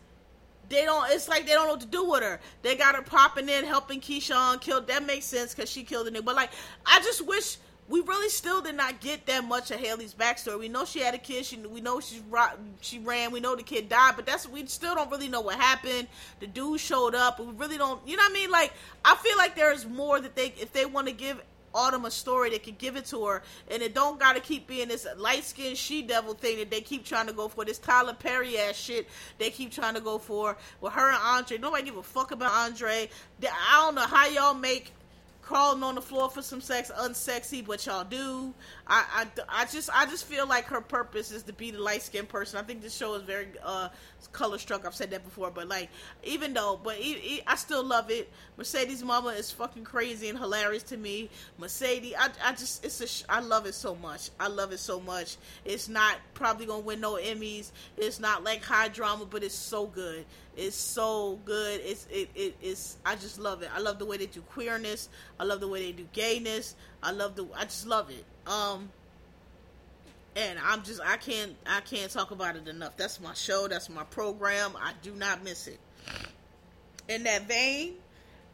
they 0.69 0.85
don't. 0.85 1.11
It's 1.11 1.29
like 1.29 1.47
they 1.47 1.53
don't 1.53 1.67
know 1.67 1.73
what 1.73 1.81
to 1.81 1.87
do 1.87 2.05
with 2.09 2.23
her. 2.23 2.41
They 2.63 2.77
got 2.77 2.95
her 2.95 3.03
popping 3.03 3.49
in, 3.49 3.65
helping 3.65 4.01
Keyshawn 4.01 4.61
kill. 4.61 4.81
That 4.83 5.05
makes 5.05 5.25
sense 5.25 5.55
because 5.55 5.71
she 5.71 5.85
killed 5.85 6.07
the 6.07 6.11
nigga. 6.11 6.25
But 6.25 6.37
like, 6.37 6.51
I 6.87 7.01
just 7.01 7.27
wish 7.27 7.59
we 7.89 8.01
really 8.03 8.29
still 8.29 8.61
did 8.61 8.75
not 8.77 9.01
get 9.01 9.25
that 9.27 9.45
much 9.45 9.71
of 9.71 9.81
Haley's 9.81 10.13
backstory. 10.13 10.59
We 10.59 10.69
know 10.69 10.85
she 10.85 11.01
had 11.01 11.15
a 11.15 11.19
kid. 11.19 11.47
She 11.47 11.57
we 11.57 11.81
know 11.81 12.01
she 12.01 12.21
she 12.81 12.99
ran. 12.99 13.33
We 13.33 13.41
know 13.41 13.57
the 13.57 13.63
kid 13.63 13.89
died, 13.89 14.13
but 14.17 14.27
that's 14.27 14.47
we 14.47 14.67
still 14.67 14.95
don't 14.95 15.11
really 15.11 15.29
know 15.29 15.41
what 15.41 15.59
happened. 15.59 16.09
The 16.41 16.47
dude 16.47 16.81
showed 16.81 17.15
up. 17.15 17.41
We 17.41 17.53
really 17.53 17.79
don't. 17.79 18.07
You 18.07 18.17
know 18.17 18.23
what 18.25 18.31
I 18.31 18.35
mean? 18.35 18.51
Like 18.51 18.73
I 19.05 19.17
feel 19.17 19.37
like 19.39 19.57
there's 19.57 19.87
more 19.87 20.21
that 20.21 20.37
they 20.37 20.53
if 20.59 20.73
they 20.73 20.85
want 20.85 21.07
to 21.07 21.15
give 21.15 21.43
Autumn 21.79 22.05
a 22.07 22.11
story, 22.11 22.51
they 22.51 22.59
could 22.59 22.77
give 22.77 22.97
it 22.97 23.05
to 23.07 23.25
her, 23.25 23.43
and 23.71 23.83
it 23.83 23.95
don't 23.95 24.19
gotta 24.19 24.41
keep 24.41 24.67
being 24.67 24.89
this 24.89 25.07
light 25.17 25.45
skinned 25.45 25.79
she 25.79 26.03
devil 26.03 26.35
thing 26.35 26.59
that 26.59 26.71
they 26.71 26.81
keep 26.81 27.05
trying 27.05 27.29
to 27.29 27.33
go 27.33 27.47
for. 27.47 27.65
This 27.65 27.79
Tyler 27.79 28.15
Perry 28.15 28.59
ass 28.59 28.75
shit 28.75 29.09
they 29.39 29.51
keep 29.51 29.71
trying 29.71 29.95
to 29.95 30.01
go 30.01 30.19
for 30.19 30.57
with 30.81 30.93
her 30.93 31.09
and 31.09 31.19
Andre. 31.23 31.57
Nobody 31.59 31.85
give 31.85 31.97
a 31.97 32.03
fuck 32.03 32.33
about 32.33 32.53
Andre. 32.53 33.09
I 33.45 33.85
don't 33.85 33.95
know 33.95 34.03
how 34.03 34.27
y'all 34.27 34.55
make 34.55 34.93
crawling 35.49 35.83
on 35.83 35.95
the 35.95 36.03
floor 36.03 36.29
for 36.29 36.43
some 36.43 36.61
sex 36.61 36.93
unsexy, 36.95 37.65
but 37.65 37.87
y'all 37.87 38.05
do. 38.05 38.53
I, 38.87 39.27
I, 39.49 39.63
I 39.63 39.65
just 39.65 39.89
I 39.95 40.05
just 40.05 40.27
feel 40.27 40.47
like 40.47 40.67
her 40.67 40.83
purpose 40.83 41.33
is 41.33 41.43
to 41.45 41.55
be 41.55 41.71
the 41.71 41.81
light 41.81 42.03
skinned 42.03 42.29
person. 42.29 42.61
I 42.61 42.63
think 42.63 42.83
this 42.83 42.95
show 42.95 43.15
is 43.15 43.23
very 43.23 43.47
uh, 43.65 43.89
color 44.33 44.59
struck. 44.59 44.85
I've 44.85 44.95
said 44.95 45.11
that 45.13 45.25
before, 45.25 45.51
but 45.51 45.67
like 45.67 45.89
even 46.23 46.53
though, 46.53 46.79
but 46.85 46.97
I 47.01 47.57
still 47.57 47.83
love 47.83 48.11
it. 48.11 48.31
Mercedes 48.59 49.03
Mama 49.03 49.31
is 49.31 49.51
fucking 49.51 49.85
crazy 49.85 50.29
and 50.29 50.39
hilarious 50.39 50.83
to 50.85 50.99
me. 50.99 51.31
Mercedes, 51.57 52.13
I, 52.19 52.29
I 52.45 52.51
just 52.53 52.85
it's 52.85 53.25
a 53.25 53.33
I 53.33 53.41
love 53.41 53.65
it 53.65 53.75
so 53.75 53.95
much. 53.95 54.29
I 54.39 54.49
love 54.49 54.73
it 54.73 54.81
so 54.81 55.01
much. 55.01 55.39
It's 55.65 55.89
not 55.89 56.17
probably 56.35 56.67
gonna 56.67 56.81
win 56.81 57.01
no 57.01 57.15
Emmys. 57.15 57.71
It's 57.97 58.21
not 58.21 58.45
like 58.45 58.63
high 58.63 58.89
drama, 58.89 59.25
but 59.25 59.43
it's 59.43 59.55
so 59.55 59.87
good. 59.87 60.27
It's 60.59 60.75
so 60.75 61.39
good. 61.45 61.81
It's 61.85 62.09
it, 62.11 62.31
it 62.35 62.57
it's 62.61 62.97
I 63.07 63.15
just 63.15 63.39
love 63.39 63.63
it. 63.63 63.71
I 63.73 63.79
love 63.79 64.01
the 64.01 64.05
way 64.05 64.17
they 64.17 64.27
do 64.27 64.41
queerness. 64.41 65.09
I 65.39 65.45
love 65.45 65.61
the 65.61 65.69
way 65.69 65.83
they 65.83 65.93
do 65.93 66.05
gayness. 66.13 66.75
I 67.01 67.13
love 67.13 67.37
the 67.37 67.47
I 67.57 67.63
just 67.63 67.87
love 67.87 68.11
it. 68.11 68.25
Um 68.45 68.91
and 70.35 70.59
I'm 70.59 70.83
just 70.83 71.01
I 71.01 71.17
can't 71.17 71.55
I 71.65 71.81
can't 71.83 72.11
talk 72.11 72.33
about 72.33 72.57
it 72.57 72.67
enough. 72.67 72.97
That's 72.97 73.21
my 73.21 73.35
show, 73.35 73.69
that's 73.69 73.89
my 73.89 74.03
program. 74.03 74.73
I 74.77 74.95
do 75.01 75.13
not 75.15 75.45
miss 75.45 75.69
it. 75.69 75.79
In 77.09 77.23
that 77.23 77.47
vein, 77.47 77.95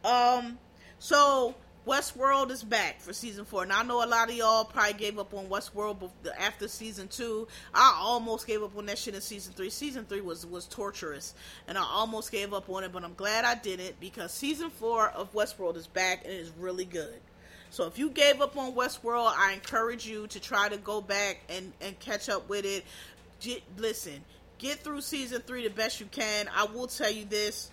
um 0.05 0.59
so 0.99 1.55
Westworld 1.87 2.51
is 2.51 2.63
back 2.63 3.01
for 3.01 3.13
season 3.13 3.45
four. 3.45 3.63
And 3.63 3.73
I 3.73 3.83
know 3.83 4.03
a 4.03 4.07
lot 4.07 4.31
of 4.31 4.35
y'all 4.35 4.65
probably 4.65 4.95
gave 4.95 5.19
up 5.19 5.35
on 5.35 5.47
Westworld 5.47 6.11
after 6.39 6.67
season 6.67 7.09
two. 7.09 7.47
I 7.75 7.99
almost 8.01 8.47
gave 8.47 8.63
up 8.63 8.77
on 8.77 8.87
that 8.87 8.97
shit 8.97 9.15
in 9.15 9.21
season 9.21 9.53
three. 9.53 9.69
Season 9.69 10.07
three 10.07 10.23
was 10.23 10.47
was 10.47 10.67
torturous, 10.67 11.35
and 11.69 11.77
I 11.77 11.83
almost 11.83 12.33
gave 12.33 12.55
up 12.55 12.71
on 12.71 12.85
it, 12.85 12.93
but 12.93 13.05
I'm 13.05 13.15
glad 13.15 13.45
I 13.45 13.55
didn't 13.55 14.01
because 14.01 14.33
season 14.33 14.71
four 14.71 15.11
of 15.11 15.33
Westworld 15.35 15.77
is 15.77 15.87
back 15.87 16.25
and 16.25 16.33
it 16.33 16.37
is 16.37 16.53
really 16.59 16.87
good. 16.87 17.21
So 17.69 17.87
if 17.87 17.99
you 17.99 18.09
gave 18.09 18.41
up 18.41 18.57
on 18.57 18.73
Westworld, 18.73 19.35
I 19.37 19.53
encourage 19.53 20.07
you 20.07 20.27
to 20.29 20.41
try 20.41 20.69
to 20.69 20.77
go 20.77 21.01
back 21.01 21.41
and, 21.49 21.73
and 21.81 21.99
catch 21.99 22.29
up 22.29 22.49
with 22.49 22.65
it. 22.65 22.85
Get, 23.41 23.63
listen, 23.77 24.25
get 24.59 24.79
through 24.79 25.01
season 25.01 25.43
three 25.43 25.65
the 25.65 25.75
best 25.75 25.99
you 25.99 26.07
can. 26.07 26.49
I 26.57 26.67
will 26.67 26.87
tell 26.87 27.11
you 27.11 27.25
this. 27.25 27.71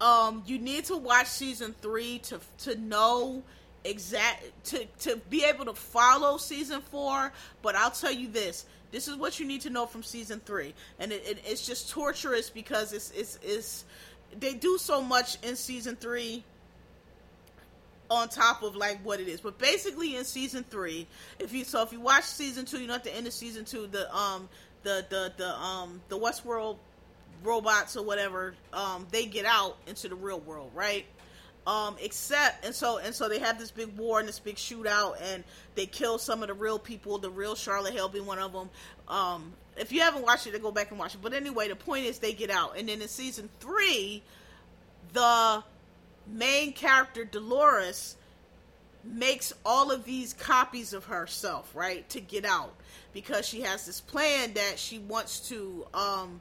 Um, 0.00 0.42
you 0.46 0.58
need 0.58 0.84
to 0.86 0.96
watch 0.96 1.26
season 1.26 1.74
three 1.80 2.18
to 2.20 2.40
to 2.58 2.76
know 2.76 3.42
exact 3.84 4.44
to 4.64 4.84
to 5.00 5.16
be 5.30 5.44
able 5.44 5.64
to 5.66 5.74
follow 5.74 6.36
season 6.36 6.80
four. 6.80 7.32
But 7.62 7.76
I'll 7.76 7.90
tell 7.90 8.12
you 8.12 8.28
this: 8.28 8.66
this 8.90 9.08
is 9.08 9.16
what 9.16 9.40
you 9.40 9.46
need 9.46 9.62
to 9.62 9.70
know 9.70 9.86
from 9.86 10.02
season 10.02 10.40
three, 10.44 10.74
and 10.98 11.12
it, 11.12 11.22
it, 11.26 11.38
it's 11.46 11.66
just 11.66 11.90
torturous 11.90 12.50
because 12.50 12.92
it's 12.92 13.10
it's 13.12 13.38
it's 13.42 13.84
they 14.38 14.54
do 14.54 14.78
so 14.78 15.00
much 15.00 15.38
in 15.42 15.56
season 15.56 15.96
three 15.96 16.44
on 18.10 18.28
top 18.28 18.62
of 18.62 18.76
like 18.76 18.98
what 19.04 19.20
it 19.20 19.28
is. 19.28 19.40
But 19.40 19.58
basically 19.58 20.16
in 20.16 20.24
season 20.24 20.64
three, 20.68 21.06
if 21.38 21.52
you 21.52 21.64
so 21.64 21.82
if 21.82 21.92
you 21.92 22.00
watch 22.00 22.24
season 22.24 22.64
two, 22.64 22.80
you 22.80 22.86
know 22.86 22.94
at 22.94 23.04
the 23.04 23.14
end 23.14 23.26
of 23.26 23.32
season 23.32 23.64
two, 23.64 23.86
the 23.86 24.14
um 24.14 24.48
the 24.82 25.04
the 25.08 25.32
the 25.36 25.56
um 25.56 26.00
the 26.08 26.18
Westworld 26.18 26.76
robots 27.46 27.96
or 27.96 28.04
whatever, 28.04 28.54
um, 28.72 29.06
they 29.10 29.26
get 29.26 29.46
out 29.46 29.76
into 29.86 30.08
the 30.08 30.14
real 30.14 30.40
world, 30.40 30.70
right? 30.74 31.06
Um, 31.66 31.96
except 32.00 32.64
and 32.64 32.72
so 32.74 32.98
and 32.98 33.12
so 33.12 33.28
they 33.28 33.40
have 33.40 33.58
this 33.58 33.72
big 33.72 33.96
war 33.96 34.20
and 34.20 34.28
this 34.28 34.38
big 34.38 34.54
shootout 34.54 35.16
and 35.20 35.42
they 35.74 35.86
kill 35.86 36.18
some 36.18 36.42
of 36.42 36.48
the 36.48 36.54
real 36.54 36.78
people, 36.78 37.18
the 37.18 37.30
real 37.30 37.54
Charlotte 37.54 37.92
Hale 37.92 38.08
being 38.08 38.26
one 38.26 38.38
of 38.38 38.52
them. 38.52 38.70
Um, 39.08 39.52
if 39.76 39.90
you 39.92 40.00
haven't 40.00 40.22
watched 40.22 40.46
it, 40.46 40.52
then 40.52 40.62
go 40.62 40.70
back 40.70 40.90
and 40.90 40.98
watch 40.98 41.14
it. 41.14 41.22
But 41.22 41.32
anyway, 41.32 41.68
the 41.68 41.76
point 41.76 42.06
is 42.06 42.18
they 42.18 42.32
get 42.32 42.50
out, 42.50 42.78
and 42.78 42.88
then 42.88 43.02
in 43.02 43.08
season 43.08 43.48
three, 43.58 44.22
the 45.12 45.62
main 46.26 46.72
character 46.72 47.24
Dolores 47.24 48.16
makes 49.04 49.52
all 49.64 49.90
of 49.90 50.04
these 50.04 50.32
copies 50.34 50.92
of 50.92 51.04
herself, 51.04 51.70
right, 51.74 52.08
to 52.10 52.20
get 52.20 52.44
out 52.44 52.74
because 53.12 53.46
she 53.46 53.62
has 53.62 53.86
this 53.86 54.00
plan 54.00 54.52
that 54.54 54.78
she 54.78 54.98
wants 54.98 55.48
to 55.48 55.86
um, 55.94 56.40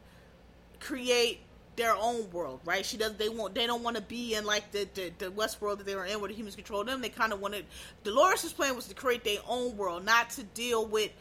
create 0.86 1.42
their 1.76 1.96
own 1.96 2.30
world, 2.32 2.62
right? 2.64 2.86
She 2.86 2.98
does. 2.98 3.16
They 3.16 3.30
want. 3.30 3.56
They 3.56 3.68
don't 3.68 3.84
want 3.84 3.98
to 3.98 4.02
be 4.02 4.36
in 4.36 4.46
like 4.46 4.72
the, 4.72 4.88
the 4.94 5.12
the 5.18 5.32
West 5.32 5.62
world 5.62 5.80
that 5.80 5.86
they 5.86 5.96
were 5.96 6.06
in, 6.06 6.20
where 6.20 6.30
the 6.30 6.36
humans 6.36 6.56
control 6.56 6.84
them. 6.84 7.02
They 7.02 7.10
kind 7.10 7.34
of 7.34 7.42
wanted. 7.42 7.66
Dolores' 8.04 8.54
plan 8.54 8.76
was 8.76 8.88
to 8.88 8.96
create 8.96 9.24
their 9.24 9.40
own 9.48 9.76
world, 9.76 10.06
not 10.06 10.30
to 10.32 10.44
deal 10.44 10.86
with 10.86 11.12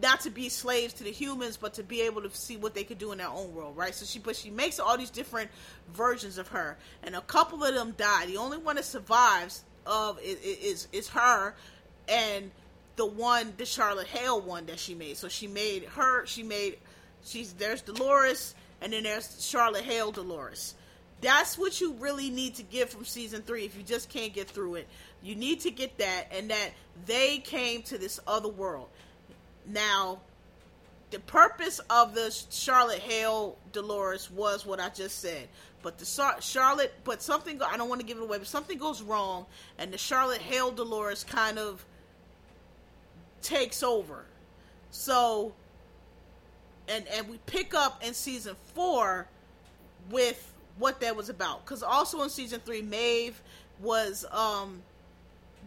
not 0.00 0.20
to 0.20 0.30
be 0.30 0.48
slaves 0.48 0.94
to 0.94 1.04
the 1.04 1.10
humans, 1.10 1.56
but 1.56 1.74
to 1.74 1.82
be 1.82 2.02
able 2.02 2.22
to 2.22 2.30
see 2.30 2.56
what 2.56 2.74
they 2.74 2.84
could 2.84 2.98
do 2.98 3.12
in 3.12 3.18
their 3.18 3.28
own 3.28 3.54
world, 3.54 3.76
right? 3.76 3.94
So 3.94 4.04
she, 4.04 4.18
but 4.18 4.36
she 4.36 4.50
makes 4.50 4.78
all 4.78 4.96
these 4.96 5.10
different 5.10 5.50
versions 5.92 6.38
of 6.38 6.48
her, 6.48 6.76
and 7.02 7.16
a 7.16 7.20
couple 7.22 7.64
of 7.64 7.74
them 7.74 7.94
die. 7.96 8.26
The 8.26 8.36
only 8.36 8.58
one 8.58 8.76
that 8.76 8.84
survives 8.84 9.64
of 9.86 10.20
is 10.20 10.38
is, 10.40 10.88
is 10.92 11.08
her, 11.08 11.54
and 12.08 12.50
the 12.96 13.06
one, 13.06 13.54
the 13.56 13.64
Charlotte 13.64 14.08
Hale 14.08 14.40
one 14.40 14.66
that 14.66 14.78
she 14.78 14.94
made. 14.94 15.16
So 15.16 15.28
she 15.28 15.46
made 15.46 15.84
her. 15.84 16.26
She 16.26 16.42
made. 16.42 16.78
She's 17.24 17.52
there's 17.54 17.82
Dolores, 17.82 18.54
and 18.80 18.92
then 18.92 19.02
there's 19.02 19.44
Charlotte 19.44 19.84
Hale 19.84 20.12
Dolores. 20.12 20.74
That's 21.20 21.58
what 21.58 21.80
you 21.80 21.94
really 21.94 22.30
need 22.30 22.54
to 22.56 22.62
get 22.62 22.90
from 22.90 23.04
season 23.04 23.42
three. 23.42 23.64
If 23.64 23.76
you 23.76 23.82
just 23.82 24.08
can't 24.08 24.32
get 24.32 24.48
through 24.48 24.76
it, 24.76 24.88
you 25.22 25.34
need 25.34 25.60
to 25.60 25.70
get 25.70 25.98
that, 25.98 26.28
and 26.30 26.50
that 26.50 26.70
they 27.06 27.38
came 27.38 27.82
to 27.82 27.98
this 27.98 28.20
other 28.26 28.48
world 28.48 28.88
now, 29.68 30.20
the 31.10 31.20
purpose 31.20 31.80
of 31.90 32.14
the 32.14 32.34
Charlotte 32.50 33.00
Hale 33.00 33.56
Dolores 33.72 34.30
was 34.30 34.66
what 34.66 34.80
I 34.80 34.88
just 34.88 35.20
said. 35.20 35.48
But 35.82 35.98
the 35.98 36.36
Charlotte, 36.40 36.92
but 37.04 37.22
something 37.22 37.62
I 37.62 37.76
don't 37.76 37.88
want 37.88 38.00
to 38.00 38.06
give 38.06 38.18
it 38.18 38.22
away, 38.22 38.38
but 38.38 38.46
something 38.46 38.78
goes 38.78 39.00
wrong, 39.00 39.46
and 39.78 39.92
the 39.92 39.98
Charlotte 39.98 40.42
Hale 40.42 40.72
Dolores 40.72 41.22
kind 41.24 41.58
of 41.58 41.84
takes 43.42 43.82
over. 43.82 44.24
So, 44.90 45.52
and 46.88 47.06
and 47.08 47.28
we 47.28 47.38
pick 47.46 47.74
up 47.74 48.02
in 48.04 48.14
season 48.14 48.56
four 48.74 49.26
with 50.10 50.52
what 50.78 51.00
that 51.00 51.16
was 51.16 51.28
about, 51.28 51.64
because 51.64 51.82
also 51.82 52.22
in 52.22 52.30
season 52.30 52.60
three, 52.64 52.82
Maeve 52.82 53.40
was 53.80 54.24
um 54.32 54.82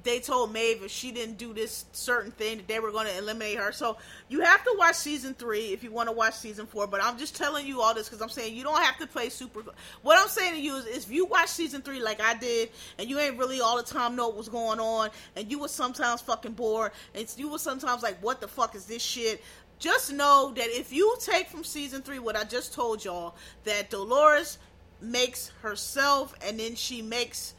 they 0.04 0.20
told 0.20 0.52
Maeve 0.52 0.84
if 0.84 0.92
she 0.92 1.12
didn't 1.12 1.38
do 1.38 1.54
this 1.54 1.86
certain 1.92 2.32
thing 2.32 2.58
that 2.58 2.68
they 2.68 2.80
were 2.80 2.92
going 2.92 3.06
to 3.06 3.18
eliminate 3.18 3.58
her. 3.58 3.72
So 3.72 3.98
you 4.30 4.42
have 4.42 4.64
to 4.64 4.76
watch 4.78 4.96
season 4.96 5.34
three 5.34 5.74
if 5.74 5.84
you 5.84 5.92
want 5.92 6.10
to 6.10 6.14
watch 6.14 6.36
season 6.36 6.66
four. 6.66 6.88
But 6.88 7.04
I'm 7.04 7.18
just 7.18 7.36
telling 7.36 7.68
you 7.68 7.82
all 7.82 7.94
this 7.94 8.10
because 8.10 8.22
I'm 8.22 8.30
saying 8.30 8.56
you 8.56 8.64
don't 8.64 8.82
have 8.82 8.98
to 8.98 9.08
play 9.08 9.30
super. 9.30 9.62
What 10.02 10.18
I'm 10.18 10.28
saying 10.28 10.56
to 10.56 10.60
you 10.60 10.78
is, 10.78 11.06
if 11.06 11.12
you 11.12 11.26
watch 11.26 11.50
season 11.50 11.82
three 11.82 12.02
like 12.02 12.22
I 12.22 12.36
did, 12.36 12.70
and 12.98 13.10
you 13.10 13.20
ain't 13.20 13.38
really 13.38 13.62
all 13.62 13.78
the 13.78 13.84
time 13.84 14.16
know 14.16 14.30
what 14.30 14.38
was 14.38 14.50
going 14.50 14.80
on, 14.80 15.10
and 15.36 15.52
you 15.52 15.60
were 15.60 15.68
sometimes 15.68 16.22
fucking 16.22 16.54
bored, 16.54 16.92
and 17.14 17.32
you 17.38 17.50
were 17.50 17.60
sometimes 17.60 18.02
like, 18.02 18.18
what 18.24 18.42
the 18.42 18.48
fuck 18.48 18.76
is 18.76 18.86
this 18.86 19.04
shit? 19.04 19.44
Just 19.82 20.14
know 20.14 20.54
that 20.56 20.68
if 20.68 20.94
you 20.94 21.18
take 21.20 21.48
from 21.48 21.64
season 21.64 22.04
three 22.04 22.20
what 22.20 22.36
I 22.36 22.44
just 22.44 22.72
told 22.72 23.04
y'all, 23.04 23.36
that 23.64 23.90
Dolores 23.90 24.60
makes 25.02 25.50
herself, 25.64 26.36
and 26.46 26.60
then 26.60 26.76
she 26.76 27.02
makes 27.02 27.56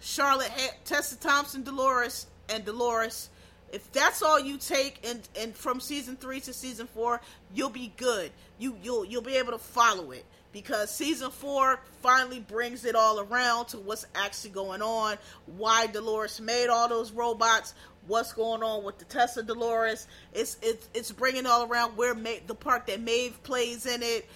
Charlotte, 0.00 0.52
Tessa 0.84 1.18
Thompson, 1.18 1.64
Dolores, 1.64 2.28
and 2.48 2.64
Dolores. 2.64 3.30
If 3.72 3.90
that's 3.90 4.22
all 4.22 4.38
you 4.38 4.58
take 4.58 5.04
and 5.04 5.28
and 5.36 5.56
from 5.56 5.80
season 5.80 6.14
three 6.14 6.38
to 6.38 6.52
season 6.52 6.86
four, 6.86 7.20
you'll 7.52 7.68
be 7.68 7.92
good. 7.96 8.30
You 8.60 8.76
you'll 8.80 9.04
you'll 9.04 9.20
be 9.20 9.34
able 9.34 9.50
to 9.52 9.58
follow 9.58 10.12
it 10.12 10.24
because 10.52 10.94
season 10.94 11.32
four 11.32 11.80
finally 12.00 12.38
brings 12.38 12.84
it 12.84 12.94
all 12.94 13.18
around 13.18 13.66
to 13.66 13.78
what's 13.78 14.06
actually 14.14 14.50
going 14.50 14.82
on, 14.82 15.16
why 15.46 15.88
Dolores 15.88 16.40
made 16.40 16.68
all 16.68 16.88
those 16.88 17.10
robots, 17.10 17.74
what's 18.06 18.32
going 18.32 18.62
on 18.62 18.84
with 18.84 18.98
the 18.98 19.04
Tessa 19.04 19.42
Dolores. 19.42 20.06
It's 20.32 20.58
it's 20.62 20.88
it's 20.94 21.12
bringing 21.12 21.46
all 21.46 21.66
around 21.66 21.96
where 21.96 22.14
Ma- 22.14 22.42
the 22.46 22.54
part 22.54 22.86
that 22.86 23.00
Maeve 23.00 23.42
plays 23.42 23.86
in 23.86 24.02
it. 24.02 24.28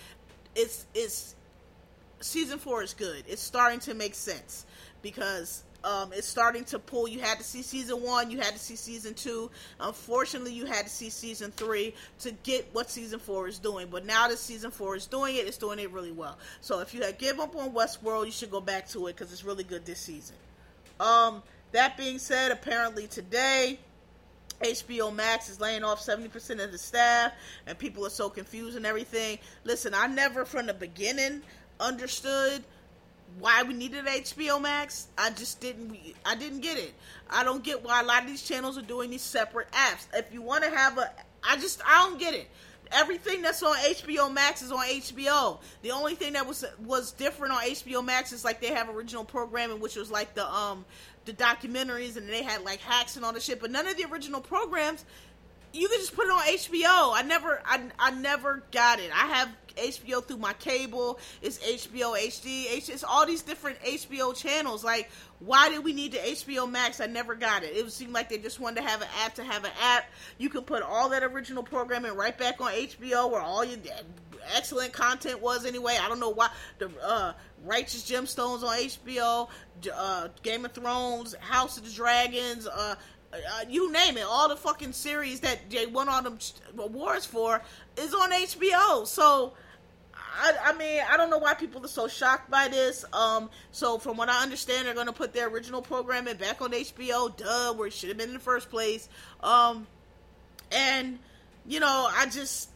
It's 0.55 0.87
it's 0.95 1.35
season 2.21 2.59
four 2.59 2.83
is 2.83 2.95
good. 2.95 3.25
It's 3.27 3.43
starting 3.43 3.81
to 3.81 3.95
make 3.95 4.15
sense 4.15 4.67
because 5.03 5.65
um, 5.85 6.13
it's 6.13 6.27
starting 6.27 6.65
to 6.65 6.79
pull. 6.79 7.07
You 7.07 7.21
had 7.21 7.39
to 7.39 7.45
see 7.45 7.63
season 7.63 8.03
one, 8.03 8.31
you 8.31 8.39
had 8.39 8.53
to 8.53 8.59
see 8.59 8.77
season 8.77 9.15
two. 9.15 9.51
Unfortunately, 9.81 10.53
you 10.53 10.67
had 10.67 10.85
to 10.87 10.91
see 10.91 11.09
season 11.09 11.53
three 11.53 11.95
to 12.21 12.33
get 12.43 12.69
what 12.73 12.91
season 12.91 13.19
four 13.19 13.47
is 13.47 13.59
doing. 13.59 13.87
But 13.91 14.05
now 14.05 14.29
that 14.29 14.39
season 14.39 14.71
four 14.71 14.97
is 14.97 15.07
doing 15.07 15.37
it, 15.37 15.47
it's 15.47 15.57
doing 15.57 15.79
it 15.79 15.91
really 15.93 16.13
well. 16.13 16.37
So 16.61 16.81
if 16.81 16.95
you 16.95 17.03
had 17.03 17.19
give 17.19 17.39
up 17.39 17.55
on 17.55 17.71
Westworld, 17.71 18.27
you 18.27 18.33
should 18.33 18.51
go 18.51 18.61
back 18.61 18.89
to 18.89 19.07
it 19.07 19.17
because 19.17 19.33
it's 19.33 19.45
really 19.45 19.65
good 19.65 19.87
this 19.87 20.01
season. 20.01 20.37
Um, 20.99 21.43
that 21.73 21.97
being 21.97 22.19
said, 22.19 22.51
apparently 22.51 23.07
today. 23.07 23.79
HBO 24.63 25.15
Max 25.15 25.49
is 25.49 25.61
laying 25.61 25.85
off 25.85 26.05
70% 26.05 26.65
of 26.65 26.73
the 26.73 26.79
staff, 26.79 27.33
and 27.67 27.79
people 27.79 28.05
are 28.05 28.11
so 28.11 28.29
confused 28.29 28.77
and 28.77 28.85
everything. 28.85 29.39
Listen, 29.63 29.95
I 29.95 30.09
never 30.09 30.45
from 30.45 30.67
the 30.67 30.75
beginning 30.75 31.43
understood 31.79 32.65
why 33.39 33.63
we 33.63 33.75
needed 33.75 34.05
HBO 34.05 34.61
Max. 34.61 35.09
I 35.17 35.31
just 35.31 35.61
didn't. 35.61 35.97
I 36.25 36.35
didn't 36.35 36.61
get 36.61 36.79
it. 36.79 36.93
I 37.31 37.45
don't 37.45 37.63
get 37.63 37.85
why 37.85 38.01
a 38.01 38.05
lot 38.05 38.23
of 38.23 38.29
these 38.29 38.43
channels 38.43 38.77
are 38.79 38.83
doing 38.83 39.11
these 39.11 39.23
separate 39.23 39.71
apps. 39.73 40.07
If 40.15 40.33
you 40.33 40.43
want 40.43 40.65
to 40.65 40.71
have 40.71 40.99
a, 40.99 41.11
I 41.45 41.57
just 41.57 41.81
I 41.87 42.09
don't 42.09 42.19
get 42.19 42.35
it. 42.35 42.49
Everything 42.93 43.43
that's 43.43 43.63
on 43.63 43.77
HBO 43.77 44.33
Max 44.33 44.63
is 44.63 44.73
on 44.73 44.85
HBO. 44.85 45.59
The 45.83 45.91
only 45.91 46.15
thing 46.15 46.35
that 46.35 46.47
was 46.47 46.65
was 46.85 47.13
different 47.13 47.53
on 47.53 47.63
HBO 47.63 48.05
Max 48.05 48.33
is 48.33 48.45
like 48.45 48.61
they 48.61 48.69
have 48.69 48.89
original 48.89 49.25
programming, 49.25 49.81
which 49.81 49.97
was 49.97 50.11
like 50.11 50.35
the 50.35 50.51
um 50.53 50.85
the 51.25 51.33
documentaries, 51.33 52.17
and 52.17 52.29
they 52.29 52.43
had 52.43 52.63
like 52.65 52.81
hacks 52.81 53.17
and 53.17 53.25
all 53.25 53.33
the 53.33 53.41
shit. 53.41 53.61
But 53.61 53.71
none 53.71 53.87
of 53.87 53.97
the 53.97 54.05
original 54.05 54.41
programs 54.41 55.05
you 55.73 55.89
can 55.89 55.99
just 55.99 56.15
put 56.15 56.27
it 56.27 56.31
on 56.31 56.43
HBO. 56.43 57.13
I 57.15 57.23
never, 57.23 57.61
I, 57.65 57.81
I 57.99 58.11
never 58.11 58.63
got 58.71 59.01
it. 59.01 59.11
I 59.13 59.27
have 59.27 59.49
HBO 59.77 60.25
through 60.25 60.39
my 60.39 60.53
cable. 60.55 61.19
It's 61.43 61.59
HBO 61.59 62.19
HD. 62.19 62.67
It's 62.89 63.05
all 63.05 63.27
these 63.27 63.43
different 63.43 63.81
HBO 63.81 64.35
channels. 64.35 64.85
Like, 64.85 65.11
why 65.39 65.69
did 65.69 65.85
we 65.85 65.93
need 65.93 66.13
the 66.13 66.19
HBO 66.19 66.71
Max? 66.71 67.01
I 67.01 67.07
never 67.07 67.35
got 67.35 67.63
it. 67.63 67.77
It 67.77 67.91
seemed 67.93 68.13
like 68.13 68.29
they 68.29 68.39
just 68.39 68.61
wanted 68.61 68.83
to 68.83 68.89
have 68.89 69.03
an 69.03 69.09
app 69.25 69.35
to 69.37 69.45
have 69.45 69.65
an 69.65 69.71
app. 69.81 70.05
You 70.39 70.49
can 70.49 70.63
put 70.63 70.83
all 70.83 71.09
that 71.11 71.23
original 71.23 71.63
programming 71.63 72.15
right 72.15 72.37
back 72.37 72.61
on 72.61 72.73
HBO, 72.73 73.31
where 73.31 73.41
all 73.41 73.65
your 73.65 73.79
excellent 74.55 74.93
content 74.93 75.41
was 75.41 75.65
anyway. 75.65 75.97
I 76.01 76.09
don't 76.09 76.21
know 76.21 76.31
why 76.31 76.51
the 76.79 76.91
uh, 77.03 77.33
Righteous 77.65 78.09
Gemstones 78.09 78.63
on 78.63 78.77
HBO, 78.79 79.49
uh, 79.95 80.29
Game 80.43 80.65
of 80.65 80.73
Thrones, 80.73 81.35
House 81.41 81.77
of 81.77 81.85
the 81.85 81.91
Dragons, 81.91 82.67
uh, 82.67 82.95
uh, 83.33 83.65
you 83.69 83.93
name 83.93 84.17
it, 84.17 84.25
all 84.25 84.49
the 84.49 84.57
fucking 84.57 84.93
series 84.93 85.41
that 85.41 85.71
they 85.71 85.87
won 85.87 86.09
all 86.09 86.23
them 86.23 86.39
awards 86.79 87.27
for 87.27 87.63
is 87.97 88.15
on 88.15 88.33
HBO. 88.33 89.07
So, 89.07 89.53
I, 90.15 90.55
I, 90.67 90.73
mean, 90.75 91.03
I 91.11 91.17
don't 91.17 91.31
know 91.31 91.39
why 91.39 91.55
people 91.55 91.85
are 91.85 91.89
so 91.89 92.09
shocked 92.09 92.51
by 92.51 92.69
this. 92.69 93.05
Um, 93.13 93.51
so 93.71 93.99
from 93.99 94.17
what 94.17 94.29
I 94.29 94.43
understand, 94.43 94.87
they're 94.87 94.95
going 94.95 95.07
to 95.07 95.13
put 95.13 95.33
their 95.33 95.49
original 95.49 95.83
programming 95.83 96.37
back 96.37 96.63
on 96.63 96.71
HBO. 96.73 97.37
Duh, 97.37 97.75
where 97.75 97.89
it 97.89 97.93
should 97.93 98.09
have 98.09 98.19
been 98.19 98.29
in 98.29 98.35
the 98.35 98.41
first 98.41 98.71
place. 98.71 99.09
Um, 99.43 99.87
and 100.73 101.19
you 101.67 101.81
know, 101.81 102.09
I 102.11 102.27
just 102.27 102.71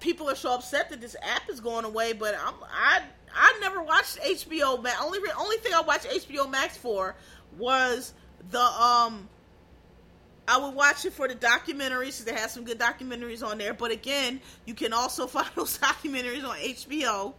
people 0.00 0.28
are 0.28 0.36
so 0.36 0.54
upset 0.54 0.90
that 0.90 1.00
this 1.00 1.16
app 1.22 1.48
is 1.48 1.60
going 1.60 1.84
away. 1.84 2.12
But 2.12 2.34
I'm 2.34 2.54
I 2.62 3.02
I 3.34 3.58
never 3.60 3.82
watched 3.82 4.20
HBO 4.20 4.82
Max. 4.82 4.96
Only 5.02 5.18
only 5.38 5.56
thing 5.56 5.72
I 5.72 5.80
watched 5.80 6.06
HBO 6.06 6.50
Max 6.50 6.76
for 6.76 7.14
was 7.56 8.12
the 8.50 8.60
um 8.60 9.28
I 10.46 10.58
would 10.58 10.74
watch 10.74 11.04
it 11.04 11.12
for 11.12 11.26
the 11.26 11.34
documentaries 11.34 12.18
because 12.18 12.24
they 12.24 12.34
have 12.34 12.50
some 12.50 12.64
good 12.64 12.78
documentaries 12.78 13.46
on 13.46 13.58
there. 13.58 13.72
But 13.72 13.90
again, 13.90 14.40
you 14.66 14.74
can 14.74 14.92
also 14.92 15.26
find 15.28 15.48
those 15.54 15.78
documentaries 15.78 16.44
on 16.44 16.56
HBO. 16.56 17.34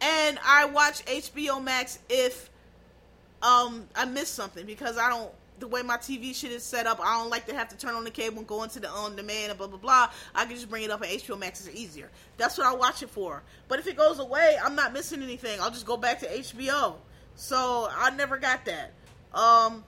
And 0.00 0.38
I 0.44 0.64
watch 0.66 1.04
HBO 1.04 1.62
Max 1.62 1.98
if 2.08 2.48
um 3.42 3.86
I 3.96 4.04
miss 4.04 4.28
something 4.28 4.66
because 4.66 4.98
I 4.98 5.08
don't 5.08 5.30
the 5.60 5.68
way 5.68 5.82
my 5.82 5.98
TV 5.98 6.34
shit 6.34 6.50
is 6.50 6.62
set 6.62 6.86
up, 6.86 7.00
I 7.00 7.18
don't 7.18 7.28
like 7.28 7.46
to 7.46 7.54
have 7.54 7.68
to 7.68 7.76
turn 7.76 7.94
on 7.94 8.04
the 8.04 8.10
cable 8.10 8.38
and 8.38 8.46
go 8.46 8.62
into 8.62 8.80
the 8.80 8.88
on 8.88 9.14
demand 9.14 9.50
and 9.50 9.58
blah 9.58 9.66
blah 9.66 9.78
blah. 9.78 10.10
I 10.34 10.46
can 10.46 10.54
just 10.54 10.70
bring 10.70 10.82
it 10.82 10.90
up 10.90 11.02
on 11.02 11.08
HBO 11.08 11.38
Max. 11.38 11.66
It's 11.66 11.78
easier. 11.78 12.10
That's 12.38 12.56
what 12.56 12.66
I 12.66 12.74
watch 12.74 13.02
it 13.02 13.10
for. 13.10 13.42
But 13.68 13.78
if 13.78 13.86
it 13.86 13.96
goes 13.96 14.18
away, 14.18 14.56
I'm 14.62 14.74
not 14.74 14.94
missing 14.94 15.22
anything. 15.22 15.60
I'll 15.60 15.70
just 15.70 15.86
go 15.86 15.98
back 15.98 16.20
to 16.20 16.26
HBO. 16.26 16.94
So 17.36 17.88
I 17.90 18.10
never 18.10 18.38
got 18.38 18.64
that. 18.64 18.92
Um, 19.34 19.84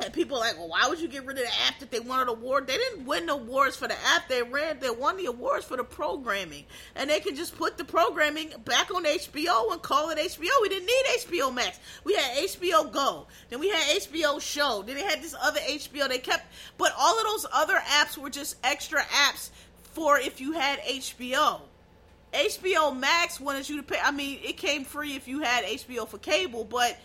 and 0.00 0.12
people 0.12 0.36
are 0.36 0.40
like, 0.40 0.56
well, 0.56 0.68
why 0.68 0.86
would 0.88 1.00
you 1.00 1.08
get 1.08 1.26
rid 1.26 1.38
of 1.38 1.44
the 1.44 1.50
app 1.66 1.80
that 1.80 1.90
they 1.90 1.98
won 1.98 2.20
an 2.20 2.28
award? 2.28 2.68
They 2.68 2.76
didn't 2.76 3.04
win 3.04 3.26
the 3.26 3.32
awards 3.32 3.76
for 3.76 3.88
the 3.88 3.96
app. 4.14 4.28
They 4.28 4.42
ran, 4.42 4.78
they 4.78 4.90
won 4.90 5.16
the 5.16 5.26
awards 5.26 5.64
for 5.64 5.76
the 5.76 5.82
programming, 5.82 6.66
and 6.94 7.10
they 7.10 7.18
can 7.18 7.34
just 7.34 7.56
put 7.56 7.76
the 7.76 7.84
programming 7.84 8.52
back 8.64 8.94
on 8.94 9.04
HBO 9.04 9.72
and 9.72 9.82
call 9.82 10.10
it 10.10 10.18
HBO. 10.18 10.48
We 10.62 10.68
didn't 10.68 10.86
need 10.86 11.04
HBO 11.18 11.52
Max. 11.52 11.80
We 12.04 12.14
had 12.14 12.36
HBO 12.36 12.92
Go. 12.92 13.26
Then 13.50 13.58
we 13.58 13.70
had 13.70 14.00
HBO 14.02 14.40
Show. 14.40 14.84
Then 14.86 14.94
they 14.94 15.02
had 15.02 15.20
this 15.20 15.34
other 15.40 15.60
HBO. 15.60 16.08
They 16.08 16.18
kept, 16.18 16.46
but 16.76 16.92
all 16.96 17.18
of 17.18 17.24
those 17.24 17.46
other 17.52 17.76
apps 17.76 18.16
were 18.16 18.30
just 18.30 18.56
extra 18.62 19.00
apps 19.00 19.50
for 19.94 20.18
if 20.18 20.40
you 20.40 20.52
had 20.52 20.78
HBO. 20.80 21.62
HBO 22.32 22.96
Max 22.96 23.40
wanted 23.40 23.68
you 23.68 23.78
to 23.78 23.82
pay. 23.82 23.98
I 24.02 24.12
mean, 24.12 24.38
it 24.44 24.58
came 24.58 24.84
free 24.84 25.16
if 25.16 25.26
you 25.26 25.40
had 25.40 25.64
HBO 25.64 26.06
for 26.06 26.18
cable, 26.18 26.62
but 26.62 26.96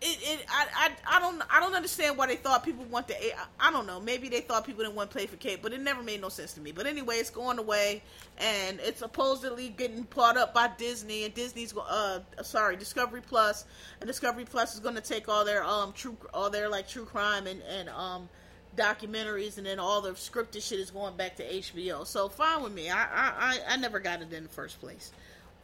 it, 0.00 0.18
it 0.22 0.46
I, 0.48 0.66
I 0.74 1.16
I 1.16 1.20
don't 1.20 1.42
I 1.50 1.58
don't 1.58 1.74
understand 1.74 2.16
why 2.16 2.28
they 2.28 2.36
thought 2.36 2.64
people 2.64 2.84
want 2.84 3.08
the 3.08 3.16
I, 3.16 3.46
I 3.68 3.72
don't 3.72 3.86
know. 3.86 3.98
Maybe 3.98 4.28
they 4.28 4.40
thought 4.40 4.64
people 4.64 4.84
didn't 4.84 4.94
want 4.94 5.10
to 5.10 5.16
play 5.16 5.26
for 5.26 5.36
Kate 5.36 5.60
but 5.60 5.72
it 5.72 5.80
never 5.80 6.02
made 6.02 6.20
no 6.20 6.28
sense 6.28 6.52
to 6.54 6.60
me. 6.60 6.70
But 6.70 6.86
anyway 6.86 7.16
it's 7.16 7.30
going 7.30 7.58
away 7.58 8.02
and 8.38 8.78
it's 8.80 9.00
supposedly 9.00 9.70
getting 9.70 10.02
bought 10.14 10.36
up 10.36 10.54
by 10.54 10.70
Disney 10.78 11.24
and 11.24 11.34
Disney's 11.34 11.76
uh 11.76 12.20
sorry 12.42 12.76
Discovery 12.76 13.22
Plus 13.22 13.64
and 14.00 14.06
Discovery 14.06 14.44
Plus 14.44 14.74
is 14.74 14.80
going 14.80 14.94
to 14.94 15.00
take 15.00 15.28
all 15.28 15.44
their 15.44 15.64
um 15.64 15.92
true 15.92 16.16
all 16.32 16.48
their 16.48 16.68
like 16.68 16.86
true 16.86 17.04
crime 17.04 17.48
and 17.48 17.60
and 17.62 17.88
um 17.88 18.28
documentaries 18.76 19.58
and 19.58 19.66
then 19.66 19.80
all 19.80 20.00
the 20.00 20.10
scripted 20.10 20.62
shit 20.62 20.78
is 20.78 20.92
going 20.92 21.16
back 21.16 21.34
to 21.36 21.44
HBO 21.44 22.06
so 22.06 22.28
fine 22.28 22.62
with 22.62 22.72
me. 22.72 22.88
I 22.88 23.04
I 23.12 23.58
I 23.70 23.76
never 23.76 23.98
got 23.98 24.22
it 24.22 24.32
in 24.32 24.44
the 24.44 24.48
first 24.48 24.80
place. 24.80 25.10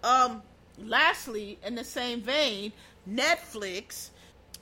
Um 0.03 0.43
lastly 0.85 1.57
in 1.65 1.77
the 1.77 1.85
same 1.85 2.21
vein 2.21 2.73
Netflix 3.09 4.09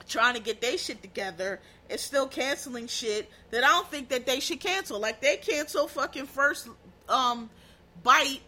trying 0.07 0.35
to 0.35 0.41
get 0.41 0.61
their 0.61 0.77
shit 0.77 1.01
together 1.01 1.59
and 1.89 1.99
still 1.99 2.27
canceling 2.27 2.87
shit 2.87 3.29
that 3.51 3.63
I 3.63 3.67
don't 3.67 3.89
think 3.89 4.09
that 4.09 4.25
they 4.25 4.39
should 4.39 4.59
cancel. 4.59 4.99
Like 4.99 5.21
they 5.21 5.37
cancel 5.37 5.87
fucking 5.87 6.27
first 6.27 6.69
um 7.09 7.49
bite 8.01 8.41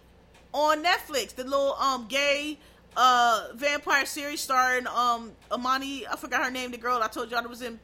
on 0.54 0.84
Netflix, 0.84 1.36
the 1.36 1.44
little 1.44 1.74
um 1.74 2.08
gay 2.08 2.58
uh 2.98 3.48
vampire 3.56 4.06
series 4.06 4.42
starring 4.42 4.88
um 4.88 5.32
Imani, 5.54 6.08
I 6.08 6.16
forgot 6.16 6.44
her 6.44 6.52
name, 6.52 6.72
the 6.72 6.78
girl 6.78 7.02
I 7.02 7.08
told 7.08 7.32
y'all 7.32 7.42
that 7.42 7.50
was 7.50 7.62
in 7.62 7.80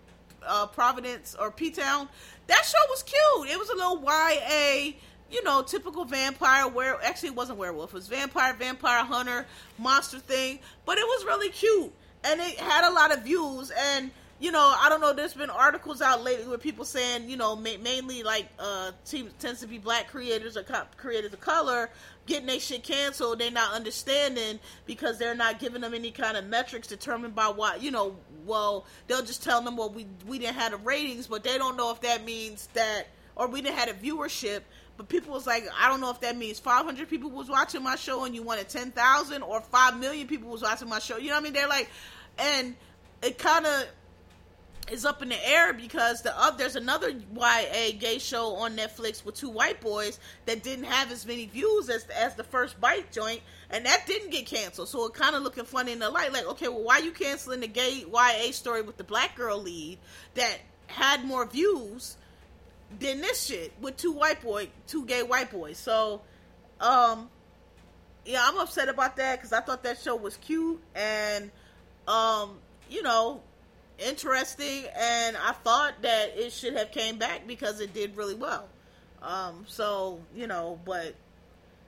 uh 0.46 0.68
Providence 0.68 1.36
or 1.40 1.52
P 1.52 1.72
Town. 1.72 2.08
That 2.48 2.66
show 2.66 2.78
was 2.90 3.04
cute. 3.04 3.50
It 3.50 3.60
was 3.60 3.70
a 3.70 3.76
little 3.76 4.02
YA 4.04 4.94
you 5.32 5.42
know, 5.44 5.64
typical 5.64 6.04
vampire 6.04 6.68
where 6.68 7.02
actually 7.04 7.30
it 7.30 7.36
wasn't 7.36 7.58
werewolf, 7.58 7.92
it 7.92 7.96
was 7.96 8.08
vampire, 8.08 8.54
vampire 8.54 9.06
hunter, 9.06 9.46
monster 9.78 10.20
thing, 10.20 10.60
but 10.86 10.98
it 10.98 11.06
was 11.06 11.26
really 11.26 11.50
cute 11.50 11.94
and 12.24 12.40
it 12.40 12.58
had 12.60 12.90
a 12.90 12.94
lot 12.94 13.16
of 13.16 13.24
views. 13.24 13.72
And 13.78 14.12
you 14.40 14.52
know 14.52 14.74
i 14.80 14.90
don't 14.90 15.02
know 15.02 15.14
there's 15.14 15.36
been 15.36 15.52
articles 15.52 16.02
out 16.02 16.24
lately 16.24 16.48
where 16.48 16.58
people 16.58 16.84
saying 16.84 17.30
you 17.30 17.38
know 17.38 17.56
ma- 17.56 17.78
mainly 17.84 18.24
like 18.24 18.48
uh 18.58 18.90
teams 19.06 19.32
tends 19.38 19.60
to 19.60 19.68
be 19.68 19.78
black 19.78 20.10
creators 20.10 20.58
or 20.58 20.64
co- 20.64 20.82
creators 20.98 21.32
of 21.32 21.40
color 21.40 21.92
getting 22.26 22.46
their 22.48 22.60
shit 22.60 22.84
canceled. 22.84 23.40
They're 23.40 23.52
not 23.52 23.74
understanding 23.74 24.60
because 24.86 25.18
they're 25.18 25.36
not 25.36 25.60
giving 25.60 25.82
them 25.82 25.94
any 25.94 26.12
kind 26.12 26.38
of 26.38 26.46
metrics 26.46 26.88
determined 26.88 27.36
by 27.36 27.48
what 27.48 27.82
you 27.82 27.92
know 27.92 28.16
well 28.46 28.86
they'll 29.08 29.24
just 29.24 29.44
tell 29.44 29.62
them 29.62 29.78
well 29.78 29.90
we 29.90 30.08
we 30.28 30.40
didn't 30.40 30.56
have 30.56 30.72
the 30.72 30.78
ratings 30.78 31.28
but 31.28 31.44
they 31.44 31.58
don't 31.58 31.78
know 31.78 31.92
if 31.92 32.02
that 32.02 32.26
means 32.26 32.68
that 32.74 33.08
or 33.36 33.48
we 33.48 33.62
didn't 33.62 33.78
have 33.78 33.90
a 33.90 33.94
viewership 33.94 34.62
but 34.98 35.10
people 35.10 35.34
was 35.34 35.48
like, 35.48 35.68
I 35.80 35.90
don't 35.90 36.02
know 36.02 36.12
if 36.12 36.22
that 36.22 36.38
means 36.38 36.60
500 36.60 37.10
people 37.10 37.32
was 37.32 37.50
watching 37.50 37.84
my 37.84 37.96
show 37.96 38.26
and 38.26 38.36
you 38.36 38.44
wanted 38.44 38.70
10,000 38.70 39.42
or 39.42 39.62
5 39.62 40.00
million 40.00 40.28
people 40.28 40.50
was 40.50 40.62
watching 40.62 40.90
my 40.90 41.00
show. 41.00 41.18
You 41.18 41.30
know 41.30 41.36
what 41.36 41.42
I 41.42 41.44
mean? 41.44 41.54
They're 41.54 41.68
like, 41.68 41.90
and 42.38 42.76
it 43.22 43.38
kind 43.38 43.66
of, 43.66 43.86
is 44.92 45.06
up 45.06 45.22
in 45.22 45.30
the 45.30 45.50
air 45.50 45.74
because 45.74 46.22
the 46.22 46.38
uh, 46.38 46.52
there's 46.52 46.76
another 46.76 47.10
YA 47.10 47.92
gay 47.98 48.18
show 48.20 48.56
on 48.56 48.76
Netflix 48.76 49.24
with 49.24 49.36
two 49.36 49.50
white 49.50 49.80
boys 49.80 50.20
that 50.46 50.64
didn't 50.64 50.86
have 50.86 51.12
as 51.12 51.26
many 51.26 51.46
views 51.46 51.90
as 51.90 52.06
as 52.08 52.36
the 52.36 52.44
first 52.44 52.80
bite 52.82 53.12
joint, 53.12 53.42
and 53.70 53.86
that 53.86 54.06
didn't 54.06 54.32
get 54.32 54.46
canceled. 54.46 54.90
So 54.90 55.06
it 55.06 55.14
kind 55.14 55.36
of 55.36 55.44
looking 55.44 55.66
funny 55.66 55.92
in 55.92 56.00
the 56.00 56.10
light, 56.10 56.34
like 56.34 56.46
okay, 56.46 56.68
well, 56.68 56.84
why 56.84 57.00
you 57.00 57.12
canceling 57.12 57.62
the 57.62 57.68
gay 57.68 58.06
YA 58.12 58.52
story 58.52 58.82
with 58.82 58.98
the 58.98 59.04
black 59.04 59.36
girl 59.36 59.62
lead 59.62 59.98
that 60.36 60.60
had 60.88 61.24
more 61.24 61.46
views 61.46 62.18
than 63.00 63.22
this 63.22 63.46
shit 63.46 63.74
with 63.82 63.98
two 63.98 64.12
white 64.12 64.42
boy, 64.42 64.70
two 64.88 65.06
gay 65.06 65.24
white 65.24 65.52
boys? 65.52 65.78
So, 65.78 66.22
um, 66.80 67.30
yeah, 68.26 68.44
I'm 68.44 68.58
upset 68.58 68.90
about 68.90 69.16
that 69.18 69.38
because 69.38 69.54
I 69.54 69.62
thought 69.62 69.84
that 69.84 70.00
show 70.00 70.16
was 70.16 70.38
cute 70.38 70.82
and, 70.96 71.52
um, 72.08 72.58
you 72.90 73.04
know 73.04 73.42
interesting, 74.02 74.86
and 74.98 75.38
I 75.38 75.52
thought 75.52 76.02
that 76.02 76.34
it 76.36 76.52
should 76.52 76.74
have 76.74 76.92
came 76.92 77.18
back 77.18 77.48
because 77.48 77.80
it 77.80 77.94
did 77.94 78.18
really 78.18 78.36
well. 78.36 78.68
Um, 79.22 79.66
so 79.68 80.20
you 80.36 80.48
know, 80.48 80.80
but 80.84 81.16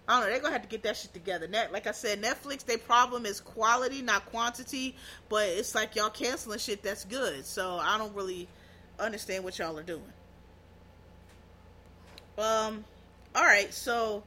I 0.07 0.13
don't 0.13 0.21
know. 0.21 0.29
They're 0.29 0.39
gonna 0.39 0.53
have 0.53 0.61
to 0.61 0.67
get 0.67 0.83
that 0.83 0.97
shit 0.97 1.13
together. 1.13 1.47
Net, 1.47 1.71
like 1.71 1.87
I 1.87 1.91
said, 1.91 2.21
Netflix. 2.21 2.65
Their 2.65 2.77
problem 2.77 3.25
is 3.25 3.39
quality, 3.39 4.01
not 4.01 4.25
quantity. 4.27 4.95
But 5.29 5.49
it's 5.49 5.73
like 5.73 5.95
y'all 5.95 6.09
canceling 6.09 6.59
shit 6.59 6.83
that's 6.83 7.05
good. 7.05 7.45
So 7.45 7.77
I 7.81 7.97
don't 7.97 8.15
really 8.15 8.47
understand 8.99 9.43
what 9.43 9.57
y'all 9.57 9.77
are 9.77 9.83
doing. 9.83 10.13
Um. 12.37 12.83
All 13.35 13.43
right. 13.43 13.73
So 13.73 14.23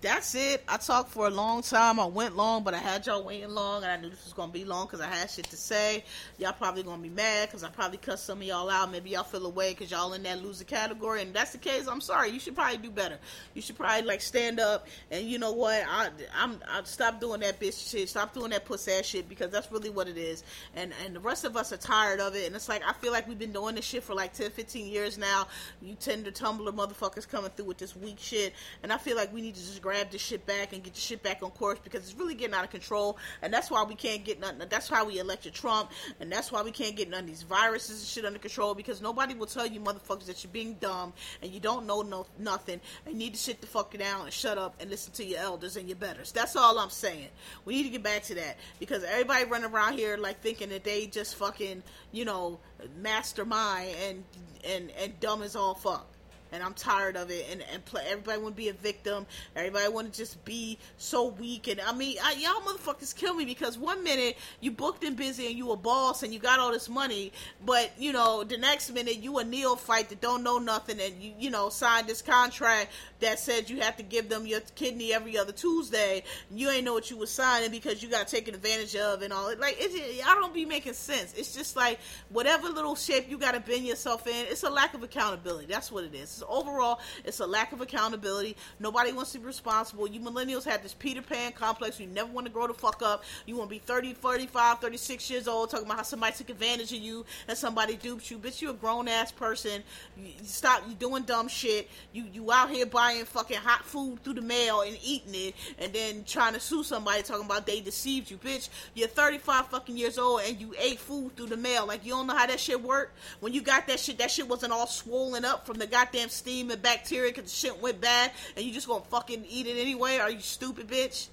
that's 0.00 0.34
it. 0.34 0.64
I 0.66 0.78
talked 0.78 1.10
for 1.10 1.26
a 1.26 1.30
long 1.30 1.62
time. 1.62 2.00
I 2.00 2.06
went 2.06 2.36
long, 2.36 2.64
but 2.64 2.72
I 2.72 2.78
had 2.78 3.06
y'all 3.06 3.22
waiting 3.22 3.50
long, 3.50 3.82
and 3.82 3.92
I 3.92 3.96
knew 3.96 4.08
this 4.08 4.24
was 4.24 4.32
gonna 4.32 4.52
be 4.52 4.64
long 4.64 4.86
because 4.86 5.00
I 5.00 5.06
had 5.06 5.30
shit 5.30 5.46
to 5.50 5.56
say. 5.56 6.04
Y'all 6.38 6.52
probably 6.52 6.82
gonna 6.82 7.02
be 7.02 7.10
mad 7.10 7.48
because 7.48 7.62
I 7.62 7.68
probably 7.68 7.98
cussed 7.98 8.24
some 8.24 8.38
of 8.38 8.44
y'all 8.44 8.70
out. 8.70 8.90
Maybe 8.90 9.10
y'all 9.10 9.24
feel 9.24 9.44
away 9.44 9.70
because 9.70 9.90
y'all 9.90 10.14
in 10.14 10.22
that 10.22 10.42
loser 10.42 10.64
category, 10.64 11.22
and 11.22 11.34
that's 11.34 11.52
the 11.52 11.58
case. 11.58 11.86
I'm 11.86 12.00
sorry. 12.00 12.30
You 12.30 12.40
should 12.40 12.54
probably 12.54 12.78
do 12.78 12.90
better. 12.90 13.18
You 13.54 13.60
should 13.60 13.76
probably 13.76 14.02
like 14.06 14.22
stand 14.22 14.58
up, 14.58 14.86
and 15.10 15.26
you 15.26 15.38
know 15.38 15.52
what? 15.52 15.84
I 15.86 16.08
I'm 16.34 16.58
I 16.68 16.80
stop 16.84 17.20
doing 17.20 17.40
that 17.40 17.60
bitch 17.60 17.90
shit. 17.90 18.08
Stop 18.08 18.32
doing 18.32 18.50
that 18.50 18.64
puss 18.64 18.88
ass 18.88 19.04
shit 19.04 19.28
because 19.28 19.50
that's 19.50 19.70
really 19.70 19.90
what 19.90 20.08
it 20.08 20.16
is. 20.16 20.44
And 20.76 20.92
and 21.04 21.14
the 21.14 21.20
rest 21.20 21.44
of 21.44 21.56
us 21.56 21.72
are 21.72 21.76
tired 21.76 22.20
of 22.20 22.34
it. 22.34 22.46
And 22.46 22.56
it's 22.56 22.68
like 22.68 22.82
I 22.86 22.94
feel 22.94 23.12
like 23.12 23.28
we've 23.28 23.38
been 23.38 23.52
doing 23.52 23.74
this 23.74 23.84
shit 23.84 24.02
for 24.02 24.14
like 24.14 24.32
10, 24.32 24.50
15 24.50 24.86
years 24.86 25.18
now. 25.18 25.46
You 25.82 25.94
tend 25.94 26.24
to 26.24 26.32
Tumblr 26.32 26.70
motherfuckers 26.72 27.28
coming 27.28 27.50
through 27.50 27.66
with 27.66 27.78
this 27.78 27.94
weak 27.94 28.18
shit, 28.18 28.54
and 28.82 28.92
I 28.92 28.96
feel 28.96 29.16
like 29.16 29.32
we 29.32 29.42
need 29.42 29.56
to 29.56 29.60
just 29.60 29.82
grab 29.90 30.08
this 30.08 30.22
shit 30.22 30.46
back 30.46 30.72
and 30.72 30.84
get 30.84 30.94
the 30.94 31.00
shit 31.00 31.20
back 31.20 31.42
on 31.42 31.50
course 31.50 31.80
because 31.82 32.08
it's 32.08 32.16
really 32.16 32.36
getting 32.36 32.54
out 32.54 32.62
of 32.62 32.70
control. 32.70 33.18
And 33.42 33.52
that's 33.52 33.72
why 33.72 33.82
we 33.82 33.96
can't 33.96 34.24
get 34.24 34.38
nothing. 34.38 34.60
That's 34.70 34.88
why 34.88 35.02
we 35.02 35.18
elected 35.18 35.52
Trump, 35.52 35.90
and 36.20 36.30
that's 36.30 36.52
why 36.52 36.62
we 36.62 36.70
can't 36.70 36.94
get 36.94 37.10
none 37.10 37.24
of 37.24 37.26
these 37.26 37.42
viruses 37.42 37.98
and 37.98 38.06
shit 38.06 38.24
under 38.24 38.38
control 38.38 38.72
because 38.76 39.02
nobody 39.02 39.34
will 39.34 39.48
tell 39.48 39.66
you 39.66 39.80
motherfuckers 39.80 40.26
that 40.26 40.44
you're 40.44 40.52
being 40.52 40.74
dumb 40.74 41.12
and 41.42 41.50
you 41.50 41.58
don't 41.58 41.86
know 41.86 42.02
no 42.02 42.24
nothing 42.38 42.80
and 43.04 43.16
need 43.16 43.34
to 43.34 43.40
sit 43.40 43.60
the 43.60 43.66
fuck 43.66 43.96
down 43.98 44.26
and 44.26 44.32
shut 44.32 44.58
up 44.58 44.76
and 44.80 44.90
listen 44.90 45.12
to 45.14 45.24
your 45.24 45.40
elders 45.40 45.76
and 45.76 45.88
your 45.88 45.96
betters. 45.96 46.30
That's 46.30 46.54
all 46.54 46.78
I'm 46.78 46.90
saying. 46.90 47.28
We 47.64 47.74
need 47.74 47.82
to 47.84 47.88
get 47.88 48.04
back 48.04 48.22
to 48.24 48.36
that 48.36 48.58
because 48.78 49.02
everybody 49.02 49.44
running 49.44 49.72
around 49.72 49.94
here 49.94 50.16
like 50.16 50.40
thinking 50.40 50.68
that 50.68 50.84
they 50.84 51.06
just 51.06 51.34
fucking 51.34 51.82
you 52.12 52.24
know 52.24 52.60
mastermind 53.00 53.96
and 54.06 54.24
and 54.64 54.92
and 54.92 55.18
dumb 55.18 55.42
as 55.42 55.56
all 55.56 55.74
fuck 55.74 56.06
and 56.52 56.62
I'm 56.62 56.74
tired 56.74 57.16
of 57.16 57.30
it. 57.30 57.46
And 57.50 57.62
and 57.72 57.84
play, 57.84 58.02
everybody 58.08 58.40
want 58.40 58.56
to 58.56 58.62
be 58.62 58.68
a 58.68 58.72
victim. 58.72 59.26
Everybody 59.56 59.88
want 59.88 60.12
to 60.12 60.18
just 60.18 60.44
be 60.44 60.78
so 60.96 61.28
weak. 61.28 61.68
And 61.68 61.80
I 61.80 61.92
mean, 61.92 62.16
I, 62.22 62.32
y'all 62.34 62.60
motherfuckers 62.62 63.14
kill 63.14 63.34
me 63.34 63.44
because 63.44 63.78
one 63.78 64.02
minute 64.02 64.36
you 64.60 64.70
booked 64.70 65.04
and 65.04 65.16
busy 65.16 65.46
and 65.46 65.56
you 65.56 65.72
a 65.72 65.76
boss 65.76 66.22
and 66.22 66.32
you 66.32 66.38
got 66.38 66.58
all 66.58 66.72
this 66.72 66.88
money, 66.88 67.32
but 67.64 67.90
you 67.98 68.12
know 68.12 68.44
the 68.44 68.58
next 68.58 68.90
minute 68.92 69.18
you 69.18 69.38
a 69.38 69.44
neophyte 69.44 70.08
that 70.08 70.20
don't 70.20 70.42
know 70.42 70.58
nothing 70.58 71.00
and 71.00 71.22
you 71.22 71.32
you 71.38 71.50
know 71.50 71.68
signed 71.68 72.06
this 72.06 72.22
contract 72.22 72.90
that 73.20 73.38
said 73.38 73.68
you 73.68 73.80
have 73.80 73.96
to 73.96 74.02
give 74.02 74.28
them 74.28 74.46
your 74.46 74.60
kidney 74.74 75.12
every 75.12 75.38
other 75.38 75.52
Tuesday. 75.52 76.22
You 76.50 76.70
ain't 76.70 76.84
know 76.84 76.94
what 76.94 77.10
you 77.10 77.16
was 77.16 77.30
signing 77.30 77.70
because 77.70 78.02
you 78.02 78.08
got 78.08 78.28
taken 78.28 78.54
advantage 78.54 78.96
of 78.96 79.22
and 79.22 79.32
all. 79.32 79.48
it. 79.48 79.60
Like 79.60 79.76
it, 79.78 80.26
I 80.26 80.34
don't 80.34 80.54
be 80.54 80.64
making 80.64 80.94
sense. 80.94 81.34
It's 81.34 81.54
just 81.54 81.76
like 81.76 81.98
whatever 82.30 82.68
little 82.68 82.94
shape 82.94 83.30
you 83.30 83.38
got 83.38 83.52
to 83.52 83.60
bend 83.60 83.86
yourself 83.86 84.26
in. 84.26 84.46
It's 84.48 84.62
a 84.62 84.70
lack 84.70 84.94
of 84.94 85.02
accountability. 85.02 85.66
That's 85.66 85.92
what 85.92 86.04
it 86.04 86.14
is 86.14 86.39
overall, 86.48 87.00
it's 87.24 87.40
a 87.40 87.46
lack 87.46 87.72
of 87.72 87.80
accountability. 87.80 88.56
Nobody 88.78 89.12
wants 89.12 89.32
to 89.32 89.38
be 89.38 89.46
responsible. 89.46 90.08
You 90.08 90.20
millennials 90.20 90.64
have 90.64 90.82
this 90.82 90.94
Peter 90.94 91.22
Pan 91.22 91.52
complex. 91.52 92.00
You 92.00 92.06
never 92.06 92.30
want 92.30 92.46
to 92.46 92.52
grow 92.52 92.66
the 92.66 92.74
fuck 92.74 93.02
up. 93.02 93.24
You 93.46 93.56
want 93.56 93.70
to 93.70 93.74
be 93.74 93.78
30, 93.78 94.14
35, 94.14 94.78
36 94.78 95.30
years 95.30 95.48
old 95.48 95.70
talking 95.70 95.86
about 95.86 95.98
how 95.98 96.02
somebody 96.02 96.34
took 96.34 96.50
advantage 96.50 96.92
of 96.92 96.98
you 96.98 97.24
and 97.48 97.56
somebody 97.56 97.96
duped 97.96 98.30
you. 98.30 98.38
Bitch, 98.38 98.60
you 98.60 98.70
a 98.70 98.74
grown 98.74 99.08
ass 99.08 99.32
person. 99.32 99.82
You 100.16 100.32
stop 100.42 100.82
you 100.88 100.94
doing 100.94 101.22
dumb 101.24 101.48
shit. 101.48 101.88
You 102.12 102.24
you 102.32 102.50
out 102.52 102.70
here 102.70 102.86
buying 102.86 103.24
fucking 103.24 103.58
hot 103.58 103.84
food 103.84 104.22
through 104.22 104.34
the 104.34 104.42
mail 104.42 104.82
and 104.82 104.96
eating 105.02 105.34
it 105.34 105.54
and 105.78 105.92
then 105.92 106.24
trying 106.24 106.54
to 106.54 106.60
sue 106.60 106.82
somebody 106.82 107.22
talking 107.22 107.44
about 107.44 107.66
they 107.66 107.80
deceived 107.80 108.30
you. 108.30 108.38
Bitch, 108.38 108.68
you're 108.94 109.08
35 109.08 109.66
fucking 109.68 109.96
years 109.96 110.18
old 110.18 110.42
and 110.46 110.60
you 110.60 110.74
ate 110.78 110.98
food 110.98 111.36
through 111.36 111.46
the 111.46 111.56
mail. 111.56 111.86
Like 111.86 112.04
you 112.04 112.12
don't 112.12 112.26
know 112.26 112.36
how 112.36 112.46
that 112.46 112.60
shit 112.60 112.82
worked? 112.82 113.16
When 113.40 113.52
you 113.52 113.60
got 113.60 113.86
that 113.88 114.00
shit, 114.00 114.18
that 114.18 114.30
shit 114.30 114.48
wasn't 114.48 114.72
all 114.72 114.86
swollen 114.86 115.44
up 115.44 115.66
from 115.66 115.78
the 115.78 115.86
goddamn 115.86 116.28
steam 116.30 116.70
and 116.70 116.80
bacteria 116.80 117.32
because 117.32 117.52
shit 117.52 117.80
went 117.80 118.00
bad 118.00 118.30
and 118.56 118.64
you 118.64 118.72
just 118.72 118.88
gonna 118.88 119.04
fucking 119.04 119.44
eat 119.48 119.66
it 119.66 119.78
anyway? 119.78 120.18
Are 120.18 120.30
you 120.30 120.40
stupid, 120.40 120.88
bitch? 120.88 121.28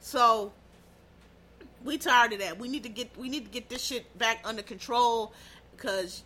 So 0.00 0.52
we 1.84 1.98
tired 1.98 2.32
of 2.32 2.38
that. 2.40 2.58
We 2.58 2.68
need 2.68 2.82
to 2.84 2.88
get 2.88 3.16
we 3.16 3.28
need 3.28 3.44
to 3.44 3.50
get 3.50 3.68
this 3.68 3.82
shit 3.82 4.16
back 4.18 4.40
under 4.44 4.62
control 4.62 5.32
because 5.76 6.22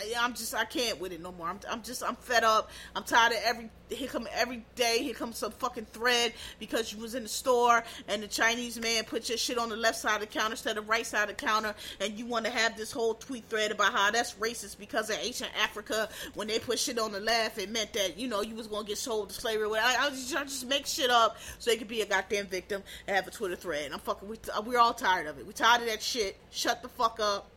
I, 0.00 0.24
am 0.24 0.34
just 0.34 0.54
I 0.54 0.64
can't 0.64 1.00
with 1.00 1.12
it 1.12 1.20
no 1.20 1.32
more. 1.32 1.48
I'm, 1.48 1.60
I'm 1.70 1.82
just 1.82 2.02
I'm 2.02 2.16
fed 2.16 2.44
up. 2.44 2.70
I'm 2.94 3.04
tired 3.04 3.32
of 3.32 3.38
every 3.44 3.70
here 3.88 4.08
come 4.08 4.28
every 4.32 4.64
day 4.76 5.02
here 5.02 5.14
comes 5.14 5.38
some 5.38 5.50
fucking 5.50 5.86
thread 5.86 6.32
because 6.58 6.92
you 6.92 7.00
was 7.00 7.14
in 7.14 7.24
the 7.24 7.28
store 7.28 7.82
and 8.08 8.22
the 8.22 8.28
Chinese 8.28 8.78
man 8.80 9.04
put 9.04 9.28
your 9.28 9.38
shit 9.38 9.58
on 9.58 9.68
the 9.68 9.76
left 9.76 9.98
side 9.98 10.14
of 10.14 10.20
the 10.20 10.26
counter 10.26 10.52
instead 10.52 10.78
of 10.78 10.88
right 10.88 11.04
side 11.04 11.28
of 11.28 11.36
the 11.36 11.46
counter 11.46 11.74
and 12.00 12.18
you 12.18 12.24
want 12.24 12.44
to 12.44 12.50
have 12.50 12.76
this 12.76 12.92
whole 12.92 13.14
tweet 13.14 13.44
thread 13.48 13.72
about 13.72 13.92
how 13.92 14.10
that's 14.10 14.34
racist 14.34 14.78
because 14.78 15.10
of 15.10 15.16
ancient 15.20 15.50
Africa 15.60 16.08
when 16.34 16.46
they 16.46 16.58
put 16.58 16.78
shit 16.78 16.98
on 16.98 17.12
the 17.12 17.20
left 17.20 17.58
it 17.58 17.70
meant 17.70 17.92
that 17.92 18.18
you 18.18 18.28
know 18.28 18.42
you 18.42 18.54
was 18.54 18.66
gonna 18.66 18.86
get 18.86 18.98
sold 18.98 19.28
to 19.30 19.34
slavery. 19.34 19.68
I, 19.78 20.06
I, 20.06 20.10
just, 20.10 20.36
I 20.36 20.44
just 20.44 20.66
make 20.66 20.86
shit 20.86 21.10
up 21.10 21.36
so 21.58 21.70
they 21.70 21.76
could 21.76 21.88
be 21.88 22.02
a 22.02 22.06
goddamn 22.06 22.46
victim 22.46 22.82
and 23.06 23.16
have 23.16 23.26
a 23.26 23.30
Twitter 23.30 23.56
thread. 23.56 23.86
And 23.86 23.94
I'm 23.94 24.00
fucking 24.00 24.28
we, 24.28 24.38
we're 24.64 24.78
all 24.78 24.94
tired 24.94 25.26
of 25.26 25.38
it. 25.38 25.46
We 25.46 25.52
tired 25.52 25.82
of 25.82 25.88
that 25.88 26.02
shit. 26.02 26.36
Shut 26.50 26.82
the 26.82 26.88
fuck 26.88 27.18
up 27.20 27.50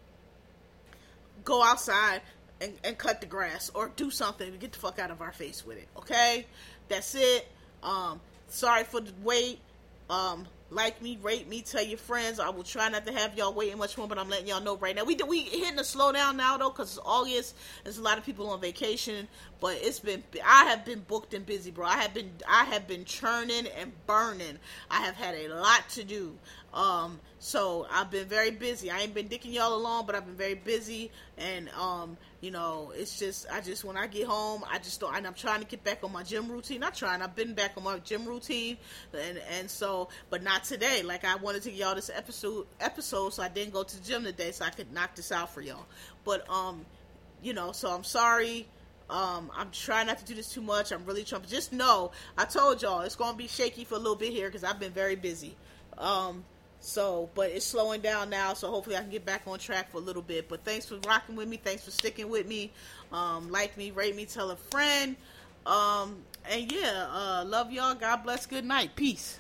go 1.44 1.64
outside 1.64 2.22
and, 2.62 2.74
and 2.84 2.98
cut 2.98 3.22
the 3.22 3.28
grass 3.28 3.72
or 3.74 3.92
do 3.96 4.10
something 4.10 4.52
to 4.52 4.58
get 4.58 4.72
the 4.72 4.80
fuck 4.80 5.00
out 5.00 5.12
of 5.12 5.22
our 5.22 5.32
face 5.32 5.66
with 5.66 5.78
it. 5.78 5.88
Okay, 5.98 6.46
that's 6.88 7.16
it. 7.16 7.48
Um, 7.82 8.20
sorry 8.48 8.84
for 8.84 9.02
the 9.02 9.12
wait. 9.24 9.60
Um, 10.10 10.46
like 10.70 11.02
me, 11.02 11.18
rate 11.22 11.48
me, 11.48 11.62
tell 11.62 11.84
your 11.84 11.98
friends. 11.98 12.40
I 12.40 12.50
will 12.50 12.64
try 12.64 12.90
not 12.90 13.06
to 13.06 13.14
have 13.14 13.38
y'all 13.38 13.54
waiting 13.54 13.78
much 13.78 13.98
more, 13.98 14.08
but 14.08 14.18
I'm 14.18 14.30
letting 14.30 14.48
y'all 14.48 14.62
know 14.62 14.76
right 14.78 14.96
now. 14.96 15.04
We 15.04 15.18
we 15.28 15.42
hitting 15.42 15.78
a 15.78 15.84
slowdown 15.84 16.36
now 16.36 16.58
though, 16.58 16.72
cause 16.72 16.98
it's 16.98 17.06
August. 17.06 17.56
There's 17.84 18.00
a 18.00 18.02
lot 18.02 18.18
of 18.18 18.26
people 18.26 18.50
on 18.50 18.60
vacation, 18.60 19.28
but 19.62 19.78
it's 19.82 20.00
been 20.00 20.24
I 20.46 20.66
have 20.66 20.84
been 20.84 21.02
booked 21.02 21.34
and 21.34 21.46
busy, 21.46 21.72
bro. 21.72 21.86
I 21.86 21.98
have 21.98 22.14
been 22.14 22.32
I 22.50 22.66
have 22.66 22.88
been 22.88 23.06
churning 23.06 23.68
and 23.80 23.92
burning. 24.08 24.58
I 24.90 25.02
have 25.02 25.16
had 25.16 25.36
a 25.36 25.56
lot 25.56 25.88
to 25.92 26.04
do. 26.04 26.36
Um, 26.74 27.20
so 27.38 27.86
I've 27.92 28.10
been 28.10 28.28
very 28.28 28.50
busy. 28.50 28.90
I 28.90 29.02
ain't 29.02 29.14
been 29.14 29.30
dicking 29.30 29.54
y'all 29.54 29.76
along, 29.76 30.08
but 30.08 30.16
I've 30.16 30.26
been 30.26 30.36
very 30.36 30.56
busy, 30.56 31.12
and 31.38 31.70
um, 31.80 32.18
you 32.42 32.50
know, 32.50 32.92
it's 32.96 33.20
just 33.20 33.46
I 33.52 33.62
just 33.62 33.84
when 33.84 33.96
I 33.96 34.08
get 34.08 34.26
home, 34.26 34.64
I 34.70 34.80
just 34.80 35.00
don't. 35.00 35.16
And 35.16 35.28
I'm 35.28 35.36
trying 35.36 35.60
to 35.60 35.68
get 35.68 35.84
back 35.84 36.00
on 36.04 36.12
my 36.12 36.24
gym 36.24 36.52
routine. 36.52 36.80
Not 36.80 36.96
trying. 36.96 37.22
I've 37.22 37.36
been 37.36 37.54
back 37.54 37.74
on 37.78 37.84
my 37.84 38.00
gym 38.00 38.26
routine, 38.26 38.78
and 39.14 39.40
and 39.52 39.70
so, 39.70 40.10
but 40.32 40.42
not 40.42 40.64
today. 40.64 41.04
Like 41.04 41.26
I 41.26 41.36
wanted 41.36 41.62
to 41.64 41.70
get 41.70 41.80
y'all 41.80 41.96
this 41.96 42.10
episode 42.14 42.66
episode, 42.80 43.34
so 43.34 43.44
I 43.44 43.50
didn't 43.50 43.74
go 43.74 43.84
to 43.84 44.00
the 44.00 44.08
gym 44.08 44.24
today, 44.24 44.52
so 44.52 44.66
I 44.66 44.70
could 44.72 44.92
knock 44.92 45.16
this 45.16 45.32
out 45.32 45.54
for 45.54 45.62
y'all. 45.62 45.86
But 46.26 46.50
um, 46.50 46.86
you 47.44 47.54
know, 47.54 47.72
so 47.72 47.94
I'm 47.94 48.04
sorry. 48.04 48.68
Um, 49.10 49.52
I'm 49.56 49.70
trying 49.70 50.08
not 50.08 50.18
to 50.20 50.26
do 50.26 50.34
this 50.34 50.52
too 50.52 50.62
much. 50.62 50.92
I'm 50.92 51.06
really 51.06 51.24
trying. 51.24 51.44
Just 51.44 51.72
know, 51.72 52.12
I 52.36 52.46
told 52.46 52.82
y'all 52.82 53.02
it's 53.02 53.16
gonna 53.16 53.38
be 53.38 53.48
shaky 53.48 53.84
for 53.84 53.96
a 53.96 54.00
little 54.00 54.16
bit 54.16 54.32
here 54.32 54.48
because 54.48 54.64
I've 54.64 54.80
been 54.80 54.94
very 54.94 55.16
busy. 55.16 55.56
Um, 55.98 56.44
so, 56.84 57.30
but 57.34 57.50
it's 57.50 57.66
slowing 57.66 58.02
down 58.02 58.30
now, 58.30 58.54
so 58.54 58.70
hopefully 58.70 58.98
I 58.98 59.00
can 59.00 59.10
get 59.10 59.26
back 59.26 59.44
on 59.48 59.58
track 59.58 59.90
for 59.90 59.98
a 59.98 60.02
little 60.02 60.22
bit. 60.22 60.50
But 60.50 60.66
thanks 60.66 60.86
for 60.86 60.98
rocking 61.08 61.38
with 61.38 61.48
me. 61.48 61.56
Thanks 61.56 61.86
for 61.86 61.92
sticking 61.92 62.30
with 62.30 62.46
me. 62.46 62.72
Um, 63.10 63.50
like 63.50 63.78
me, 63.78 63.92
rate 63.92 64.18
me, 64.18 64.26
tell 64.26 64.52
a 64.52 64.58
friend. 64.58 65.16
Um, 65.66 66.18
and 66.52 66.70
yeah, 66.70 67.08
uh, 67.10 67.46
love 67.48 67.72
y'all. 67.72 67.96
God 67.96 68.18
bless. 68.24 68.46
Good 68.46 68.66
night. 68.66 68.98
Peace. 68.98 69.40